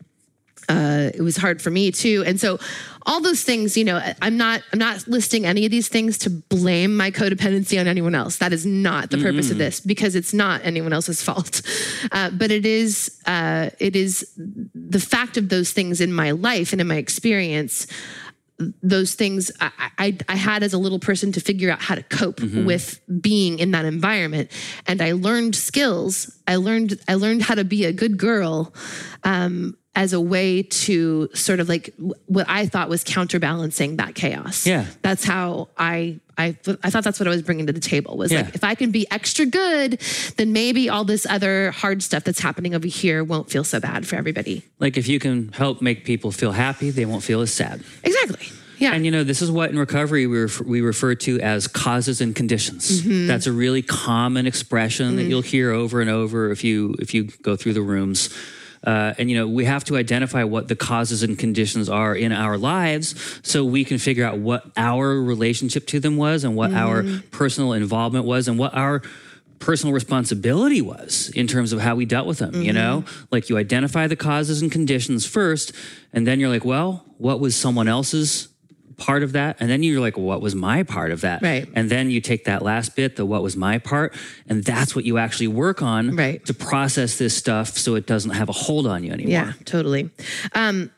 uh, 0.68 1.10
it 1.14 1.22
was 1.22 1.36
hard 1.36 1.60
for 1.60 1.70
me 1.70 1.90
too. 1.90 2.22
And 2.26 2.40
so 2.40 2.58
all 3.04 3.20
those 3.20 3.42
things 3.42 3.76
you 3.76 3.84
know 3.84 4.00
i'm 4.22 4.36
not 4.36 4.62
i'm 4.72 4.78
not 4.78 5.08
listing 5.08 5.44
any 5.44 5.64
of 5.64 5.72
these 5.72 5.88
things 5.88 6.16
to 6.16 6.30
blame 6.30 6.96
my 6.96 7.10
codependency 7.10 7.80
on 7.80 7.86
anyone 7.88 8.14
else. 8.14 8.36
That 8.36 8.52
is 8.52 8.64
not 8.64 9.10
the 9.10 9.18
purpose 9.18 9.50
of 9.50 9.58
this 9.58 9.80
because 9.80 10.14
it's 10.14 10.32
not 10.32 10.60
anyone 10.64 10.92
else's 10.92 11.22
fault. 11.22 11.62
Uh, 12.10 12.30
but 12.30 12.50
it 12.50 12.66
is 12.66 13.20
uh, 13.26 13.70
it 13.78 13.96
is 13.96 14.28
the 14.36 15.00
fact 15.00 15.36
of 15.36 15.48
those 15.48 15.72
things 15.72 16.00
in 16.00 16.12
my 16.12 16.32
life 16.32 16.72
and 16.72 16.80
in 16.80 16.86
my 16.86 16.96
experience 16.96 17.86
those 18.82 19.14
things 19.14 19.50
I, 19.60 19.70
I, 19.98 20.18
I 20.28 20.36
had 20.36 20.62
as 20.62 20.72
a 20.72 20.78
little 20.78 20.98
person 20.98 21.32
to 21.32 21.40
figure 21.40 21.70
out 21.70 21.80
how 21.80 21.94
to 21.94 22.02
cope 22.02 22.40
with 22.40 23.00
being 23.20 23.58
in 23.58 23.70
that 23.72 23.84
environment. 23.84 24.50
And 24.86 25.00
i 25.00 25.12
learned 25.12 25.54
skills. 25.56 26.38
I 26.46 26.56
learned 26.56 26.98
i 27.08 27.14
learned 27.14 27.42
how 27.42 27.54
to 27.54 27.64
be 27.64 27.84
a 27.84 27.92
good 27.92 28.18
girl 28.18 28.74
um, 29.24 29.76
as 29.94 30.12
a 30.14 30.20
way 30.20 30.62
to 30.62 31.28
sort 31.34 31.60
of 31.60 31.68
like 31.68 31.92
what 32.26 32.46
i 32.48 32.64
thought 32.66 32.88
was 32.88 33.04
counterbalancing 33.04 33.96
that 33.96 34.14
chaos 34.14 34.66
Yeah. 34.66 34.86
That's 35.02 35.24
how 35.24 35.68
I 35.76 36.18
I 36.38 36.56
I 36.82 36.88
thought 36.90 37.04
that's 37.04 37.20
what 37.20 37.26
I 37.26 37.30
was 37.30 37.42
bringing 37.42 37.66
to 37.66 37.72
the 37.74 37.80
table 37.80 38.16
was 38.16 38.32
Yeah. 38.32 38.42
like 38.42 38.54
if 38.54 38.64
I 38.64 38.74
can 38.74 38.90
be 38.90 39.06
extra 39.10 39.44
good, 39.44 40.00
then 40.38 40.52
maybe 40.54 40.88
all 40.88 41.04
this 41.04 41.26
other 41.28 41.72
hard 41.72 42.02
stuff 42.02 42.24
that's 42.24 42.40
happening 42.40 42.74
over 42.74 42.86
here 42.86 43.22
won't 43.22 43.50
feel 43.50 43.64
so 43.64 43.80
bad 43.80 44.06
for 44.06 44.16
everybody. 44.16 44.62
Like 44.78 44.96
if 44.96 45.08
you 45.08 45.18
can 45.18 45.52
help 45.52 45.82
make 45.82 46.04
people 46.06 46.32
feel 46.32 46.52
happy, 46.52 46.88
they 46.90 47.04
won't 47.04 47.22
feel 47.22 47.42
as 47.42 47.52
sad. 47.52 47.82
Exactly. 48.02 48.46
Yeah. 48.78 48.94
And 48.94 49.04
you 49.04 49.10
know, 49.10 49.24
this 49.24 49.42
is 49.42 49.50
what 49.50 49.68
in 49.70 49.78
recovery 49.78 50.26
we 50.26 50.38
refer, 50.38 50.64
we 50.64 50.80
refer 50.80 51.14
to 51.16 51.38
as 51.40 51.68
causes 51.68 52.20
and 52.22 52.34
conditions. 52.34 53.02
Mm-hmm. 53.02 53.26
That's 53.26 53.46
a 53.46 53.52
really 53.52 53.82
common 53.82 54.46
expression 54.46 55.16
that 55.16 55.24
you'll 55.24 55.42
hear 55.42 55.70
over 55.70 56.00
and 56.00 56.08
over 56.08 56.50
if 56.50 56.64
you 56.64 56.94
if 56.98 57.12
you 57.12 57.24
go 57.42 57.56
through 57.56 57.74
the 57.74 57.82
rooms. 57.82 58.30
Uh, 58.84 59.14
and 59.18 59.30
you 59.30 59.36
know, 59.36 59.46
we 59.46 59.64
have 59.64 59.84
to 59.84 59.96
identify 59.96 60.42
what 60.44 60.68
the 60.68 60.74
causes 60.76 61.22
and 61.22 61.38
conditions 61.38 61.88
are 61.88 62.14
in 62.16 62.32
our 62.32 62.58
lives, 62.58 63.14
so 63.42 63.64
we 63.64 63.84
can 63.84 63.98
figure 63.98 64.24
out 64.24 64.38
what 64.38 64.64
our 64.76 65.20
relationship 65.20 65.86
to 65.86 66.00
them 66.00 66.16
was, 66.16 66.44
and 66.44 66.56
what 66.56 66.72
our 66.72 67.02
Mm-hmm. 67.02 67.28
personal 67.30 67.72
involvement 67.72 68.24
was, 68.24 68.48
and 68.48 68.58
what 68.58 68.74
our 68.74 69.02
personal 69.60 69.94
responsibility 69.94 70.80
was 70.82 71.30
in 71.36 71.46
terms 71.46 71.72
of 71.72 71.80
how 71.80 71.94
we 71.94 72.04
dealt 72.04 72.26
with 72.26 72.38
them. 72.38 72.60
You 72.62 72.72
know, 72.72 73.04
Mm-hmm. 73.06 73.24
like 73.30 73.48
you 73.48 73.56
identify 73.58 74.06
the 74.08 74.16
causes 74.16 74.62
and 74.62 74.70
conditions 74.72 75.24
first, 75.26 75.72
and 76.12 76.26
then 76.26 76.40
you're 76.40 76.50
like, 76.50 76.64
well, 76.64 77.04
what 77.18 77.38
was 77.40 77.54
someone 77.54 77.86
else's 77.86 78.48
part 78.96 79.22
of 79.22 79.32
that? 79.32 79.56
And 79.60 79.68
then 79.70 79.82
you're 79.82 80.00
like, 80.00 80.16
what 80.16 80.40
was 80.40 80.54
my 80.54 80.82
part 80.82 81.10
of 81.10 81.20
that? 81.22 81.42
Right. 81.42 81.68
And 81.74 81.90
then 81.90 82.10
you 82.10 82.20
take 82.20 82.44
that 82.44 82.62
last 82.62 82.94
bit, 82.96 83.16
the 83.16 83.24
what 83.26 83.42
was 83.42 83.56
my 83.56 83.78
part, 83.78 84.14
and 84.48 84.62
that's 84.64 84.94
what 84.94 85.04
you 85.04 85.18
actually 85.18 85.48
work 85.48 85.82
on 85.82 86.16
Right. 86.16 86.44
to 86.46 86.54
process 86.54 87.18
this 87.18 87.36
stuff 87.36 87.76
so 87.76 87.94
it 87.94 88.06
doesn't 88.06 88.32
have 88.32 88.48
a 88.48 88.52
hold 88.52 88.86
on 88.86 89.04
you 89.04 89.12
anymore. 89.12 89.32
Yeah, 89.32 89.52
totally. 89.64 90.10
Um, 90.54 90.90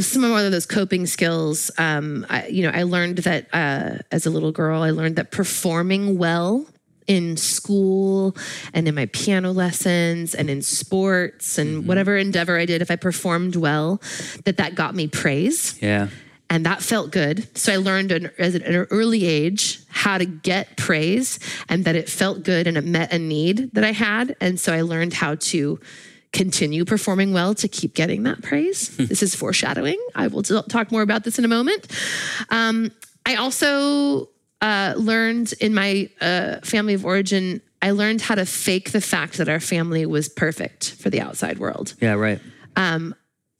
some 0.00 0.22
more 0.22 0.38
of 0.40 0.52
those 0.52 0.66
coping 0.66 1.06
skills. 1.06 1.70
Um, 1.76 2.24
I, 2.30 2.46
you 2.46 2.62
know, 2.62 2.70
I 2.70 2.84
learned 2.84 3.18
that 3.18 3.48
uh, 3.52 3.98
as 4.12 4.24
a 4.26 4.30
little 4.30 4.52
girl, 4.52 4.82
I 4.82 4.90
learned 4.90 5.16
that 5.16 5.32
performing 5.32 6.18
well 6.18 6.66
in 7.08 7.36
school 7.36 8.36
and 8.74 8.88
in 8.88 8.94
my 8.94 9.06
piano 9.06 9.52
lessons 9.52 10.34
and 10.34 10.50
in 10.50 10.60
sports 10.62 11.56
and 11.58 11.86
whatever 11.86 12.16
endeavor 12.16 12.58
I 12.58 12.64
did, 12.64 12.82
if 12.82 12.90
I 12.90 12.96
performed 12.96 13.54
well, 13.56 14.00
that 14.44 14.56
that 14.56 14.74
got 14.74 14.94
me 14.94 15.06
praise 15.06 15.80
Yeah. 15.80 16.08
And 16.48 16.64
that 16.66 16.82
felt 16.82 17.10
good. 17.10 17.56
So 17.56 17.72
I 17.72 17.76
learned 17.76 18.12
an, 18.12 18.30
as 18.38 18.54
an, 18.54 18.62
at 18.62 18.74
an 18.74 18.86
early 18.90 19.24
age 19.24 19.80
how 19.88 20.18
to 20.18 20.24
get 20.24 20.76
praise 20.76 21.38
and 21.68 21.84
that 21.84 21.96
it 21.96 22.08
felt 22.08 22.44
good 22.44 22.66
and 22.66 22.76
it 22.76 22.84
met 22.84 23.12
a 23.12 23.18
need 23.18 23.74
that 23.74 23.84
I 23.84 23.92
had. 23.92 24.36
And 24.40 24.58
so 24.58 24.72
I 24.72 24.82
learned 24.82 25.12
how 25.12 25.36
to 25.36 25.80
continue 26.32 26.84
performing 26.84 27.32
well 27.32 27.54
to 27.54 27.66
keep 27.68 27.94
getting 27.94 28.24
that 28.24 28.42
praise. 28.42 28.96
this 28.96 29.22
is 29.22 29.34
foreshadowing. 29.34 29.98
I 30.14 30.28
will 30.28 30.42
t- 30.42 30.60
talk 30.68 30.92
more 30.92 31.02
about 31.02 31.24
this 31.24 31.38
in 31.38 31.44
a 31.44 31.48
moment. 31.48 31.86
Um, 32.50 32.92
I 33.24 33.36
also 33.36 34.28
uh, 34.60 34.94
learned 34.96 35.54
in 35.60 35.74
my 35.74 36.10
uh, 36.20 36.60
family 36.60 36.94
of 36.94 37.04
origin. 37.04 37.60
I 37.82 37.90
learned 37.90 38.20
how 38.20 38.34
to 38.34 38.46
fake 38.46 38.92
the 38.92 39.00
fact 39.00 39.38
that 39.38 39.48
our 39.48 39.60
family 39.60 40.06
was 40.06 40.28
perfect 40.28 40.92
for 40.92 41.10
the 41.10 41.20
outside 41.20 41.58
world 41.58 41.94
Yeah, 42.00 42.14
right. 42.14 42.40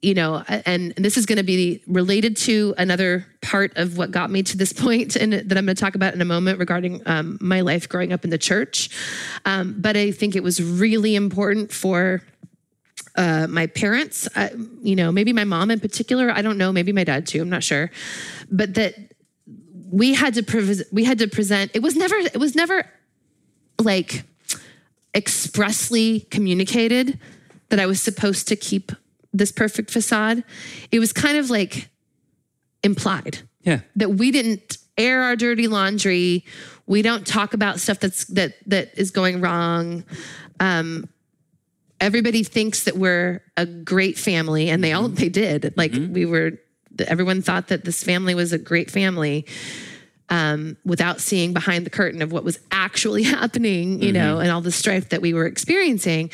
You 0.03 0.15
know, 0.15 0.45
and 0.49 0.93
this 0.97 1.17
is 1.17 1.27
going 1.27 1.39
to 1.39 1.45
be 1.45 1.83
related 1.87 2.37
to 2.37 2.75
another 2.77 3.27
part 3.41 3.73
of 3.77 3.97
what 3.97 4.11
got 4.11 4.31
me 4.31 4.43
to 4.43 4.57
this 4.57 4.73
point, 4.85 5.17
and 5.17 5.33
that 5.33 5.57
I'm 5.57 5.65
going 5.65 5.75
to 5.77 5.81
talk 5.81 5.95
about 5.95 6.15
in 6.15 6.21
a 6.21 6.27
moment 6.27 6.59
regarding 6.59 7.03
um, 7.07 7.39
my 7.41 7.61
life 7.63 7.89
growing 7.89 8.13
up 8.13 8.25
in 8.25 8.31
the 8.31 8.39
church. 8.39 8.91
Um, 9.45 9.77
but 9.79 9.97
I 9.97 10.11
think 10.11 10.37
it 10.37 10.43
was 10.43 10.63
really 10.63 11.15
important 11.15 11.73
for 11.73 12.23
uh, 13.17 13.47
my 13.49 13.67
parents, 13.67 14.29
uh, 14.37 14.51
you 14.83 14.95
know, 14.95 15.11
maybe 15.11 15.33
my 15.33 15.45
mom 15.45 15.71
in 15.71 15.81
particular. 15.81 16.31
I 16.31 16.43
don't 16.43 16.59
know, 16.59 16.73
maybe 16.73 16.93
my 16.93 17.05
dad 17.05 17.27
too. 17.27 17.41
I'm 17.41 17.49
not 17.49 17.65
sure, 17.65 17.91
but 18.51 18.75
that 18.75 18.95
we 19.91 20.15
had 20.15 20.35
to 20.35 20.43
pre- 20.43 20.85
we 20.93 21.05
had 21.05 21.19
to 21.19 21.29
present. 21.29 21.71
It 21.75 21.83
was 21.83 21.97
never. 21.97 22.17
It 22.17 22.39
was 22.39 22.55
never 22.55 22.87
like 23.81 24.25
expressly 25.15 26.21
communicated 26.31 27.19
that 27.71 27.81
I 27.81 27.87
was 27.87 28.03
supposed 28.03 28.49
to 28.49 28.57
keep 28.57 28.93
this 29.37 29.53
perfect 29.53 29.91
facade. 29.91 30.43
It 30.91 30.99
was 30.99 31.13
kind 31.13 31.37
of 31.37 31.51
like 31.51 31.89
implied 32.83 33.39
Yeah. 33.63 33.81
that 33.97 34.11
we 34.11 34.31
didn't 34.31 34.79
air 34.97 35.23
our 35.23 35.37
dirty 35.37 35.69
laundry. 35.69 36.45
We 36.87 37.03
don't 37.03 37.27
talk 37.27 37.53
about 37.55 37.81
stuff 37.81 38.01
that's 38.01 38.25
that 38.27 38.55
that 38.67 38.93
is 38.97 39.11
going 39.11 39.41
wrong. 39.41 40.05
Um, 40.61 41.09
everybody 42.01 42.43
thinks 42.43 42.85
that 42.85 42.97
we're 42.97 43.43
a 43.57 43.67
great 43.67 44.19
family, 44.19 44.71
and 44.71 44.83
they 44.83 44.93
all 44.93 45.09
they 45.09 45.29
did. 45.29 45.75
Like 45.77 45.93
we 45.93 46.25
were. 46.27 46.53
Everyone 46.99 47.43
thought 47.43 47.69
that 47.69 47.85
this 47.85 48.03
family 48.03 48.35
was 48.35 48.55
a 48.55 48.59
great 48.59 48.91
family 48.91 49.45
um, 50.31 50.79
without 50.87 51.21
seeing 51.21 51.53
behind 51.53 51.85
the 51.85 51.91
curtain 51.91 52.23
of 52.23 52.33
what 52.33 52.43
was 52.43 52.59
actually 52.71 53.23
happening, 53.37 54.01
you 54.01 54.13
know, 54.15 54.39
and 54.39 54.51
all 54.51 54.63
the 54.63 54.73
strife 54.73 55.11
that 55.11 55.21
we 55.21 55.35
were 55.35 55.45
experiencing. 55.47 56.31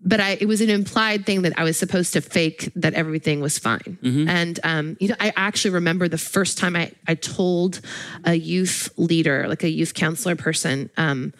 But 0.00 0.20
I, 0.20 0.38
it 0.40 0.46
was 0.46 0.60
an 0.60 0.70
implied 0.70 1.26
thing 1.26 1.42
that 1.42 1.58
I 1.58 1.64
was 1.64 1.76
supposed 1.76 2.12
to 2.12 2.20
fake 2.20 2.70
that 2.76 2.94
everything 2.94 3.40
was 3.40 3.58
fine. 3.58 3.98
And, 4.28 4.60
um, 4.62 4.96
you 5.00 5.08
know, 5.08 5.16
I 5.18 5.32
actually 5.36 5.72
remember 5.72 6.06
the 6.06 6.18
first 6.18 6.56
time 6.56 6.76
I, 6.76 6.92
I 7.08 7.16
told 7.16 7.80
a 8.24 8.34
youth 8.34 8.90
leader, 8.96 9.48
like 9.48 9.64
a 9.64 9.68
youth 9.68 9.94
counselor 9.94 10.36
person, 10.36 10.88
um, 10.96 11.34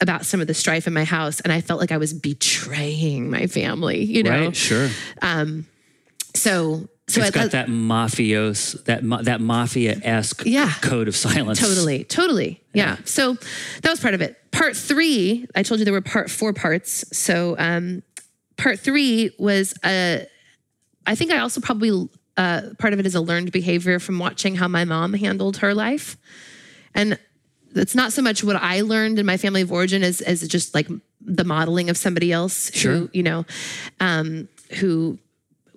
about 0.00 0.24
some 0.24 0.40
of 0.40 0.46
the 0.46 0.54
strife 0.54 0.86
in 0.86 0.94
my 0.94 1.04
house. 1.04 1.40
And 1.40 1.52
I 1.52 1.60
felt 1.60 1.80
like 1.80 1.92
I 1.92 1.98
was 1.98 2.14
betraying 2.14 3.30
my 3.30 3.46
family, 3.46 4.02
you 4.02 4.22
know? 4.22 4.30
Right. 4.46 4.56
Sure. 4.56 4.88
So, 6.34 6.88
so 7.06 7.20
it's 7.20 7.36
I 7.36 7.42
got 7.42 7.50
that 7.52 7.68
mafios, 7.68 8.82
that 8.84 9.04
ma- 9.04 9.22
that 9.22 9.40
mafia 9.40 9.98
esque 10.02 10.42
Yeah. 10.46 10.72
code 10.80 11.06
of 11.08 11.14
silence. 11.16 11.60
Totally, 11.60 12.04
totally. 12.04 12.60
Yeah. 12.72 12.96
So 13.04 13.34
that 13.82 13.90
was 13.90 14.00
part 14.00 14.14
of 14.14 14.20
it. 14.22 14.36
Part 14.52 14.76
three, 14.76 15.46
I 15.54 15.62
told 15.62 15.80
you 15.80 15.84
there 15.84 15.92
were 15.92 16.00
part 16.00 16.30
four 16.30 16.52
parts. 16.52 17.04
So 17.16 17.56
um, 17.58 18.02
part 18.56 18.80
three 18.80 19.30
was 19.38 19.74
uh, 19.82 20.24
I 21.06 21.14
think 21.14 21.30
I 21.32 21.38
also 21.38 21.60
probably 21.60 22.08
uh, 22.36 22.62
part 22.78 22.92
of 22.94 22.98
it 23.00 23.06
is 23.06 23.14
a 23.14 23.20
learned 23.20 23.52
behavior 23.52 23.98
from 23.98 24.18
watching 24.18 24.54
how 24.54 24.66
my 24.68 24.84
mom 24.84 25.12
handled 25.12 25.58
her 25.58 25.74
life, 25.74 26.16
and 26.94 27.18
it's 27.76 27.94
not 27.94 28.12
so 28.12 28.22
much 28.22 28.42
what 28.42 28.56
I 28.56 28.80
learned 28.80 29.18
in 29.18 29.26
my 29.26 29.36
family 29.36 29.60
of 29.62 29.70
origin 29.70 30.02
as 30.02 30.20
as 30.20 30.46
just 30.48 30.74
like 30.74 30.88
the 31.20 31.44
modeling 31.44 31.90
of 31.90 31.96
somebody 31.96 32.32
else 32.32 32.70
Sure. 32.74 32.92
who 32.92 33.10
you 33.12 33.22
know, 33.22 33.44
um, 34.00 34.48
who 34.80 35.18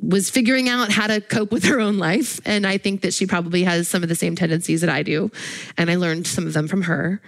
was 0.02 0.30
figuring 0.30 0.70
out 0.70 0.92
how 0.92 1.08
to 1.08 1.22
cope 1.22 1.52
with 1.52 1.64
her 1.66 1.80
own 1.80 1.98
life. 1.98 2.40
And 2.46 2.68
I 2.68 2.78
think 2.78 3.02
that 3.02 3.14
she 3.14 3.26
probably 3.26 3.64
has 3.64 3.88
some 3.88 4.04
of 4.04 4.10
the 4.10 4.16
same 4.16 4.36
tendencies 4.36 4.82
that 4.82 4.90
I 4.90 5.04
do. 5.04 5.32
And 5.78 5.90
I 5.90 5.96
learned 5.96 6.28
some 6.28 6.46
of 6.46 6.54
them 6.54 6.68
from 6.68 6.84
her. 6.84 7.22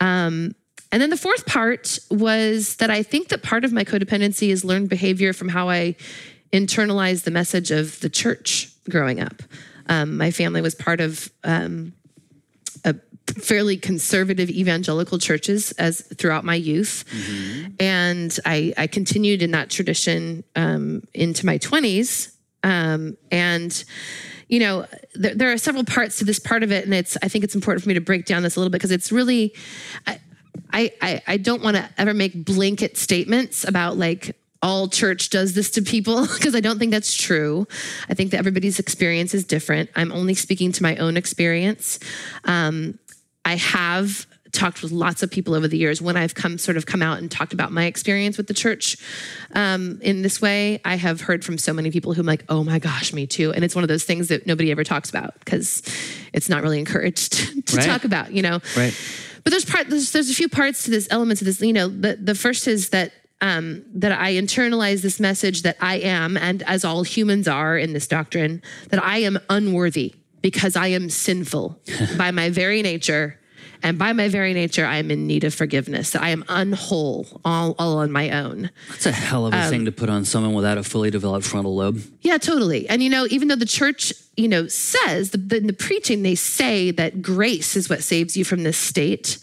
Um, 0.00 0.54
and 0.92 1.00
then 1.00 1.10
the 1.10 1.16
fourth 1.16 1.46
part 1.46 1.98
was 2.10 2.76
that 2.76 2.90
I 2.90 3.02
think 3.02 3.28
that 3.28 3.42
part 3.42 3.64
of 3.64 3.72
my 3.72 3.84
codependency 3.84 4.48
is 4.48 4.64
learned 4.64 4.88
behavior 4.88 5.32
from 5.32 5.48
how 5.48 5.68
I 5.68 5.94
internalized 6.52 7.24
the 7.24 7.30
message 7.30 7.70
of 7.70 8.00
the 8.00 8.10
church 8.10 8.72
growing 8.88 9.20
up. 9.20 9.42
Um, 9.88 10.16
my 10.16 10.30
family 10.30 10.60
was 10.60 10.74
part 10.74 11.00
of 11.00 11.30
um, 11.44 11.92
fairly 13.32 13.76
conservative 13.76 14.50
evangelical 14.50 15.18
churches 15.18 15.72
as 15.72 16.00
throughout 16.00 16.44
my 16.44 16.54
youth, 16.54 17.04
and 17.80 18.38
I, 18.44 18.72
I 18.76 18.86
continued 18.86 19.42
in 19.42 19.52
that 19.52 19.70
tradition 19.70 20.44
um, 20.56 21.02
into 21.14 21.46
my 21.46 21.58
twenties. 21.58 22.36
Um, 22.62 23.16
and 23.30 23.84
you 24.48 24.60
know, 24.60 24.86
there, 25.14 25.34
there 25.34 25.52
are 25.52 25.58
several 25.58 25.84
parts 25.84 26.18
to 26.18 26.24
this 26.24 26.38
part 26.38 26.62
of 26.62 26.72
it, 26.72 26.84
and 26.84 26.92
it's 26.92 27.16
I 27.22 27.28
think 27.28 27.44
it's 27.44 27.54
important 27.54 27.82
for 27.82 27.88
me 27.88 27.94
to 27.94 28.00
break 28.00 28.26
down 28.26 28.42
this 28.42 28.56
a 28.56 28.60
little 28.60 28.70
bit 28.70 28.78
because 28.78 28.92
it's 28.92 29.12
really. 29.12 29.54
I, 30.06 30.20
I, 30.72 30.92
I, 31.00 31.22
I 31.26 31.36
don't 31.36 31.62
want 31.62 31.76
to 31.76 31.88
ever 31.98 32.14
make 32.14 32.44
blanket 32.44 32.96
statements 32.96 33.66
about 33.66 33.96
like 33.96 34.36
all 34.62 34.88
church 34.88 35.30
does 35.30 35.54
this 35.54 35.70
to 35.70 35.82
people 35.82 36.26
because 36.34 36.54
I 36.54 36.60
don't 36.60 36.78
think 36.78 36.92
that's 36.92 37.14
true. 37.14 37.66
I 38.08 38.14
think 38.14 38.30
that 38.32 38.38
everybody's 38.38 38.78
experience 38.78 39.34
is 39.34 39.44
different. 39.44 39.90
I'm 39.96 40.12
only 40.12 40.34
speaking 40.34 40.72
to 40.72 40.82
my 40.82 40.96
own 40.96 41.16
experience. 41.16 41.98
Um, 42.44 42.98
I 43.50 43.56
have 43.56 44.28
talked 44.52 44.80
with 44.80 44.92
lots 44.92 45.24
of 45.24 45.30
people 45.30 45.54
over 45.54 45.66
the 45.66 45.76
years 45.76 46.00
when 46.00 46.16
I've 46.16 46.36
come 46.36 46.56
sort 46.56 46.76
of 46.76 46.86
come 46.86 47.02
out 47.02 47.18
and 47.18 47.28
talked 47.28 47.52
about 47.52 47.72
my 47.72 47.86
experience 47.86 48.36
with 48.36 48.46
the 48.46 48.54
church 48.54 48.96
um, 49.56 49.98
in 50.02 50.22
this 50.22 50.40
way. 50.40 50.80
I 50.84 50.94
have 50.94 51.20
heard 51.20 51.44
from 51.44 51.58
so 51.58 51.72
many 51.72 51.90
people 51.90 52.14
who 52.14 52.20
I'm 52.20 52.28
like, 52.28 52.44
oh 52.48 52.62
my 52.62 52.78
gosh, 52.78 53.12
me 53.12 53.26
too. 53.26 53.52
And 53.52 53.64
it's 53.64 53.74
one 53.74 53.82
of 53.82 53.88
those 53.88 54.04
things 54.04 54.28
that 54.28 54.46
nobody 54.46 54.70
ever 54.70 54.84
talks 54.84 55.10
about 55.10 55.36
because 55.40 55.82
it's 56.32 56.48
not 56.48 56.62
really 56.62 56.78
encouraged 56.78 57.32
to 57.66 57.76
Right. 57.76 57.86
talk 57.86 58.04
about, 58.04 58.32
you 58.32 58.42
know. 58.42 58.60
Right. 58.76 58.94
But 59.42 59.50
there's 59.50 59.64
part 59.64 59.88
there's, 59.90 60.12
there's 60.12 60.30
a 60.30 60.34
few 60.34 60.48
parts 60.48 60.84
to 60.84 60.92
this 60.92 61.08
elements 61.10 61.42
of 61.42 61.46
this. 61.46 61.60
You 61.60 61.72
know, 61.72 61.88
the 61.88 62.14
the 62.16 62.36
first 62.36 62.68
is 62.68 62.90
that 62.90 63.10
um, 63.40 63.82
that 63.94 64.12
I 64.12 64.34
internalize 64.34 65.02
this 65.02 65.18
message 65.18 65.62
that 65.62 65.76
I 65.80 65.96
am, 65.96 66.36
and 66.36 66.62
as 66.64 66.84
all 66.84 67.02
humans 67.02 67.48
are 67.48 67.76
in 67.76 67.94
this 67.94 68.06
doctrine, 68.06 68.62
that 68.90 69.02
I 69.02 69.18
am 69.18 69.40
unworthy 69.48 70.14
because 70.40 70.76
I 70.76 70.88
am 70.88 71.10
sinful 71.10 71.80
by 72.16 72.30
my 72.30 72.48
very 72.50 72.82
nature. 72.82 73.36
And 73.82 73.98
by 73.98 74.12
my 74.12 74.28
very 74.28 74.52
nature, 74.52 74.84
I 74.84 74.98
am 74.98 75.10
in 75.10 75.26
need 75.26 75.44
of 75.44 75.54
forgiveness. 75.54 76.10
That 76.10 76.22
I 76.22 76.30
am 76.30 76.44
unwhole, 76.48 77.40
all, 77.44 77.74
all 77.78 77.98
on 77.98 78.12
my 78.12 78.30
own. 78.30 78.70
That's 78.90 79.06
a 79.06 79.12
hell 79.12 79.46
of 79.46 79.54
a 79.54 79.58
Um, 79.58 79.70
thing 79.70 79.84
to 79.86 79.92
put 79.92 80.10
on 80.10 80.24
someone 80.24 80.52
without 80.52 80.78
a 80.78 80.82
fully 80.82 81.10
developed 81.10 81.46
frontal 81.46 81.74
lobe. 81.76 82.02
Yeah, 82.20 82.38
totally. 82.38 82.88
And 82.88 83.02
you 83.02 83.08
know, 83.08 83.26
even 83.30 83.48
though 83.48 83.56
the 83.56 83.66
church, 83.66 84.12
you 84.36 84.48
know, 84.48 84.66
says 84.66 85.30
the, 85.30 85.38
the, 85.38 85.56
in 85.56 85.66
the 85.66 85.72
preaching, 85.72 86.22
they 86.22 86.34
say 86.34 86.90
that 86.90 87.22
grace 87.22 87.76
is 87.76 87.88
what 87.88 88.02
saves 88.02 88.36
you 88.36 88.44
from 88.44 88.62
this 88.62 88.76
state. 88.76 89.38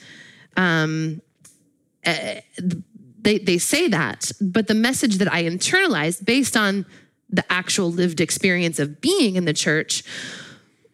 Um, 0.55 1.22
eh, 2.03 2.41
they 3.19 3.39
they 3.39 3.57
say 3.57 3.88
that, 3.89 4.31
but 4.39 4.68
the 4.68 4.73
message 4.73 5.18
that 5.18 5.31
I 5.31 5.43
internalized 5.43 6.26
based 6.26 6.55
on 6.55 6.85
the 7.30 7.43
actual 7.51 7.91
lived 7.91 8.22
experience 8.22 8.80
of 8.80 9.01
being 9.01 9.35
in 9.35 9.45
the 9.45 9.53
church 9.53 10.03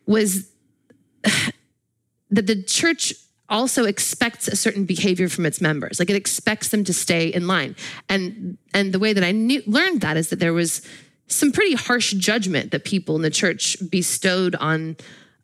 was 0.05 0.49
that 1.23 2.47
the 2.47 2.63
church 2.63 3.13
also 3.53 3.85
expects 3.85 4.47
a 4.47 4.55
certain 4.55 4.83
behavior 4.85 5.29
from 5.29 5.45
its 5.45 5.61
members 5.61 5.99
like 5.99 6.09
it 6.09 6.15
expects 6.15 6.67
them 6.69 6.83
to 6.83 6.93
stay 6.93 7.27
in 7.37 7.47
line 7.47 7.75
and 8.09 8.57
and 8.73 8.91
the 8.93 8.99
way 8.99 9.13
that 9.13 9.23
i 9.23 9.31
knew, 9.31 9.61
learned 9.77 10.01
that 10.01 10.17
is 10.17 10.27
that 10.29 10.39
there 10.39 10.53
was 10.53 10.81
some 11.27 11.51
pretty 11.51 11.75
harsh 11.75 12.11
judgment 12.29 12.71
that 12.71 12.83
people 12.83 13.15
in 13.15 13.21
the 13.21 13.29
church 13.29 13.77
bestowed 13.89 14.55
on 14.55 14.95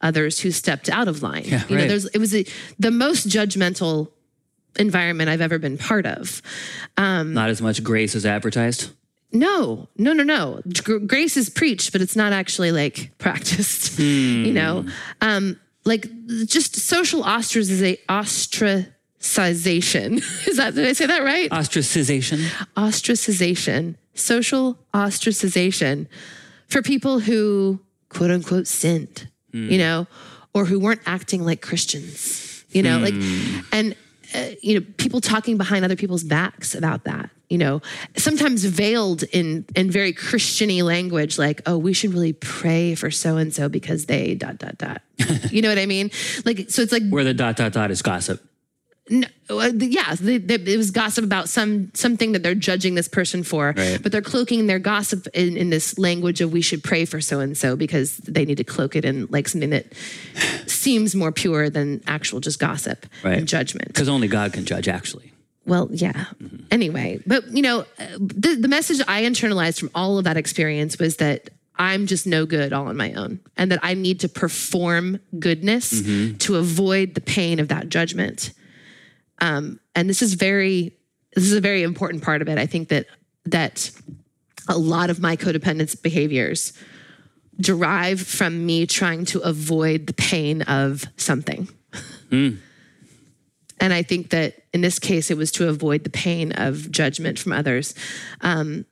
others 0.01 0.39
who 0.41 0.49
stepped 0.51 0.89
out 0.89 1.07
of 1.07 1.21
line 1.23 1.43
Yeah, 1.45 1.63
you 1.69 1.77
know 1.77 1.87
there's 1.87 2.05
it 2.07 2.19
was 2.19 2.33
a, 2.35 2.43
the 2.79 2.91
most 2.91 3.27
judgmental 3.29 4.11
environment 4.77 5.29
i've 5.29 5.41
ever 5.41 5.59
been 5.59 5.77
part 5.77 6.05
of 6.05 6.41
Not 7.33 7.49
as 7.49 7.61
much 7.61 7.83
grace 7.83 8.15
as 8.15 8.25
advertised. 8.25 8.91
no, 9.31 9.87
no, 9.97 10.11
no, 10.13 10.23
no. 10.23 10.61
Grace 11.05 11.37
is 11.37 11.49
preached, 11.49 11.91
but 11.91 12.01
it's 12.01 12.15
not 12.15 12.33
actually 12.33 12.71
like 12.71 13.11
practiced. 13.25 13.99
You 13.99 14.53
know, 14.53 14.85
um, 15.21 15.59
like 15.85 16.07
just 16.45 16.75
social 16.75 17.23
ostraciza- 17.23 17.97
ostracization. 18.07 20.17
Is 20.47 20.57
that 20.57 20.75
did 20.75 20.87
I 20.87 20.93
say 20.93 21.07
that 21.07 21.23
right? 21.23 21.49
Ostracization. 21.49 22.39
ostracization, 22.75 23.95
social 24.13 24.77
ostracization 24.93 26.07
for 26.67 26.81
people 26.81 27.19
who 27.19 27.79
quote 28.09 28.31
unquote 28.31 28.67
sinned, 28.67 29.29
you 29.51 29.67
hmm. 29.67 29.77
know, 29.77 30.07
or 30.53 30.65
who 30.65 30.79
weren't 30.79 31.01
acting 31.05 31.45
like 31.45 31.61
Christians, 31.61 32.65
you 32.69 32.83
know, 32.83 32.99
like, 32.99 33.13
hmm. 33.13 33.59
and, 33.71 33.95
uh, 34.33 34.51
you 34.61 34.79
know, 34.79 34.85
people 34.97 35.21
talking 35.21 35.57
behind 35.57 35.83
other 35.83 35.95
people's 35.95 36.23
backs 36.23 36.75
about 36.75 37.05
that, 37.05 37.29
you 37.49 37.57
know, 37.57 37.81
sometimes 38.15 38.63
veiled 38.63 39.23
in, 39.23 39.65
in 39.75 39.89
very 39.89 40.13
Christiany 40.13 40.83
language, 40.83 41.37
like, 41.37 41.61
oh, 41.65 41.77
we 41.77 41.93
should 41.93 42.13
really 42.13 42.33
pray 42.33 42.95
for 42.95 43.09
so 43.09 43.37
and 43.37 43.53
so 43.53 43.69
because 43.69 44.05
they 44.05 44.35
dot, 44.35 44.57
dot, 44.59 44.77
dot. 44.77 45.01
you 45.49 45.61
know 45.61 45.69
what 45.69 45.79
I 45.79 45.85
mean? 45.85 46.11
Like, 46.45 46.69
so 46.69 46.81
it's 46.81 46.91
like 46.91 47.07
Where 47.09 47.23
the 47.23 47.33
dot 47.33 47.57
dot 47.57 47.73
dot 47.73 47.91
is 47.91 48.01
gossip. 48.01 48.43
No, 49.09 49.27
uh, 49.49 49.71
the- 49.73 49.87
yeah, 49.87 50.15
the, 50.15 50.37
the, 50.37 50.71
it 50.73 50.77
was 50.77 50.91
gossip 50.91 51.23
about 51.25 51.49
some 51.49 51.91
something 51.93 52.31
that 52.33 52.43
they're 52.43 52.55
judging 52.55 52.95
this 52.95 53.07
person 53.07 53.43
for, 53.43 53.73
Right. 53.75 53.99
but 54.01 54.11
they're 54.11 54.21
cloaking 54.21 54.67
their 54.67 54.79
gossip 54.79 55.27
in, 55.33 55.57
in 55.57 55.69
this 55.69 55.97
language 55.97 56.41
of 56.41 56.51
we 56.51 56.61
should 56.61 56.83
pray 56.83 57.05
for 57.05 57.19
so 57.21 57.39
and 57.39 57.57
so 57.57 57.75
because 57.75 58.17
they 58.17 58.45
need 58.45 58.57
to 58.57 58.63
cloak 58.63 58.95
it 58.95 59.05
in 59.05 59.27
like 59.29 59.47
something 59.47 59.71
that 59.71 59.87
seems 60.67 61.15
more 61.15 61.31
pure 61.31 61.69
than 61.69 62.01
actual 62.07 62.39
just 62.39 62.59
gossip 62.59 63.05
Right. 63.23 63.37
and 63.37 63.47
judgment. 63.47 63.87
Because 63.87 64.09
only 64.09 64.27
God 64.27 64.53
can 64.53 64.65
judge, 64.65 64.87
actually. 64.87 65.33
Well, 65.65 65.89
yeah. 65.91 66.25
Anyway, 66.71 67.19
but 67.27 67.45
you 67.47 67.61
know, 67.61 67.81
uh, 67.99 68.05
the, 68.19 68.55
the 68.59 68.67
message 68.67 69.01
I 69.07 69.23
internalized 69.23 69.79
from 69.79 69.91
all 69.93 70.17
of 70.17 70.23
that 70.23 70.37
experience 70.37 70.97
was 70.97 71.17
that 71.17 71.49
I'm 71.77 72.07
just 72.07 72.25
no 72.27 72.45
good 72.45 72.73
all 72.73 72.87
on 72.87 72.97
my 72.97 73.13
own 73.13 73.39
and 73.55 73.71
that 73.71 73.79
I 73.83 73.93
need 73.93 74.19
to 74.21 74.29
perform 74.29 75.19
goodness 75.37 76.01
to 76.39 76.55
avoid 76.57 77.13
the 77.13 77.21
pain 77.21 77.59
of 77.59 77.67
that 77.69 77.87
judgment. 77.89 78.51
Um, 79.41 79.79
and 79.95 80.09
this 80.09 80.21
is 80.21 80.33
very, 80.33 80.93
this 81.33 81.45
is 81.45 81.53
a 81.53 81.61
very 81.61 81.83
important 81.83 82.23
part 82.23 82.41
of 82.41 82.49
it. 82.49 82.57
I 82.57 82.65
think 82.65 82.89
that, 82.89 83.05
that 83.45 83.91
a 84.67 84.77
lot 84.77 85.09
of 85.09 85.19
my 85.19 85.35
codependence 85.35 85.99
behaviors 86.01 86.73
derive 87.59 88.21
from 88.21 88.65
me 88.65 88.85
trying 88.85 89.25
to 89.25 89.39
avoid 89.39 90.07
the 90.07 90.13
pain 90.13 90.61
of 90.63 91.05
something. 91.17 91.67
And 93.81 93.93
I 93.93 94.03
think 94.03 94.29
that 94.29 94.63
in 94.73 94.81
this 94.81 94.99
case, 94.99 95.31
it 95.31 95.37
was 95.37 95.51
to 95.53 95.67
avoid 95.69 96.03
the 96.03 96.09
pain 96.09 96.51
of 96.53 96.91
judgment 96.91 97.39
from 97.39 97.53
others. 97.53 97.95
Um, 98.41 98.85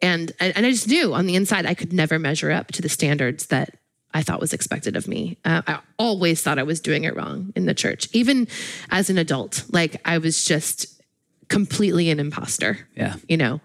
and, 0.00 0.32
and 0.38 0.66
I 0.66 0.70
just 0.70 0.88
knew 0.88 1.14
on 1.14 1.26
the 1.26 1.34
inside 1.34 1.66
I 1.66 1.74
could 1.74 1.92
never 1.92 2.18
measure 2.18 2.50
up 2.50 2.68
to 2.72 2.82
the 2.82 2.88
standards 2.88 3.46
that 3.46 3.74
I 4.18 4.22
thought 4.22 4.40
was 4.40 4.52
expected 4.52 4.96
of 4.96 5.06
me. 5.06 5.38
Uh, 5.44 5.62
I 5.66 5.78
always 5.96 6.42
thought 6.42 6.58
I 6.58 6.64
was 6.64 6.80
doing 6.80 7.04
it 7.04 7.14
wrong 7.14 7.52
in 7.54 7.66
the 7.66 7.74
church, 7.74 8.08
even 8.12 8.48
as 8.90 9.10
an 9.10 9.18
adult. 9.18 9.64
Like 9.70 10.00
I 10.04 10.18
was 10.18 10.44
just 10.44 11.00
completely 11.48 12.10
an 12.10 12.18
imposter 12.18 12.72
Yeah. 12.96 13.14
you 13.28 13.36
know. 13.36 13.60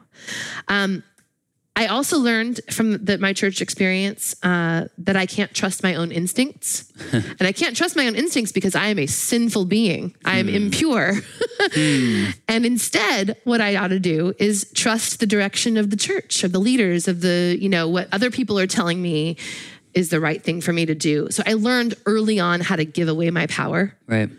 Um, 0.68 1.04
I 1.76 1.88
also 1.88 2.20
learned 2.20 2.62
from 2.70 3.04
the, 3.04 3.18
my 3.18 3.34
church 3.34 3.60
experience 3.60 4.36
uh, 4.44 4.90
that 5.00 5.16
I 5.16 5.26
can't 5.26 5.52
trust 5.56 5.82
my 5.82 5.96
own 5.96 6.12
instincts. 6.12 6.94
and 7.12 7.42
I 7.42 7.52
can't 7.52 7.76
trust 7.76 7.96
my 7.96 8.06
own 8.06 8.16
instincts 8.16 8.52
because 8.52 8.76
I 8.76 8.88
am 8.94 9.00
a 9.00 9.08
sinful 9.08 9.66
being. 9.66 10.14
I 10.24 10.38
am 10.38 10.50
impure. 10.50 11.16
And 12.48 12.66
instead, 12.66 13.38
what 13.46 13.62
I 13.62 13.76
ought 13.78 13.88
to 13.88 14.00
do 14.00 14.34
is 14.38 14.70
trust 14.76 15.20
the 15.20 15.26
direction 15.26 15.78
of 15.78 15.90
the 15.90 15.96
church, 15.96 16.44
of 16.44 16.52
the 16.52 16.60
leaders, 16.60 17.08
of 17.08 17.22
the, 17.22 17.58
you 17.60 17.70
know, 17.70 17.88
what 17.88 18.08
other 18.12 18.30
people 18.30 18.60
are 18.60 18.68
telling 18.68 19.02
me 19.02 19.38
is 19.94 20.10
the 20.10 20.20
right 20.20 20.41
thing 20.41 20.61
for 20.61 20.74
me 20.74 20.86
to 20.86 20.95
do. 20.95 21.30
So 21.32 21.44
I 21.45 21.53
learned 21.53 21.95
early 22.06 22.40
on 22.40 22.61
how 22.61 22.76
to 22.76 22.86
give 22.86 23.07
away 23.07 23.30
my 23.32 23.48
power 23.48 23.95
Right. 24.07 24.30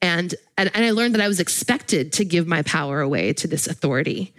and, 0.00 0.34
and 0.58 0.70
and 0.74 0.84
I 0.84 0.90
learned 0.90 1.14
that 1.14 1.22
I 1.22 1.28
was 1.28 1.40
expected 1.40 2.12
to 2.14 2.24
give 2.24 2.46
my 2.46 2.62
power 2.62 3.00
away 3.00 3.32
to 3.34 3.48
this 3.48 3.66
authority 3.66 4.34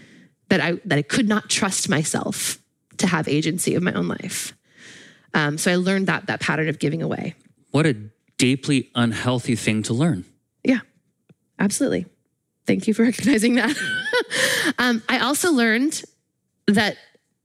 that 0.50 0.60
I 0.62 0.74
that 0.86 0.98
I 0.98 1.02
could 1.02 1.28
not 1.28 1.50
trust 1.50 1.90
myself 1.90 2.60
to 2.98 3.08
have 3.08 3.28
agency 3.28 3.76
of 3.76 3.84
my 3.84 3.94
own 3.94 4.08
life. 4.08 4.54
Um, 5.34 5.58
so 5.58 5.72
I 5.72 5.76
learned 5.76 6.08
that 6.08 6.28
that 6.28 6.40
pattern 6.42 6.70
of 6.70 6.78
giving 6.80 7.02
away. 7.02 7.34
What 7.72 7.86
a 7.86 7.94
deeply 8.38 8.90
unhealthy 8.94 9.56
thing 9.56 9.82
to 9.84 9.94
learn. 9.94 10.26
Yeah, 10.64 10.82
absolutely. 11.60 12.06
Thank 12.68 12.88
you 12.88 12.94
for 12.94 13.04
recognizing 13.04 13.56
that. 13.56 13.76
um, 14.78 15.02
I 15.10 15.20
also 15.20 15.52
learned 15.52 16.04
that 16.68 16.98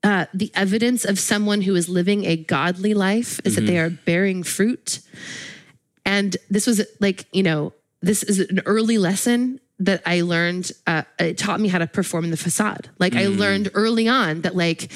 uh, 0.02 0.26
the 0.32 0.50
evidence 0.54 1.04
of 1.04 1.18
someone 1.18 1.62
who 1.62 1.74
is 1.74 1.88
living 1.88 2.24
a 2.24 2.36
godly 2.36 2.94
life 2.94 3.40
is 3.44 3.56
that 3.56 3.62
they 3.62 3.78
are 3.78 3.90
bearing 3.90 4.42
fruit. 4.42 5.00
And 6.04 6.36
this 6.48 6.66
was 6.66 6.84
like, 7.00 7.26
you 7.32 7.42
know, 7.42 7.72
this 8.00 8.22
is 8.22 8.38
an 8.38 8.60
early 8.64 8.96
lesson 8.98 9.60
that 9.80 10.02
I 10.06 10.20
learned. 10.20 10.70
Uh, 10.86 11.02
it 11.18 11.36
taught 11.36 11.60
me 11.60 11.68
how 11.68 11.78
to 11.78 11.86
perform 11.86 12.30
the 12.30 12.36
facade. 12.36 12.88
Like, 12.98 13.14
I 13.14 13.26
learned 13.26 13.70
early 13.74 14.08
on 14.08 14.42
that, 14.42 14.54
like, 14.54 14.90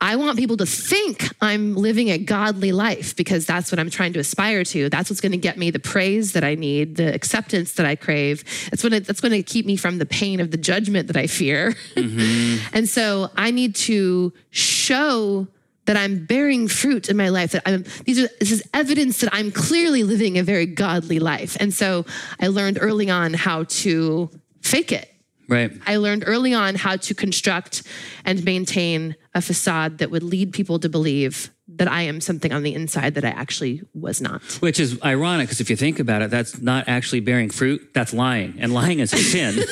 I 0.00 0.16
want 0.16 0.38
people 0.38 0.58
to 0.58 0.66
think 0.66 1.28
I'm 1.40 1.74
living 1.74 2.10
a 2.10 2.18
godly 2.18 2.72
life 2.72 3.16
because 3.16 3.46
that's 3.46 3.72
what 3.72 3.78
I'm 3.78 3.88
trying 3.88 4.12
to 4.14 4.18
aspire 4.18 4.62
to. 4.64 4.90
That's 4.90 5.08
what's 5.08 5.20
going 5.20 5.32
to 5.32 5.38
get 5.38 5.56
me 5.56 5.70
the 5.70 5.78
praise 5.78 6.32
that 6.32 6.44
I 6.44 6.54
need, 6.54 6.96
the 6.96 7.14
acceptance 7.14 7.72
that 7.74 7.86
I 7.86 7.96
crave. 7.96 8.44
That's 8.70 8.84
when 8.84 8.92
it, 8.92 9.06
that's 9.06 9.20
going 9.20 9.32
to 9.32 9.42
keep 9.42 9.64
me 9.64 9.76
from 9.76 9.98
the 9.98 10.06
pain 10.06 10.40
of 10.40 10.50
the 10.50 10.58
judgment 10.58 11.06
that 11.06 11.16
I 11.16 11.26
fear. 11.26 11.72
Mm-hmm. 11.94 12.66
and 12.76 12.88
so 12.88 13.30
I 13.36 13.50
need 13.50 13.74
to 13.76 14.32
show 14.50 15.48
that 15.86 15.96
I'm 15.96 16.26
bearing 16.26 16.68
fruit 16.68 17.08
in 17.08 17.16
my 17.16 17.30
life. 17.30 17.52
That 17.52 17.62
I'm 17.64 17.84
these 18.04 18.18
are 18.18 18.28
this 18.38 18.50
is 18.50 18.62
evidence 18.74 19.20
that 19.20 19.30
I'm 19.32 19.50
clearly 19.50 20.02
living 20.02 20.36
a 20.36 20.42
very 20.42 20.66
godly 20.66 21.20
life. 21.20 21.56
And 21.58 21.72
so 21.72 22.04
I 22.40 22.48
learned 22.48 22.78
early 22.80 23.08
on 23.08 23.32
how 23.34 23.64
to 23.64 24.30
fake 24.62 24.92
it. 24.92 25.15
Right. 25.48 25.72
I 25.86 25.96
learned 25.96 26.24
early 26.26 26.54
on 26.54 26.74
how 26.74 26.96
to 26.96 27.14
construct 27.14 27.82
and 28.24 28.44
maintain 28.44 29.16
a 29.34 29.40
facade 29.40 29.98
that 29.98 30.10
would 30.10 30.22
lead 30.22 30.52
people 30.52 30.78
to 30.80 30.88
believe 30.88 31.50
that 31.68 31.88
I 31.88 32.02
am 32.02 32.20
something 32.20 32.52
on 32.52 32.62
the 32.62 32.74
inside 32.74 33.14
that 33.14 33.24
I 33.24 33.30
actually 33.30 33.82
was 33.92 34.20
not. 34.20 34.42
Which 34.60 34.78
is 34.80 35.00
ironic 35.04 35.48
because 35.48 35.60
if 35.60 35.68
you 35.68 35.76
think 35.76 35.98
about 35.98 36.22
it, 36.22 36.30
that's 36.30 36.60
not 36.60 36.88
actually 36.88 37.20
bearing 37.20 37.50
fruit. 37.50 37.90
That's 37.92 38.14
lying, 38.14 38.56
and 38.58 38.72
lying 38.72 39.00
is 39.00 39.12
a 39.12 39.18
sin. 39.18 39.64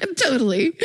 totally. 0.18 0.76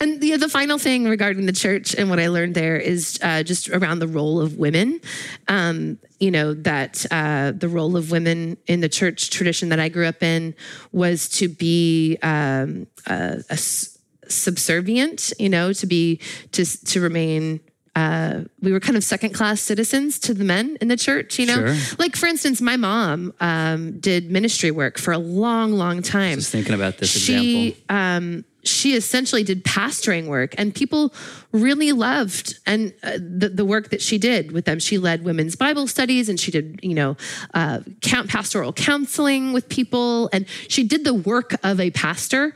And 0.00 0.20
the 0.20 0.36
the 0.36 0.48
final 0.48 0.78
thing 0.78 1.04
regarding 1.04 1.46
the 1.46 1.52
church 1.52 1.94
and 1.94 2.10
what 2.10 2.18
I 2.20 2.28
learned 2.28 2.54
there 2.54 2.76
is 2.76 3.18
uh, 3.22 3.42
just 3.42 3.68
around 3.70 3.98
the 4.00 4.08
role 4.08 4.40
of 4.40 4.56
women. 4.58 5.00
Um, 5.48 5.98
you 6.20 6.30
know 6.30 6.54
that 6.54 7.04
uh, 7.10 7.52
the 7.52 7.68
role 7.68 7.96
of 7.96 8.10
women 8.10 8.56
in 8.66 8.80
the 8.80 8.88
church 8.88 9.30
tradition 9.30 9.70
that 9.70 9.80
I 9.80 9.88
grew 9.88 10.06
up 10.06 10.22
in 10.22 10.54
was 10.92 11.28
to 11.40 11.48
be 11.48 12.16
um, 12.22 12.86
a 13.06 13.42
s- 13.50 13.98
subservient. 14.28 15.32
You 15.38 15.48
know, 15.48 15.72
to 15.72 15.86
be 15.86 16.20
to 16.52 16.64
to 16.64 17.00
remain. 17.00 17.60
Uh, 17.94 18.44
we 18.62 18.72
were 18.72 18.80
kind 18.80 18.96
of 18.96 19.04
second 19.04 19.34
class 19.34 19.60
citizens 19.60 20.18
to 20.18 20.32
the 20.32 20.44
men 20.44 20.78
in 20.80 20.88
the 20.88 20.96
church, 20.96 21.38
you 21.38 21.44
know? 21.44 21.74
Sure. 21.74 21.96
Like, 21.98 22.16
for 22.16 22.24
instance, 22.24 22.62
my 22.62 22.78
mom 22.78 23.34
um, 23.38 24.00
did 24.00 24.30
ministry 24.30 24.70
work 24.70 24.96
for 24.96 25.12
a 25.12 25.18
long, 25.18 25.72
long 25.74 26.00
time 26.00 26.36
Just 26.38 26.50
thinking 26.52 26.72
about 26.74 26.96
this 26.96 27.10
she 27.10 27.76
example. 27.76 27.94
um 27.94 28.44
she 28.64 28.94
essentially 28.94 29.42
did 29.42 29.64
pastoring 29.64 30.26
work 30.26 30.54
and 30.58 30.74
people 30.74 31.12
really 31.52 31.92
loved 31.92 32.58
and 32.66 32.92
uh, 33.02 33.18
the, 33.18 33.48
the 33.48 33.64
work 33.64 33.90
that 33.90 34.00
she 34.00 34.18
did 34.18 34.52
with 34.52 34.64
them. 34.64 34.78
She 34.78 34.98
led 34.98 35.24
women's 35.24 35.56
bible 35.56 35.86
studies 35.86 36.28
and 36.28 36.38
she 36.38 36.50
did 36.50 36.80
you 36.82 36.94
know 36.94 37.16
uh, 37.54 37.80
count 38.00 38.28
pastoral 38.28 38.72
counseling 38.72 39.52
with 39.52 39.68
people 39.68 40.28
and 40.32 40.46
she 40.68 40.84
did 40.84 41.04
the 41.04 41.14
work 41.14 41.54
of 41.62 41.80
a 41.80 41.90
pastor 41.90 42.54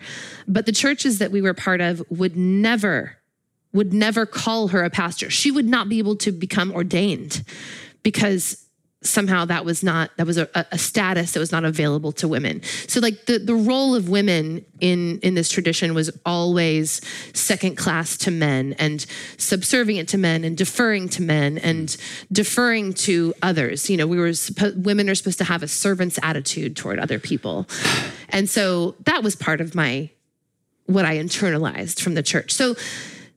but 0.48 0.66
the 0.66 0.72
churches 0.72 1.18
that 1.18 1.30
we 1.30 1.42
were 1.42 1.54
part 1.54 1.80
of 1.80 2.02
would 2.10 2.36
never 2.36 3.16
would 3.76 3.92
never 3.92 4.26
call 4.26 4.68
her 4.68 4.82
a 4.82 4.90
pastor. 4.90 5.30
She 5.30 5.50
would 5.50 5.66
not 5.66 5.88
be 5.88 5.98
able 5.98 6.16
to 6.16 6.32
become 6.32 6.72
ordained 6.72 7.44
because 8.02 8.65
somehow 9.02 9.44
that 9.44 9.64
was 9.64 9.82
not 9.82 10.10
that 10.16 10.26
was 10.26 10.38
a, 10.38 10.48
a 10.72 10.78
status 10.78 11.32
that 11.32 11.40
was 11.40 11.52
not 11.52 11.64
available 11.64 12.12
to 12.12 12.26
women. 12.26 12.62
So 12.88 13.00
like 13.00 13.26
the 13.26 13.38
the 13.38 13.54
role 13.54 13.94
of 13.94 14.08
women 14.08 14.64
in 14.80 15.20
in 15.20 15.34
this 15.34 15.48
tradition 15.48 15.94
was 15.94 16.10
always 16.24 17.00
second 17.34 17.76
class 17.76 18.16
to 18.18 18.30
men 18.30 18.74
and 18.78 19.04
subservient 19.36 20.08
to 20.10 20.18
men 20.18 20.44
and 20.44 20.56
deferring 20.56 21.08
to 21.10 21.22
men 21.22 21.58
and 21.58 21.94
deferring 22.32 22.94
to 22.94 23.34
others. 23.42 23.90
You 23.90 23.96
know 23.96 24.06
we 24.06 24.18
were 24.18 24.30
suppo- 24.30 24.76
women 24.76 25.10
are 25.10 25.14
supposed 25.14 25.38
to 25.38 25.44
have 25.44 25.62
a 25.62 25.68
servant's 25.68 26.18
attitude 26.22 26.76
toward 26.76 26.98
other 26.98 27.18
people. 27.18 27.66
And 28.30 28.48
so 28.48 28.96
that 29.04 29.22
was 29.22 29.36
part 29.36 29.60
of 29.60 29.74
my 29.74 30.10
what 30.86 31.04
I 31.04 31.16
internalized 31.16 32.00
from 32.00 32.14
the 32.14 32.22
church. 32.22 32.52
So 32.52 32.76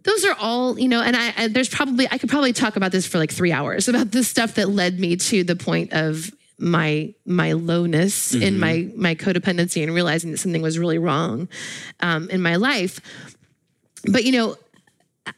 those 0.09 0.25
are 0.25 0.35
all, 0.39 0.79
you 0.79 0.87
know, 0.87 1.01
and 1.01 1.15
I, 1.15 1.27
and 1.37 1.53
there's 1.53 1.69
probably 1.69 2.07
I 2.09 2.17
could 2.17 2.29
probably 2.29 2.53
talk 2.53 2.75
about 2.75 2.91
this 2.91 3.05
for 3.05 3.19
like 3.19 3.31
three 3.31 3.51
hours 3.51 3.87
about 3.87 4.11
the 4.11 4.23
stuff 4.23 4.55
that 4.55 4.69
led 4.69 4.99
me 4.99 5.15
to 5.15 5.43
the 5.43 5.55
point 5.55 5.93
of 5.93 6.31
my 6.57 7.13
my 7.25 7.53
lowness 7.53 8.33
in 8.33 8.59
my 8.59 8.89
my 8.95 9.15
codependency 9.15 9.81
and 9.81 9.93
realizing 9.93 10.31
that 10.31 10.39
something 10.39 10.61
was 10.61 10.77
really 10.77 10.97
wrong 10.97 11.47
um, 12.01 12.29
in 12.29 12.41
my 12.41 12.55
life. 12.55 12.99
But 14.11 14.23
you 14.23 14.31
know, 14.31 14.55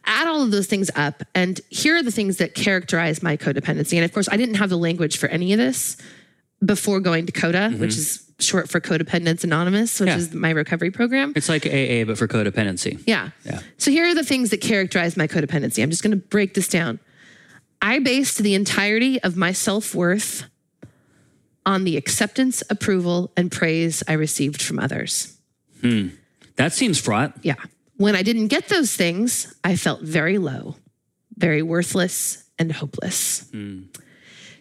add 0.06 0.26
all 0.26 0.42
of 0.42 0.50
those 0.50 0.66
things 0.66 0.90
up, 0.96 1.22
and 1.34 1.60
here 1.68 1.96
are 1.96 2.02
the 2.02 2.10
things 2.10 2.38
that 2.38 2.54
characterize 2.54 3.22
my 3.22 3.36
codependency. 3.36 3.96
And 3.96 4.04
of 4.04 4.12
course, 4.12 4.28
I 4.30 4.36
didn't 4.36 4.56
have 4.56 4.70
the 4.70 4.78
language 4.78 5.18
for 5.18 5.28
any 5.28 5.52
of 5.52 5.58
this 5.58 5.96
before 6.64 7.00
going 7.00 7.26
to 7.26 7.32
CODA, 7.32 7.72
which 7.72 7.96
is 7.96 8.31
short 8.42 8.68
for 8.68 8.80
Codependence 8.80 9.44
Anonymous, 9.44 10.00
which 10.00 10.08
Yeah. 10.08 10.16
is 10.16 10.32
my 10.34 10.50
recovery 10.50 10.90
program. 10.90 11.32
It's 11.36 11.48
like 11.48 11.64
AA, 11.66 12.04
but 12.04 12.18
for 12.18 12.28
codependency. 12.28 13.02
Yeah. 13.06 13.30
Yeah. 13.44 13.60
So 13.78 13.90
here 13.90 14.06
are 14.06 14.14
the 14.14 14.24
things 14.24 14.50
that 14.50 14.60
characterize 14.60 15.16
my 15.16 15.26
codependency. 15.26 15.82
I'm 15.82 15.90
just 15.90 16.02
going 16.02 16.10
to 16.12 16.16
break 16.28 16.54
this 16.54 16.68
down. 16.68 17.00
I 17.80 17.98
based 17.98 18.38
the 18.38 18.54
entirety 18.54 19.20
of 19.22 19.36
my 19.36 19.52
self 19.52 19.94
worth 19.94 20.44
on 21.64 21.84
the 21.84 21.96
acceptance, 21.96 22.62
approval, 22.70 23.32
and 23.36 23.50
praise 23.50 24.02
I 24.08 24.14
received 24.14 24.60
from 24.62 24.78
others. 24.78 25.36
Hmm. 25.80 26.08
That 26.56 26.72
seems 26.72 27.00
fraught. 27.00 27.32
Yeah. 27.42 27.54
When 27.96 28.16
I 28.16 28.22
didn't 28.22 28.48
get 28.48 28.68
those 28.68 28.94
things, 28.96 29.54
I 29.64 29.76
felt 29.76 30.00
very 30.02 30.38
low, 30.38 30.76
very 31.36 31.62
worthless, 31.62 32.44
and 32.58 32.70
hopeless. 32.72 33.44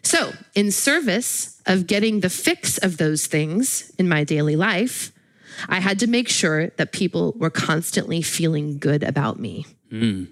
So, 0.03 0.34
in 0.56 0.72
service 0.72 1.61
of 1.65 1.88
getting 1.88 2.22
the 2.22 2.30
fix 2.30 2.78
of 2.78 2.98
those 2.98 3.28
things 3.28 3.91
in 3.98 4.10
my 4.10 4.23
daily 4.23 4.56
life, 4.56 5.11
I 5.69 5.80
had 5.80 5.99
to 5.99 6.07
make 6.07 6.28
sure 6.28 6.68
that 6.78 6.91
people 6.91 7.34
were 7.38 7.49
constantly 7.49 8.22
feeling 8.22 8.80
good 8.80 9.03
about 9.03 9.40
me. 9.40 9.65
Hmm. 9.90 10.26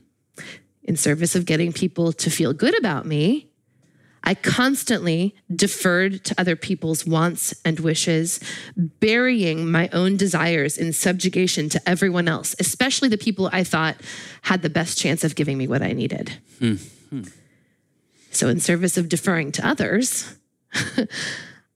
In 0.83 0.95
service 0.95 1.35
of 1.35 1.45
getting 1.45 1.71
people 1.71 2.11
to 2.13 2.31
feel 2.31 2.53
good 2.53 2.77
about 2.77 3.05
me, 3.05 3.49
I 4.23 4.33
constantly 4.35 5.35
deferred 5.55 6.25
to 6.25 6.35
other 6.37 6.55
people's 6.55 7.05
wants 7.05 7.53
and 7.63 7.79
wishes, 7.79 8.39
burying 8.75 9.71
my 9.71 9.89
own 9.93 10.17
desires 10.17 10.77
in 10.77 10.93
subjugation 10.93 11.69
to 11.69 11.89
everyone 11.89 12.27
else, 12.27 12.55
especially 12.59 13.09
the 13.09 13.17
people 13.17 13.49
I 13.53 13.63
thought 13.63 13.95
had 14.41 14.61
the 14.61 14.69
best 14.69 14.97
chance 14.97 15.23
of 15.23 15.35
giving 15.35 15.57
me 15.57 15.67
what 15.67 15.81
I 15.81 15.93
needed. 15.93 16.37
Hmm. 16.59 16.75
Hmm. 17.09 17.23
So, 18.39 18.47
in 18.47 18.61
service 18.61 18.95
of 18.95 19.09
deferring 19.09 19.51
to 19.51 19.67
others, 19.67 20.33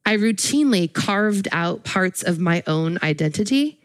I 0.06 0.16
routinely 0.16 0.94
carved 0.94 1.50
out 1.52 1.84
parts 1.84 2.24
of 2.24 2.40
my 2.40 2.64
own 2.66 2.98
identity 3.04 3.82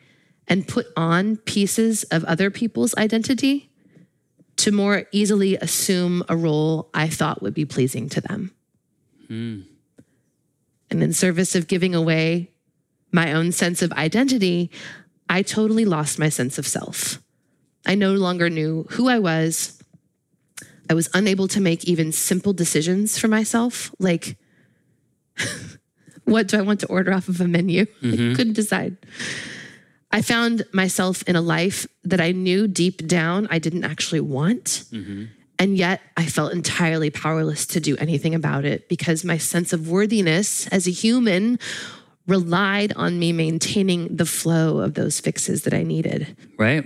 and 0.46 0.68
put 0.68 0.86
on 0.96 1.38
pieces 1.38 2.04
of 2.04 2.22
other 2.22 2.52
people's 2.52 2.94
identity 2.94 3.72
to 4.58 4.70
more 4.70 5.06
easily 5.10 5.56
assume 5.56 6.22
a 6.28 6.36
role 6.36 6.88
I 6.94 7.08
thought 7.08 7.42
would 7.42 7.52
be 7.52 7.64
pleasing 7.64 8.08
to 8.10 8.20
them. 8.20 8.54
Hmm. 9.26 9.62
And 10.88 11.02
in 11.02 11.12
service 11.12 11.56
of 11.56 11.66
giving 11.66 11.96
away 11.96 12.52
my 13.10 13.32
own 13.32 13.50
sense 13.50 13.82
of 13.82 13.90
identity, 13.94 14.70
I 15.28 15.42
totally 15.42 15.84
lost 15.84 16.20
my 16.20 16.28
sense 16.28 16.58
of 16.58 16.66
self. 16.68 17.20
I 17.84 17.96
no 17.96 18.12
longer 18.12 18.48
knew 18.48 18.86
who 18.90 19.08
I 19.08 19.18
was. 19.18 19.77
I 20.90 20.94
was 20.94 21.08
unable 21.14 21.48
to 21.48 21.60
make 21.60 21.84
even 21.84 22.12
simple 22.12 22.52
decisions 22.52 23.18
for 23.18 23.28
myself, 23.28 23.94
like 23.98 24.36
what 26.24 26.48
do 26.48 26.58
I 26.58 26.62
want 26.62 26.80
to 26.80 26.86
order 26.88 27.12
off 27.12 27.28
of 27.28 27.40
a 27.40 27.48
menu? 27.48 27.82
I 28.02 28.06
mm-hmm. 28.06 28.34
couldn't 28.34 28.54
decide. 28.54 28.96
I 30.10 30.22
found 30.22 30.64
myself 30.72 31.22
in 31.24 31.36
a 31.36 31.40
life 31.40 31.86
that 32.04 32.20
I 32.20 32.32
knew 32.32 32.66
deep 32.66 33.06
down 33.06 33.46
I 33.50 33.58
didn't 33.58 33.84
actually 33.84 34.20
want. 34.20 34.84
Mm-hmm. 34.90 35.24
And 35.58 35.76
yet 35.76 36.00
I 36.16 36.26
felt 36.26 36.52
entirely 36.52 37.10
powerless 37.10 37.66
to 37.66 37.80
do 37.80 37.96
anything 37.96 38.34
about 38.34 38.64
it 38.64 38.88
because 38.88 39.24
my 39.24 39.38
sense 39.38 39.72
of 39.72 39.90
worthiness 39.90 40.68
as 40.68 40.86
a 40.86 40.90
human 40.90 41.58
relied 42.26 42.92
on 42.94 43.18
me 43.18 43.32
maintaining 43.32 44.16
the 44.16 44.26
flow 44.26 44.78
of 44.78 44.94
those 44.94 45.18
fixes 45.18 45.64
that 45.64 45.74
I 45.74 45.82
needed. 45.82 46.36
Right? 46.56 46.84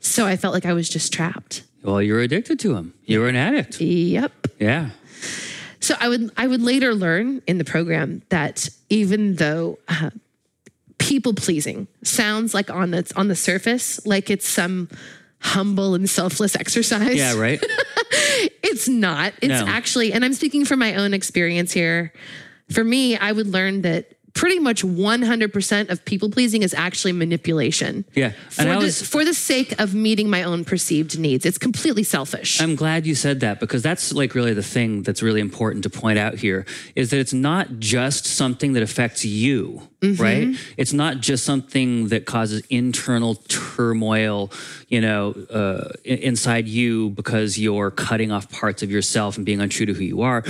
So 0.00 0.26
I 0.26 0.36
felt 0.36 0.52
like 0.52 0.66
I 0.66 0.74
was 0.74 0.88
just 0.88 1.12
trapped. 1.12 1.62
Well, 1.82 2.02
you're 2.02 2.20
addicted 2.20 2.58
to 2.60 2.74
them. 2.74 2.94
You're 3.04 3.28
an 3.28 3.36
addict. 3.36 3.80
Yep. 3.80 4.32
Yeah. 4.58 4.90
So 5.80 5.94
I 5.98 6.08
would 6.08 6.30
I 6.36 6.46
would 6.46 6.60
later 6.62 6.94
learn 6.94 7.40
in 7.46 7.58
the 7.58 7.64
program 7.64 8.22
that 8.28 8.68
even 8.90 9.36
though 9.36 9.78
uh, 9.88 10.10
people 10.98 11.32
pleasing 11.32 11.88
sounds 12.04 12.52
like 12.52 12.68
on 12.70 12.90
the 12.90 13.10
on 13.16 13.28
the 13.28 13.36
surface 13.36 14.04
like 14.06 14.28
it's 14.28 14.46
some 14.46 14.88
humble 15.40 15.94
and 15.94 16.08
selfless 16.08 16.54
exercise. 16.54 17.14
Yeah, 17.16 17.34
right? 17.38 17.64
It's 18.62 18.88
not. 18.88 19.32
It's 19.42 19.48
No. 19.48 19.66
actually, 19.66 20.12
and 20.12 20.24
I'm 20.24 20.32
speaking 20.32 20.64
from 20.64 20.78
my 20.78 20.94
own 20.94 21.12
experience 21.12 21.72
here. 21.72 22.12
For 22.70 22.84
me, 22.84 23.16
I 23.16 23.32
would 23.32 23.48
learn 23.48 23.82
that 23.82 24.14
pretty 24.34 24.58
much 24.58 24.82
100% 24.82 25.90
of 25.90 26.04
people 26.04 26.30
pleasing 26.30 26.62
is 26.62 26.74
actually 26.74 27.12
manipulation. 27.12 28.04
Yeah. 28.14 28.32
For, 28.50 28.64
the, 28.64 28.76
was- 28.76 29.02
for 29.02 29.24
the 29.24 29.34
sake 29.34 29.78
of 29.80 29.94
meeting 29.94 30.30
my 30.30 30.42
own 30.42 30.64
perceived 30.64 31.18
needs. 31.18 31.44
It's 31.44 31.58
completely 31.58 32.02
selfish. 32.02 32.60
I'm 32.60 32.76
glad 32.76 33.06
you 33.06 33.14
said 33.14 33.40
that 33.40 33.60
because 33.60 33.82
that's 33.82 34.12
like 34.12 34.34
really 34.34 34.54
the 34.54 34.62
thing 34.62 35.02
that's 35.02 35.22
really 35.22 35.40
important 35.40 35.84
to 35.84 35.90
point 35.90 36.18
out 36.18 36.34
here 36.34 36.66
is 36.94 37.10
that 37.10 37.18
it's 37.18 37.32
not 37.32 37.78
just 37.78 38.26
something 38.26 38.72
that 38.74 38.82
affects 38.82 39.24
you, 39.24 39.82
Mm-hmm. 40.00 40.22
right? 40.22 40.56
It's 40.76 40.92
not 40.92 41.20
just 41.20 41.44
something 41.44 42.08
that 42.08 42.24
causes 42.24 42.62
internal 42.70 43.34
turmoil, 43.48 44.50
you 44.88 45.00
know, 45.00 45.32
uh, 45.50 45.92
inside 46.04 46.66
you 46.68 47.10
because 47.10 47.58
you're 47.58 47.90
cutting 47.90 48.32
off 48.32 48.50
parts 48.50 48.82
of 48.82 48.90
yourself 48.90 49.36
and 49.36 49.44
being 49.44 49.60
untrue 49.60 49.86
to 49.86 49.92
who 49.92 50.04
you 50.04 50.22
are. 50.22 50.42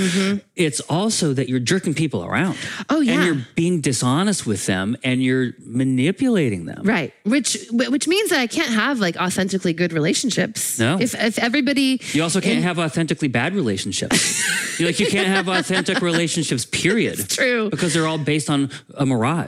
It's 0.57 0.81
also 0.83 1.33
that 1.33 1.49
you're 1.49 1.59
jerking 1.59 1.95
people 1.95 2.25
around. 2.25 2.55
Mm-hmm. 2.55 2.83
Oh, 2.91 3.01
yeah. 3.01 3.13
And 3.15 3.25
you're 3.25 3.47
being 3.55 3.81
dishonest 3.81 4.47
with 4.47 4.67
them 4.67 4.97
and 5.03 5.23
you're 5.23 5.53
manipulating 5.65 6.67
them. 6.67 6.83
Right, 6.85 7.13
which 7.25 7.59
which 7.73 8.07
means 8.07 8.31
that 8.31 8.41
I 8.41 8.47
can't 8.47 8.71
have 8.71 9.01
like 9.01 9.17
authentically 9.17 9.73
good 9.73 9.93
relationships. 9.93 10.79
No. 10.79 10.99
if 11.01 11.15
if 11.15 11.39
everybody 11.39 12.01
You 12.13 12.23
also 12.23 12.41
can't 12.41 12.63
have 12.63 12.79
authentically 12.79 13.29
bad 13.29 13.55
relationships. 13.55 14.19
You're 14.79 14.89
like 14.89 15.01
you 15.01 15.09
can't 15.09 15.29
have 15.29 15.49
authentic 15.49 16.01
relationships. 16.01 16.65
Period. 16.65 17.29
true. 17.29 17.69
Because 17.71 17.93
they're 17.95 18.07
all 18.07 18.19
based 18.19 18.49
on 18.49 18.71
a 18.95 19.05
mirage. 19.05 19.40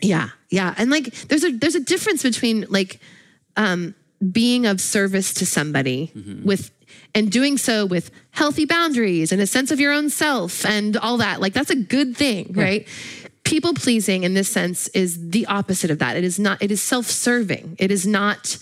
Yeah, 0.00 0.30
yeah, 0.50 0.74
and 0.76 0.90
like 0.90 1.12
there's 1.28 1.44
a 1.44 1.52
there's 1.52 1.76
a 1.76 1.80
difference 1.80 2.22
between 2.22 2.66
like 2.68 3.00
um, 3.56 3.94
being 4.30 4.66
of 4.66 4.80
service 4.80 5.32
to 5.34 5.46
somebody 5.46 6.10
with 6.44 6.70
and 7.14 7.30
doing 7.30 7.58
so 7.58 7.86
with 7.86 8.10
healthy 8.30 8.64
boundaries 8.64 9.32
and 9.32 9.40
a 9.40 9.46
sense 9.46 9.70
of 9.70 9.78
your 9.80 9.92
own 9.92 10.10
self 10.10 10.64
and 10.64 10.96
all 10.96 11.18
that. 11.18 11.40
Like 11.40 11.52
that's 11.52 11.70
a 11.70 11.76
good 11.76 12.16
thing, 12.16 12.52
right? 12.54 12.88
People 13.44 13.74
pleasing 13.74 14.24
in 14.24 14.34
this 14.34 14.48
sense 14.48 14.88
is 14.88 15.30
the 15.30 15.46
opposite 15.46 15.90
of 15.90 15.98
that. 15.98 16.16
It 16.16 16.24
is 16.24 16.38
not. 16.38 16.62
It 16.62 16.70
is 16.70 16.82
self 16.82 17.06
serving. 17.06 17.76
It 17.78 17.90
is 17.90 18.06
not. 18.06 18.58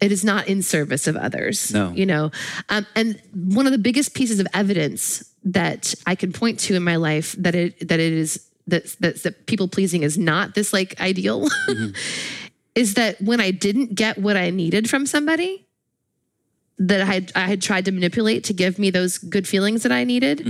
It 0.00 0.12
is 0.12 0.24
not 0.24 0.48
in 0.48 0.62
service 0.62 1.06
of 1.06 1.16
others. 1.16 1.72
No. 1.72 1.92
you 1.92 2.04
know. 2.06 2.30
Um, 2.68 2.86
and 2.94 3.20
one 3.32 3.66
of 3.66 3.72
the 3.72 3.78
biggest 3.78 4.14
pieces 4.14 4.40
of 4.40 4.46
evidence 4.52 5.24
that 5.44 5.94
I 6.06 6.14
can 6.14 6.32
point 6.32 6.58
to 6.60 6.74
in 6.74 6.82
my 6.82 6.96
life 6.96 7.34
that 7.38 7.54
it 7.54 7.88
that 7.88 8.00
it 8.00 8.12
is 8.12 8.48
that 8.66 8.84
that, 9.00 9.22
that 9.22 9.46
people 9.46 9.68
pleasing 9.68 10.02
is 10.02 10.16
not 10.16 10.54
this 10.54 10.72
like 10.72 11.00
ideal 11.00 11.48
is 12.74 12.94
that 12.94 13.20
when 13.20 13.40
I 13.40 13.50
didn't 13.50 13.94
get 13.94 14.18
what 14.18 14.36
I 14.36 14.50
needed 14.50 14.90
from 14.90 15.06
somebody 15.06 15.66
that 16.78 17.00
I 17.00 17.04
had, 17.04 17.32
I 17.34 17.40
had 17.46 17.62
tried 17.62 17.84
to 17.84 17.92
manipulate 17.92 18.44
to 18.44 18.52
give 18.52 18.78
me 18.78 18.90
those 18.90 19.18
good 19.18 19.46
feelings 19.46 19.84
that 19.84 19.92
I 19.92 20.04
needed, 20.04 20.44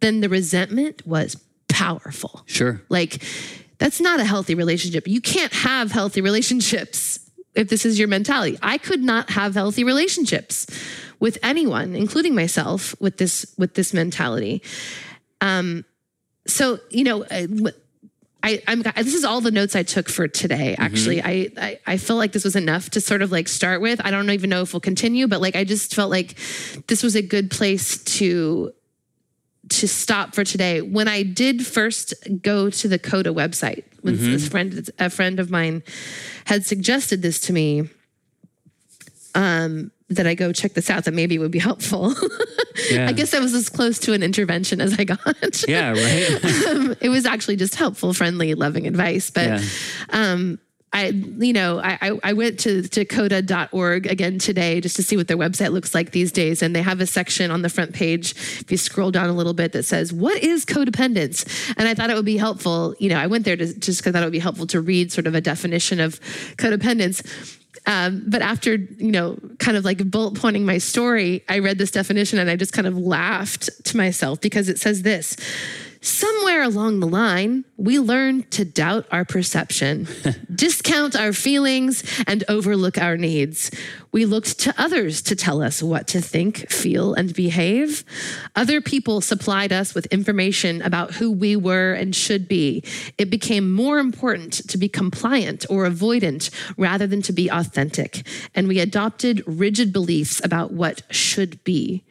then 0.00 0.20
the 0.20 0.28
resentment 0.28 1.04
was 1.06 1.36
powerful. 1.68 2.42
Sure. 2.46 2.80
Like, 2.88 3.22
that's 3.78 4.00
not 4.00 4.20
a 4.20 4.24
healthy 4.24 4.54
relationship. 4.54 5.08
You 5.08 5.20
can't 5.20 5.52
have 5.52 5.90
healthy 5.90 6.20
relationships 6.20 7.18
if 7.54 7.68
this 7.68 7.84
is 7.84 7.98
your 7.98 8.08
mentality. 8.08 8.58
I 8.62 8.78
could 8.78 9.00
not 9.00 9.30
have 9.30 9.54
healthy 9.54 9.82
relationships 9.82 10.66
with 11.18 11.38
anyone, 11.42 11.96
including 11.96 12.34
myself, 12.34 12.94
with 13.00 13.16
this 13.16 13.52
with 13.58 13.74
this 13.74 13.92
mentality. 13.92 14.62
Um, 15.40 15.84
so 16.50 16.78
you 16.90 17.04
know, 17.04 17.22
uh, 17.24 17.46
I, 18.42 18.50
I, 18.52 18.62
I'm 18.68 18.82
this 18.82 19.14
is 19.14 19.24
all 19.24 19.40
the 19.40 19.50
notes 19.50 19.76
I 19.76 19.82
took 19.82 20.08
for 20.08 20.28
today. 20.28 20.72
Mm-hmm. 20.72 20.82
Actually, 20.82 21.22
I, 21.22 21.50
I 21.56 21.80
I 21.86 21.96
felt 21.96 22.18
like 22.18 22.32
this 22.32 22.44
was 22.44 22.56
enough 22.56 22.90
to 22.90 23.00
sort 23.00 23.22
of 23.22 23.32
like 23.32 23.48
start 23.48 23.80
with. 23.80 24.00
I 24.04 24.10
don't 24.10 24.30
even 24.30 24.50
know 24.50 24.62
if 24.62 24.72
we'll 24.72 24.80
continue, 24.80 25.26
but 25.26 25.40
like 25.40 25.56
I 25.56 25.64
just 25.64 25.94
felt 25.94 26.10
like 26.10 26.36
this 26.86 27.02
was 27.02 27.16
a 27.16 27.22
good 27.22 27.50
place 27.50 28.02
to 28.04 28.72
to 29.68 29.86
stop 29.86 30.34
for 30.34 30.44
today. 30.44 30.80
When 30.80 31.06
I 31.06 31.22
did 31.22 31.66
first 31.66 32.14
go 32.42 32.70
to 32.70 32.88
the 32.88 32.98
Coda 32.98 33.30
website, 33.30 33.84
when 34.00 34.16
mm-hmm. 34.16 34.32
this 34.32 34.48
friend 34.48 34.90
a 34.98 35.10
friend 35.10 35.38
of 35.38 35.50
mine 35.50 35.82
had 36.46 36.66
suggested 36.66 37.22
this 37.22 37.40
to 37.42 37.52
me, 37.52 37.88
um, 39.34 39.92
that 40.10 40.26
I 40.26 40.34
go 40.34 40.52
check 40.52 40.74
this 40.74 40.90
out, 40.90 41.04
that 41.04 41.14
maybe 41.14 41.36
it 41.36 41.38
would 41.38 41.50
be 41.52 41.58
helpful. 41.58 42.14
Yeah. 42.90 43.08
I 43.08 43.12
guess 43.12 43.32
that 43.32 43.42
was 43.42 43.52
as 43.52 43.68
close 43.68 43.98
to 44.00 44.14
an 44.14 44.22
intervention 44.22 44.80
as 44.80 44.98
I 44.98 45.04
got. 45.04 45.20
Yeah. 45.68 45.90
Right. 45.92 46.66
um, 46.68 46.96
it 47.00 47.08
was 47.10 47.26
actually 47.26 47.56
just 47.56 47.74
helpful, 47.74 48.14
friendly, 48.14 48.54
loving 48.54 48.86
advice. 48.86 49.30
But 49.30 49.46
Yeah. 49.46 49.62
um, 50.10 50.58
I, 50.92 51.08
you 51.08 51.52
know, 51.52 51.78
I, 51.78 51.98
I- 52.00 52.20
I 52.24 52.32
went 52.32 52.58
to, 52.60 52.82
to 52.88 53.04
coda.org 53.04 54.06
again 54.06 54.38
today 54.38 54.80
just 54.80 54.96
to 54.96 55.02
see 55.02 55.16
what 55.16 55.28
their 55.28 55.36
website 55.36 55.72
looks 55.72 55.94
like 55.94 56.12
these 56.12 56.32
days. 56.32 56.62
And 56.62 56.74
they 56.74 56.82
have 56.82 57.00
a 57.00 57.06
section 57.06 57.50
on 57.50 57.62
the 57.62 57.68
front 57.68 57.92
page, 57.92 58.32
if 58.32 58.70
you 58.70 58.76
scroll 58.78 59.10
down 59.10 59.28
a 59.28 59.34
little 59.34 59.54
bit, 59.54 59.72
that 59.72 59.84
says, 59.84 60.12
What 60.12 60.42
is 60.42 60.64
codependence? 60.64 61.74
And 61.76 61.86
I 61.86 61.94
thought 61.94 62.08
it 62.10 62.14
would 62.16 62.24
be 62.24 62.38
helpful. 62.38 62.94
You 62.98 63.10
know, 63.10 63.18
I 63.18 63.26
went 63.26 63.44
there 63.44 63.56
to, 63.56 63.66
just 63.78 64.00
because 64.00 64.06
I 64.06 64.12
thought 64.12 64.22
it 64.22 64.26
would 64.26 64.32
be 64.32 64.38
helpful 64.38 64.66
to 64.68 64.80
read 64.80 65.12
sort 65.12 65.26
of 65.26 65.34
a 65.34 65.40
definition 65.40 66.00
of 66.00 66.18
codependence. 66.56 67.56
Um, 67.86 68.24
but 68.26 68.42
after, 68.42 68.74
you 68.74 69.10
know, 69.10 69.38
kind 69.58 69.76
of 69.76 69.84
like 69.84 70.10
bullet 70.10 70.34
pointing 70.34 70.66
my 70.66 70.78
story, 70.78 71.44
I 71.48 71.60
read 71.60 71.78
this 71.78 71.90
definition 71.90 72.38
and 72.38 72.50
I 72.50 72.56
just 72.56 72.72
kind 72.72 72.86
of 72.86 72.96
laughed 72.96 73.70
to 73.84 73.96
myself 73.96 74.40
because 74.40 74.68
it 74.68 74.78
says 74.78 75.02
this 75.02 75.36
Somewhere 76.02 76.62
along 76.62 77.00
the 77.00 77.06
line, 77.06 77.66
we 77.76 77.98
learned 77.98 78.50
to 78.52 78.64
doubt 78.64 79.06
our 79.12 79.26
perception, 79.26 80.08
discount 80.54 81.14
our 81.14 81.34
feelings, 81.34 82.02
and 82.26 82.42
overlook 82.48 82.96
our 82.96 83.18
needs. 83.18 83.70
We 84.10 84.24
looked 84.24 84.58
to 84.60 84.74
others 84.78 85.20
to 85.22 85.36
tell 85.36 85.62
us 85.62 85.82
what 85.82 86.06
to 86.08 86.22
think, 86.22 86.70
feel, 86.70 87.12
and 87.12 87.34
behave. 87.34 88.02
Other 88.56 88.80
people 88.80 89.20
supplied 89.20 89.74
us 89.74 89.94
with 89.94 90.06
information 90.06 90.80
about 90.80 91.12
who 91.12 91.30
we 91.30 91.54
were 91.54 91.92
and 91.92 92.16
should 92.16 92.48
be. 92.48 92.82
It 93.18 93.28
became 93.28 93.70
more 93.70 93.98
important 93.98 94.54
to 94.70 94.78
be 94.78 94.88
compliant 94.88 95.66
or 95.68 95.86
avoidant 95.86 96.48
rather 96.78 97.06
than 97.06 97.20
to 97.22 97.32
be 97.34 97.50
authentic. 97.50 98.26
And 98.54 98.68
we 98.68 98.80
adopted 98.80 99.42
rigid 99.46 99.92
beliefs 99.92 100.40
about 100.42 100.72
what 100.72 101.02
should 101.10 101.62
be. 101.62 102.04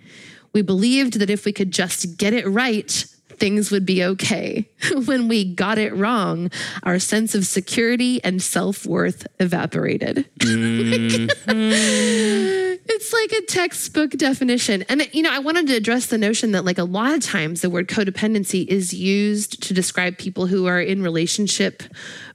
We 0.53 0.61
believed 0.61 1.19
that 1.19 1.31
if 1.31 1.43
we 1.43 1.53
could 1.53 1.71
just 1.71 2.17
get 2.17 2.33
it 2.33 2.47
right, 2.47 3.05
things 3.39 3.71
would 3.71 3.85
be 3.85 4.03
okay. 4.03 4.69
when 5.05 5.27
we 5.27 5.45
got 5.45 5.77
it 5.77 5.95
wrong, 5.95 6.51
our 6.83 6.99
sense 6.99 7.35
of 7.35 7.45
security 7.45 8.23
and 8.23 8.41
self 8.41 8.85
worth 8.85 9.25
evaporated. 9.39 10.25
it's 12.89 13.13
like 13.13 13.31
a 13.31 13.45
textbook 13.45 14.11
definition. 14.11 14.83
And, 14.83 15.07
you 15.13 15.23
know, 15.23 15.31
I 15.31 15.39
wanted 15.39 15.67
to 15.67 15.75
address 15.75 16.07
the 16.07 16.17
notion 16.17 16.51
that, 16.51 16.65
like, 16.65 16.77
a 16.77 16.83
lot 16.83 17.13
of 17.13 17.21
times 17.21 17.61
the 17.61 17.69
word 17.69 17.87
codependency 17.87 18.67
is 18.67 18.93
used 18.93 19.63
to 19.63 19.73
describe 19.73 20.17
people 20.17 20.47
who 20.47 20.65
are 20.67 20.81
in 20.81 21.01
relationship 21.01 21.83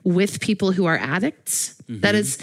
with 0.02 0.40
people 0.40 0.72
who 0.72 0.86
are 0.86 0.98
addicts. 0.98 1.74
That 1.88 2.14
is, 2.14 2.38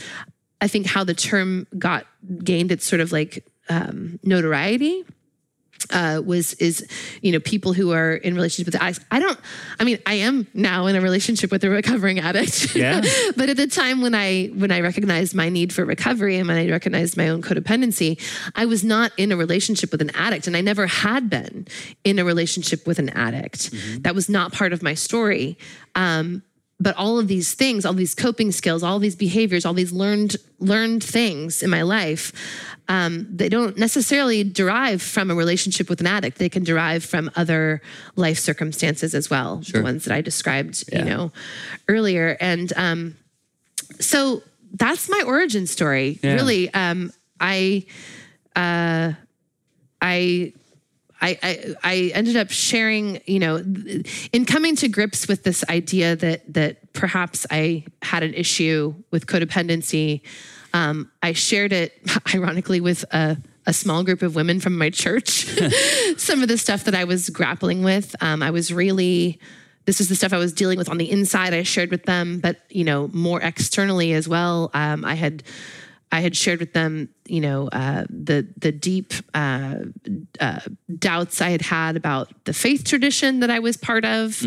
I 0.59 0.67
think, 0.67 0.85
how 0.85 1.03
the 1.03 1.13
term 1.13 1.67
got 1.77 2.05
gained 2.43 2.71
its 2.71 2.85
sort 2.85 3.01
of 3.01 3.11
like 3.11 3.43
um, 3.69 4.19
notoriety 4.23 5.03
uh, 5.91 6.21
was 6.25 6.53
is 6.55 6.87
you 7.21 7.31
know 7.31 7.39
people 7.39 7.73
who 7.73 7.91
are 7.91 8.13
in 8.13 8.35
relationship 8.35 8.73
with 8.73 8.81
addicts. 8.81 9.03
I 9.11 9.19
don't. 9.19 9.39
I 9.79 9.83
mean, 9.83 9.99
I 10.05 10.15
am 10.15 10.47
now 10.53 10.87
in 10.87 10.95
a 10.95 11.01
relationship 11.01 11.51
with 11.51 11.63
a 11.63 11.69
recovering 11.69 12.19
addict. 12.19 12.75
Yeah. 12.81 13.01
but 13.37 13.49
at 13.49 13.57
the 13.57 13.67
time 13.67 14.01
when 14.01 14.15
I 14.15 14.47
when 14.47 14.71
I 14.71 14.81
recognized 14.81 15.35
my 15.35 15.49
need 15.49 15.71
for 15.71 15.85
recovery 15.85 16.37
and 16.37 16.47
when 16.47 16.57
I 16.57 16.69
recognized 16.69 17.15
my 17.15 17.29
own 17.29 17.41
codependency, 17.41 18.19
I 18.55 18.65
was 18.65 18.83
not 18.83 19.11
in 19.17 19.31
a 19.31 19.37
relationship 19.37 19.91
with 19.91 20.01
an 20.01 20.09
addict, 20.15 20.47
and 20.47 20.57
I 20.57 20.61
never 20.61 20.87
had 20.87 21.29
been 21.29 21.67
in 22.03 22.17
a 22.17 22.25
relationship 22.25 22.87
with 22.87 22.97
an 22.97 23.09
addict. 23.09 23.71
That 24.03 24.15
was 24.15 24.29
not 24.29 24.53
part 24.53 24.73
of 24.73 24.81
my 24.81 24.93
story. 24.95 25.57
Um, 25.95 26.43
but 26.81 26.95
all 26.97 27.19
of 27.19 27.27
these 27.27 27.53
things 27.53 27.85
all 27.85 27.93
these 27.93 28.15
coping 28.15 28.51
skills 28.51 28.81
all 28.83 28.99
these 28.99 29.15
behaviors 29.15 29.65
all 29.65 29.73
these 29.73 29.91
learned 29.91 30.35
learned 30.59 31.03
things 31.03 31.61
in 31.63 31.69
my 31.69 31.83
life 31.83 32.33
um, 32.87 33.25
they 33.31 33.47
don't 33.47 33.77
necessarily 33.77 34.43
derive 34.43 35.01
from 35.01 35.31
a 35.31 35.35
relationship 35.35 35.89
with 35.89 36.01
an 36.01 36.07
addict. 36.07 36.37
They 36.39 36.49
can 36.49 36.65
derive 36.65 37.05
from 37.05 37.31
other 37.37 37.81
life 38.17 38.37
circumstances 38.37 39.15
as 39.15 39.29
well 39.29 39.61
the 39.71 39.81
ones 39.81 40.03
that 40.03 40.13
i 40.13 40.19
described 40.19 40.83
you 40.91 41.05
know 41.05 41.31
earlier. 41.87 42.35
And 42.41 42.73
um, 42.75 43.15
so 43.99 44.43
that's 44.73 45.09
my 45.09 45.23
origin 45.25 45.67
story 45.67 46.19
Yeah. 46.21 46.33
really. 46.33 46.73
Um, 46.73 47.13
i 47.39 47.85
uh, 48.55 49.13
i 50.01 50.53
I, 51.21 51.37
I 51.43 51.75
I 51.83 52.11
ended 52.13 52.35
up 52.35 52.49
sharing, 52.49 53.21
you 53.27 53.39
know, 53.39 53.57
in 54.33 54.45
coming 54.45 54.75
to 54.77 54.87
grips 54.87 55.27
with 55.27 55.43
this 55.43 55.63
idea 55.69 56.15
that 56.15 56.53
that 56.53 56.93
perhaps 56.93 57.45
I 57.51 57.85
had 58.01 58.23
an 58.23 58.33
issue 58.33 58.95
with 59.11 59.27
codependency. 59.27 60.21
Um, 60.73 61.11
I 61.21 61.33
shared 61.33 61.73
it, 61.73 61.93
ironically, 62.33 62.81
with 62.81 63.03
a, 63.13 63.37
a 63.65 63.73
small 63.73 64.03
group 64.03 64.21
of 64.21 64.35
women 64.35 64.59
from 64.59 64.77
my 64.77 64.89
church. 64.89 65.45
Some 66.17 66.41
of 66.41 66.47
the 66.47 66.57
stuff 66.57 66.85
that 66.85 66.95
I 66.95 67.03
was 67.03 67.29
grappling 67.29 67.83
with, 67.83 68.15
um, 68.21 68.41
I 68.41 68.51
was 68.51 68.73
really. 68.73 69.39
This 69.85 69.99
is 69.99 70.09
the 70.09 70.15
stuff 70.15 70.31
I 70.31 70.37
was 70.37 70.53
dealing 70.53 70.77
with 70.77 70.89
on 70.89 70.99
the 70.99 71.09
inside. 71.09 71.55
I 71.55 71.63
shared 71.63 71.89
with 71.89 72.03
them, 72.03 72.39
but 72.39 72.57
you 72.69 72.83
know, 72.83 73.09
more 73.13 73.41
externally 73.41 74.13
as 74.13 74.29
well. 74.29 74.69
Um, 74.75 75.03
I 75.03 75.15
had 75.15 75.41
I 76.11 76.19
had 76.19 76.35
shared 76.35 76.59
with 76.59 76.73
them, 76.73 77.09
you 77.25 77.39
know, 77.39 77.69
uh, 77.69 78.05
the 78.09 78.47
the 78.57 78.71
deep 78.71 79.13
uh, 79.33 79.75
uh, 80.39 80.59
doubts 80.99 81.41
I 81.41 81.49
had 81.49 81.61
had 81.61 81.95
about 81.95 82.29
the 82.43 82.53
faith 82.53 82.83
tradition 82.83 83.39
that 83.39 83.49
I 83.49 83.59
was 83.59 83.77
part 83.77 84.03
of. 84.03 84.41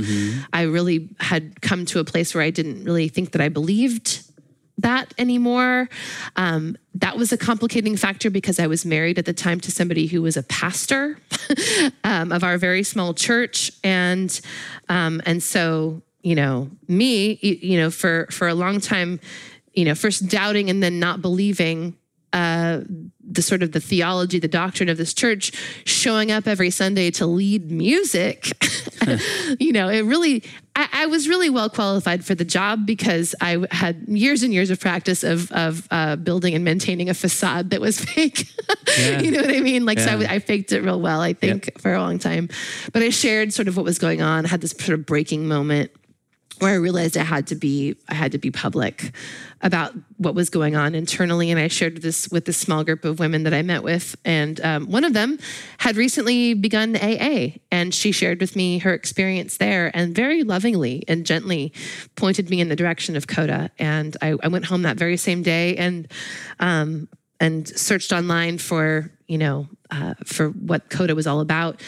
I 0.53 0.63
really 0.63 1.09
had 1.21 1.61
come 1.63 1.87
to 1.87 2.01
a 2.01 2.05
place 2.05 2.35
where 2.35 2.45
I 2.45 2.51
didn't 2.51 2.85
really 2.85 3.09
think 3.09 3.33
that 3.33 3.41
I 3.41 3.49
believed 3.49 4.31
that 4.79 5.15
anymore. 5.19 5.89
Um, 6.37 6.77
that 6.95 7.17
was 7.17 7.33
a 7.33 7.39
complicating 7.39 7.97
factor 7.97 8.31
because 8.31 8.59
I 8.59 8.67
was 8.67 8.85
married 8.85 9.19
at 9.19 9.25
the 9.25 9.33
time 9.33 9.61
to 9.61 9.71
somebody 9.71 10.07
who 10.07 10.23
was 10.23 10.37
a 10.37 10.43
pastor 10.43 11.19
um, 12.05 12.33
of 12.33 12.45
our 12.45 12.59
very 12.59 12.83
small 12.83 13.15
church, 13.15 13.73
and 13.83 14.39
um, 14.89 15.23
and 15.25 15.43
so 15.43 16.03
you 16.23 16.35
know 16.35 16.71
me, 16.89 17.39
you 17.41 17.79
know, 17.79 17.91
for 17.91 18.27
for 18.31 18.49
a 18.49 18.55
long 18.55 18.81
time, 18.81 19.21
you 19.75 19.85
know, 19.85 19.95
first 19.95 20.29
doubting 20.29 20.71
and 20.71 20.83
then 20.83 20.99
not 20.99 21.21
believing 21.21 21.97
uh, 22.35 22.81
the 23.23 23.43
sort 23.43 23.63
of 23.63 23.71
the 23.71 23.81
theology, 23.81 24.41
the 24.41 24.49
doctrine 24.49 24.89
of 24.89 24.97
this 24.97 25.15
church, 25.15 25.53
showing 25.85 26.33
up 26.33 26.49
every 26.49 26.69
Sunday 26.69 27.11
to 27.13 27.27
lead 27.27 27.71
music. 27.71 28.51
you 29.61 29.73
know, 29.73 29.89
it 29.89 30.01
really, 30.01 30.43
I, 30.75 30.89
I, 30.93 31.07
was 31.07 31.29
really 31.29 31.49
well 31.49 31.71
qualified 31.71 32.25
for 32.25 32.35
the 32.35 32.45
job 32.45 32.87
because 32.87 33.37
I 33.41 33.65
had 33.71 34.05
years 34.09 34.43
and 34.43 34.53
years 34.53 34.71
of 34.71 34.81
practice 34.81 35.23
of 35.23 35.53
of 35.53 35.87
uh, 35.93 36.17
building 36.17 36.55
and 36.55 36.65
maintaining 36.65 37.09
a 37.09 37.15
facade 37.15 37.71
that 37.71 37.81
was 37.81 38.01
fake. 38.05 38.49
Yeah. 38.99 39.21
you 39.21 39.31
know 39.31 39.41
what 39.41 39.55
I 39.55 39.61
mean? 39.61 39.87
Like, 39.87 40.01
so 40.01 40.19
Yeah. 40.19 40.33
I, 40.33 40.35
I 40.35 40.39
faked 40.41 40.73
it 40.73 40.83
real 40.83 41.01
well, 41.01 41.21
I 41.21 41.35
think, 41.35 41.81
for 41.81 41.95
a 41.95 42.01
long 42.01 42.19
time. 42.19 42.49
But 42.93 43.03
I 43.03 43.11
shared 43.11 43.53
sort 43.53 43.69
of 43.69 43.77
what 43.77 43.85
was 43.85 44.01
going 44.01 44.23
on. 44.23 44.45
had 44.45 44.61
this 44.61 44.73
sort 44.73 44.99
of 44.99 45.07
breaking 45.07 45.47
moment 45.47 45.93
where 46.59 46.73
I 46.73 46.77
realized 46.77 47.17
I 47.17 47.25
had 47.25 47.47
to 47.49 47.55
be 47.55 47.97
I 48.09 48.15
had 48.15 48.33
to 48.33 48.39
be 48.39 48.51
public 48.51 49.13
about 49.61 49.95
what 50.19 50.35
was 50.35 50.51
going 50.51 50.77
on 50.77 50.95
internally, 50.95 51.51
and 51.51 51.59
I 51.59 51.69
shared 51.69 52.03
this 52.03 52.29
with 52.31 52.45
this 52.45 52.57
small 52.57 52.85
group 52.85 53.05
of 53.05 53.19
women 53.19 53.45
that 53.45 53.55
I 53.55 53.63
met 53.63 53.83
with, 53.83 54.17
and 54.25 54.61
um, 54.61 54.91
one 54.91 55.05
of 55.05 55.13
them 55.13 55.39
had 55.79 55.97
recently 55.97 56.55
begun 56.55 56.97
AA, 56.97 57.59
and 57.71 57.95
she 57.95 58.13
shared 58.13 58.41
with 58.41 58.57
me 58.57 58.79
her 58.79 58.93
experience 58.93 59.57
there, 59.57 59.91
and 59.95 60.15
very 60.15 60.43
lovingly 60.45 61.03
and 61.09 61.27
gently 61.27 61.73
pointed 62.15 62.51
me 62.51 62.61
in 62.61 62.69
the 62.69 62.77
direction 62.77 63.17
of 63.17 63.27
Coda, 63.27 63.71
and 63.79 64.17
I, 64.23 64.37
I 64.43 64.49
went 64.49 64.67
home 64.67 64.83
that 64.83 64.97
very 64.97 65.17
same 65.17 65.43
day, 65.43 65.77
and 65.77 66.09
um, 66.61 67.09
and 67.41 67.67
searched 67.69 68.13
online 68.13 68.59
for 68.59 69.11
you 69.27 69.39
know 69.39 69.69
uh, 69.91 70.15
for 70.25 70.51
what 70.51 70.91
Coda 70.91 71.15
was 71.15 71.27
all 71.27 71.41
about 71.41 71.81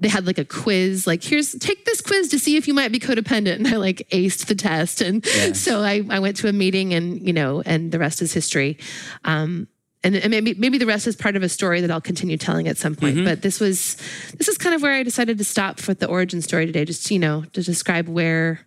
they 0.00 0.08
had 0.08 0.26
like 0.26 0.38
a 0.38 0.44
quiz, 0.44 1.06
like 1.06 1.22
here's 1.22 1.52
take 1.56 1.84
this 1.84 2.00
quiz 2.00 2.28
to 2.28 2.38
see 2.38 2.56
if 2.56 2.68
you 2.68 2.74
might 2.74 2.92
be 2.92 3.00
codependent. 3.00 3.56
And 3.56 3.66
I 3.66 3.76
like 3.76 4.06
aced 4.12 4.46
the 4.46 4.54
test. 4.54 5.00
And 5.00 5.26
so 5.56 5.82
I, 5.82 6.02
I 6.08 6.20
went 6.20 6.36
to 6.38 6.48
a 6.48 6.52
meeting 6.52 6.94
and, 6.94 7.20
you 7.26 7.32
know, 7.32 7.62
and 7.66 7.90
the 7.90 7.98
rest 7.98 8.22
is 8.22 8.32
history. 8.32 8.78
Um, 9.24 9.66
and, 10.04 10.14
and 10.14 10.30
maybe 10.30 10.54
maybe 10.54 10.78
the 10.78 10.86
rest 10.86 11.08
is 11.08 11.16
part 11.16 11.34
of 11.34 11.42
a 11.42 11.48
story 11.48 11.80
that 11.80 11.90
I'll 11.90 12.00
continue 12.00 12.36
telling 12.36 12.68
at 12.68 12.78
some 12.78 12.94
point. 12.94 13.24
But 13.24 13.42
this 13.42 13.58
was 13.58 13.96
this 14.36 14.46
is 14.46 14.56
kind 14.56 14.74
of 14.74 14.80
where 14.80 14.92
I 14.92 15.02
decided 15.02 15.38
to 15.38 15.44
stop 15.44 15.86
with 15.88 15.98
the 15.98 16.06
origin 16.06 16.40
story 16.40 16.66
today, 16.66 16.84
just 16.84 17.10
you 17.10 17.18
know, 17.18 17.42
to 17.52 17.62
describe 17.64 18.08
where 18.08 18.60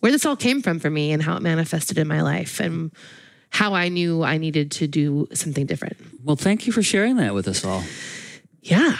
where 0.00 0.10
this 0.10 0.26
all 0.26 0.36
came 0.36 0.60
from 0.60 0.80
for 0.80 0.90
me 0.90 1.12
and 1.12 1.22
how 1.22 1.36
it 1.36 1.42
manifested 1.42 1.96
in 1.96 2.08
my 2.08 2.22
life 2.22 2.58
and 2.58 2.90
how 3.50 3.74
I 3.74 3.88
knew 3.88 4.24
I 4.24 4.36
needed 4.38 4.72
to 4.72 4.88
do 4.88 5.28
something 5.32 5.64
different. 5.64 5.96
Well, 6.24 6.36
thank 6.36 6.66
you 6.66 6.72
for 6.72 6.82
sharing 6.82 7.16
that 7.16 7.34
with 7.34 7.46
us 7.46 7.64
all. 7.64 7.84
Yeah. 8.60 8.96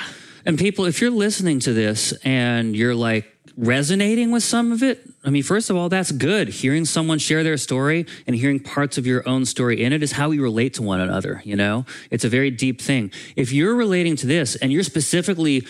And 0.49 0.59
people, 0.59 0.87
if 0.87 1.03
you're 1.03 1.11
listening 1.11 1.59
to 1.61 1.75
this 1.75 2.13
and 2.25 2.75
you're 2.75 2.95
like 2.95 3.31
resonating 3.59 4.31
with 4.31 4.43
some 4.43 4.73
of 4.73 4.83
it, 4.83 5.07
I 5.23 5.29
mean, 5.29 5.43
first 5.43 5.69
of 5.69 5.77
all, 5.77 5.91
that's 5.91 6.11
good. 6.11 6.49
Hearing 6.49 6.87
someone 6.87 7.19
share 7.19 7.45
their 7.45 7.59
story 7.59 8.07
and 8.27 8.35
hearing 8.35 8.59
parts 8.59 8.97
of 8.97 9.07
your 9.07 9.29
own 9.29 9.45
story 9.45 9.85
in 9.85 9.93
it 9.93 10.03
is 10.03 10.13
how 10.13 10.31
we 10.31 10.39
relate 10.39 10.73
to 10.75 10.83
one 10.83 11.03
another, 11.03 11.43
you 11.45 11.55
know? 11.55 11.85
It's 12.11 12.25
a 12.25 12.31
very 12.31 12.51
deep 12.51 12.81
thing. 12.81 13.13
If 13.37 13.53
you're 13.53 13.75
relating 13.75 14.17
to 14.17 14.27
this 14.27 14.57
and 14.57 14.73
you're 14.73 14.85
specifically 14.85 15.67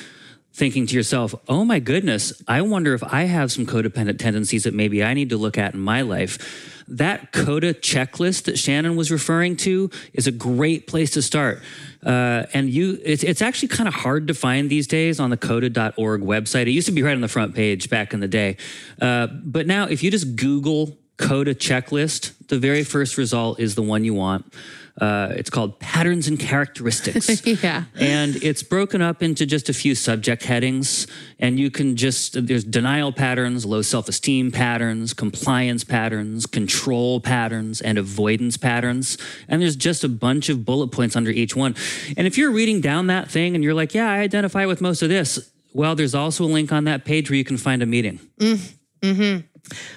thinking 0.59 0.87
to 0.87 0.95
yourself, 0.95 1.35
oh 1.49 1.65
my 1.65 1.79
goodness, 1.79 2.43
I 2.49 2.63
wonder 2.63 2.93
if 2.93 3.03
I 3.05 3.23
have 3.25 3.53
some 3.53 3.65
codependent 3.65 4.19
tendencies 4.19 4.65
that 4.65 4.75
maybe 4.75 5.03
I 5.05 5.15
need 5.15 5.31
to 5.31 5.37
look 5.37 5.57
at 5.57 5.73
in 5.75 5.81
my 5.81 6.03
life. 6.03 6.85
That 6.89 7.33
CODA 7.33 7.75
checklist 7.75 8.45
that 8.45 8.59
Shannon 8.59 8.97
was 8.97 9.11
referring 9.11 9.57
to 9.59 9.91
is 10.13 10.27
a 10.27 10.33
great 10.33 10.87
place 10.87 11.13
to 11.13 11.23
start. 11.23 11.63
Uh, 12.05 12.45
and 12.55 12.69
you, 12.71 12.99
it's, 13.05 13.23
it's 13.23 13.43
actually 13.43 13.69
kind 13.69 13.87
of 13.87 13.95
hard 13.95 14.29
to 14.29 14.35
find 14.35 14.69
these 14.69 14.87
days 14.87 15.21
on 15.21 15.31
the 15.31 15.37
coda.org 15.37 16.23
website. 16.23 16.63
It 16.63 16.71
used 16.71 16.87
to 16.87 16.93
be 16.93 17.03
right 17.03 17.15
on 17.15 17.21
the 17.21 17.29
front 17.29 17.55
page 17.55 17.89
back 17.89 18.13
in 18.13 18.21
the 18.21 18.29
day. 18.29 18.57
Uh, 19.01 19.29
but 19.29 19.67
now, 19.67 19.87
if 19.87 20.03
you 20.03 20.11
just 20.11 20.35
Google 20.35 20.99
CODA 21.19 21.55
checklist, 21.55 22.33
the 22.49 22.59
very 22.59 22.85
first 22.85 23.19
result 23.19 23.61
is 23.61 23.75
the 23.75 23.83
one 23.83 24.05
you 24.05 24.15
want. 24.15 24.53
Uh, 25.01 25.33
it's 25.37 25.51
called 25.51 25.79
Patterns 25.79 26.27
and 26.27 26.39
Characteristics. 26.39 27.29
Yeah. 27.63 27.85
And 27.99 28.37
it's 28.43 28.63
broken 28.63 29.01
up 29.01 29.23
into 29.23 29.47
just 29.47 29.69
a 29.69 29.73
few 29.73 29.95
subject 29.95 30.45
headings. 30.45 31.07
And 31.39 31.59
you 31.59 31.71
can 31.71 31.97
just, 31.97 32.47
there's 32.47 32.65
denial 32.65 33.13
patterns, 33.13 33.65
low 33.65 33.83
self 33.83 34.09
esteem 34.09 34.51
patterns, 34.51 35.15
compliance 35.15 35.83
patterns, 35.83 36.47
control 36.47 37.21
patterns, 37.21 37.81
and 37.81 37.97
avoidance 37.97 38.57
patterns. 38.57 39.19
And 39.49 39.63
there's 39.63 39.77
just 39.77 40.05
a 40.05 40.09
bunch 40.09 40.49
of 40.49 40.65
bullet 40.65 40.89
points 40.89 41.17
under 41.17 41.31
each 41.31 41.57
one. 41.57 41.75
And 42.17 42.27
if 42.27 42.37
you're 42.37 42.53
reading 42.53 42.81
down 42.81 43.07
that 43.09 43.31
thing 43.31 43.55
and 43.55 43.65
you're 43.65 43.75
like, 43.75 43.95
yeah, 43.95 44.11
I 44.11 44.19
identify 44.19 44.67
with 44.67 44.81
most 44.81 45.03
of 45.03 45.09
this, 45.09 45.51
well, 45.73 45.95
there's 45.95 46.15
also 46.15 46.45
a 46.45 46.47
link 46.47 46.73
on 46.73 46.85
that 46.85 47.05
page 47.05 47.31
where 47.31 47.37
you 47.37 47.45
can 47.45 47.57
find 47.57 47.83
a 47.83 47.87
meeting. 47.87 48.21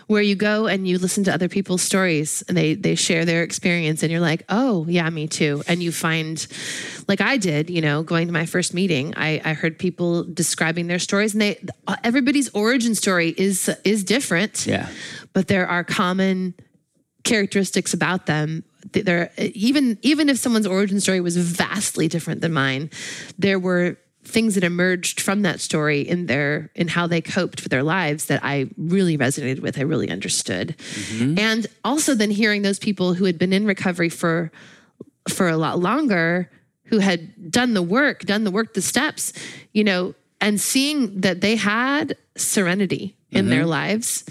Where 0.07 0.21
you 0.21 0.35
go 0.35 0.67
and 0.67 0.87
you 0.87 0.97
listen 0.97 1.23
to 1.23 1.33
other 1.33 1.47
people's 1.49 1.81
stories 1.81 2.43
and 2.47 2.57
they 2.57 2.75
they 2.75 2.95
share 2.95 3.25
their 3.25 3.43
experience 3.43 4.03
and 4.03 4.11
you're 4.11 4.21
like 4.21 4.43
oh 4.49 4.85
yeah 4.87 5.09
me 5.09 5.27
too. 5.27 5.63
And 5.67 5.81
you 5.81 5.91
find 5.91 6.45
like 7.07 7.21
i 7.21 7.37
did 7.37 7.69
you 7.69 7.81
know 7.81 8.03
going 8.03 8.27
to 8.27 8.33
my 8.33 8.45
first 8.45 8.73
meeting 8.73 9.13
i 9.17 9.41
i 9.43 9.53
heard 9.53 9.77
people 9.77 10.23
describing 10.23 10.87
their 10.87 10.99
stories 10.99 11.33
and 11.33 11.41
they 11.41 11.59
everybody's 12.03 12.49
origin 12.49 12.95
story 12.95 13.33
is 13.37 13.69
is 13.83 14.03
different. 14.03 14.65
Yeah. 14.67 14.87
but 15.33 15.47
there 15.47 15.67
are 15.67 15.83
common 15.83 16.53
characteristics 17.23 17.93
about 17.93 18.25
them. 18.25 18.63
There 18.93 19.31
even 19.37 19.97
even 20.01 20.27
if 20.29 20.37
someone's 20.37 20.67
origin 20.67 20.99
story 20.99 21.21
was 21.21 21.37
vastly 21.37 22.07
different 22.07 22.41
than 22.41 22.51
mine 22.51 22.89
there 23.37 23.59
were 23.59 23.97
things 24.31 24.55
that 24.55 24.63
emerged 24.63 25.19
from 25.21 25.41
that 25.41 25.59
story 25.59 26.01
in 26.01 26.25
their 26.25 26.71
in 26.75 26.87
how 26.87 27.07
they 27.07 27.21
coped 27.21 27.61
with 27.63 27.71
their 27.71 27.83
lives 27.83 28.25
that 28.25 28.43
I 28.43 28.69
really 28.77 29.17
resonated 29.17 29.59
with 29.59 29.77
I 29.77 29.83
really 29.83 30.09
understood 30.09 30.75
mm-hmm. 30.77 31.37
and 31.37 31.67
also 31.83 32.15
then 32.15 32.31
hearing 32.31 32.61
those 32.61 32.79
people 32.79 33.13
who 33.13 33.25
had 33.25 33.37
been 33.37 33.53
in 33.53 33.65
recovery 33.65 34.09
for 34.09 34.51
for 35.29 35.47
a 35.47 35.57
lot 35.57 35.79
longer 35.79 36.49
who 36.85 36.99
had 36.99 37.51
done 37.51 37.73
the 37.73 37.83
work 37.83 38.21
done 38.21 38.43
the 38.43 38.51
work 38.51 38.73
the 38.73 38.81
steps 38.81 39.33
you 39.73 39.83
know 39.83 40.15
and 40.39 40.59
seeing 40.59 41.21
that 41.21 41.41
they 41.41 41.55
had 41.55 42.17
serenity 42.35 43.15
in 43.29 43.49
their 43.49 43.61
mm-hmm. 43.61 43.69
lives 43.69 44.25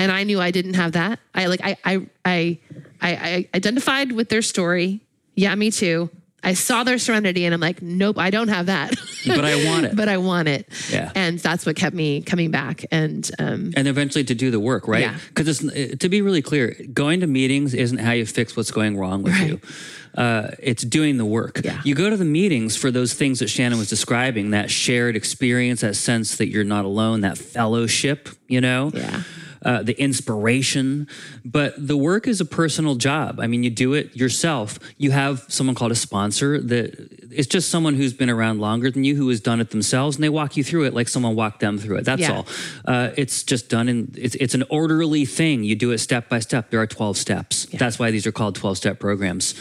and 0.00 0.10
I 0.10 0.24
knew 0.24 0.40
I 0.40 0.50
didn't 0.50 0.74
have 0.74 0.92
that. 0.92 1.20
I 1.34 1.46
like 1.46 1.60
I 1.62 1.76
I 1.84 2.06
I 2.24 2.58
I, 3.02 3.10
I 3.12 3.48
identified 3.54 4.12
with 4.12 4.30
their 4.30 4.40
story. 4.40 5.00
Yeah, 5.34 5.54
me 5.54 5.70
too. 5.70 6.08
I 6.42 6.54
saw 6.54 6.84
their 6.84 6.98
serenity, 6.98 7.44
and 7.44 7.54
I'm 7.54 7.60
like, 7.60 7.82
nope, 7.82 8.18
I 8.18 8.30
don't 8.30 8.48
have 8.48 8.66
that. 8.66 8.94
But 9.26 9.44
I 9.44 9.64
want 9.66 9.86
it. 9.86 9.96
but 9.96 10.08
I 10.08 10.16
want 10.16 10.48
it. 10.48 10.66
Yeah. 10.90 11.12
and 11.14 11.38
that's 11.38 11.66
what 11.66 11.76
kept 11.76 11.94
me 11.94 12.22
coming 12.22 12.50
back. 12.50 12.84
And 12.90 13.30
um, 13.38 13.72
and 13.76 13.86
eventually 13.86 14.24
to 14.24 14.34
do 14.34 14.50
the 14.50 14.60
work, 14.60 14.88
right? 14.88 15.02
Yeah. 15.02 15.18
Because 15.28 15.62
it's 15.62 15.98
to 15.98 16.08
be 16.08 16.22
really 16.22 16.42
clear, 16.42 16.76
going 16.92 17.20
to 17.20 17.26
meetings 17.26 17.74
isn't 17.74 17.98
how 17.98 18.12
you 18.12 18.24
fix 18.26 18.56
what's 18.56 18.70
going 18.70 18.96
wrong 18.96 19.22
with 19.22 19.38
you. 19.40 19.60
Uh, 20.14 20.50
it's 20.58 20.82
doing 20.82 21.18
the 21.18 21.24
work. 21.24 21.60
Yeah. 21.62 21.80
You 21.84 21.94
go 21.94 22.10
to 22.10 22.16
the 22.16 22.24
meetings 22.24 22.76
for 22.76 22.90
those 22.90 23.14
things 23.14 23.38
that 23.38 23.48
Shannon 23.48 23.78
was 23.78 23.88
describing, 23.88 24.50
that 24.50 24.70
shared 24.70 25.16
experience, 25.16 25.82
that 25.82 25.94
sense 25.94 26.36
that 26.36 26.48
you're 26.48 26.64
not 26.64 26.84
alone, 26.84 27.20
that 27.20 27.38
fellowship, 27.38 28.28
you 28.48 28.60
know? 28.60 28.90
Yeah. 28.92 29.22
Uh, 29.62 29.82
the 29.82 29.92
inspiration, 30.00 31.06
but 31.44 31.74
the 31.76 31.94
work 31.96 32.26
is 32.26 32.40
a 32.40 32.46
personal 32.46 32.94
job. 32.94 33.38
I 33.38 33.46
mean, 33.46 33.62
you 33.62 33.68
do 33.68 33.92
it 33.92 34.16
yourself. 34.16 34.78
You 34.96 35.10
have 35.10 35.44
someone 35.48 35.74
called 35.74 35.92
a 35.92 35.96
sponsor 35.96 36.58
that 36.58 37.30
it's 37.30 37.46
just 37.46 37.68
someone 37.70 37.94
who's 37.94 38.14
been 38.14 38.30
around 38.30 38.58
longer 38.60 38.90
than 38.90 39.04
you 39.04 39.16
who 39.16 39.28
has 39.28 39.38
done 39.38 39.60
it 39.60 39.68
themselves, 39.68 40.16
and 40.16 40.24
they 40.24 40.30
walk 40.30 40.56
you 40.56 40.64
through 40.64 40.84
it 40.84 40.94
like 40.94 41.08
someone 41.08 41.36
walked 41.36 41.60
them 41.60 41.76
through 41.76 41.98
it. 41.98 42.04
That's 42.06 42.22
Yeah. 42.22 42.36
all. 42.36 42.46
Uh, 42.86 43.10
it's 43.18 43.42
just 43.42 43.68
done 43.68 43.90
in. 43.90 44.14
It's, 44.16 44.34
it's 44.36 44.54
an 44.54 44.64
orderly 44.70 45.26
thing. 45.26 45.62
You 45.62 45.76
do 45.76 45.90
it 45.90 45.98
step 45.98 46.30
by 46.30 46.38
step. 46.38 46.70
There 46.70 46.80
are 46.80 46.86
twelve 46.86 47.18
steps. 47.18 47.66
That's 47.66 47.98
why 47.98 48.10
these 48.10 48.26
are 48.26 48.32
called 48.32 48.54
twelve 48.54 48.78
step 48.78 48.98
programs. 48.98 49.54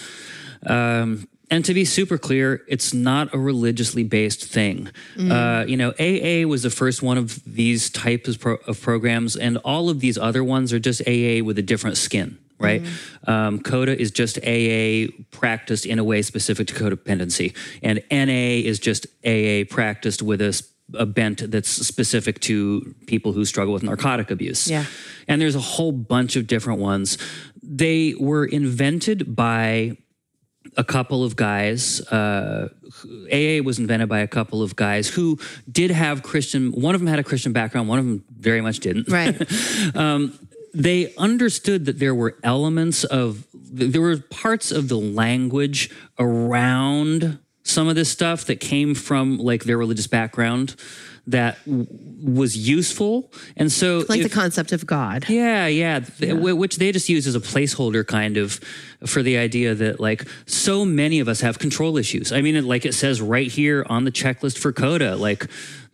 Um, 0.66 1.28
and 1.50 1.66
to 1.66 1.74
be 1.74 1.86
super 1.86 2.18
clear, 2.18 2.64
it's 2.68 2.94
not 2.94 3.34
a 3.34 3.40
religiously 3.40 4.04
based 4.04 4.46
thing. 4.46 4.90
Uh, 5.18 5.66
you 5.68 5.78
know, 5.78 5.90
AA 6.00 6.48
was 6.48 6.64
the 6.64 6.70
first 6.70 7.02
one 7.02 7.18
of 7.18 7.44
these 7.46 7.90
types 7.90 8.30
of, 8.30 8.40
pro- 8.40 8.58
of 8.68 8.80
programs, 8.82 9.36
and 9.36 9.58
all 9.58 9.90
of 9.90 10.00
these 10.00 10.18
other 10.18 10.44
ones 10.44 10.72
are 10.74 10.80
just 10.80 11.02
AA 11.08 11.44
with 11.44 11.58
a 11.58 11.64
different 11.64 11.98
skin, 11.98 12.38
right? 12.60 12.84
Um, 13.28 13.60
CODA 13.60 14.00
is 14.00 14.12
just 14.12 14.38
AA 14.46 15.12
practiced 15.32 15.86
in 15.86 15.98
a 16.00 16.04
way 16.04 16.22
specific 16.22 16.68
to 16.68 16.74
codependency, 16.74 17.56
and 17.82 18.04
NA 18.12 18.68
is 18.68 18.80
just 18.80 19.08
AA 19.26 19.64
practiced 19.70 20.22
with 20.22 20.42
a 20.94 21.06
bent 21.06 21.52
that's 21.52 21.70
specific 21.70 22.40
to 22.42 22.96
people 23.08 23.32
who 23.34 23.46
struggle 23.46 23.74
with 23.74 23.84
narcotic 23.84 24.32
abuse. 24.32 24.70
Yeah. 24.70 24.86
And 25.28 25.42
there's 25.42 25.56
a 25.56 25.60
whole 25.60 25.92
bunch 25.92 26.36
of 26.36 26.48
different 26.48 26.80
ones. 26.80 27.18
They 27.62 28.16
were 28.20 28.46
invented 28.46 29.36
by 29.36 29.98
a 30.78 30.84
couple 30.84 31.24
of 31.24 31.36
guys. 31.36 32.02
Uh, 32.02 32.70
AA 33.32 33.64
was 33.64 33.80
invented 33.80 34.10
by 34.10 34.20
a 34.20 34.28
couple 34.28 34.62
of 34.62 34.76
guys 34.76 35.08
who 35.08 35.38
did 35.72 35.92
have 35.92 36.24
Christian. 36.24 36.72
One 36.72 36.96
of 36.96 37.02
them 37.02 37.08
had 37.08 37.20
a 37.20 37.24
Christian 37.24 37.54
background. 37.54 37.88
One 37.88 38.00
of 38.00 38.06
them 38.06 38.24
very 38.38 38.62
much 38.62 38.80
didn't. 38.80 39.10
Right. 39.10 39.36
They 40.74 41.14
understood 41.16 41.86
that 41.86 42.00
there 42.00 42.14
were 42.14 42.38
elements 42.44 43.04
of 43.04 43.48
there 43.54 44.02
were 44.02 44.18
parts 44.18 44.72
of 44.72 44.88
the 44.88 44.98
language 44.98 45.90
around 46.18 47.40
some 47.64 47.88
of 47.88 47.96
this 47.96 48.10
stuff 48.10 48.46
that 48.46 48.60
came 48.60 48.96
from 48.96 49.38
like 49.38 49.64
their 49.64 49.78
religious 49.78 50.08
background 50.08 50.76
that 51.30 51.58
w- 51.66 51.88
was 52.24 52.58
useful, 52.58 53.32
and 53.56 53.72
so 53.72 54.04
like 54.10 54.20
if- 54.22 54.30
the 54.30 54.34
concept 54.34 54.72
of 54.72 54.86
God. 54.86 55.26
yeah, 55.30 55.68
yeah, 55.68 56.00
wh- 56.02 56.58
which 56.58 56.78
they 56.78 56.92
just 56.92 57.08
use 57.10 57.28
as 57.28 57.36
a 57.36 57.40
placeholder, 57.40 58.06
kind 58.06 58.38
of, 58.38 58.60
for 59.06 59.22
the 59.24 59.38
idea 59.38 59.74
that 59.76 60.00
like 60.00 60.28
so 60.46 60.84
many 60.86 61.20
of 61.20 61.28
us 61.28 61.42
have 61.42 61.60
control 61.60 61.98
issues. 61.98 62.32
I 62.32 62.42
mean, 62.42 62.66
like 62.66 62.86
it 62.86 62.94
says 62.94 63.22
right 63.22 63.48
here 63.50 63.86
on 63.90 64.04
the 64.06 64.12
checklist 64.12 64.58
for 64.58 64.72
Coda, 64.72 65.16
like 65.16 65.48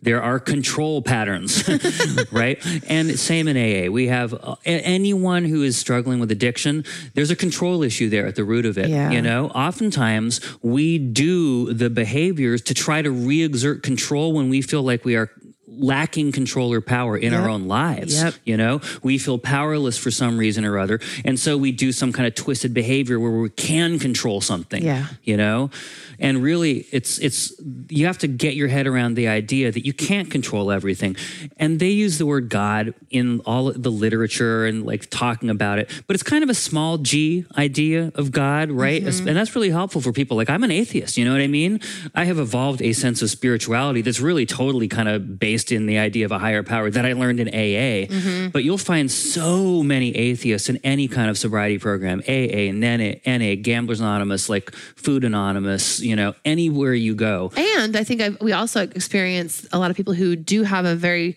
there 0.06 0.22
are 0.22 0.38
control 0.38 1.02
patterns, 1.02 1.68
right? 2.30 2.64
And 2.88 3.18
same 3.18 3.48
in 3.48 3.56
AA, 3.56 3.90
we 3.90 4.06
have 4.06 4.32
uh, 4.34 4.54
anyone 4.64 5.44
who 5.44 5.64
is 5.64 5.76
struggling 5.76 6.20
with 6.20 6.30
addiction. 6.30 6.84
There's 7.14 7.32
a 7.32 7.36
control 7.36 7.82
issue 7.82 8.08
there 8.08 8.24
at 8.24 8.36
the 8.36 8.44
root 8.44 8.66
of 8.66 8.78
it. 8.78 8.88
Yeah. 8.88 9.10
You 9.10 9.20
know, 9.20 9.48
oftentimes 9.48 10.40
we 10.62 10.98
do 10.98 11.72
the 11.72 11.90
behaviors 11.90 12.62
to 12.62 12.74
try 12.74 13.02
to 13.02 13.10
re-exert 13.10 13.82
control 13.82 14.32
when 14.32 14.48
we 14.48 14.62
feel 14.62 14.84
like 14.84 15.04
we 15.04 15.16
are 15.16 15.28
lacking 15.68 16.32
control 16.32 16.72
or 16.72 16.80
power 16.80 17.16
in 17.16 17.34
our 17.34 17.48
own 17.48 17.66
lives. 17.66 18.22
Yep. 18.22 18.34
You 18.44 18.56
know, 18.56 18.80
we 19.02 19.18
feel 19.18 19.38
powerless 19.38 19.98
for 19.98 20.10
some 20.10 20.38
reason 20.38 20.64
or 20.64 20.78
other. 20.78 21.00
And 21.24 21.38
so 21.38 21.56
we 21.58 21.72
do 21.72 21.92
some 21.92 22.12
kind 22.12 22.26
of 22.26 22.34
twisted 22.34 22.72
behavior 22.72 23.18
where 23.18 23.30
we 23.30 23.50
can 23.50 23.98
control 23.98 24.40
something. 24.40 24.82
Yeah. 24.82 25.06
You 25.24 25.36
know? 25.36 25.70
And 26.18 26.42
really 26.42 26.86
it's 26.92 27.18
it's 27.18 27.52
you 27.88 28.06
have 28.06 28.18
to 28.18 28.28
get 28.28 28.54
your 28.54 28.68
head 28.68 28.86
around 28.86 29.14
the 29.14 29.28
idea 29.28 29.70
that 29.70 29.84
you 29.84 29.92
can't 29.92 30.30
control 30.30 30.70
everything. 30.70 31.16
And 31.58 31.78
they 31.78 31.90
use 31.90 32.18
the 32.18 32.26
word 32.26 32.48
God 32.48 32.94
in 33.10 33.40
all 33.40 33.72
the 33.72 33.90
literature 33.90 34.64
and 34.66 34.86
like 34.86 35.10
talking 35.10 35.50
about 35.50 35.78
it. 35.78 35.90
But 36.06 36.14
it's 36.14 36.22
kind 36.22 36.42
of 36.42 36.48
a 36.48 36.54
small 36.54 36.98
G 36.98 37.44
idea 37.58 38.12
of 38.14 38.32
God, 38.32 38.70
right? 38.70 39.02
Mm-hmm. 39.02 39.28
And 39.28 39.36
that's 39.36 39.54
really 39.54 39.70
helpful 39.70 40.00
for 40.00 40.12
people. 40.12 40.36
Like 40.36 40.48
I'm 40.48 40.64
an 40.64 40.70
atheist, 40.70 41.18
you 41.18 41.24
know 41.24 41.32
what 41.32 41.40
I 41.40 41.48
mean? 41.48 41.80
I 42.14 42.24
have 42.24 42.38
evolved 42.38 42.80
a 42.82 42.92
sense 42.92 43.20
of 43.20 43.30
spirituality 43.30 44.00
that's 44.00 44.20
really 44.20 44.46
totally 44.46 44.88
kind 44.88 45.08
of 45.08 45.38
based 45.38 45.55
in 45.64 45.86
the 45.86 45.98
idea 45.98 46.24
of 46.24 46.32
a 46.32 46.38
higher 46.38 46.62
power 46.62 46.90
that 46.90 47.04
I 47.04 47.12
learned 47.12 47.40
in 47.40 47.48
AA. 47.48 48.06
Mm-hmm. 48.12 48.48
But 48.48 48.64
you'll 48.64 48.78
find 48.78 49.10
so 49.10 49.82
many 49.82 50.14
atheists 50.16 50.68
in 50.68 50.78
any 50.84 51.08
kind 51.08 51.30
of 51.30 51.38
sobriety 51.38 51.78
program, 51.78 52.20
AA, 52.28 52.70
NA, 52.72 53.14
NA, 53.26 53.54
Gamblers 53.60 54.00
Anonymous, 54.00 54.48
like 54.48 54.72
Food 54.74 55.24
Anonymous, 55.24 56.00
you 56.00 56.16
know, 56.16 56.34
anywhere 56.44 56.94
you 56.94 57.14
go. 57.14 57.52
And 57.56 57.96
I 57.96 58.04
think 58.04 58.20
I've, 58.20 58.40
we 58.40 58.52
also 58.52 58.82
experience 58.82 59.66
a 59.72 59.78
lot 59.78 59.90
of 59.90 59.96
people 59.96 60.14
who 60.14 60.36
do 60.36 60.62
have 60.62 60.84
a 60.84 60.94
very 60.94 61.36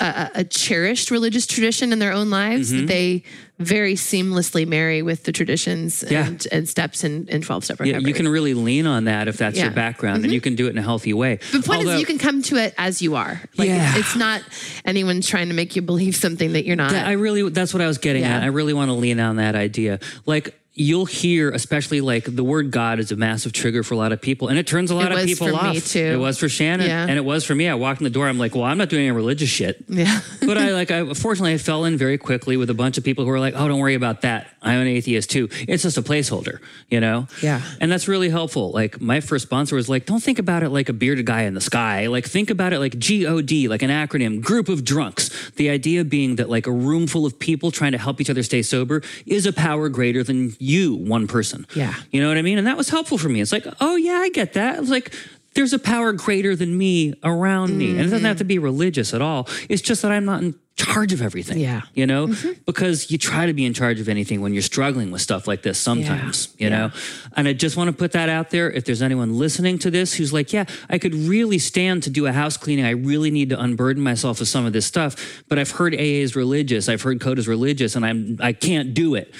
uh, 0.00 0.28
a 0.34 0.42
cherished 0.44 1.10
religious 1.12 1.46
tradition 1.46 1.92
in 1.92 1.98
their 2.00 2.12
own 2.12 2.28
lives 2.30 2.72
Mm-hmm. 2.72 2.80
that 2.80 2.86
they 2.88 3.22
very 3.60 3.94
seamlessly 3.94 4.66
marry 4.66 5.00
with 5.00 5.24
the 5.24 5.32
traditions 5.32 6.02
Yeah. 6.08 6.26
and, 6.26 6.46
and 6.50 6.68
steps 6.68 7.04
in, 7.04 7.28
in 7.28 7.40
12 7.40 7.64
step 7.64 7.78
Yeah, 7.78 7.84
recovery. 7.86 8.08
you 8.08 8.14
can 8.14 8.28
really 8.28 8.54
lean 8.54 8.86
on 8.86 9.04
that 9.04 9.28
if 9.28 9.36
that's 9.36 9.56
Yeah. 9.56 9.64
your 9.64 9.72
background, 9.72 10.16
and 10.16 10.24
mm-hmm. 10.26 10.32
you 10.32 10.40
can 10.40 10.56
do 10.56 10.66
it 10.66 10.70
in 10.70 10.78
a 10.78 10.82
healthy 10.82 11.12
way. 11.12 11.36
the 11.52 11.60
point 11.62 11.78
Although- 11.80 11.90
is 11.92 12.00
you 12.00 12.06
can 12.06 12.18
come 12.18 12.42
to 12.42 12.56
it 12.56 12.74
as 12.78 13.00
you 13.00 13.14
are. 13.14 13.40
Like 13.56 13.68
Yeah. 13.68 13.90
it's, 13.90 13.98
it's 14.08 14.16
not 14.16 14.42
anyone 14.84 15.20
trying 15.20 15.48
to 15.48 15.54
make 15.54 15.76
you 15.76 15.82
believe 15.82 16.16
something 16.16 16.52
that 16.54 16.64
you're 16.64 16.74
not. 16.76 16.90
That- 16.90 17.06
I 17.06 17.12
really, 17.12 17.48
that's 17.50 17.72
what 17.72 17.80
I 17.80 17.86
was 17.86 17.98
getting 17.98 18.22
Yeah. 18.22 18.38
at. 18.38 18.42
I 18.42 18.46
really 18.46 18.72
want 18.72 18.88
to 18.88 18.94
lean 18.94 19.20
on 19.20 19.36
that 19.36 19.54
idea. 19.54 20.00
Like, 20.26 20.58
you'll 20.76 21.06
hear, 21.06 21.50
especially 21.50 22.00
like 22.00 22.24
the 22.24 22.42
word 22.42 22.70
God 22.72 22.98
is 22.98 23.12
a 23.12 23.16
massive 23.16 23.52
trigger 23.52 23.84
for 23.84 23.94
a 23.94 23.96
lot 23.96 24.10
of 24.12 24.20
people, 24.20 24.48
and 24.48 24.58
it 24.58 24.66
turns 24.66 24.90
a 24.90 24.94
lot 24.94 25.12
of 25.12 25.18
was 25.18 25.24
people 25.26 25.48
for 25.48 25.54
off. 25.54 25.74
me, 25.74 25.80
too. 25.80 25.98
It 26.00 26.16
was 26.16 26.36
for 26.38 26.48
Shannon, 26.48 26.86
Yeah. 26.88 27.02
and 27.08 27.12
it 27.12 27.24
was 27.24 27.44
for 27.44 27.54
me. 27.54 27.68
I 27.68 27.74
walked 27.74 28.00
in 28.00 28.04
the 28.04 28.10
door. 28.10 28.26
I'm 28.26 28.38
like, 28.38 28.54
well, 28.56 28.64
I'm 28.64 28.76
not 28.76 28.88
doing 28.88 29.02
any 29.06 29.12
religious 29.12 29.48
shit. 29.48 29.84
yeah. 29.88 30.20
but 30.40 30.58
I 30.58 30.72
like, 30.72 30.90
I 30.90 31.14
fortunately 31.14 31.54
I 31.54 31.58
fell 31.58 31.84
in 31.84 31.96
very 31.96 32.18
quickly 32.18 32.56
with 32.56 32.70
a 32.70 32.74
bunch 32.74 32.98
of 32.98 33.04
people 33.04 33.24
who 33.24 33.30
were 33.30 33.38
like, 33.38 33.54
oh, 33.56 33.68
don't 33.68 33.78
worry 33.78 33.94
about 33.94 34.22
that. 34.22 34.48
I'm 34.62 34.80
an 34.80 34.86
atheist 34.88 35.30
too. 35.30 35.48
It's 35.68 35.82
just 35.84 35.96
a 35.96 36.02
placeholder, 36.02 36.58
you 36.90 36.98
know? 37.00 37.28
Yeah. 37.40 37.60
And 37.80 37.92
that's 37.92 38.08
really 38.08 38.30
helpful. 38.30 38.72
Like 38.72 39.00
my 39.00 39.20
first 39.20 39.46
sponsor 39.46 39.76
was 39.76 39.88
like, 39.88 40.06
don't 40.06 40.22
think 40.22 40.38
about 40.40 40.62
it 40.64 40.70
like 40.70 40.88
a 40.88 40.92
bearded 40.92 41.26
guy 41.26 41.42
in 41.42 41.54
the 41.54 41.60
sky. 41.60 42.06
Like 42.08 42.24
think 42.26 42.50
about 42.50 42.72
it 42.72 42.80
like 42.80 42.98
G-O-D, 42.98 43.68
like 43.68 43.82
an 43.82 43.90
acronym, 43.90 44.40
group 44.42 44.68
of 44.68 44.84
drunks. 44.84 45.30
The 45.52 45.70
idea 45.70 46.04
being 46.04 46.36
that 46.36 46.48
like 46.50 46.66
a 46.66 46.72
room 46.72 47.06
full 47.06 47.26
of 47.26 47.38
people 47.38 47.70
trying 47.70 47.92
to 47.92 47.98
help 47.98 48.20
each 48.20 48.30
other 48.30 48.42
stay 48.42 48.62
sober 48.62 49.02
is 49.26 49.46
a 49.46 49.52
power 49.52 49.88
greater 49.88 50.24
than 50.24 50.56
you, 50.64 50.94
one 50.94 51.26
person. 51.26 51.66
Yeah. 51.74 51.94
You 52.10 52.20
know 52.22 52.28
what 52.28 52.38
I 52.38 52.42
mean? 52.42 52.58
And 52.58 52.66
that 52.66 52.76
was 52.76 52.88
helpful 52.88 53.18
for 53.18 53.28
me. 53.28 53.40
It's 53.40 53.52
like, 53.52 53.66
oh 53.80 53.96
yeah, 53.96 54.14
I 54.18 54.30
get 54.30 54.54
that. 54.54 54.78
It's 54.78 54.90
like, 54.90 55.14
there's 55.54 55.72
a 55.72 55.78
power 55.78 56.12
greater 56.12 56.56
than 56.56 56.76
me 56.76 57.14
around 57.22 57.78
me. 57.78 57.90
And 57.92 58.00
it 58.00 58.04
doesn't 58.04 58.24
have 58.24 58.38
to 58.38 58.44
be 58.44 58.58
religious 58.58 59.14
at 59.14 59.22
all. 59.22 59.48
It's 59.68 59.82
just 59.82 60.02
that 60.02 60.10
I'm 60.10 60.24
not 60.24 60.42
in 60.42 60.56
charge 60.74 61.12
of 61.12 61.22
everything. 61.22 61.58
Yeah. 61.58 61.82
You 61.94 62.06
know? 62.06 62.26
Mm-hmm. 62.26 62.62
Because 62.66 63.08
you 63.12 63.18
try 63.18 63.46
to 63.46 63.52
be 63.52 63.64
in 63.64 63.72
charge 63.72 64.00
of 64.00 64.08
anything 64.08 64.40
when 64.40 64.52
you're 64.52 64.62
struggling 64.62 65.12
with 65.12 65.22
stuff 65.22 65.46
like 65.46 65.62
this 65.62 65.78
sometimes, 65.78 66.52
you 66.58 66.68
Yeah. 66.68 66.76
know? 66.88 66.90
And 67.36 67.46
I 67.46 67.52
just 67.52 67.76
want 67.76 67.86
to 67.86 67.92
put 67.92 68.10
that 68.12 68.28
out 68.28 68.50
there. 68.50 68.68
If 68.68 68.84
there's 68.84 69.00
anyone 69.00 69.38
listening 69.38 69.78
to 69.78 69.92
this 69.92 70.14
who's 70.14 70.32
like, 70.32 70.52
yeah, 70.52 70.64
I 70.90 70.98
could 70.98 71.14
really 71.14 71.60
stand 71.60 72.02
to 72.02 72.10
do 72.10 72.26
a 72.26 72.32
house 72.32 72.56
cleaning. 72.56 72.84
I 72.84 72.90
really 72.90 73.30
need 73.30 73.50
to 73.50 73.60
unburden 73.60 74.02
myself 74.02 74.40
of 74.40 74.48
some 74.48 74.66
of 74.66 74.72
this 74.72 74.86
stuff. 74.86 75.44
But 75.48 75.60
I've 75.60 75.70
heard 75.70 75.94
AA 75.94 76.18
is 76.24 76.34
religious. 76.34 76.88
I've 76.88 77.02
heard 77.02 77.20
Code 77.20 77.38
is 77.38 77.46
religious 77.46 77.94
and 77.94 78.04
I'm 78.04 78.38
I 78.42 78.54
can't 78.54 78.92
do 78.92 79.14
it. 79.14 79.32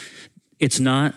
It's 0.64 0.80
not. 0.80 1.14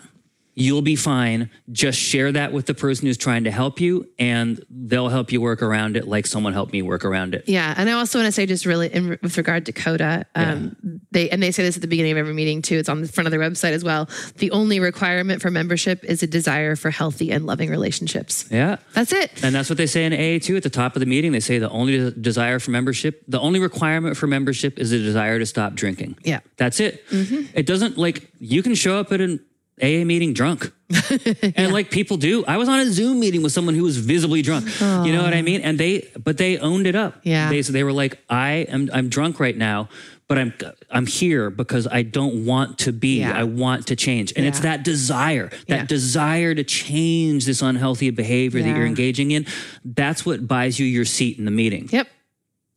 You'll 0.58 0.82
be 0.82 0.96
fine. 0.96 1.50
Just 1.70 1.98
share 1.98 2.32
that 2.32 2.52
with 2.52 2.66
the 2.66 2.74
person 2.74 3.06
who's 3.06 3.16
trying 3.16 3.44
to 3.44 3.50
help 3.50 3.80
you, 3.80 4.08
and 4.18 4.60
they'll 4.68 5.08
help 5.08 5.30
you 5.32 5.40
work 5.40 5.62
around 5.62 5.96
it 5.96 6.08
like 6.08 6.26
someone 6.26 6.52
helped 6.52 6.72
me 6.72 6.82
work 6.82 7.04
around 7.04 7.34
it. 7.34 7.44
Yeah, 7.46 7.74
and 7.76 7.88
I 7.88 7.92
also 7.92 8.18
want 8.18 8.26
to 8.26 8.32
say, 8.32 8.46
just 8.46 8.66
really 8.66 8.92
in, 8.92 9.18
with 9.22 9.36
regard 9.36 9.66
to 9.66 9.72
Coda, 9.72 10.26
um, 10.34 10.76
they 11.10 11.30
and 11.30 11.42
they 11.42 11.50
say 11.52 11.62
this 11.62 11.76
at 11.76 11.82
the 11.82 11.88
beginning 11.88 12.12
of 12.12 12.18
every 12.18 12.34
meeting 12.34 12.62
too. 12.62 12.76
It's 12.76 12.88
on 12.88 13.02
the 13.02 13.08
front 13.08 13.26
of 13.26 13.30
their 13.30 13.40
website 13.40 13.72
as 13.72 13.84
well. 13.84 14.08
The 14.36 14.50
only 14.50 14.80
requirement 14.80 15.40
for 15.40 15.50
membership 15.50 16.04
is 16.04 16.22
a 16.22 16.26
desire 16.26 16.76
for 16.76 16.90
healthy 16.90 17.30
and 17.30 17.46
loving 17.46 17.70
relationships. 17.70 18.46
Yeah. 18.50 18.76
That's 18.94 19.12
it. 19.12 19.44
And 19.44 19.54
that's 19.54 19.70
what 19.70 19.76
they 19.76 19.86
say 19.86 20.04
in 20.04 20.12
AA 20.12 20.38
too. 20.38 20.56
At 20.56 20.62
the 20.62 20.70
top 20.70 20.96
of 20.96 21.00
the 21.00 21.06
meeting, 21.06 21.32
they 21.32 21.40
say 21.40 21.58
the 21.58 21.70
only 21.70 22.10
desire 22.12 22.58
for 22.58 22.70
membership, 22.70 23.22
the 23.28 23.40
only 23.40 23.60
requirement 23.60 24.16
for 24.16 24.26
membership 24.26 24.78
is 24.78 24.92
a 24.92 24.98
desire 24.98 25.38
to 25.38 25.46
stop 25.46 25.74
drinking. 25.74 26.16
Yeah. 26.24 26.40
That's 26.56 26.80
it. 26.80 27.04
It 27.10 27.66
doesn't 27.66 27.96
like, 27.96 28.30
you 28.40 28.62
can 28.62 28.74
show 28.74 28.98
up 28.98 29.12
at 29.12 29.20
an 29.20 29.40
AA 29.82 30.04
meeting 30.04 30.32
drunk. 30.32 30.72
and 31.56 31.72
like 31.72 31.90
people 31.90 32.16
do. 32.16 32.44
I 32.46 32.56
was 32.56 32.68
on 32.68 32.80
a 32.80 32.86
Zoom 32.86 33.20
meeting 33.20 33.42
with 33.42 33.52
someone 33.52 33.74
who 33.74 33.82
was 33.82 33.98
visibly 33.98 34.42
drunk. 34.42 34.66
You 34.80 35.12
know 35.12 35.22
what 35.22 35.34
I 35.34 35.40
oh. 35.40 35.42
mean? 35.42 35.60
And 35.60 35.78
they, 35.78 36.08
but 36.22 36.38
they 36.38 36.58
owned 36.58 36.86
it 36.86 36.94
up. 36.94 37.20
Yeah. 37.22 37.50
They, 37.50 37.62
so 37.62 37.72
they 37.72 37.84
were 37.84 37.92
like, 37.92 38.18
I 38.30 38.66
am, 38.68 38.88
I'm 38.92 39.08
drunk 39.10 39.38
right 39.38 39.56
now, 39.56 39.90
but 40.28 40.38
I'm, 40.38 40.54
I'm 40.90 41.06
here 41.06 41.50
because 41.50 41.86
I 41.86 42.02
don't 42.02 42.46
want 42.46 42.78
to 42.80 42.92
be. 42.92 43.20
Yeah. 43.20 43.38
I 43.38 43.44
want 43.44 43.88
to 43.88 43.96
change. 43.96 44.32
And 44.34 44.46
it's 44.46 44.60
that 44.60 44.82
desire, 44.82 45.48
that 45.68 45.68
Yeah. 45.68 45.84
desire 45.84 46.54
to 46.54 46.64
change 46.64 47.44
this 47.44 47.60
unhealthy 47.60 48.08
behavior 48.10 48.62
that 48.62 48.76
you're 48.76 48.86
engaging 48.86 49.30
in. 49.32 49.46
That's 49.84 50.24
what 50.24 50.48
buys 50.48 50.78
you 50.78 50.86
your 50.86 51.04
seat 51.04 51.38
in 51.38 51.44
the 51.44 51.50
meeting. 51.50 51.88
Yep. 51.92 52.08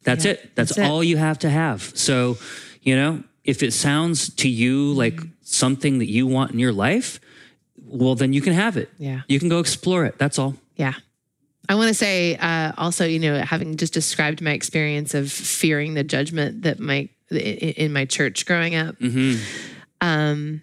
That's 0.04 0.26
Yeah, 0.26 0.32
it. 0.32 0.56
That's, 0.56 0.76
that's 0.76 0.80
it. 0.80 0.90
all 0.90 1.04
you 1.04 1.16
have 1.16 1.40
to 1.40 1.50
have. 1.50 1.82
So, 1.96 2.38
you 2.82 2.96
know, 2.96 3.24
if 3.44 3.64
it 3.64 3.74
sounds 3.74 4.34
to 4.36 4.50
you 4.50 4.94
like 4.94 5.20
something 5.42 6.00
that 6.00 6.10
you 6.10 6.28
want 6.28 6.52
in 6.52 6.60
your 6.60 6.74
life, 6.74 7.20
well, 7.84 8.16
then 8.16 8.34
you 8.34 8.42
can 8.42 8.54
have 8.54 8.78
it. 8.78 8.90
Yeah. 8.98 9.22
You 9.28 9.40
can 9.40 9.50
go 9.50 9.60
explore 9.60 10.06
it. 10.06 10.18
That's 10.18 10.38
all. 10.40 10.56
Yeah. 10.76 10.94
I 11.70 11.76
want 11.76 11.88
to 11.88 11.94
say 11.94 12.36
uh, 12.38 12.74
also, 12.78 13.06
you 13.06 13.20
know, 13.20 13.40
having 13.40 13.78
just 13.78 13.94
described 13.94 14.42
my 14.42 14.52
experience 14.52 15.14
of 15.14 15.32
fearing 15.32 15.94
the 15.94 16.04
judgment 16.04 16.64
that 16.64 16.80
my 16.80 17.10
in 17.30 17.94
my 17.94 18.04
church 18.04 18.46
growing 18.46 18.76
up, 18.76 18.96
um, 20.02 20.62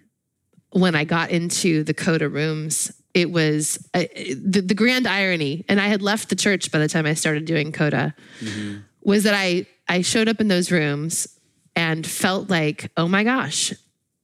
when 0.71 0.95
I 0.95 1.03
got 1.03 1.31
into 1.31 1.83
the 1.83 1.95
Coda 1.95 2.29
rooms, 2.29 2.91
it 3.15 3.31
was 3.31 3.79
uh, 3.95 4.03
the, 4.13 4.61
the 4.61 4.75
grand 4.75 5.07
irony, 5.07 5.65
and 5.67 5.81
I 5.81 5.87
had 5.87 6.03
left 6.03 6.29
the 6.29 6.35
church 6.35 6.71
by 6.71 6.77
the 6.77 6.87
time 6.87 7.07
I 7.07 7.15
started 7.15 7.45
doing 7.45 7.71
Coda, 7.71 8.13
was 9.01 9.23
that 9.23 9.33
I 9.33 9.65
I 9.87 10.03
showed 10.03 10.27
up 10.29 10.39
in 10.39 10.47
those 10.47 10.71
rooms 10.71 11.38
and 11.79 12.05
felt 12.05 12.49
like, 12.49 12.91
oh 12.97 13.07
my 13.07 13.23
gosh, 13.23 13.73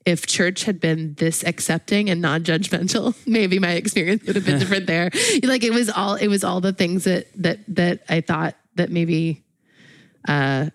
if 0.06 0.27
church 0.27 0.65
had 0.65 0.82
been 0.82 1.14
this 1.15 1.41
accepting 1.45 2.10
and 2.10 2.22
non-judgmental, 2.22 3.15
maybe 3.26 3.60
my 3.60 3.72
experience 3.72 4.23
would 4.27 4.36
have 4.36 4.45
been 4.45 4.60
different 4.64 4.88
there. 4.88 5.10
Like 5.41 5.64
it 5.64 5.73
was 5.73 5.90
all 5.90 6.15
it 6.15 6.27
was 6.27 6.44
all 6.44 6.60
the 6.60 6.73
things 6.73 7.06
that 7.06 7.27
that 7.41 7.60
that 7.69 8.03
I 8.10 8.19
thought 8.19 8.56
that 8.76 8.91
maybe 8.91 9.45
uh 10.27 10.69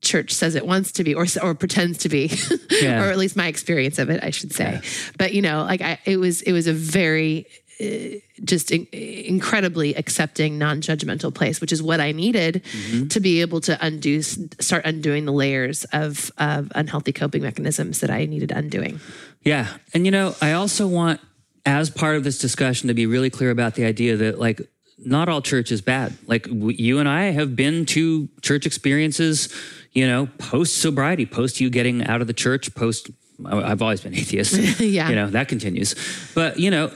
church 0.00 0.32
says 0.32 0.54
it 0.54 0.66
wants 0.66 0.92
to 0.92 1.04
be 1.04 1.14
or 1.14 1.26
or 1.42 1.54
pretends 1.54 1.98
to 1.98 2.08
be 2.08 2.32
Yeah. 2.70 3.04
or 3.04 3.10
at 3.12 3.18
least 3.18 3.36
my 3.36 3.46
experience 3.46 3.98
of 3.98 4.08
it 4.08 4.24
I 4.24 4.30
should 4.30 4.52
say. 4.54 4.80
But 5.18 5.34
you 5.34 5.42
know, 5.42 5.62
like 5.64 5.82
I 5.82 5.98
it 6.06 6.16
was 6.16 6.40
it 6.42 6.52
was 6.52 6.66
a 6.66 6.72
very 6.72 7.46
Uh, 7.82 8.18
just 8.44 8.70
in, 8.70 8.86
incredibly 8.92 9.94
accepting 9.94 10.58
non-judgmental 10.58 11.34
place 11.34 11.60
which 11.60 11.72
is 11.72 11.82
what 11.82 12.00
I 12.00 12.12
needed 12.12 12.62
mm-hmm. 12.64 13.08
to 13.08 13.20
be 13.20 13.40
able 13.40 13.60
to 13.62 13.78
undo 13.84 14.22
start 14.22 14.84
undoing 14.84 15.24
the 15.24 15.32
layers 15.32 15.84
of 15.92 16.30
of 16.38 16.70
unhealthy 16.74 17.12
coping 17.12 17.42
mechanisms 17.42 18.00
that 18.00 18.10
I 18.10 18.26
needed 18.26 18.50
undoing. 18.50 19.00
Yeah. 19.42 19.68
And 19.94 20.04
you 20.04 20.10
know, 20.10 20.34
I 20.40 20.52
also 20.52 20.86
want 20.86 21.20
as 21.64 21.90
part 21.90 22.16
of 22.16 22.24
this 22.24 22.38
discussion 22.38 22.88
to 22.88 22.94
be 22.94 23.06
really 23.06 23.30
clear 23.30 23.50
about 23.50 23.74
the 23.74 23.84
idea 23.84 24.16
that 24.16 24.38
like 24.38 24.60
not 24.98 25.28
all 25.28 25.40
church 25.40 25.72
is 25.72 25.80
bad. 25.80 26.16
Like 26.26 26.44
w- 26.44 26.76
you 26.76 26.98
and 26.98 27.08
I 27.08 27.24
have 27.24 27.56
been 27.56 27.86
to 27.86 28.28
church 28.40 28.66
experiences, 28.66 29.48
you 29.92 30.06
know, 30.06 30.26
post 30.38 30.80
sobriety, 30.80 31.26
post 31.26 31.60
you 31.60 31.70
getting 31.70 32.06
out 32.06 32.20
of 32.20 32.26
the 32.26 32.34
church, 32.34 32.74
post. 32.74 33.10
Uh, 33.44 33.58
I've 33.58 33.82
always 33.82 34.00
been 34.00 34.14
atheist. 34.14 34.80
Yeah. 34.80 35.08
You 35.08 35.16
know 35.16 35.30
that 35.30 35.48
continues, 35.48 35.94
but 36.34 36.58
you 36.58 36.70
know. 36.70 36.92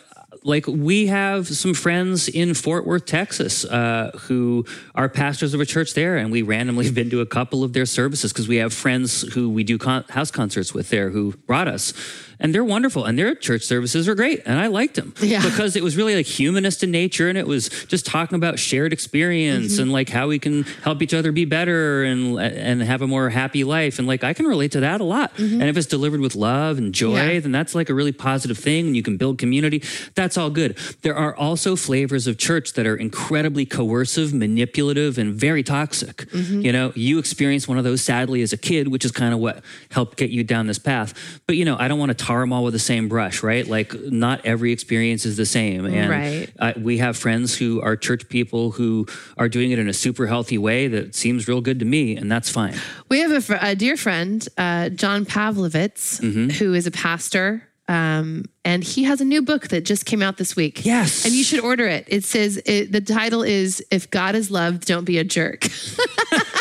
Like 0.46 0.68
we 0.68 1.08
have 1.08 1.48
some 1.48 1.74
friends 1.74 2.28
in 2.28 2.54
Fort 2.54 2.86
Worth, 2.86 3.04
Texas, 3.04 3.64
uh, 3.64 4.12
who 4.16 4.64
are 4.94 5.08
pastors 5.08 5.54
of 5.54 5.60
a 5.60 5.66
church 5.66 5.94
there, 5.94 6.16
and 6.16 6.30
we 6.30 6.42
randomly 6.42 6.84
have 6.84 6.94
been 6.94 7.10
to 7.10 7.20
a 7.20 7.26
couple 7.26 7.64
of 7.64 7.72
their 7.72 7.84
services 7.84 8.32
because 8.32 8.46
we 8.46 8.58
have 8.58 8.72
friends 8.72 9.22
who 9.34 9.50
we 9.50 9.64
do 9.64 9.76
con- 9.76 10.04
house 10.08 10.30
concerts 10.30 10.72
with 10.72 10.88
there 10.88 11.10
who 11.10 11.32
brought 11.48 11.66
us, 11.66 11.92
and 12.40 12.54
they're 12.54 12.64
wonderful, 12.64 13.04
and 13.04 13.18
their 13.18 13.34
church 13.34 13.62
services 13.62 14.08
are 14.08 14.14
great, 14.14 14.42
and 14.46 14.58
I 14.58 14.66
liked 14.66 14.94
them 14.96 15.14
Yeah. 15.20 15.42
because 15.42 15.76
it 15.76 15.82
was 15.82 15.96
really 15.96 16.14
like 16.16 16.26
humanist 16.26 16.82
in 16.82 16.90
nature 16.90 17.28
and 17.28 17.38
it 17.38 17.46
was 17.46 17.68
just 17.86 18.04
talking 18.06 18.36
about 18.36 18.58
shared 18.58 18.92
experience 18.92 19.74
Mm-hmm. 19.74 19.82
and 19.82 19.92
like 19.92 20.08
how 20.08 20.28
we 20.28 20.38
can 20.38 20.62
help 20.82 21.02
each 21.02 21.14
other 21.14 21.32
be 21.32 21.44
better 21.44 22.04
and 22.04 22.38
and 22.38 22.82
have 22.82 23.02
a 23.02 23.06
more 23.06 23.30
happy 23.30 23.64
life 23.64 23.98
and 23.98 24.06
like 24.06 24.22
I 24.24 24.32
can 24.32 24.46
relate 24.46 24.72
to 24.72 24.80
that 24.80 25.00
a 25.00 25.04
lot 25.04 25.32
and 25.38 25.62
if 25.62 25.76
it's 25.76 25.86
delivered 25.86 26.20
with 26.20 26.34
love 26.34 26.78
and 26.78 26.92
joy 26.94 27.06
Mm-hmm. 27.16 27.30
Yeah. 27.34 27.40
then 27.40 27.52
that's 27.52 27.74
like 27.74 27.88
a 27.90 27.94
really 27.94 28.12
positive 28.12 28.58
thing 28.58 28.86
and 28.88 28.96
you 28.96 29.02
can 29.02 29.16
build 29.16 29.38
community 29.38 29.82
that's 30.14 30.36
all 30.36 30.50
good 30.50 30.76
there 31.02 31.16
are 31.16 31.34
also 31.36 31.76
flavors 31.76 32.26
of 32.26 32.36
church 32.38 32.72
that 32.74 32.86
are 32.86 32.96
incredibly 32.96 33.64
coercive 33.66 34.32
manipulative 34.34 35.18
and 35.18 35.34
very 35.34 35.62
toxic 35.62 36.16
Mm-hmm. 36.30 36.60
you 36.62 36.72
know 36.72 36.92
you 36.94 37.18
experienced 37.18 37.68
one 37.68 37.78
of 37.78 37.84
those 37.84 38.02
sadly 38.02 38.42
as 38.42 38.52
a 38.52 38.56
kid 38.56 38.88
which 38.88 39.04
is 39.04 39.12
kind 39.12 39.32
of 39.32 39.40
what 39.40 39.62
helped 39.90 40.16
get 40.16 40.30
you 40.30 40.42
down 40.44 40.66
this 40.66 40.78
path 40.78 41.40
but 41.46 41.56
you 41.56 41.64
know 41.64 41.76
I 41.78 41.88
don't 41.88 41.98
want 41.98 42.16
to 42.16 42.24
tar 42.26 42.40
them 42.40 42.52
all 42.52 42.64
with 42.64 42.72
the 42.72 42.86
same 42.92 43.08
brush 43.08 43.42
right 43.50 43.66
like 43.68 43.94
not 44.26 44.36
every 44.44 44.72
experience 44.72 45.24
is 45.24 45.36
the 45.36 45.46
same 45.46 45.84
and 45.86 46.10
Right. 46.10 46.48
uh, 46.58 46.72
we 46.88 46.98
have 46.98 47.14
friends 47.16 47.56
who 47.60 47.80
are 47.86 47.96
church 47.96 48.28
people 48.28 48.62
who 48.72 49.06
are 49.38 49.48
doing 49.48 49.70
it 49.70 49.78
in 49.78 49.88
a 49.88 49.92
super 49.92 50.26
healthy 50.26 50.58
way 50.58 50.88
that 50.88 51.14
seems 51.14 51.46
real 51.46 51.60
good 51.60 51.78
to 51.78 51.84
me, 51.84 52.16
and 52.16 52.26
that's 52.32 52.50
fine. 52.50 52.74
We 53.08 53.20
have 53.20 53.30
a, 53.30 53.40
fr- 53.40 53.54
a 53.60 53.74
dear 53.74 53.96
friend, 53.96 54.38
uh, 54.58 54.88
John 55.02 55.24
Pavlovitz, 55.24 56.20
Mm-hmm. 56.20 56.48
who 56.58 56.74
is 56.74 56.86
a 56.86 56.90
pastor. 56.90 57.62
Um, 57.88 58.46
and 58.64 58.82
he 58.82 59.04
has 59.04 59.20
a 59.20 59.24
new 59.24 59.42
book 59.42 59.68
that 59.68 59.84
just 59.84 60.06
came 60.06 60.20
out 60.26 60.36
this 60.38 60.56
week. 60.56 60.84
Yes. 60.84 61.24
And 61.24 61.32
you 61.32 61.44
should 61.44 61.60
order 61.60 61.86
it. 61.86 62.04
It 62.08 62.24
says, 62.24 62.60
it, 62.66 62.90
the 62.90 63.00
title 63.00 63.42
is 63.44 63.80
If 63.92 64.10
God 64.10 64.34
is 64.34 64.50
Love, 64.50 64.84
Don't 64.84 65.04
Be 65.04 65.18
a 65.18 65.24
Jerk. 65.24 65.68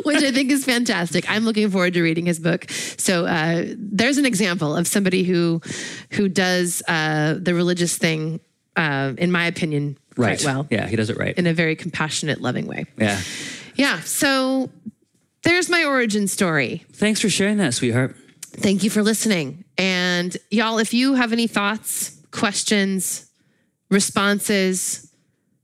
Which 0.04 0.22
I 0.22 0.30
think 0.32 0.50
is 0.50 0.64
fantastic. 0.64 1.28
I'm 1.30 1.44
looking 1.44 1.70
forward 1.70 1.94
to 1.94 2.02
reading 2.02 2.26
his 2.26 2.38
book. 2.38 2.70
So 2.70 3.26
uh, 3.26 3.64
there's 3.76 4.18
an 4.18 4.26
example 4.26 4.74
of 4.76 4.86
somebody 4.86 5.22
who 5.24 5.60
who 6.12 6.28
does 6.28 6.82
uh, 6.88 7.34
the 7.40 7.54
religious 7.54 7.96
thing, 7.98 8.40
uh, 8.76 9.12
in 9.18 9.30
my 9.32 9.46
opinion, 9.46 9.96
quite 10.14 10.44
well, 10.44 10.66
Yeah, 10.70 10.86
he 10.86 10.96
does 10.96 11.10
it 11.10 11.16
right. 11.16 11.36
in 11.38 11.46
a 11.46 11.52
very 11.54 11.76
compassionate, 11.76 12.40
loving 12.40 12.66
way. 12.66 12.86
yeah. 12.98 13.20
Yeah. 13.76 14.00
So 14.00 14.68
there's 15.42 15.70
my 15.70 15.84
origin 15.84 16.28
story. 16.28 16.84
Thanks 16.92 17.20
for 17.20 17.30
sharing 17.30 17.56
that, 17.58 17.72
sweetheart. 17.74 18.14
Thank 18.42 18.82
you 18.84 18.90
for 18.90 19.02
listening. 19.02 19.64
And 19.78 20.36
y'all, 20.50 20.78
if 20.78 20.92
you 20.92 21.14
have 21.14 21.32
any 21.32 21.46
thoughts, 21.46 22.16
questions, 22.30 23.30
responses, 23.90 25.09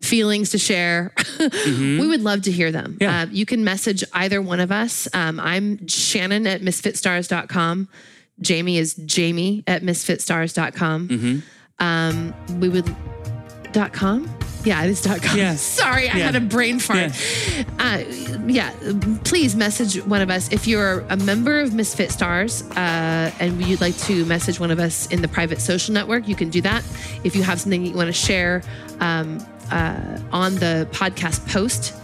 feelings 0.01 0.51
to 0.51 0.59
share, 0.59 1.12
we 1.68 2.06
would 2.06 2.23
love 2.23 2.43
to 2.43 2.52
hear 2.52 2.70
them. 2.70 2.97
Yeah. 3.01 3.23
Uh, 3.23 3.27
you 3.31 3.47
can 3.47 3.64
message 3.64 4.05
either 4.12 4.40
one 4.43 4.60
of 4.60 4.70
us. 4.70 5.09
Um, 5.14 5.40
I'm 5.40 5.86
Shannon 5.89 6.47
at 6.47 6.60
misfitstars.com. 6.62 7.89
Jamie 8.40 8.77
is 8.78 8.94
Jamie 8.94 9.64
at 9.66 9.82
misfitstars.com. 9.82 11.43
Um, 11.78 12.35
we 12.60 12.68
would 12.68 12.94
dot 13.73 13.93
com. 13.93 14.31
Yeah, 14.64 14.82
it 14.85 14.90
is 14.90 15.01
dot 15.02 15.23
com. 15.23 15.36
Yeah. 15.39 15.55
Sorry, 15.56 16.09
I 16.09 16.16
Yeah. 16.18 16.27
had 16.27 16.36
a 16.36 16.40
brain 16.40 16.78
fart. 16.78 17.12
Uh, 17.78 18.05
yeah, 18.47 18.73
please 19.24 19.55
message 19.55 20.02
one 20.05 20.20
of 20.20 20.31
us 20.31 20.51
if 20.52 20.66
you're 20.66 21.01
a 21.09 21.16
member 21.16 21.60
of 21.60 21.73
Misfit 21.74 22.10
Stars 22.10 22.62
uh, 22.73 23.31
and 23.39 23.62
you'd 23.64 23.81
like 23.81 23.97
to 23.98 24.24
message 24.27 24.59
one 24.60 24.70
of 24.70 24.78
us 24.78 25.06
in 25.09 25.23
the 25.23 25.28
private 25.28 25.60
social 25.60 25.93
network. 25.94 26.27
You 26.28 26.35
can 26.36 26.51
do 26.51 26.60
that. 26.62 26.85
If 27.24 27.36
you 27.36 27.43
have 27.43 27.60
something 27.60 27.85
you 27.85 27.94
want 27.94 28.09
to 28.09 28.12
share 28.12 28.62
um, 29.01 29.39
uh, 29.70 30.18
on 30.32 30.55
the 30.56 30.88
podcast 30.93 31.47
post 31.52 31.94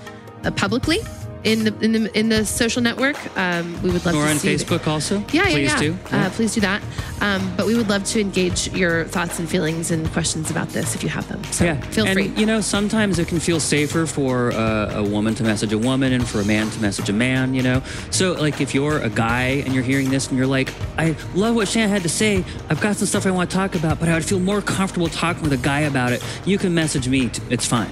uh, 0.44 0.50
publicly 0.50 0.98
in 1.44 1.64
the 1.64 1.74
in 1.80 1.92
the 1.92 2.18
in 2.18 2.28
the 2.28 2.44
social 2.44 2.82
network, 2.82 3.16
um, 3.36 3.80
we 3.82 3.90
would 3.90 4.04
love 4.04 4.14
Or 4.14 4.24
to 4.24 4.30
on 4.30 4.38
see. 4.38 4.54
Facebook 4.54 4.86
also. 4.86 5.18
Yeah, 5.32 5.48
yeah, 5.48 5.50
Please 5.50 5.72
yeah. 5.72 5.80
do. 5.80 5.98
Uh, 6.10 6.30
please 6.30 6.54
do 6.54 6.60
that. 6.60 6.82
Um, 7.20 7.54
but 7.56 7.66
we 7.66 7.76
would 7.76 7.88
love 7.88 8.04
to 8.04 8.20
engage 8.20 8.68
your 8.72 9.04
thoughts 9.04 9.38
and 9.38 9.48
feelings 9.48 9.92
and 9.92 10.10
questions 10.12 10.50
about 10.50 10.68
this 10.70 10.94
if 10.96 11.04
you 11.04 11.08
have 11.08 11.28
them. 11.28 11.42
So 11.44 11.64
yeah. 11.64 11.80
feel 11.80 12.06
and, 12.06 12.14
free. 12.14 12.32
You 12.36 12.46
know, 12.46 12.60
sometimes 12.60 13.18
it 13.18 13.28
can 13.28 13.38
feel 13.38 13.60
safer 13.60 14.06
for 14.06 14.52
uh, 14.52 14.94
a 14.94 15.02
woman 15.02 15.34
to 15.36 15.44
message 15.44 15.72
a 15.72 15.78
woman 15.78 16.12
and 16.12 16.26
for 16.26 16.40
a 16.40 16.44
man 16.44 16.68
to 16.70 16.80
message 16.80 17.08
a 17.08 17.12
man, 17.12 17.54
you 17.54 17.62
know? 17.62 17.82
So, 18.10 18.32
like, 18.32 18.60
if 18.60 18.74
you're 18.74 18.98
a 18.98 19.10
guy 19.10 19.62
and 19.64 19.72
you're 19.72 19.84
hearing 19.84 20.10
this 20.10 20.28
and 20.28 20.36
you're 20.36 20.48
like, 20.48 20.72
I 20.98 21.14
love 21.34 21.54
what 21.54 21.68
Shan 21.68 21.88
had 21.88 22.02
to 22.02 22.08
say, 22.08 22.44
I've 22.68 22.80
got 22.80 22.96
some 22.96 23.06
stuff 23.06 23.24
I 23.24 23.30
want 23.30 23.50
to 23.50 23.56
talk 23.56 23.76
about, 23.76 24.00
but 24.00 24.08
I 24.08 24.14
would 24.14 24.24
feel 24.24 24.40
more 24.40 24.60
comfortable 24.60 25.08
talking 25.08 25.42
with 25.42 25.52
a 25.52 25.58
guy 25.58 25.80
about 25.80 26.12
it, 26.12 26.24
you 26.44 26.58
can 26.58 26.74
message 26.74 27.08
me. 27.08 27.28
T- 27.28 27.42
it's 27.50 27.66
fine. 27.66 27.90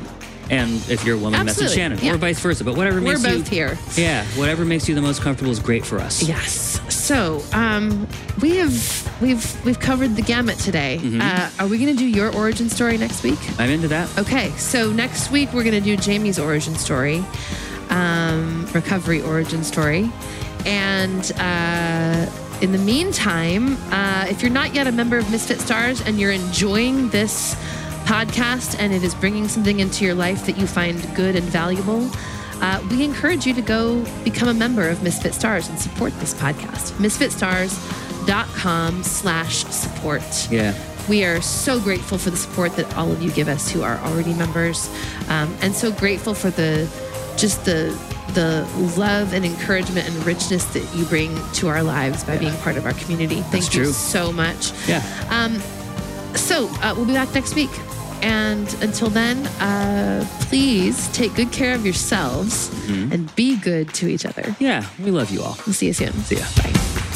And 0.50 0.72
if 0.90 1.04
you're 1.04 1.14
a 1.14 1.18
woman, 1.18 1.44
message 1.46 1.62
Absolutely. 1.64 1.76
Shannon, 1.76 1.98
Yeah. 2.02 2.14
or 2.14 2.16
vice 2.18 2.40
versa. 2.40 2.64
But 2.64 2.76
whatever 2.76 3.00
makes 3.00 3.22
We're 3.22 3.30
makes 3.30 3.52
you. 3.52 3.64
both 3.66 3.76
here. 3.96 4.02
Yeah, 4.04 4.24
whatever 4.36 4.64
makes 4.64 4.88
you 4.88 4.94
the 4.96 5.00
most 5.00 5.22
comfortable 5.22 5.52
is 5.52 5.60
great 5.60 5.86
for 5.86 5.98
us. 5.98 6.22
Yes. 6.22 6.80
So 6.92 7.42
um, 7.52 8.08
we 8.42 8.56
have 8.56 9.20
we've 9.22 9.64
we've 9.64 9.78
covered 9.78 10.16
the 10.16 10.22
gamut 10.22 10.58
today. 10.58 10.98
Mm-hmm. 11.00 11.20
Uh, 11.22 11.50
are 11.60 11.68
we 11.68 11.78
going 11.78 11.94
to 11.94 11.98
do 11.98 12.06
your 12.06 12.34
origin 12.34 12.68
story 12.68 12.98
next 12.98 13.22
week? 13.22 13.38
I'm 13.60 13.70
into 13.70 13.88
that. 13.88 14.18
Okay. 14.18 14.50
So 14.56 14.90
next 14.92 15.30
week 15.30 15.52
we're 15.52 15.62
going 15.64 15.74
to 15.74 15.80
do 15.80 15.96
Jamie's 15.96 16.38
origin 16.38 16.74
story, 16.74 17.24
um, 17.90 18.66
recovery 18.74 19.22
origin 19.22 19.62
story, 19.64 20.10
and. 20.66 21.30
Uh, 21.38 22.26
in 22.60 22.72
the 22.72 22.78
meantime, 22.78 23.78
uh, 23.90 24.26
if 24.28 24.42
you're 24.42 24.50
not 24.52 24.74
yet 24.74 24.86
a 24.86 24.92
member 24.92 25.16
of 25.16 25.30
Misfit 25.30 25.62
Stars 25.62 26.02
and 26.02 26.20
you're 26.20 26.30
enjoying 26.30 27.08
this 27.08 27.56
podcast 28.10 28.74
and 28.80 28.92
it 28.92 29.04
is 29.04 29.14
bringing 29.14 29.46
something 29.46 29.78
into 29.78 30.04
your 30.04 30.14
life 30.14 30.44
that 30.44 30.58
you 30.58 30.66
find 30.66 31.00
good 31.14 31.36
and 31.36 31.44
valuable, 31.44 32.10
uh, 32.60 32.84
we 32.90 33.04
encourage 33.04 33.46
you 33.46 33.54
to 33.54 33.62
go 33.62 34.04
become 34.24 34.48
a 34.48 34.54
member 34.54 34.88
of 34.88 35.00
Misfit 35.04 35.32
Stars 35.32 35.68
and 35.68 35.78
support 35.78 36.12
this 36.18 36.34
podcast. 36.34 36.90
MisfitStars.com 36.94 39.04
slash 39.04 39.64
support. 39.66 40.48
Yeah. 40.50 40.76
We 41.08 41.24
are 41.24 41.40
so 41.40 41.78
grateful 41.78 42.18
for 42.18 42.30
the 42.30 42.36
support 42.36 42.74
that 42.74 42.92
all 42.96 43.12
of 43.12 43.22
you 43.22 43.30
give 43.30 43.46
us 43.46 43.70
who 43.70 43.82
are 43.82 43.98
already 43.98 44.34
members, 44.34 44.90
um, 45.28 45.56
and 45.62 45.72
so 45.72 45.92
grateful 45.92 46.34
for 46.34 46.50
the 46.50 46.88
just 47.36 47.64
the 47.64 47.96
the 48.34 48.68
love 48.96 49.32
and 49.32 49.44
encouragement 49.44 50.08
and 50.08 50.26
richness 50.26 50.64
that 50.66 50.94
you 50.94 51.04
bring 51.04 51.36
to 51.52 51.68
our 51.68 51.82
lives 51.82 52.24
by 52.24 52.38
being 52.38 52.54
part 52.58 52.76
of 52.76 52.86
our 52.86 52.92
community. 52.94 53.36
Thank 53.36 53.50
That's 53.50 53.74
you 53.74 53.84
true. 53.84 53.92
so 53.92 54.32
much. 54.32 54.72
Yeah. 54.88 55.00
So 56.34 56.68
uh, 56.80 56.94
we'll 56.96 57.06
be 57.06 57.12
back 57.12 57.32
next 57.34 57.54
week. 57.54 57.70
And 58.22 58.66
until 58.82 59.08
then, 59.08 59.46
uh, 59.60 60.26
please 60.42 61.08
take 61.12 61.34
good 61.34 61.52
care 61.52 61.74
of 61.74 61.84
yourselves 61.84 62.70
and 62.88 63.34
be 63.36 63.56
good 63.56 63.92
to 63.94 64.08
each 64.08 64.26
other. 64.26 64.56
Yeah. 64.58 64.84
We 64.98 65.10
love 65.10 65.30
you 65.30 65.42
all. 65.42 65.56
We'll 65.66 65.74
see 65.74 65.86
you 65.86 65.92
soon. 65.92 66.12
See 66.24 66.36
ya. 66.36 66.44
Bye. 66.56 67.09